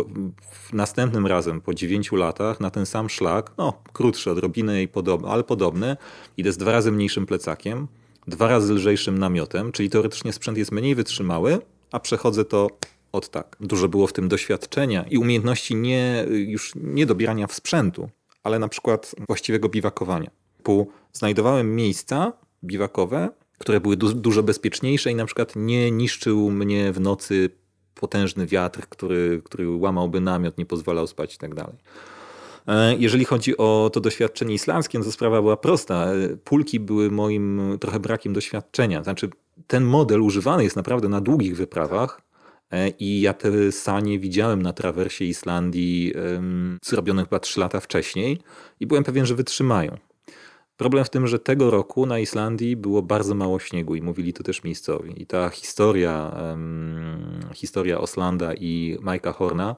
w 0.51 0.73
następnym 0.73 1.27
razem 1.27 1.61
po 1.61 1.73
9 1.73 2.11
latach 2.11 2.59
na 2.59 2.69
ten 2.69 2.85
sam 2.85 3.09
szlak, 3.09 3.51
no 3.57 3.73
krótszy 3.93 4.31
odrobinę, 4.31 4.83
i 4.83 4.87
podobny, 4.87 5.29
ale 5.29 5.43
podobny, 5.43 5.97
idę 6.37 6.51
z 6.51 6.57
dwa 6.57 6.71
razy 6.71 6.91
mniejszym 6.91 7.25
plecakiem, 7.25 7.87
dwa 8.27 8.47
razy 8.47 8.73
lżejszym 8.73 9.17
namiotem, 9.17 9.71
czyli 9.71 9.89
teoretycznie 9.89 10.33
sprzęt 10.33 10.57
jest 10.57 10.71
mniej 10.71 10.95
wytrzymały, 10.95 11.59
a 11.91 11.99
przechodzę 11.99 12.45
to 12.45 12.67
od 13.11 13.29
tak. 13.29 13.57
Dużo 13.59 13.87
było 13.87 14.07
w 14.07 14.13
tym 14.13 14.27
doświadczenia 14.27 15.05
i 15.09 15.17
umiejętności 15.17 15.75
nie, 15.75 16.25
już 16.29 16.73
nie 16.75 17.05
dobierania 17.05 17.47
w 17.47 17.53
sprzętu, 17.53 18.09
ale 18.43 18.59
na 18.59 18.67
przykład 18.67 19.15
właściwego 19.27 19.69
biwakowania. 19.69 20.31
Znajdowałem 21.13 21.75
miejsca 21.75 22.33
biwakowe, 22.63 23.29
które 23.60 23.80
były 23.80 23.98
du 23.98 24.14
dużo 24.14 24.44
bezpieczniejsze 24.44 25.11
i 25.11 25.15
na 25.15 25.26
przykład 25.26 25.53
nie 25.56 25.91
niszczył 25.91 26.52
mnie 26.52 26.91
w 26.91 26.99
nocy 26.99 27.49
potężny 27.95 28.48
wiatr, 28.48 28.81
który, 28.90 29.41
który 29.45 29.69
łamałby 29.69 30.22
namiot, 30.22 30.57
nie 30.57 30.65
pozwalał 30.65 31.07
spać 31.07 31.36
i 31.36 31.38
tak 31.38 31.56
dalej. 31.56 31.76
E, 32.68 32.95
jeżeli 32.95 33.26
chodzi 33.26 33.57
o 33.57 33.90
to 33.94 33.99
doświadczenie 33.99 34.53
islandzkie, 34.53 34.99
no 34.99 35.06
to 35.06 35.11
sprawa 35.11 35.41
była 35.41 35.57
prosta. 35.57 36.06
E, 36.06 36.38
pulki 36.38 36.80
były 36.80 37.11
moim 37.11 37.77
trochę 37.80 37.99
brakiem 37.99 38.34
doświadczenia. 38.34 39.03
Znaczy, 39.03 39.30
ten 39.68 39.84
model 39.84 40.22
używany 40.22 40.64
jest 40.64 40.76
naprawdę 40.76 41.10
na 41.10 41.22
długich 41.22 41.56
wyprawach 41.56 42.22
e, 42.72 42.90
i 42.90 43.22
ja 43.22 43.34
te 43.34 43.72
sanie 43.72 44.19
widziałem 44.19 44.61
na 44.61 44.73
trawersie 44.73 45.26
Islandii, 45.26 46.14
zrobionych 46.84 47.26
chyba 47.26 47.40
3 47.40 47.60
lata 47.60 47.80
wcześniej 47.80 48.40
i 48.80 48.88
byłem 48.88 49.03
pewien, 49.03 49.26
że 49.26 49.36
wytrzymają. 49.36 49.98
Problem 50.80 51.06
w 51.06 51.10
tym, 51.10 51.27
że 51.27 51.39
tego 51.39 51.69
roku 51.69 52.06
na 52.06 52.19
Islandii 52.19 52.76
było 52.76 53.01
bardzo 53.01 53.35
mało 53.35 53.60
śniegu 53.60 53.95
i 53.95 54.01
mówili 54.01 54.34
to 54.34 54.43
też 54.43 54.64
miejscowi. 54.64 55.22
I 55.22 55.26
ta 55.26 55.49
historia, 55.49 56.35
historia 57.53 58.01
Oslanda 58.01 58.53
i 58.53 58.97
Majka 59.01 59.31
Horna, 59.31 59.76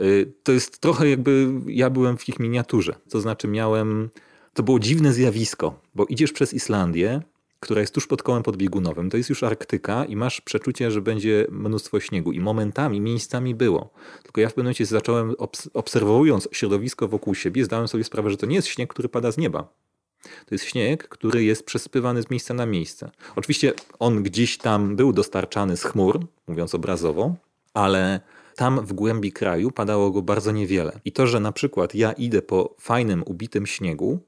y, 0.00 0.32
to 0.42 0.52
jest 0.52 0.78
trochę 0.78 1.08
jakby 1.08 1.48
ja 1.66 1.90
byłem 1.90 2.16
w 2.16 2.28
ich 2.28 2.38
miniaturze. 2.38 2.94
To 3.10 3.20
znaczy 3.20 3.48
miałem, 3.48 4.10
to 4.54 4.62
było 4.62 4.78
dziwne 4.78 5.12
zjawisko, 5.12 5.80
bo 5.94 6.04
idziesz 6.04 6.32
przez 6.32 6.54
Islandię, 6.54 7.22
która 7.60 7.80
jest 7.80 7.94
tuż 7.94 8.06
pod 8.06 8.22
kołem 8.22 8.42
podbiegunowym. 8.42 9.10
To 9.10 9.16
jest 9.16 9.30
już 9.30 9.42
Arktyka 9.42 10.04
i 10.04 10.16
masz 10.16 10.40
przeczucie, 10.40 10.90
że 10.90 11.00
będzie 11.00 11.46
mnóstwo 11.50 12.00
śniegu. 12.00 12.32
I 12.32 12.40
momentami, 12.40 13.00
miejscami 13.00 13.54
było. 13.54 13.90
Tylko 14.22 14.40
ja 14.40 14.48
w 14.48 14.52
pewnym 14.52 14.64
momencie 14.64 14.86
zacząłem, 14.86 15.34
obserwując 15.74 16.48
środowisko 16.52 17.08
wokół 17.08 17.34
siebie, 17.34 17.64
zdałem 17.64 17.88
sobie 17.88 18.04
sprawę, 18.04 18.30
że 18.30 18.36
to 18.36 18.46
nie 18.46 18.56
jest 18.56 18.68
śnieg, 18.68 18.90
który 18.90 19.08
pada 19.08 19.32
z 19.32 19.38
nieba. 19.38 19.87
To 20.22 20.54
jest 20.54 20.64
śnieg, 20.64 21.08
który 21.08 21.44
jest 21.44 21.66
przesypywany 21.66 22.22
z 22.22 22.30
miejsca 22.30 22.54
na 22.54 22.66
miejsce. 22.66 23.10
Oczywiście 23.36 23.72
on 23.98 24.22
gdzieś 24.22 24.58
tam 24.58 24.96
był 24.96 25.12
dostarczany 25.12 25.76
z 25.76 25.84
chmur, 25.84 26.26
mówiąc 26.48 26.74
obrazowo, 26.74 27.34
ale 27.74 28.20
tam 28.56 28.86
w 28.86 28.92
głębi 28.92 29.32
kraju 29.32 29.70
padało 29.70 30.10
go 30.10 30.22
bardzo 30.22 30.52
niewiele. 30.52 31.00
I 31.04 31.12
to, 31.12 31.26
że 31.26 31.40
na 31.40 31.52
przykład 31.52 31.94
ja 31.94 32.12
idę 32.12 32.42
po 32.42 32.74
fajnym, 32.80 33.22
ubitym 33.26 33.66
śniegu, 33.66 34.18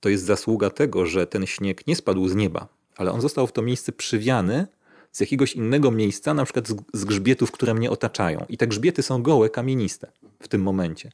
to 0.00 0.08
jest 0.08 0.24
zasługa 0.24 0.70
tego, 0.70 1.06
że 1.06 1.26
ten 1.26 1.46
śnieg 1.46 1.86
nie 1.86 1.96
spadł 1.96 2.28
z 2.28 2.34
nieba, 2.34 2.68
ale 2.96 3.12
on 3.12 3.20
został 3.20 3.46
w 3.46 3.52
to 3.52 3.62
miejsce 3.62 3.92
przywiany 3.92 4.66
z 5.12 5.20
jakiegoś 5.20 5.52
innego 5.52 5.90
miejsca, 5.90 6.34
na 6.34 6.44
przykład 6.44 6.68
z 6.92 7.04
grzbietów, 7.04 7.52
które 7.52 7.74
mnie 7.74 7.90
otaczają. 7.90 8.46
I 8.48 8.56
te 8.56 8.66
grzbiety 8.66 9.02
są 9.02 9.22
gołe, 9.22 9.50
kamieniste 9.50 10.12
w 10.40 10.48
tym 10.48 10.62
momencie. 10.62 11.10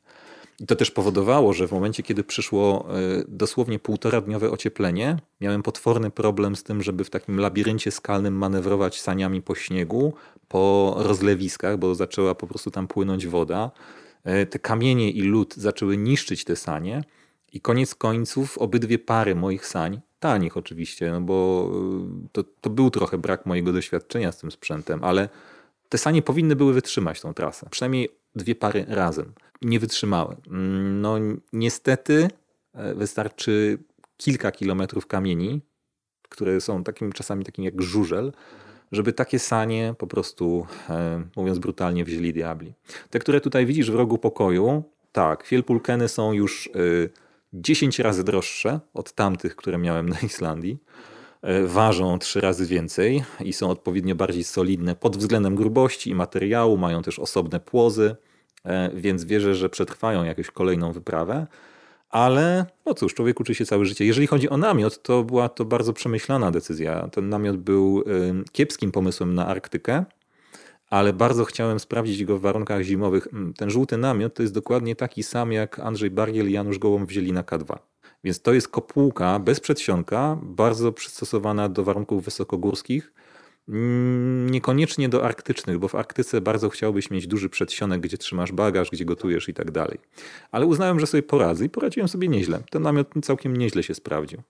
I 0.61 0.67
to 0.67 0.77
też 0.77 0.91
powodowało, 0.91 1.53
że 1.53 1.69
w 1.69 1.73
momencie, 1.73 2.03
kiedy 2.03 2.25
przyszło 2.25 2.87
e, 2.91 3.25
dosłownie 3.29 3.79
półtora 3.79 4.21
dniowe 4.21 4.51
ocieplenie, 4.51 5.17
miałem 5.41 5.63
potworny 5.63 6.11
problem 6.11 6.57
z 6.57 6.63
tym, 6.63 6.83
żeby 6.83 7.05
w 7.05 7.11
takim 7.11 7.41
labiryncie 7.41 7.91
skalnym 7.91 8.35
manewrować 8.35 9.01
saniami 9.01 9.43
po 9.43 9.55
śniegu, 9.55 10.15
po 10.49 10.95
rozlewiskach, 10.99 11.79
bo 11.79 11.95
zaczęła 11.95 12.35
po 12.35 12.47
prostu 12.47 12.71
tam 12.71 12.89
płynąć 12.89 13.27
woda. 13.27 13.71
E, 14.25 14.47
te 14.47 14.59
kamienie 14.59 15.11
i 15.11 15.23
lód 15.23 15.55
zaczęły 15.57 15.97
niszczyć 15.97 16.45
te 16.45 16.57
sanie. 16.57 17.05
I 17.53 17.61
koniec 17.61 17.95
końców 17.95 18.59
obydwie 18.59 18.99
pary 18.99 19.35
moich 19.35 19.67
sań, 19.67 20.01
tanich 20.21 20.57
oczywiście, 20.57 21.11
no 21.11 21.21
bo 21.21 21.71
y, 22.25 22.29
to, 22.33 22.45
to 22.61 22.71
był 22.71 22.91
trochę 22.91 23.19
brak 23.19 23.47
mojego 23.47 23.73
doświadczenia 23.73 24.33
z 24.33 24.39
tym 24.39 24.51
sprzętem, 24.51 25.05
ale 25.05 25.29
te 25.89 25.99
sanie 25.99 26.23
powinny 26.23 26.57
były 26.57 26.73
wytrzymać 26.73 27.21
tą 27.21 27.35
trasę. 27.35 27.67
Przynajmniej 27.71 28.09
dwie 28.37 28.55
pary 28.55 28.85
razem. 28.89 29.33
Nie 29.63 29.81
wytrzymały. 29.81 30.37
Mm, 30.47 31.01
no 31.01 31.17
niestety 31.53 32.29
e, 32.75 32.95
wystarczy 32.95 33.79
kilka 34.17 34.51
kilometrów 34.51 35.07
kamieni, 35.07 35.61
które 36.29 36.61
są 36.61 36.85
takim 36.85 37.13
czasami 37.13 37.45
takim 37.45 37.65
jak 37.65 37.83
żużel, 37.83 38.33
żeby 38.93 39.13
takie 39.13 39.39
sanie 39.39 39.95
po 39.99 40.07
prostu, 40.07 40.67
e, 40.89 41.23
mówiąc 41.37 41.59
brutalnie, 41.59 42.05
wzięli 42.05 42.33
diabli. 42.33 42.75
Te, 43.11 43.19
które 43.19 43.41
tutaj 43.41 43.67
widzisz 43.67 43.91
w 43.91 43.95
rogu 43.95 44.19
pokoju, 44.19 44.85
tak, 45.13 45.47
fielpulkeny 45.47 46.09
są 46.09 46.33
już 46.33 46.67
y, 46.67 47.11
10 47.53 47.99
razy 47.99 48.25
droższe 48.25 48.81
od 48.95 49.13
tamtych, 49.13 49.57
które 49.57 49.79
miałem 49.79 50.09
na 50.09 50.21
Islandii. 50.21 50.79
E, 51.43 51.67
ważą 51.67 52.19
trzy 52.19 52.41
razy 52.41 52.67
więcej 52.67 53.25
i 53.41 53.53
są 53.53 53.71
odpowiednio 53.71 54.15
bardziej 54.15 54.45
solidne 54.45 54.95
pod 54.95 55.17
względem 55.17 55.55
grubości 55.55 56.11
i 56.11 56.15
materiału, 56.15 56.79
mają 56.79 57.03
też 57.03 57.19
osobne 57.19 57.61
płozy, 57.61 58.17
e, 58.17 58.30
więc 58.95 59.25
wierzę, 59.25 59.55
że 59.55 59.69
przetrwają 59.69 60.25
jakąś 60.25 60.51
kolejną 60.51 60.93
wyprawę. 60.93 61.47
Ale 62.11 62.67
no 62.87 62.95
cóż, 62.95 63.15
człowiek 63.15 63.41
uczy 63.41 63.55
się 63.55 63.67
całe 63.67 63.85
życie. 63.85 64.05
Jeżeli 64.05 64.27
chodzi 64.27 64.49
o 64.49 64.57
namiot, 64.57 65.03
to 65.03 65.25
była 65.25 65.49
to 65.49 65.65
bardzo 65.65 65.93
przemyślana 65.93 66.51
decyzja. 66.51 67.09
Ten 67.09 67.29
namiot 67.29 67.57
był 67.57 68.05
kiepskim 68.53 68.93
pomysłem 68.93 69.35
na 69.35 69.47
Arktykę, 69.47 70.05
ale 70.91 71.13
bardzo 71.13 71.45
chciałem 71.45 71.81
sprawdzić 71.81 72.25
go 72.25 72.39
w 72.39 72.41
warunkach 72.41 72.83
zimowych. 72.83 73.29
Ten 73.57 73.71
żółty 73.71 73.97
namiot 73.97 74.35
to 74.35 74.43
jest 74.43 74.55
dokładnie 74.55 74.97
taki 74.97 75.23
sam, 75.23 75.53
jak 75.53 75.79
Andrzej 75.79 76.11
Bargiel 76.11 76.49
i 76.49 76.53
Janusz 76.53 76.79
Gołąb 76.79 77.09
wzięli 77.09 77.33
na 77.33 77.43
K2. 77.43 77.79
Więc 78.25 78.43
to 78.43 78.53
jest 78.53 78.69
kopułka 78.69 79.39
bez 79.39 79.61
przedsionka, 79.61 80.39
bardzo 80.43 80.93
przystosowana 80.93 81.69
do 81.69 81.85
warunków 81.85 82.25
wysokogórskich, 82.25 83.13
niekoniecznie 84.51 85.09
do 85.09 85.25
arktycznych, 85.25 85.79
bo 85.79 85.89
w 85.89 85.95
Arktyce 85.95 86.41
bardzo 86.41 86.69
chciałbyś 86.69 87.11
mieć 87.11 87.27
duży 87.27 87.49
przedsionek, 87.49 88.01
gdzie 88.01 88.19
trzymasz 88.19 88.53
bagaż, 88.53 88.91
gdzie 88.91 89.05
gotujesz 89.05 89.49
i 89.49 89.55
tak 89.55 89.71
dalej. 89.71 89.99
Ale 90.51 90.67
uznałem, 90.67 91.01
że 91.01 91.07
sobie 91.07 91.23
poradzę 91.23 91.65
i 91.65 91.69
poradziłem 91.69 92.09
sobie 92.09 92.29
nieźle. 92.29 92.63
Ten 92.71 92.83
namiot 92.83 93.09
całkiem 93.23 93.57
nieźle 93.57 93.83
się 93.83 93.95
sprawdził. 93.95 94.43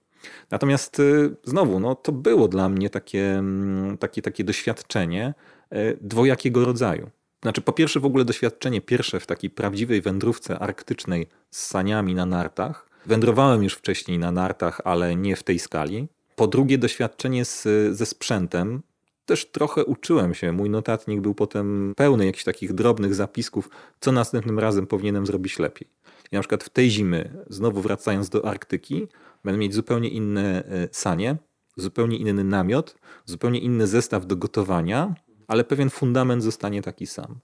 Natomiast 0.51 1.01
y, 1.01 1.37
znowu, 1.45 1.81
no, 1.81 1.95
to 1.95 2.13
było 2.13 2.49
dla 2.49 2.69
mnie 2.69 2.91
takie, 2.91 3.39
mm, 3.39 3.99
takie, 3.99 4.23
takie 4.23 4.45
doświadczenie, 4.45 5.35
E, 5.71 5.97
dwojakiego 6.01 6.65
rodzaju. 6.65 7.11
Znaczy, 7.43 7.61
po 7.61 7.73
pierwsze, 7.73 8.01
w 8.01 8.05
ogóle 8.05 8.25
doświadczenie 8.25 8.81
pierwsze 8.81 9.21
w 9.21 9.27
takiej 9.27 9.51
prawdziwej 9.51 10.03
wędrówce 10.03 10.59
arktycznej 10.59 11.27
z 11.51 11.67
saniami 11.67 12.15
na 12.15 12.27
nartach. 12.27 12.87
Wędrowałem 13.07 13.63
już 13.63 13.75
wcześniej 13.75 14.19
na 14.19 14.33
nartach, 14.33 14.81
ale 14.85 15.17
nie 15.17 15.37
w 15.37 15.43
tej 15.43 15.59
skali. 15.59 16.09
Po 16.37 16.47
drugie, 16.47 16.79
doświadczenie 16.79 17.45
z, 17.45 17.69
ze 17.97 18.07
sprzętem. 18.07 18.83
Też 19.31 19.47
trochę 19.47 19.85
uczyłem 19.85 20.35
się. 20.35 20.52
Mój 20.52 20.70
notatnik 20.70 21.20
był 21.20 21.35
potem 21.35 21.94
pełny 21.97 22.27
jakichś 22.27 22.44
takich 22.44 22.73
drobnych 22.73 23.15
zapisków, 23.15 23.70
co 24.01 24.12
następnym 24.12 24.59
razem 24.59 24.86
powinienem 24.86 25.27
zrobić 25.27 25.59
lepiej. 25.59 25.89
I 26.32 26.36
na 26.36 26.40
przykład 26.40 26.65
w 26.65 26.69
tej 26.69 26.90
zimy, 26.90 27.44
znowu 27.48 27.82
wracając 27.82 28.28
do 28.28 28.48
Arktyki, 28.48 29.07
będę 29.44 29.59
mieć 29.59 29.74
zupełnie 29.74 30.09
inne 30.09 30.65
e, 30.65 30.89
sanie, 30.93 31.36
zupełnie 31.77 32.16
inny 32.16 32.44
namiot, 32.44 32.97
zupełnie 33.24 33.61
inny 33.61 33.86
zestaw 33.86 34.27
do 34.27 34.36
gotowania, 34.36 35.15
ale 35.48 35.65
pewien 35.65 35.90
fundament 35.90 36.43
zostanie 36.43 36.82
taki 36.82 37.07
sam. 37.07 37.39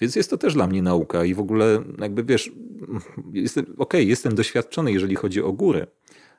Więc 0.00 0.16
jest 0.16 0.30
to 0.30 0.38
też 0.38 0.54
dla 0.54 0.66
mnie 0.66 0.82
nauka 0.82 1.24
i 1.24 1.34
w 1.34 1.40
ogóle 1.40 1.82
jakby 1.98 2.24
wiesz, 2.24 2.50
jestem, 3.32 3.64
okej, 3.64 3.76
okay, 3.78 4.04
jestem 4.04 4.34
doświadczony, 4.34 4.92
jeżeli 4.92 5.16
chodzi 5.16 5.42
o 5.42 5.52
góry, 5.52 5.86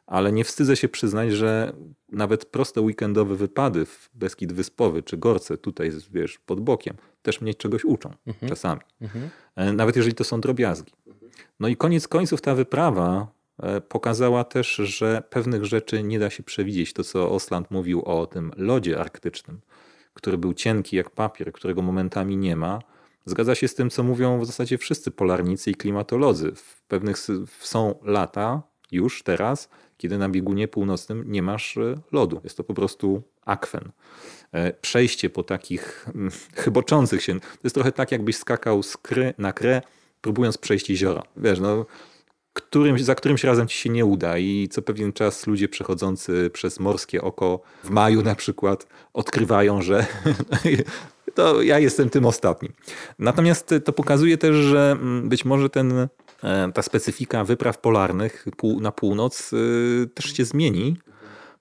ale 0.10 0.32
nie 0.32 0.44
wstydzę 0.44 0.76
się 0.76 0.90
przyznać, 0.90 1.32
że 1.32 1.74
nawet 2.12 2.46
proste 2.46 2.82
weekendowe 2.82 3.36
wypady 3.36 3.86
w 3.86 4.10
Beskid 4.14 4.54
Wyspowy 4.54 5.04
czy 5.04 5.18
Gorce, 5.18 5.58
tutaj 5.58 5.92
wiesz, 6.12 6.40
pod 6.46 6.60
bokiem, 6.60 6.96
też 7.22 7.42
mnie 7.42 7.54
czegoś 7.54 7.86
uczą 7.86 8.14
mhm. 8.28 8.50
czasami. 8.50 8.82
Mhm. 9.02 9.30
E, 9.56 9.74
nawet 9.74 9.96
jeżeli 9.96 10.16
to 10.16 10.24
są 10.24 10.42
drobiazgi. 10.42 10.94
No 11.60 11.68
i 11.68 11.76
koniec 11.76 12.08
końców 12.08 12.42
ta 12.42 12.56
wyprawa 12.56 13.28
e, 13.64 13.82
pokazała 13.82 14.44
też, 14.44 14.76
że 14.76 15.24
pewnych 15.30 15.66
rzeczy 15.66 16.04
nie 16.04 16.20
da 16.20 16.30
się 16.30 16.44
przewidzieć. 16.44 16.94
To, 16.94 17.04
co 17.04 17.32
Osland 17.32 17.72
mówił 17.72 18.02
o 18.02 18.28
tym 18.28 18.52
lodzie 18.58 19.00
arktycznym, 19.00 19.62
który 20.14 20.38
był 20.38 20.54
cienki 20.54 20.96
jak 20.96 21.10
papier, 21.10 21.52
którego 21.52 21.82
momentami 21.82 22.38
nie 22.38 22.56
ma, 22.56 22.80
zgadza 23.26 23.56
się 23.56 23.68
z 23.68 23.76
tym, 23.76 23.90
co 23.90 24.04
mówią 24.04 24.40
w 24.40 24.46
zasadzie 24.46 24.78
wszyscy 24.78 25.12
polarnicy 25.12 25.72
i 25.72 25.76
klimatolodzy. 25.76 26.52
W 26.56 26.82
pewnych 26.82 27.18
są 27.60 28.00
lata, 28.04 28.62
już 28.92 29.24
teraz, 29.24 29.70
kiedy 30.00 30.18
na 30.18 30.30
biegunie 30.30 30.68
północnym 30.68 31.24
nie 31.28 31.42
masz 31.42 31.78
e, 31.78 31.96
lodu. 32.12 32.42
Jest 32.44 32.58
to 32.58 32.64
po 32.64 32.74
prostu 32.74 33.22
akwen. 33.46 33.92
E, 34.52 34.74
przejście 34.74 35.30
po 35.30 35.44
takich 35.44 36.06
mm, 36.16 36.32
chyboczących 36.64 37.24
się, 37.24 37.40
to 37.40 37.60
jest 37.64 37.74
trochę 37.74 37.92
tak, 37.92 38.12
jakbyś 38.12 38.38
skakał 38.38 38.84
z 38.84 38.98
kry 38.98 39.34
na 39.38 39.54
krę, 39.54 39.82
próbując 40.22 40.58
przejść 40.58 40.90
jeziora. 40.90 41.24
Wiesz, 41.38 41.60
no, 41.60 41.86
za 42.98 43.16
którymś 43.16 43.44
razem 43.44 43.68
ci 43.68 43.78
się 43.78 43.90
nie 43.90 44.06
uda 44.06 44.38
i 44.38 44.68
co 44.72 44.82
pewien 44.82 45.14
czas 45.14 45.48
ludzie 45.48 45.70
przechodzący 45.70 46.50
przez 46.54 46.80
morskie 46.80 47.22
oko 47.22 47.62
w 47.84 47.90
maju 47.90 48.22
na 48.22 48.36
przykład 48.36 48.88
odkrywają, 49.14 49.82
że 49.82 50.06
to 51.36 51.62
ja 51.62 51.80
jestem 51.80 52.10
tym 52.10 52.26
ostatnim. 52.26 52.74
Natomiast 53.20 53.74
to 53.86 53.94
pokazuje 53.94 54.38
też, 54.38 54.56
że 54.56 54.92
mm, 54.92 55.30
być 55.30 55.46
może 55.46 55.70
ten, 55.70 56.08
ta 56.74 56.82
specyfika 56.82 57.44
wypraw 57.44 57.78
polarnych 57.78 58.46
na 58.82 58.92
północ 58.92 59.52
e, 59.54 60.08
też 60.08 60.34
się 60.34 60.46
zmieni, 60.46 60.98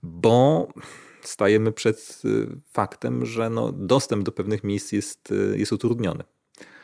bo 0.02 0.68
stajemy 1.22 1.72
przed 1.72 2.22
e, 2.24 2.28
faktem, 2.72 3.26
że 3.26 3.50
no, 3.50 3.72
dostęp 3.72 4.24
do 4.24 4.32
pewnych 4.32 4.64
miejsc 4.64 4.92
jest, 4.92 5.34
jest 5.56 5.72
utrudniony. 5.72 6.24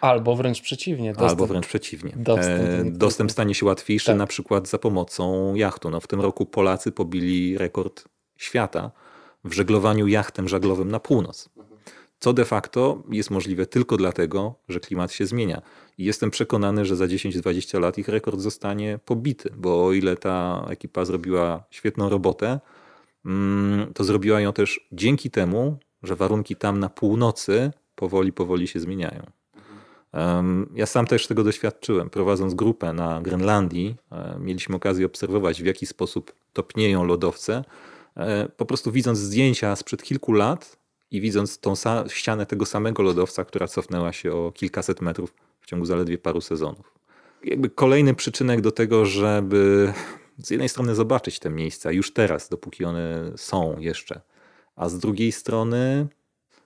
Albo 0.00 0.36
wręcz 0.36 0.60
przeciwnie. 0.60 1.12
Dostęp, 1.12 1.30
Albo 1.30 1.46
wręcz 1.46 1.66
przeciwnie. 1.66 2.12
Dostęp, 2.16 2.86
e, 2.86 2.90
dostęp 2.90 3.32
stanie 3.32 3.54
się 3.54 3.66
łatwiejszy 3.66 4.06
tak. 4.06 4.16
na 4.16 4.26
przykład 4.26 4.68
za 4.68 4.78
pomocą 4.78 5.54
jachtu. 5.54 5.90
No, 5.90 6.00
w 6.00 6.06
tym 6.06 6.20
roku 6.20 6.46
Polacy 6.46 6.92
pobili 6.92 7.58
rekord 7.58 8.04
świata 8.36 8.90
w 9.44 9.52
żeglowaniu 9.52 10.06
jachtem 10.06 10.48
żaglowym 10.48 10.90
na 10.90 11.00
północ. 11.00 11.48
Co 12.18 12.32
de 12.32 12.44
facto 12.44 13.02
jest 13.10 13.30
możliwe 13.30 13.66
tylko 13.66 13.96
dlatego, 13.96 14.54
że 14.68 14.80
klimat 14.80 15.12
się 15.12 15.26
zmienia. 15.26 15.62
I 15.98 16.04
jestem 16.04 16.30
przekonany, 16.30 16.84
że 16.84 16.96
za 16.96 17.06
10-20 17.06 17.80
lat 17.80 17.98
ich 17.98 18.08
rekord 18.08 18.40
zostanie 18.40 18.98
pobity, 19.04 19.50
bo 19.56 19.86
o 19.86 19.92
ile 19.92 20.16
ta 20.16 20.66
ekipa 20.68 21.04
zrobiła 21.04 21.64
świetną 21.70 22.08
robotę, 22.08 22.60
mm, 23.24 23.92
to 23.94 24.04
zrobiła 24.04 24.40
ją 24.40 24.52
też 24.52 24.88
dzięki 24.92 25.30
temu, 25.30 25.78
że 26.02 26.16
warunki 26.16 26.56
tam 26.56 26.80
na 26.80 26.88
północy 26.88 27.70
powoli, 27.94 28.32
powoli 28.32 28.68
się 28.68 28.80
zmieniają. 28.80 29.22
Ja 30.74 30.86
sam 30.86 31.06
też 31.06 31.26
tego 31.26 31.44
doświadczyłem. 31.44 32.10
Prowadząc 32.10 32.54
grupę 32.54 32.92
na 32.92 33.22
Grenlandii, 33.22 33.96
e, 34.12 34.36
mieliśmy 34.40 34.76
okazję 34.76 35.06
obserwować, 35.06 35.62
w 35.62 35.66
jaki 35.66 35.86
sposób 35.86 36.32
topnieją 36.52 37.04
lodowce. 37.04 37.64
E, 38.16 38.48
po 38.48 38.66
prostu 38.66 38.92
widząc 38.92 39.18
zdjęcia 39.18 39.76
sprzed 39.76 40.02
kilku 40.02 40.32
lat 40.32 40.76
i 41.14 41.20
widząc 41.20 41.58
tą 41.58 41.74
ścianę 42.08 42.46
tego 42.46 42.66
samego 42.66 43.02
lodowca, 43.02 43.44
która 43.44 43.66
cofnęła 43.66 44.12
się 44.12 44.32
o 44.32 44.52
kilkaset 44.52 45.00
metrów 45.00 45.34
w 45.60 45.66
ciągu 45.66 45.86
zaledwie 45.86 46.18
paru 46.18 46.40
sezonów. 46.40 46.94
Jakby 47.44 47.70
kolejny 47.70 48.14
przyczynek 48.14 48.60
do 48.60 48.72
tego, 48.72 49.06
żeby 49.06 49.92
z 50.38 50.50
jednej 50.50 50.68
strony 50.68 50.94
zobaczyć 50.94 51.38
te 51.38 51.50
miejsca 51.50 51.92
już 51.92 52.12
teraz, 52.12 52.48
dopóki 52.48 52.84
one 52.84 53.32
są 53.36 53.78
jeszcze, 53.78 54.20
a 54.76 54.88
z 54.88 54.98
drugiej 54.98 55.32
strony 55.32 56.06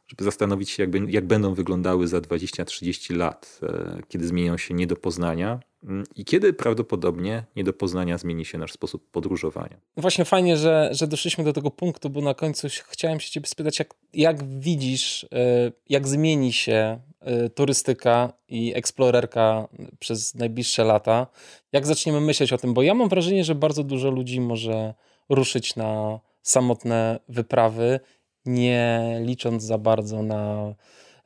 żeby 0.09 0.25
zastanowić 0.25 0.71
się, 0.71 0.83
jak, 0.83 1.11
jak 1.11 1.27
będą 1.27 1.55
wyglądały 1.55 2.09
za 2.09 2.19
20-30 2.19 3.17
lat, 3.17 3.61
e, 3.63 4.03
kiedy 4.09 4.27
zmienią 4.27 4.57
się 4.57 4.75
nie 4.75 4.87
do 4.87 4.97
poznania 4.97 5.61
mm, 5.85 6.05
i 6.17 6.25
kiedy 6.25 6.53
prawdopodobnie 6.53 7.45
nie 7.57 7.65
do 7.65 7.73
poznania 7.73 8.19
zmieni 8.19 8.45
się 8.45 8.59
nasz 8.59 8.73
sposób 8.73 9.11
podróżowania. 9.11 9.81
Właśnie 9.97 10.25
fajnie, 10.25 10.57
że, 10.57 10.89
że 10.93 11.07
doszliśmy 11.07 11.45
do 11.45 11.53
tego 11.53 11.71
punktu, 11.71 12.11
bo 12.11 12.21
na 12.21 12.35
końcu 12.35 12.69
chciałem 12.89 13.21
się 13.21 13.31
ciebie 13.31 13.47
spytać, 13.47 13.79
jak, 13.79 13.95
jak 14.13 14.45
widzisz, 14.45 15.25
e, 15.25 15.73
jak 15.89 16.09
zmieni 16.09 16.53
się 16.53 17.01
e, 17.21 17.51
turystyka 17.51 18.33
i 18.49 18.75
eksplorerka 18.75 19.69
przez 19.99 20.35
najbliższe 20.35 20.85
lata. 20.85 21.27
Jak 21.73 21.87
zaczniemy 21.87 22.21
myśleć 22.21 22.53
o 22.53 22.59
tym, 22.59 22.75
bo 22.75 22.83
ja 22.83 22.95
mam 22.95 23.09
wrażenie, 23.09 23.45
że 23.45 23.55
bardzo 23.55 23.85
dużo 23.85 24.11
ludzi 24.11 24.41
może 24.41 24.95
ruszyć 25.29 25.77
na 25.77 26.21
samotne 26.43 27.21
wyprawy 27.29 28.01
nie 28.49 29.17
licząc 29.25 29.63
za 29.63 29.79
bardzo 29.79 30.23
na 30.23 30.75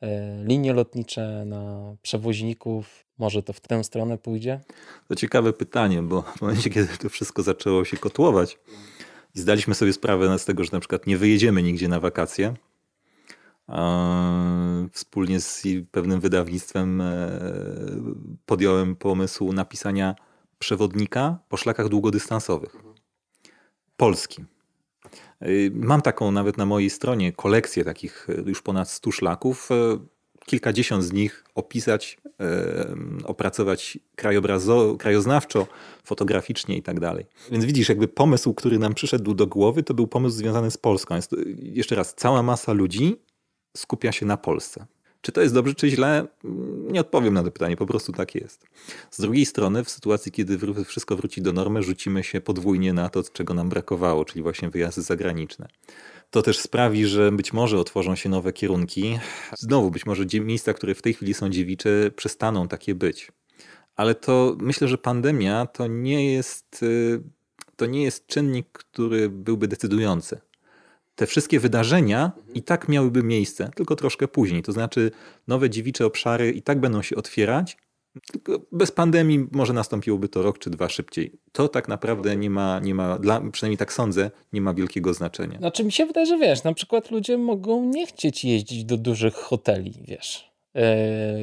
e, 0.01 0.43
linie 0.43 0.73
lotnicze, 0.73 1.43
na 1.45 1.95
przewoźników. 2.01 3.05
Może 3.17 3.43
to 3.43 3.53
w 3.53 3.59
tę 3.59 3.83
stronę 3.83 4.17
pójdzie? 4.17 4.59
To 5.07 5.15
ciekawe 5.15 5.53
pytanie, 5.53 6.01
bo 6.01 6.21
w 6.21 6.41
momencie, 6.41 6.69
kiedy 6.69 6.97
to 6.97 7.09
wszystko 7.09 7.43
zaczęło 7.43 7.85
się 7.85 7.97
kotłować 7.97 8.59
i 9.35 9.39
zdaliśmy 9.39 9.75
sobie 9.75 9.93
sprawę 9.93 10.39
z 10.39 10.45
tego, 10.45 10.63
że 10.63 10.69
na 10.73 10.79
przykład 10.79 11.07
nie 11.07 11.17
wyjedziemy 11.17 11.63
nigdzie 11.63 11.87
na 11.87 11.99
wakacje, 11.99 12.53
wspólnie 14.91 15.39
z 15.39 15.63
pewnym 15.91 16.19
wydawnictwem 16.19 17.01
e, 17.01 17.39
podjąłem 18.45 18.95
pomysł 18.95 19.53
napisania 19.53 20.15
przewodnika 20.59 21.39
po 21.49 21.57
szlakach 21.57 21.89
długodystansowych. 21.89 22.75
Polski. 23.97 24.45
Y, 25.47 25.71
mam 25.73 26.01
taką 26.01 26.31
nawet 26.31 26.57
na 26.57 26.65
mojej 26.65 26.89
stronie 26.89 27.31
kolekcję 27.31 27.83
takich 27.83 28.29
y, 28.29 28.43
już 28.45 28.61
ponad 28.61 28.89
100 28.89 29.11
szlaków. 29.11 29.69
Y, 29.71 29.99
kilkadziesiąt 30.45 31.03
z 31.03 31.13
nich 31.13 31.43
opisać, 31.55 32.17
opracować 33.23 33.97
krajobrazo, 34.15 34.95
krajoznawczo, 34.99 35.67
fotograficznie 36.03 36.77
i 36.77 36.81
tak 36.81 36.99
dalej. 36.99 37.25
Więc 37.51 37.65
widzisz, 37.65 37.89
jakby 37.89 38.07
pomysł, 38.07 38.53
który 38.53 38.79
nam 38.79 38.93
przyszedł 38.93 39.33
do 39.33 39.47
głowy, 39.47 39.83
to 39.83 39.93
był 39.93 40.07
pomysł 40.07 40.35
związany 40.35 40.71
z 40.71 40.77
Polską. 40.77 41.15
Jest, 41.15 41.35
jeszcze 41.57 41.95
raz, 41.95 42.15
cała 42.15 42.43
masa 42.43 42.73
ludzi 42.73 43.15
skupia 43.77 44.11
się 44.11 44.25
na 44.25 44.37
Polsce. 44.37 44.85
Czy 45.23 45.31
to 45.31 45.41
jest 45.41 45.53
dobrze, 45.53 45.75
czy 45.75 45.89
źle? 45.89 46.27
Nie 46.91 47.01
odpowiem 47.01 47.33
na 47.33 47.43
to 47.43 47.51
pytanie, 47.51 47.77
po 47.77 47.85
prostu 47.85 48.11
tak 48.11 48.35
jest. 48.35 48.67
Z 49.11 49.21
drugiej 49.21 49.45
strony, 49.45 49.83
w 49.83 49.89
sytuacji, 49.89 50.31
kiedy 50.31 50.59
wszystko 50.85 51.15
wróci 51.15 51.41
do 51.41 51.53
normy, 51.53 51.83
rzucimy 51.83 52.23
się 52.23 52.41
podwójnie 52.41 52.93
na 52.93 53.09
to, 53.09 53.23
czego 53.23 53.53
nam 53.53 53.69
brakowało, 53.69 54.25
czyli 54.25 54.43
właśnie 54.43 54.69
wyjazdy 54.69 55.01
zagraniczne. 55.01 55.67
To 56.31 56.41
też 56.41 56.59
sprawi, 56.59 57.05
że 57.05 57.31
być 57.31 57.53
może 57.53 57.79
otworzą 57.79 58.15
się 58.15 58.29
nowe 58.29 58.53
kierunki. 58.53 59.19
Znowu, 59.57 59.91
być 59.91 60.05
może 60.05 60.25
miejsca, 60.33 60.73
które 60.73 60.95
w 60.95 61.01
tej 61.01 61.13
chwili 61.13 61.33
są 61.33 61.49
dziewicze, 61.49 62.11
przestaną 62.15 62.67
takie 62.67 62.95
być. 62.95 63.31
Ale 63.95 64.15
to 64.15 64.57
myślę, 64.59 64.87
że 64.87 64.97
pandemia 64.97 65.65
to 65.65 65.87
nie 65.87 66.33
jest, 66.33 66.83
y, 66.83 67.21
to 67.75 67.85
nie 67.85 68.03
jest 68.03 68.27
czynnik, 68.27 68.67
który 68.71 69.29
byłby 69.29 69.67
decydujący 69.67 70.41
te 71.15 71.27
wszystkie 71.27 71.59
wydarzenia 71.59 72.31
i 72.53 72.63
tak 72.63 72.89
miałyby 72.89 73.23
miejsce, 73.23 73.69
tylko 73.75 73.95
troszkę 73.95 74.27
później. 74.27 74.63
To 74.63 74.71
znaczy, 74.71 75.11
nowe 75.47 75.69
dziewicze 75.69 76.05
obszary 76.05 76.51
i 76.51 76.61
tak 76.61 76.79
będą 76.79 77.01
się 77.01 77.15
otwierać, 77.15 77.77
tylko 78.31 78.59
bez 78.71 78.91
pandemii 78.91 79.47
może 79.51 79.73
nastąpiłoby 79.73 80.29
to 80.29 80.41
rok 80.41 80.59
czy 80.59 80.69
dwa 80.69 80.89
szybciej. 80.89 81.31
To 81.51 81.67
tak 81.67 81.87
naprawdę 81.87 82.35
nie 82.35 82.49
ma, 82.49 82.79
nie 82.79 82.95
ma 82.95 83.19
dla, 83.19 83.41
przynajmniej 83.51 83.77
tak 83.77 83.93
sądzę, 83.93 84.31
nie 84.53 84.61
ma 84.61 84.73
wielkiego 84.73 85.13
znaczenia. 85.13 85.57
Znaczy 85.57 85.83
mi 85.83 85.91
się 85.91 86.05
wydaje, 86.05 86.25
że 86.25 86.37
wiesz, 86.37 86.63
na 86.63 86.73
przykład 86.73 87.11
ludzie 87.11 87.37
mogą 87.37 87.85
nie 87.85 88.07
chcieć 88.07 88.45
jeździć 88.45 88.85
do 88.85 88.97
dużych 88.97 89.33
hoteli, 89.33 89.93
wiesz, 90.07 90.51
yy, 90.73 90.81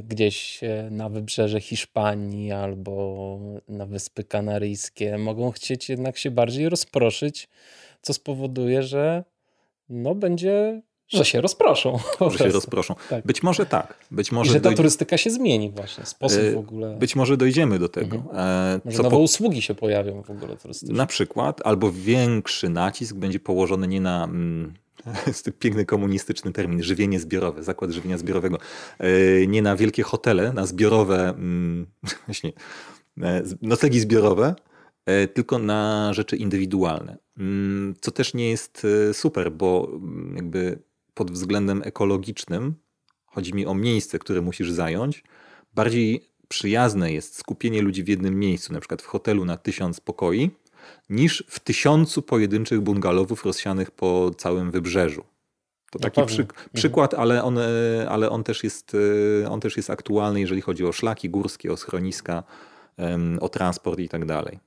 gdzieś 0.02 0.64
e, 0.64 0.88
na 0.90 1.08
wybrzeże 1.08 1.60
Hiszpanii 1.60 2.52
albo 2.52 3.38
na 3.68 3.86
Wyspy 3.86 4.24
Kanaryjskie. 4.24 5.18
Mogą 5.18 5.50
chcieć 5.50 5.88
jednak 5.88 6.18
się 6.18 6.30
bardziej 6.30 6.68
rozproszyć, 6.68 7.48
co 8.02 8.14
spowoduje, 8.14 8.82
że 8.82 9.24
no 9.90 10.14
będzie, 10.14 10.82
że 11.08 11.24
się 11.24 11.40
rozproszą. 11.40 11.98
Że 12.30 12.38
się 12.38 12.48
rozproszą. 12.48 12.94
Tak. 13.10 13.26
Być 13.26 13.42
może 13.42 13.66
tak. 13.66 13.94
Być 14.10 14.32
może 14.32 14.50
I 14.50 14.52
że 14.52 14.60
ta 14.60 14.72
turystyka 14.72 15.16
się 15.18 15.30
zmieni 15.30 15.70
właśnie, 15.70 16.06
sposób 16.06 16.40
w 16.54 16.58
ogóle. 16.58 16.96
Być 16.96 17.16
może 17.16 17.36
dojdziemy 17.36 17.78
do 17.78 17.88
tego. 17.88 18.16
Mhm. 18.16 18.36
E, 18.36 18.80
może 18.84 19.02
nowe 19.02 19.16
po... 19.16 19.22
usługi 19.22 19.62
się 19.62 19.74
pojawią 19.74 20.22
w 20.22 20.30
ogóle 20.30 20.56
turystyczne. 20.56 20.96
Na 20.96 21.06
przykład, 21.06 21.60
albo 21.64 21.92
większy 21.92 22.68
nacisk 22.68 23.16
będzie 23.16 23.40
położony 23.40 23.88
nie 23.88 24.00
na... 24.00 24.24
Mm, 24.24 24.74
jest 25.26 25.50
piękny 25.58 25.84
komunistyczny 25.84 26.52
termin, 26.52 26.82
żywienie 26.82 27.20
zbiorowe, 27.20 27.62
zakład 27.62 27.90
żywienia 27.90 28.18
zbiorowego. 28.18 28.58
E, 28.98 29.46
nie 29.46 29.62
na 29.62 29.76
wielkie 29.76 30.02
hotele, 30.02 30.52
na 30.52 30.66
zbiorowe, 30.66 31.28
mm, 31.28 31.86
właśnie, 32.26 32.52
e, 33.22 33.42
noclegi 33.62 34.00
zbiorowe, 34.00 34.54
tylko 35.34 35.58
na 35.58 36.12
rzeczy 36.14 36.36
indywidualne. 36.36 37.18
Mm, 37.38 37.94
co 38.00 38.10
też 38.10 38.34
nie 38.34 38.50
jest 38.50 38.86
e, 39.10 39.14
super, 39.14 39.52
bo 39.52 39.88
mm, 39.92 40.36
jakby 40.36 40.82
pod 41.14 41.30
względem 41.30 41.82
ekologicznym 41.84 42.74
chodzi 43.26 43.54
mi 43.54 43.66
o 43.66 43.74
miejsce, 43.74 44.18
które 44.18 44.40
musisz 44.40 44.70
zająć. 44.70 45.24
Bardziej 45.74 46.30
przyjazne 46.48 47.12
jest 47.12 47.38
skupienie 47.38 47.82
ludzi 47.82 48.04
w 48.04 48.08
jednym 48.08 48.38
miejscu, 48.38 48.72
na 48.72 48.80
przykład 48.80 49.02
w 49.02 49.06
hotelu 49.06 49.44
na 49.44 49.56
tysiąc 49.56 50.00
pokoi, 50.00 50.50
niż 51.10 51.44
w 51.48 51.60
tysiącu 51.60 52.22
pojedynczych 52.22 52.80
bungalowów 52.80 53.44
rozsianych 53.44 53.90
po 53.90 54.30
całym 54.36 54.70
wybrzeżu. 54.70 55.24
To 55.90 55.98
taki 55.98 56.24
przy, 56.24 56.42
mhm. 56.42 56.70
przykład, 56.72 57.14
ale, 57.14 57.42
on, 57.42 57.58
e, 57.58 57.62
ale 58.08 58.30
on, 58.30 58.44
też 58.44 58.64
jest, 58.64 58.96
on 59.48 59.60
też 59.60 59.76
jest 59.76 59.90
aktualny, 59.90 60.40
jeżeli 60.40 60.60
chodzi 60.60 60.84
o 60.84 60.92
szlaki 60.92 61.30
górskie, 61.30 61.72
o 61.72 61.76
schroniska, 61.76 62.42
o 63.40 63.48
transport 63.48 63.98
i 63.98 64.08
tak 64.08 64.24
dalej. 64.24 64.58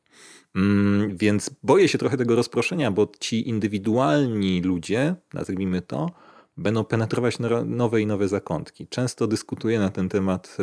Mm, 0.56 1.18
więc 1.18 1.50
boję 1.64 1.88
się 1.88 1.98
trochę 1.98 2.18
tego 2.18 2.36
rozproszenia, 2.36 2.92
bo 2.92 3.08
ci 3.20 3.50
indywidualni 3.50 4.62
ludzie, 4.62 5.16
nazwijmy 5.34 5.82
to, 5.82 6.10
będą 6.58 6.84
penetrować 6.84 7.38
nowe 7.66 8.02
i 8.02 8.06
nowe 8.06 8.28
zakątki. 8.28 8.88
Często 8.88 9.28
dyskutuję 9.28 9.80
na 9.80 9.90
ten 9.90 10.10
temat 10.10 10.58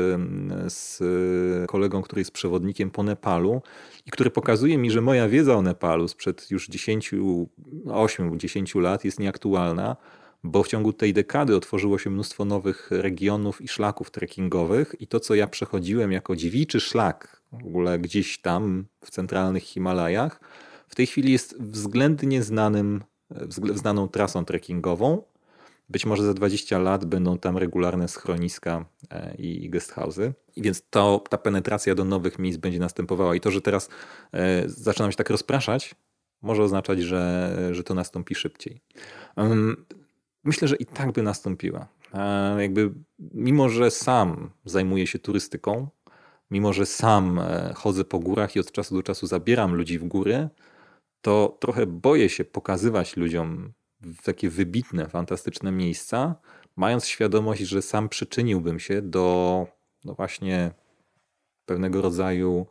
z 0.69 0.99
kolegą, 1.69 2.03
który 2.03 2.21
jest 2.21 2.31
przewodnikiem 2.31 2.91
po 2.91 3.03
Nepalu 3.03 3.63
i 4.07 4.11
który 4.11 4.31
pokazuje 4.31 4.79
mi, 4.79 4.91
że 4.91 5.01
moja 5.01 5.29
wiedza 5.29 5.57
o 5.57 5.63
Nepalu 5.63 6.09
sprzed 6.09 6.51
już 6.51 6.69
10, 6.69 7.15
8-10 7.87 8.81
lat 8.81 9.05
jest 9.05 9.21
nieaktualna, 9.21 9.97
bo 10.45 10.63
w 10.63 10.69
ciągu 10.69 10.93
tej 10.93 11.13
dekady 11.13 11.57
otworzyło 11.57 11.99
się 11.99 12.11
mnóstwo 12.11 12.45
nowych 12.45 12.89
regionów 12.91 13.63
i 13.63 13.69
szlaków 13.69 14.11
trekkingowych 14.11 14.95
i 15.01 15.07
to, 15.07 15.21
co 15.21 15.35
ja 15.35 15.47
przechodziłem 15.47 16.13
jako 16.13 16.37
dziewiczy 16.37 16.81
szlak 16.81 17.40
w 17.53 17.67
ogóle 17.67 17.99
gdzieś 17.99 18.41
tam 18.41 18.85
w 19.05 19.11
centralnych 19.11 19.63
Himalajach, 19.63 20.41
w 20.89 20.95
tej 20.95 21.07
chwili 21.07 21.33
jest 21.33 21.63
względnie 21.63 22.43
znanym, 22.43 23.03
znaną 23.75 24.09
trasą 24.09 24.45
trekkingową. 24.45 25.23
Być 25.89 26.07
może 26.07 26.23
za 26.23 26.35
20 26.35 26.79
lat 26.79 27.05
będą 27.05 27.39
tam 27.39 27.57
regularne 27.57 28.09
schroniska 28.09 28.85
e, 29.11 29.35
i 29.35 29.71
guesthouse'y. 29.71 30.33
I 30.57 30.63
więc 30.63 30.83
to, 30.91 31.25
ta 31.29 31.39
penetracja 31.39 31.95
do 31.95 32.05
nowych 32.05 32.39
miejsc 32.39 32.59
będzie 32.59 32.79
następowała. 32.79 33.35
I 33.35 33.41
to, 33.41 33.51
że 33.51 33.61
teraz 33.61 33.89
e, 34.33 34.69
zaczynam 34.69 35.11
się 35.11 35.17
tak 35.17 35.31
rozpraszać, 35.31 35.95
może 36.43 36.63
oznaczać, 36.63 37.01
że, 37.01 37.57
że 37.73 37.85
to 37.85 37.95
nastąpi 37.95 38.35
szybciej. 38.35 38.81
Myślę, 40.45 40.69
że 40.69 40.77
i 40.77 40.87
tak 40.87 41.13
by 41.13 41.23
nastąpiła. 41.23 41.89
Jakby, 42.59 42.93
mimo 43.19 43.69
że 43.69 43.91
sam 43.91 44.51
zajmuję 44.65 45.07
się 45.07 45.19
turystyką, 45.19 45.89
mimo 46.51 46.73
że 46.73 46.87
sam 46.87 47.39
e, 47.39 47.73
chodzę 47.77 48.05
po 48.05 48.19
górach 48.19 48.57
i 48.57 48.61
od 48.61 48.73
czasu 48.73 48.95
do 48.95 49.03
czasu 49.03 49.27
zabieram 49.27 49.75
ludzi 49.75 49.99
w 49.99 50.05
góry, 50.05 50.49
to 51.21 51.57
trochę 51.61 51.87
boję 51.87 52.29
się 52.29 52.45
pokazywać 52.45 53.17
ludziom 53.17 53.73
takie 54.23 54.51
wybitne, 54.51 55.09
fantastyczne 55.09 55.73
miejsca, 55.73 56.35
mając 56.77 57.07
świadomość, 57.07 57.63
że 57.63 57.83
sam 57.83 58.09
przyczyniłbym 58.09 58.81
się 58.81 59.03
do 59.03 59.67
no 60.05 60.15
właśnie 60.15 60.71
pewnego 61.67 62.03
rodzaju 62.03 62.67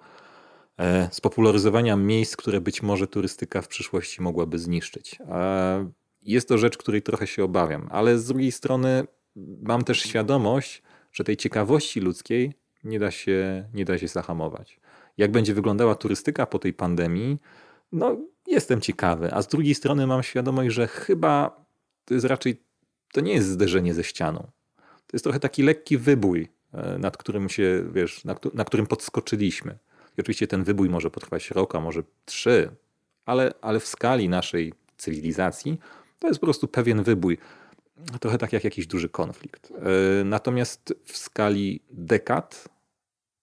e, 0.77 1.09
spopularyzowania 1.11 1.95
miejsc, 1.95 2.35
które 2.35 2.61
być 2.61 2.83
może 2.83 3.07
turystyka 3.07 3.61
w 3.61 3.67
przyszłości 3.67 4.21
mogłaby 4.21 4.59
zniszczyć. 4.59 5.17
Jest 6.21 6.47
to 6.47 6.57
rzecz, 6.57 6.77
której 6.77 7.01
trochę 7.01 7.27
się 7.27 7.43
obawiam, 7.43 7.87
ale 7.91 8.17
z 8.17 8.27
drugiej 8.27 8.51
strony 8.51 9.07
mam 9.61 9.83
też 9.83 10.01
świadomość, 10.01 10.83
że 11.11 11.23
tej 11.23 11.37
ciekawości 11.37 11.99
ludzkiej 11.99 12.53
Nie 12.83 12.99
da 12.99 13.11
się, 13.11 13.69
nie 13.73 13.85
da 13.85 13.97
się 13.97 14.07
zahamować. 14.07 14.79
Jak 15.17 15.31
będzie 15.31 15.53
wyglądała 15.53 15.95
turystyka 15.95 16.45
po 16.45 16.59
tej 16.59 16.73
pandemii? 16.73 17.37
No, 17.91 18.17
jestem 18.47 18.81
ciekawy. 18.81 19.33
A 19.33 19.41
z 19.41 19.47
drugiej 19.47 19.75
strony 19.75 20.07
mam 20.07 20.23
świadomość, 20.23 20.75
że 20.75 20.87
chyba 20.87 21.65
to 22.05 22.13
jest 22.13 22.25
raczej, 22.25 22.61
to 23.13 23.21
nie 23.21 23.33
jest 23.33 23.47
zderzenie 23.47 23.93
ze 23.93 24.03
ścianą. 24.03 24.39
To 24.77 25.13
jest 25.13 25.23
trochę 25.23 25.39
taki 25.39 25.63
lekki 25.63 25.97
wybój, 25.97 26.47
e, 26.73 26.97
nad 26.97 27.17
którym 27.17 27.49
się, 27.49 27.83
wiesz, 27.91 28.25
na, 28.25 28.35
na 28.53 28.65
którym 28.65 28.87
podskoczyliśmy. 28.87 29.77
I 30.17 30.21
oczywiście 30.21 30.47
ten 30.47 30.63
wybój 30.63 30.89
może 30.89 31.11
potrwać 31.11 31.51
rok, 31.51 31.75
a 31.75 31.79
może 31.79 32.03
trzy, 32.25 32.71
ale, 33.25 33.53
ale 33.61 33.79
w 33.79 33.87
skali 33.87 34.29
naszej 34.29 34.73
cywilizacji 34.97 35.79
to 36.19 36.27
jest 36.27 36.39
po 36.39 36.45
prostu 36.45 36.67
pewien 36.67 37.03
wybój. 37.03 37.37
Trochę 38.19 38.37
tak 38.37 38.53
jak 38.53 38.63
jakiś 38.63 38.87
duży 38.87 39.09
konflikt. 39.09 39.71
E, 39.71 40.23
natomiast 40.23 40.93
w 41.05 41.17
skali 41.17 41.81
dekad 41.91 42.69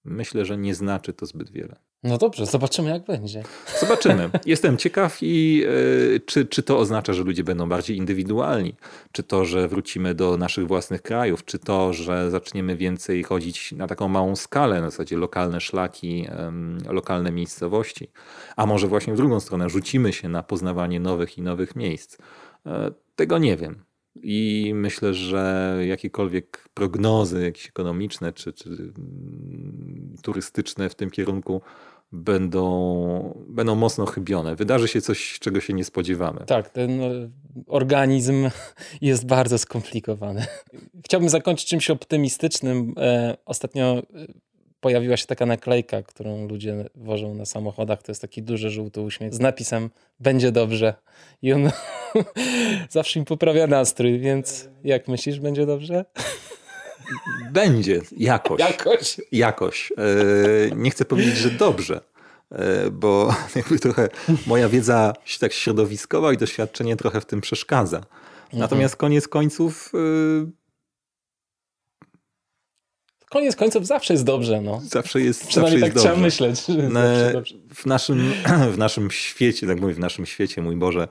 myślę, 0.05 0.45
że 0.45 0.59
nie 0.59 0.75
znaczy 0.75 1.13
to 1.13 1.27
zbyt 1.27 1.51
wiele. 1.51 1.77
No 2.03 2.19
dobrze, 2.19 2.47
zobaczymy 2.47 2.91
jak 2.91 3.05
będzie. 3.05 3.43
Zobaczymy. 3.81 4.31
Jestem 4.47 4.77
ciekaw 4.77 5.19
i 5.23 5.57
yy, 5.57 6.21
czy, 6.27 6.47
czy 6.47 6.63
to 6.63 6.79
oznacza, 6.79 7.13
że 7.13 7.23
ludzie 7.23 7.45
będą 7.45 7.69
bardziej 7.69 7.97
indywidualni, 7.97 8.75
czy 9.13 9.23
to, 9.23 9.45
że 9.45 9.69
wrócimy 9.69 10.15
do 10.15 10.37
naszych 10.37 10.67
własnych 10.67 11.03
krajów, 11.03 11.45
czy 11.45 11.59
to, 11.59 11.93
że 11.93 12.31
zaczniemy 12.31 12.77
więcej 12.77 13.23
chodzić 13.23 13.73
na 13.73 13.87
taką 13.87 14.09
małą 14.09 14.37
skalę, 14.37 14.81
na 14.81 14.91
zasadzie 14.91 15.17
lokalne 15.17 15.61
szlaki, 15.61 16.19
yy, 16.19 16.93
lokalne 16.93 17.33
miejscowości, 17.33 18.09
a 18.57 18.67
może 18.67 18.89
właśnie 18.89 19.15
w 19.15 19.17
drugą 19.17 19.41
stronę 19.41 19.71
rzucimy 19.71 20.13
się 20.13 20.29
na 20.29 20.43
poznawanie 20.43 21.01
nowych 21.01 21.39
i 21.39 21.43
nowych 21.43 21.77
miejsc. 21.77 22.19
Yy, 22.67 22.73
tego 23.17 23.39
nie 23.39 23.57
wiem. 23.57 23.87
I 24.23 24.73
myślę, 24.75 25.15
że 25.15 25.75
jakiekolwiek 25.87 26.69
prognozy 26.75 27.43
jakieś 27.43 27.69
ekonomiczne 27.69 28.33
czy, 28.33 28.53
czy 28.53 28.69
mm, 28.69 30.15
turystyczne 30.23 30.89
w 30.89 30.95
tym 30.95 31.11
kierunku 31.11 31.61
będą, 32.13 33.45
będą 33.49 33.75
mocno 33.75 34.07
chybione. 34.07 34.57
Wydarzy 34.57 34.89
się 34.89 35.01
coś, 35.01 35.39
czego 35.39 35.61
się 35.61 35.73
nie 35.73 35.85
spodziewamy. 35.85 36.41
Tak, 36.47 36.71
ten 36.71 37.01
e, 37.01 37.31
organizm 37.67 38.51
jest 39.01 39.27
bardzo 39.27 39.59
skomplikowany. 39.59 40.47
Chciałbym 41.05 41.29
zakończyć 41.29 41.69
czymś 41.69 41.91
optymistycznym. 41.91 42.95
E, 42.97 43.37
ostatnio 43.45 43.85
e, 43.85 44.03
pojawiła 44.87 45.17
się 45.17 45.27
taka 45.27 45.47
naklejka, 45.47 46.03
którą 46.03 46.49
ludzie 46.49 46.85
wożą 46.95 47.35
na 47.35 47.45
samochodach. 47.45 48.03
To 48.03 48.13
jest 48.13 48.21
taki 48.21 48.43
duży 48.43 48.71
żółty 48.71 49.01
uśmiech 49.01 49.35
z 49.35 49.41
napisem 49.41 49.91
będzie 50.21 50.53
dobrze. 50.53 50.95
I 51.43 51.53
on 51.53 51.71
zawsze 52.91 53.21
mi 53.21 53.27
poprawia 53.27 53.67
nastrój, 53.67 54.19
więc 54.19 54.69
jak 54.85 55.09
myślisz, 55.09 55.41
będzie 55.41 55.67
dobrze? 55.67 56.05
Będzie, 57.53 58.01
jakoś. 58.17 58.61
Jakoś. 58.61 59.21
Jakoś. 59.33 59.93
E, 59.93 60.77
nie 60.77 60.91
chcę 60.91 61.05
powiedzieć, 61.05 61.37
że 61.37 61.51
dobrze, 61.51 62.01
e, 62.53 62.91
bo 62.91 63.35
jakby 63.57 63.79
trochę 63.79 64.09
moja 64.47 64.69
wiedza 64.69 65.13
tak 65.41 65.53
środowiskowa 65.53 66.33
i 66.33 66.37
doświadczenie 66.37 66.97
trochę 66.97 67.21
w 67.21 67.27
tym 67.27 67.41
przeszkadza. 67.41 68.01
Natomiast 68.53 68.95
mhm. 68.95 68.99
koniec 68.99 69.29
końców 69.29 69.93
e, 69.95 70.66
koniec 73.31 73.57
końców 73.57 73.87
zawsze 73.87 74.15
jest 74.15 74.25
dobrze. 74.25 74.61
No. 74.61 74.81
Zawsze 74.85 75.21
jest, 75.21 75.55
zawsze 75.55 75.81
tak 75.81 75.95
jest 75.95 75.97
trzeba 75.97 76.17
myśleć. 76.17 76.61
w, 77.75 77.87
naszym, 77.87 78.33
w 78.75 78.79
naszym 78.79 79.11
świecie, 79.11 79.67
tak 79.67 79.81
mówię, 79.81 79.95
w 79.95 79.99
naszym 79.99 80.27
świecie, 80.27 80.63
mój 80.63 80.77
Boże, 80.77 81.09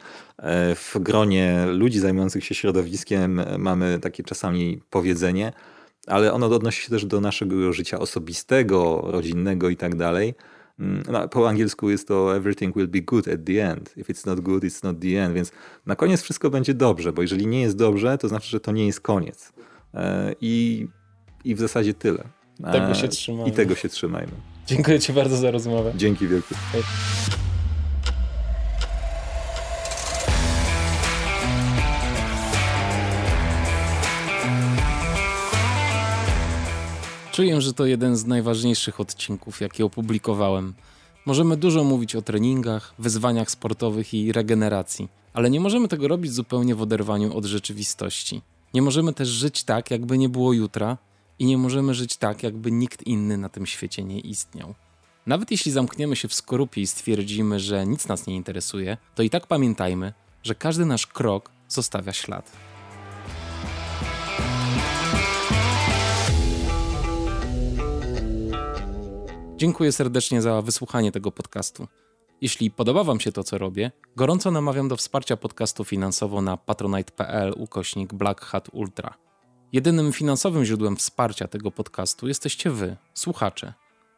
w 0.76 0.96
gronie 1.00 1.66
ludzi 1.68 2.00
zajmujących 2.00 2.46
się 2.46 2.56
środowiskiem 2.56 3.42
mamy 3.58 4.00
takie 4.00 4.24
czasami 4.24 4.82
powiedzenie, 4.90 5.54
ale 6.08 6.34
ono 6.34 6.46
odnosi 6.48 6.84
się 6.84 6.90
też 6.90 7.06
do 7.06 7.22
naszego 7.22 7.74
życia 7.74 8.00
osobistego, 8.00 9.02
rodzinnego 9.06 9.70
i 9.70 9.78
tak 9.78 9.96
dalej. 9.96 10.34
Mm, 10.80 11.04
no, 11.12 11.28
po 11.28 11.50
angielsku 11.50 11.90
jest 11.90 12.08
to 12.08 12.36
everything 12.36 12.76
will 12.76 12.88
be 12.88 13.02
good 13.02 13.28
at 13.28 13.40
the 13.46 13.72
end. 13.72 13.94
If 13.98 14.14
it's 14.14 14.28
not 14.28 14.40
good, 14.40 14.64
it's 14.64 14.84
not 14.84 15.00
the 15.00 15.24
end. 15.24 15.36
Więc 15.36 15.52
na 15.86 15.96
koniec 15.96 16.22
wszystko 16.22 16.50
będzie 16.50 16.74
dobrze, 16.74 17.14
bo 17.14 17.22
jeżeli 17.22 17.48
nie 17.48 17.62
jest 17.62 17.78
dobrze, 17.78 18.18
to 18.18 18.28
znaczy, 18.28 18.50
że 18.50 18.60
to 18.60 18.72
nie 18.72 18.86
jest 18.86 19.02
koniec. 19.02 19.54
E, 19.94 20.36
I, 20.42 20.88
i 21.46 21.56
w 21.56 21.60
zasadzie 21.60 21.94
tyle. 21.94 22.24
Tego 22.72 22.94
się 22.94 23.08
trzymajmy. 23.08 23.50
I 23.50 23.54
tego 23.54 23.76
się 23.76 23.90
trzymajmy. 23.90 24.34
Dziękuję 24.68 25.00
Ci 25.00 25.14
bardzo 25.14 25.38
za 25.38 25.52
rozmowę. 25.52 25.94
Dzięki 25.96 26.28
wielkie. 26.28 26.56
Hej. 26.72 26.84
Czuję, 37.32 37.62
że 37.62 37.74
to 37.74 37.86
jeden 37.86 38.18
z 38.18 38.26
najważniejszych 38.26 39.00
odcinków, 39.00 39.62
jakie 39.62 39.86
opublikowałem. 39.86 40.74
Możemy 41.26 41.58
dużo 41.58 41.84
mówić 41.84 42.16
o 42.16 42.22
treningach, 42.22 42.94
wyzwaniach 43.00 43.52
sportowych 43.52 44.14
i 44.14 44.32
regeneracji, 44.32 45.08
ale 45.34 45.50
nie 45.50 45.60
możemy 45.60 45.88
tego 45.88 46.08
robić 46.08 46.34
zupełnie 46.34 46.76
w 46.76 46.82
oderwaniu 46.82 47.38
od 47.38 47.46
rzeczywistości. 47.46 48.42
Nie 48.74 48.82
możemy 48.82 49.14
też 49.14 49.28
żyć 49.28 49.64
tak, 49.64 49.92
jakby 49.92 50.18
nie 50.18 50.30
było 50.30 50.54
jutra, 50.54 50.98
i 51.40 51.46
nie 51.46 51.58
możemy 51.58 51.94
żyć 51.94 52.18
tak, 52.18 52.44
jakby 52.44 52.72
nikt 52.72 53.08
inny 53.08 53.38
na 53.38 53.50
tym 53.50 53.66
świecie 53.66 54.04
nie 54.04 54.20
istniał. 54.20 54.76
Nawet 55.26 55.52
jeśli 55.52 55.72
zamkniemy 55.72 56.16
się 56.16 56.28
w 56.28 56.34
skorupie 56.34 56.82
i 56.82 56.88
stwierdzimy, 56.88 57.60
że 57.60 57.86
nic 57.86 58.08
nas 58.08 58.28
nie 58.28 58.36
interesuje, 58.36 58.98
to 59.16 59.24
i 59.24 59.30
tak 59.30 59.48
pamiętajmy, 59.48 60.14
że 60.44 60.56
każdy 60.56 60.86
nasz 60.86 61.08
krok 61.08 61.52
zostawia 61.68 62.14
ślad. 62.14 62.52
Dziękuję 69.58 69.92
serdecznie 69.92 70.42
za 70.42 70.62
wysłuchanie 70.62 71.12
tego 71.12 71.32
podcastu. 71.32 71.88
Jeśli 72.42 72.72
podoba 72.72 73.04
Wam 73.04 73.20
się 73.20 73.32
to, 73.32 73.44
co 73.44 73.58
robię, 73.58 73.92
gorąco 74.16 74.52
namawiam 74.52 74.88
do 74.88 74.98
wsparcia 74.98 75.38
podcastu 75.38 75.84
finansowo 75.84 76.42
na 76.42 76.58
patronite.pl 76.58 77.54
ukośnik 77.58 78.14
Black 78.14 78.42
Hat 78.42 78.70
Ultra. 78.74 79.25
Jedynym 79.76 80.14
finansowym 80.14 80.66
źródłem 80.66 80.96
wsparcia 80.96 81.48
tego 81.48 81.72
podcastu 81.72 82.28
jesteście 82.28 82.70
Wy, 82.70 82.98
słuchacze. 83.14 83.74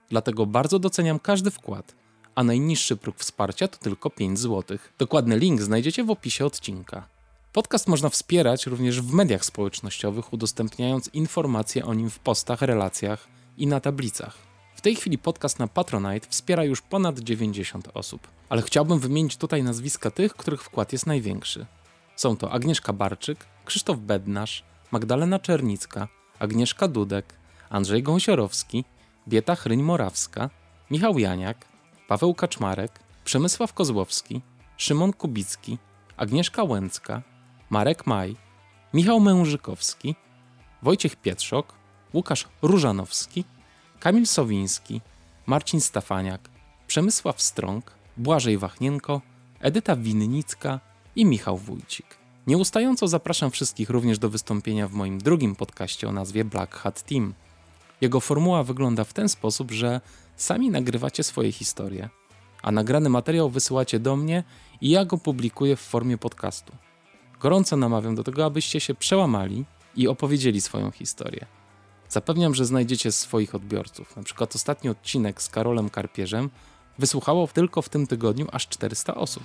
Dlatego 0.10 0.46
bardzo 0.46 0.80
doceniam 0.80 1.20
każdy 1.20 1.52
wkład, 1.52 1.96
a 2.36 2.44
najniższy 2.44 2.98
próg 2.98 3.18
wsparcia 3.18 3.68
to 3.68 3.78
tylko 3.78 4.10
5 4.10 4.40
zł. 4.40 4.78
Dokładny 4.98 5.40
link 5.40 5.62
znajdziecie 5.62 6.04
w 6.04 6.10
opisie 6.10 6.46
odcinka. 6.46 7.08
Podcast 7.54 7.88
można 7.88 8.10
wspierać 8.10 8.66
również 8.66 9.02
w 9.02 9.14
mediach 9.14 9.46
społecznościowych, 9.46 10.34
udostępniając 10.34 11.10
informacje 11.14 11.86
o 11.86 11.94
nim 11.94 12.10
w 12.10 12.20
postach, 12.20 12.62
relacjach 12.62 13.28
i 13.58 13.68
na 13.68 13.80
tablicach. 13.80 14.38
W 14.76 14.82
tej 14.82 14.96
chwili 14.96 15.18
podcast 15.18 15.60
na 15.60 15.68
Patronite 15.68 16.28
wspiera 16.30 16.64
już 16.64 16.82
ponad 16.82 17.20
90 17.20 17.88
osób, 17.94 18.28
ale 18.50 18.62
chciałbym 18.62 19.00
wymienić 19.00 19.38
tutaj 19.38 19.64
nazwiska 19.64 20.12
tych, 20.12 20.34
których 20.34 20.64
wkład 20.64 20.94
jest 20.94 21.06
największy. 21.06 21.66
Są 22.16 22.38
to 22.38 22.52
Agnieszka 22.52 22.94
Barczyk, 22.94 23.46
Krzysztof 23.66 23.98
Bednarz, 24.00 24.64
Magdalena 24.92 25.40
Czernicka, 25.40 26.08
Agnieszka 26.40 26.88
Dudek, 26.88 27.34
Andrzej 27.70 28.04
Gąsiorowski, 28.04 28.86
Bieta 29.28 29.56
Chryń-Morawska, 29.56 30.50
Michał 30.92 31.20
Janiak, 31.20 31.66
Paweł 32.08 32.34
Kaczmarek, 32.34 33.00
Przemysław 33.26 33.74
Kozłowski, 33.74 34.42
Szymon 34.78 35.14
Kubicki, 35.14 35.78
Agnieszka 36.18 36.64
Łęcka, 36.64 37.22
Marek 37.70 38.08
Maj, 38.08 38.36
Michał 38.94 39.20
Mężykowski, 39.20 40.16
Wojciech 40.82 41.16
Pietrzok, 41.16 41.74
Łukasz 42.14 42.48
Różanowski, 42.62 43.46
Kamil 44.00 44.28
Sowiński, 44.28 45.02
Marcin 45.46 45.82
Stafaniak, 45.82 46.50
Przemysław 46.88 47.42
Strąg, 47.42 47.92
Błażej 48.18 48.58
Wachnienko, 48.58 49.22
Edyta 49.60 49.96
Winnicka 49.96 50.80
i 51.16 51.26
Michał 51.26 51.58
Wójcik. 51.58 52.27
Nieustająco 52.48 53.08
zapraszam 53.08 53.52
wszystkich 53.52 53.90
również 53.90 54.20
do 54.20 54.30
wystąpienia 54.30 54.88
w 54.88 54.94
moim 54.94 55.18
drugim 55.18 55.56
podcaście 55.56 56.10
o 56.10 56.12
nazwie 56.12 56.46
Black 56.46 56.76
Hat 56.76 57.04
Team. 57.04 57.34
Jego 58.02 58.20
formuła 58.20 58.64
wygląda 58.64 59.04
w 59.04 59.14
ten 59.14 59.30
sposób, 59.30 59.72
że 59.72 60.02
sami 60.38 60.70
nagrywacie 60.70 61.24
swoje 61.24 61.52
historie, 61.52 62.10
a 62.62 62.72
nagrany 62.72 63.10
materiał 63.10 63.50
wysyłacie 63.50 64.00
do 64.00 64.16
mnie 64.16 64.44
i 64.82 64.90
ja 64.90 65.06
go 65.06 65.18
publikuję 65.18 65.76
w 65.76 65.82
formie 65.82 66.18
podcastu. 66.18 66.74
Gorąco 67.40 67.78
namawiam 67.78 68.16
do 68.16 68.24
tego, 68.24 68.46
abyście 68.46 68.80
się 68.80 68.96
przełamali 68.96 69.66
i 69.96 70.08
opowiedzieli 70.08 70.62
swoją 70.62 70.92
historię. 70.92 71.46
Zapewniam, 72.10 72.56
że 72.56 72.66
znajdziecie 72.66 73.12
swoich 73.12 73.56
odbiorców. 73.56 74.16
Na 74.16 74.24
przykład 74.24 74.56
ostatni 74.56 74.90
odcinek 74.90 75.42
z 75.42 75.50
Karolem 75.50 75.90
Karpierzem 75.90 76.50
wysłuchało 77.00 77.48
tylko 77.48 77.82
w 77.82 77.90
tym 77.90 78.08
tygodniu 78.08 78.48
aż 78.52 78.68
400 78.68 79.16
osób. 79.16 79.44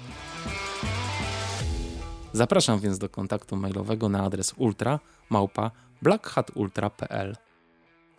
Zapraszam 2.32 2.80
więc 2.80 2.98
do 2.98 3.08
kontaktu 3.08 3.56
mailowego 3.56 4.08
na 4.08 4.22
adres 4.22 4.54
ultra 4.56 5.00
małpa 5.30 5.70
blackhatultra.pl. 6.02 7.36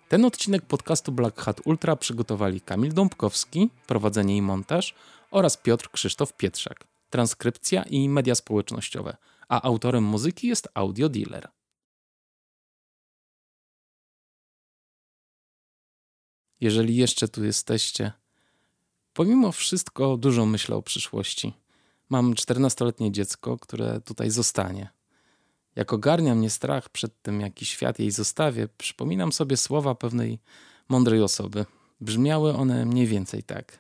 Ten 0.10 0.26
odcinek 0.26 0.66
podcastu 0.66 1.12
Black 1.12 1.42
Hat 1.42 1.62
Ultra 1.66 1.96
przygotowali 1.96 2.62
Kamil 2.62 2.94
Dąbkowski, 2.94 3.70
prowadzenie 3.88 4.38
i 4.38 4.42
montaż 4.42 4.96
oraz 5.32 5.58
Piotr 5.58 5.90
Krzysztof 5.92 6.34
Pietrzak, 6.34 6.88
transkrypcja 7.10 7.84
i 7.84 8.10
media 8.10 8.36
społecznościowe, 8.36 9.18
a 9.48 9.62
autorem 9.62 10.04
muzyki 10.04 10.48
jest 10.48 10.68
Audio 10.74 11.10
Dealer. 11.10 11.50
jeżeli 16.64 16.96
jeszcze 16.96 17.28
tu 17.28 17.44
jesteście. 17.44 18.12
Pomimo 19.14 19.52
wszystko 19.52 20.18
dużo 20.18 20.46
myślę 20.46 20.76
o 20.76 20.82
przyszłości. 20.82 21.54
Mam 22.14 22.34
14-letnie 22.34 23.12
dziecko, 23.12 23.58
które 23.58 24.02
tutaj 24.02 24.30
zostanie. 24.30 24.90
Jak 25.76 25.94
ogarnia 25.94 26.36
mnie 26.36 26.50
strach 26.50 26.90
przed 26.90 27.22
tym, 27.22 27.42
jaki 27.42 27.66
świat 27.66 28.00
jej 28.00 28.12
zostawię, 28.12 28.68
przypominam 28.78 29.32
sobie 29.32 29.58
słowa 29.58 29.96
pewnej 29.96 30.40
mądrej 30.90 31.22
osoby. 31.22 31.66
Brzmiały 32.02 32.54
one 32.54 32.86
mniej 32.86 33.08
więcej 33.08 33.44
tak, 33.44 33.80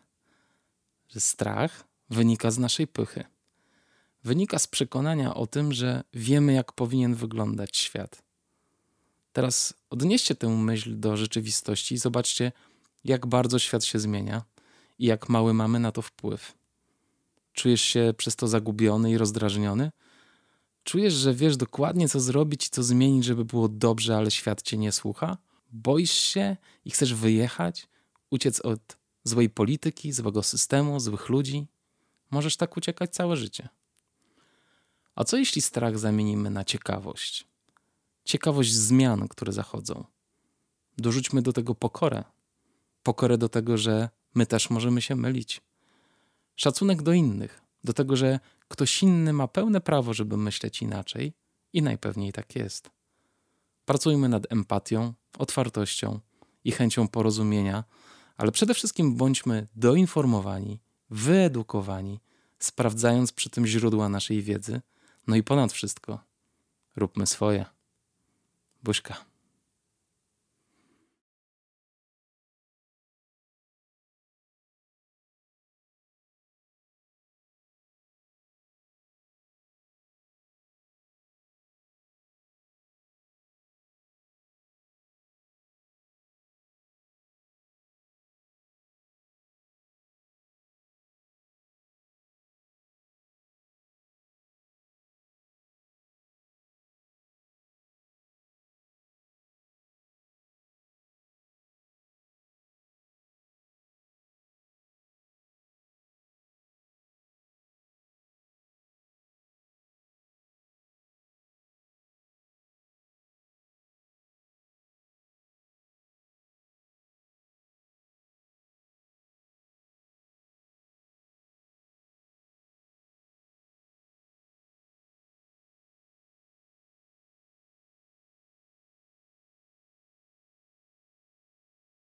że 1.10 1.19
strach 1.19 1.84
wynika 2.10 2.51
z 2.51 2.57
naszej 2.57 2.88
pychy. 2.88 3.23
Wynika 4.23 4.60
z 4.60 4.68
przekonania 4.68 5.35
o 5.35 5.47
tym, 5.47 5.73
że 5.73 6.03
wiemy, 6.14 6.53
jak 6.53 6.72
powinien 6.72 7.15
wyglądać 7.15 7.77
świat. 7.77 8.23
Teraz 9.34 9.73
odnieście 9.89 10.35
tę 10.35 10.47
myśl 10.47 10.99
do 10.99 11.18
rzeczywistości 11.18 11.95
i 11.95 11.97
zobaczcie, 11.97 12.51
jak 13.03 13.27
bardzo 13.27 13.60
świat 13.60 13.85
się 13.85 13.99
zmienia 13.99 14.43
i 14.99 15.05
jak 15.05 15.30
mały 15.30 15.53
mamy 15.53 15.80
na 15.80 15.91
to 15.91 16.01
wpływ. 16.01 16.62
Czujesz 17.53 17.81
się 17.81 18.13
przez 18.17 18.35
to 18.35 18.47
zagubiony 18.47 19.11
i 19.11 19.17
rozdrażniony? 19.17 19.91
Czujesz, 20.84 21.13
że 21.13 21.34
wiesz 21.34 21.57
dokładnie, 21.57 22.09
co 22.09 22.19
zrobić 22.19 22.67
i 22.67 22.69
co 22.69 22.84
zmienić, 22.84 23.25
żeby 23.25 23.45
było 23.45 23.69
dobrze, 23.69 24.17
ale 24.17 24.31
świat 24.31 24.61
cię 24.61 24.77
nie 24.77 24.91
słucha? 24.91 25.38
Boisz 25.71 26.11
się 26.11 26.57
i 26.85 26.91
chcesz 26.91 27.13
wyjechać, 27.13 27.88
uciec 28.30 28.59
od 28.59 28.97
złej 29.23 29.49
polityki, 29.49 30.11
złego 30.11 30.43
systemu, 30.43 30.99
złych 30.99 31.30
ludzi? 31.30 31.67
Możesz 32.31 32.57
tak 32.57 32.77
uciekać 32.77 33.13
całe 33.13 33.38
życie. 33.38 33.69
A 35.15 35.23
co 35.23 35.38
jeśli 35.38 35.61
strach 35.61 35.99
zamienimy 35.99 36.49
na 36.49 36.63
ciekawość? 36.63 37.47
Ciekawość 38.25 38.73
zmian, 38.73 39.27
które 39.27 39.53
zachodzą. 39.53 40.05
Dorzućmy 40.97 41.41
do 41.41 41.53
tego 41.53 41.75
pokorę. 41.75 42.23
Pokorę 43.03 43.38
do 43.38 43.49
tego, 43.49 43.77
że 43.77 44.09
my 44.35 44.45
też 44.45 44.69
możemy 44.69 45.01
się 45.01 45.15
mylić. 45.15 45.61
Szacunek 46.55 47.01
do 47.01 47.13
innych, 47.13 47.61
do 47.84 47.93
tego, 47.93 48.15
że 48.15 48.39
ktoś 48.67 49.03
inny 49.03 49.34
ma 49.34 49.47
pełne 49.47 49.81
prawo, 49.81 50.13
żeby 50.13 50.38
myśleć 50.38 50.81
inaczej 50.81 51.34
i 51.73 51.81
najpewniej 51.81 52.34
tak 52.34 52.55
jest. 52.55 52.89
Pracujmy 53.85 54.30
nad 54.30 54.51
empatią, 54.51 55.13
otwartością 55.38 56.19
i 56.63 56.71
chęcią 56.71 57.07
porozumienia, 57.07 57.84
ale 58.38 58.51
przede 58.51 58.73
wszystkim 58.73 59.15
bądźmy 59.15 59.67
doinformowani, 59.75 60.80
wyedukowani, 61.09 62.19
sprawdzając 62.59 63.31
przy 63.31 63.49
tym 63.49 63.67
źródła 63.67 64.09
naszej 64.09 64.41
wiedzy, 64.41 64.81
no 65.27 65.35
i 65.35 65.43
ponad 65.43 65.71
wszystko 65.71 66.19
róbmy 66.95 67.27
swoje. 67.27 67.65
Buźka. 68.84 69.32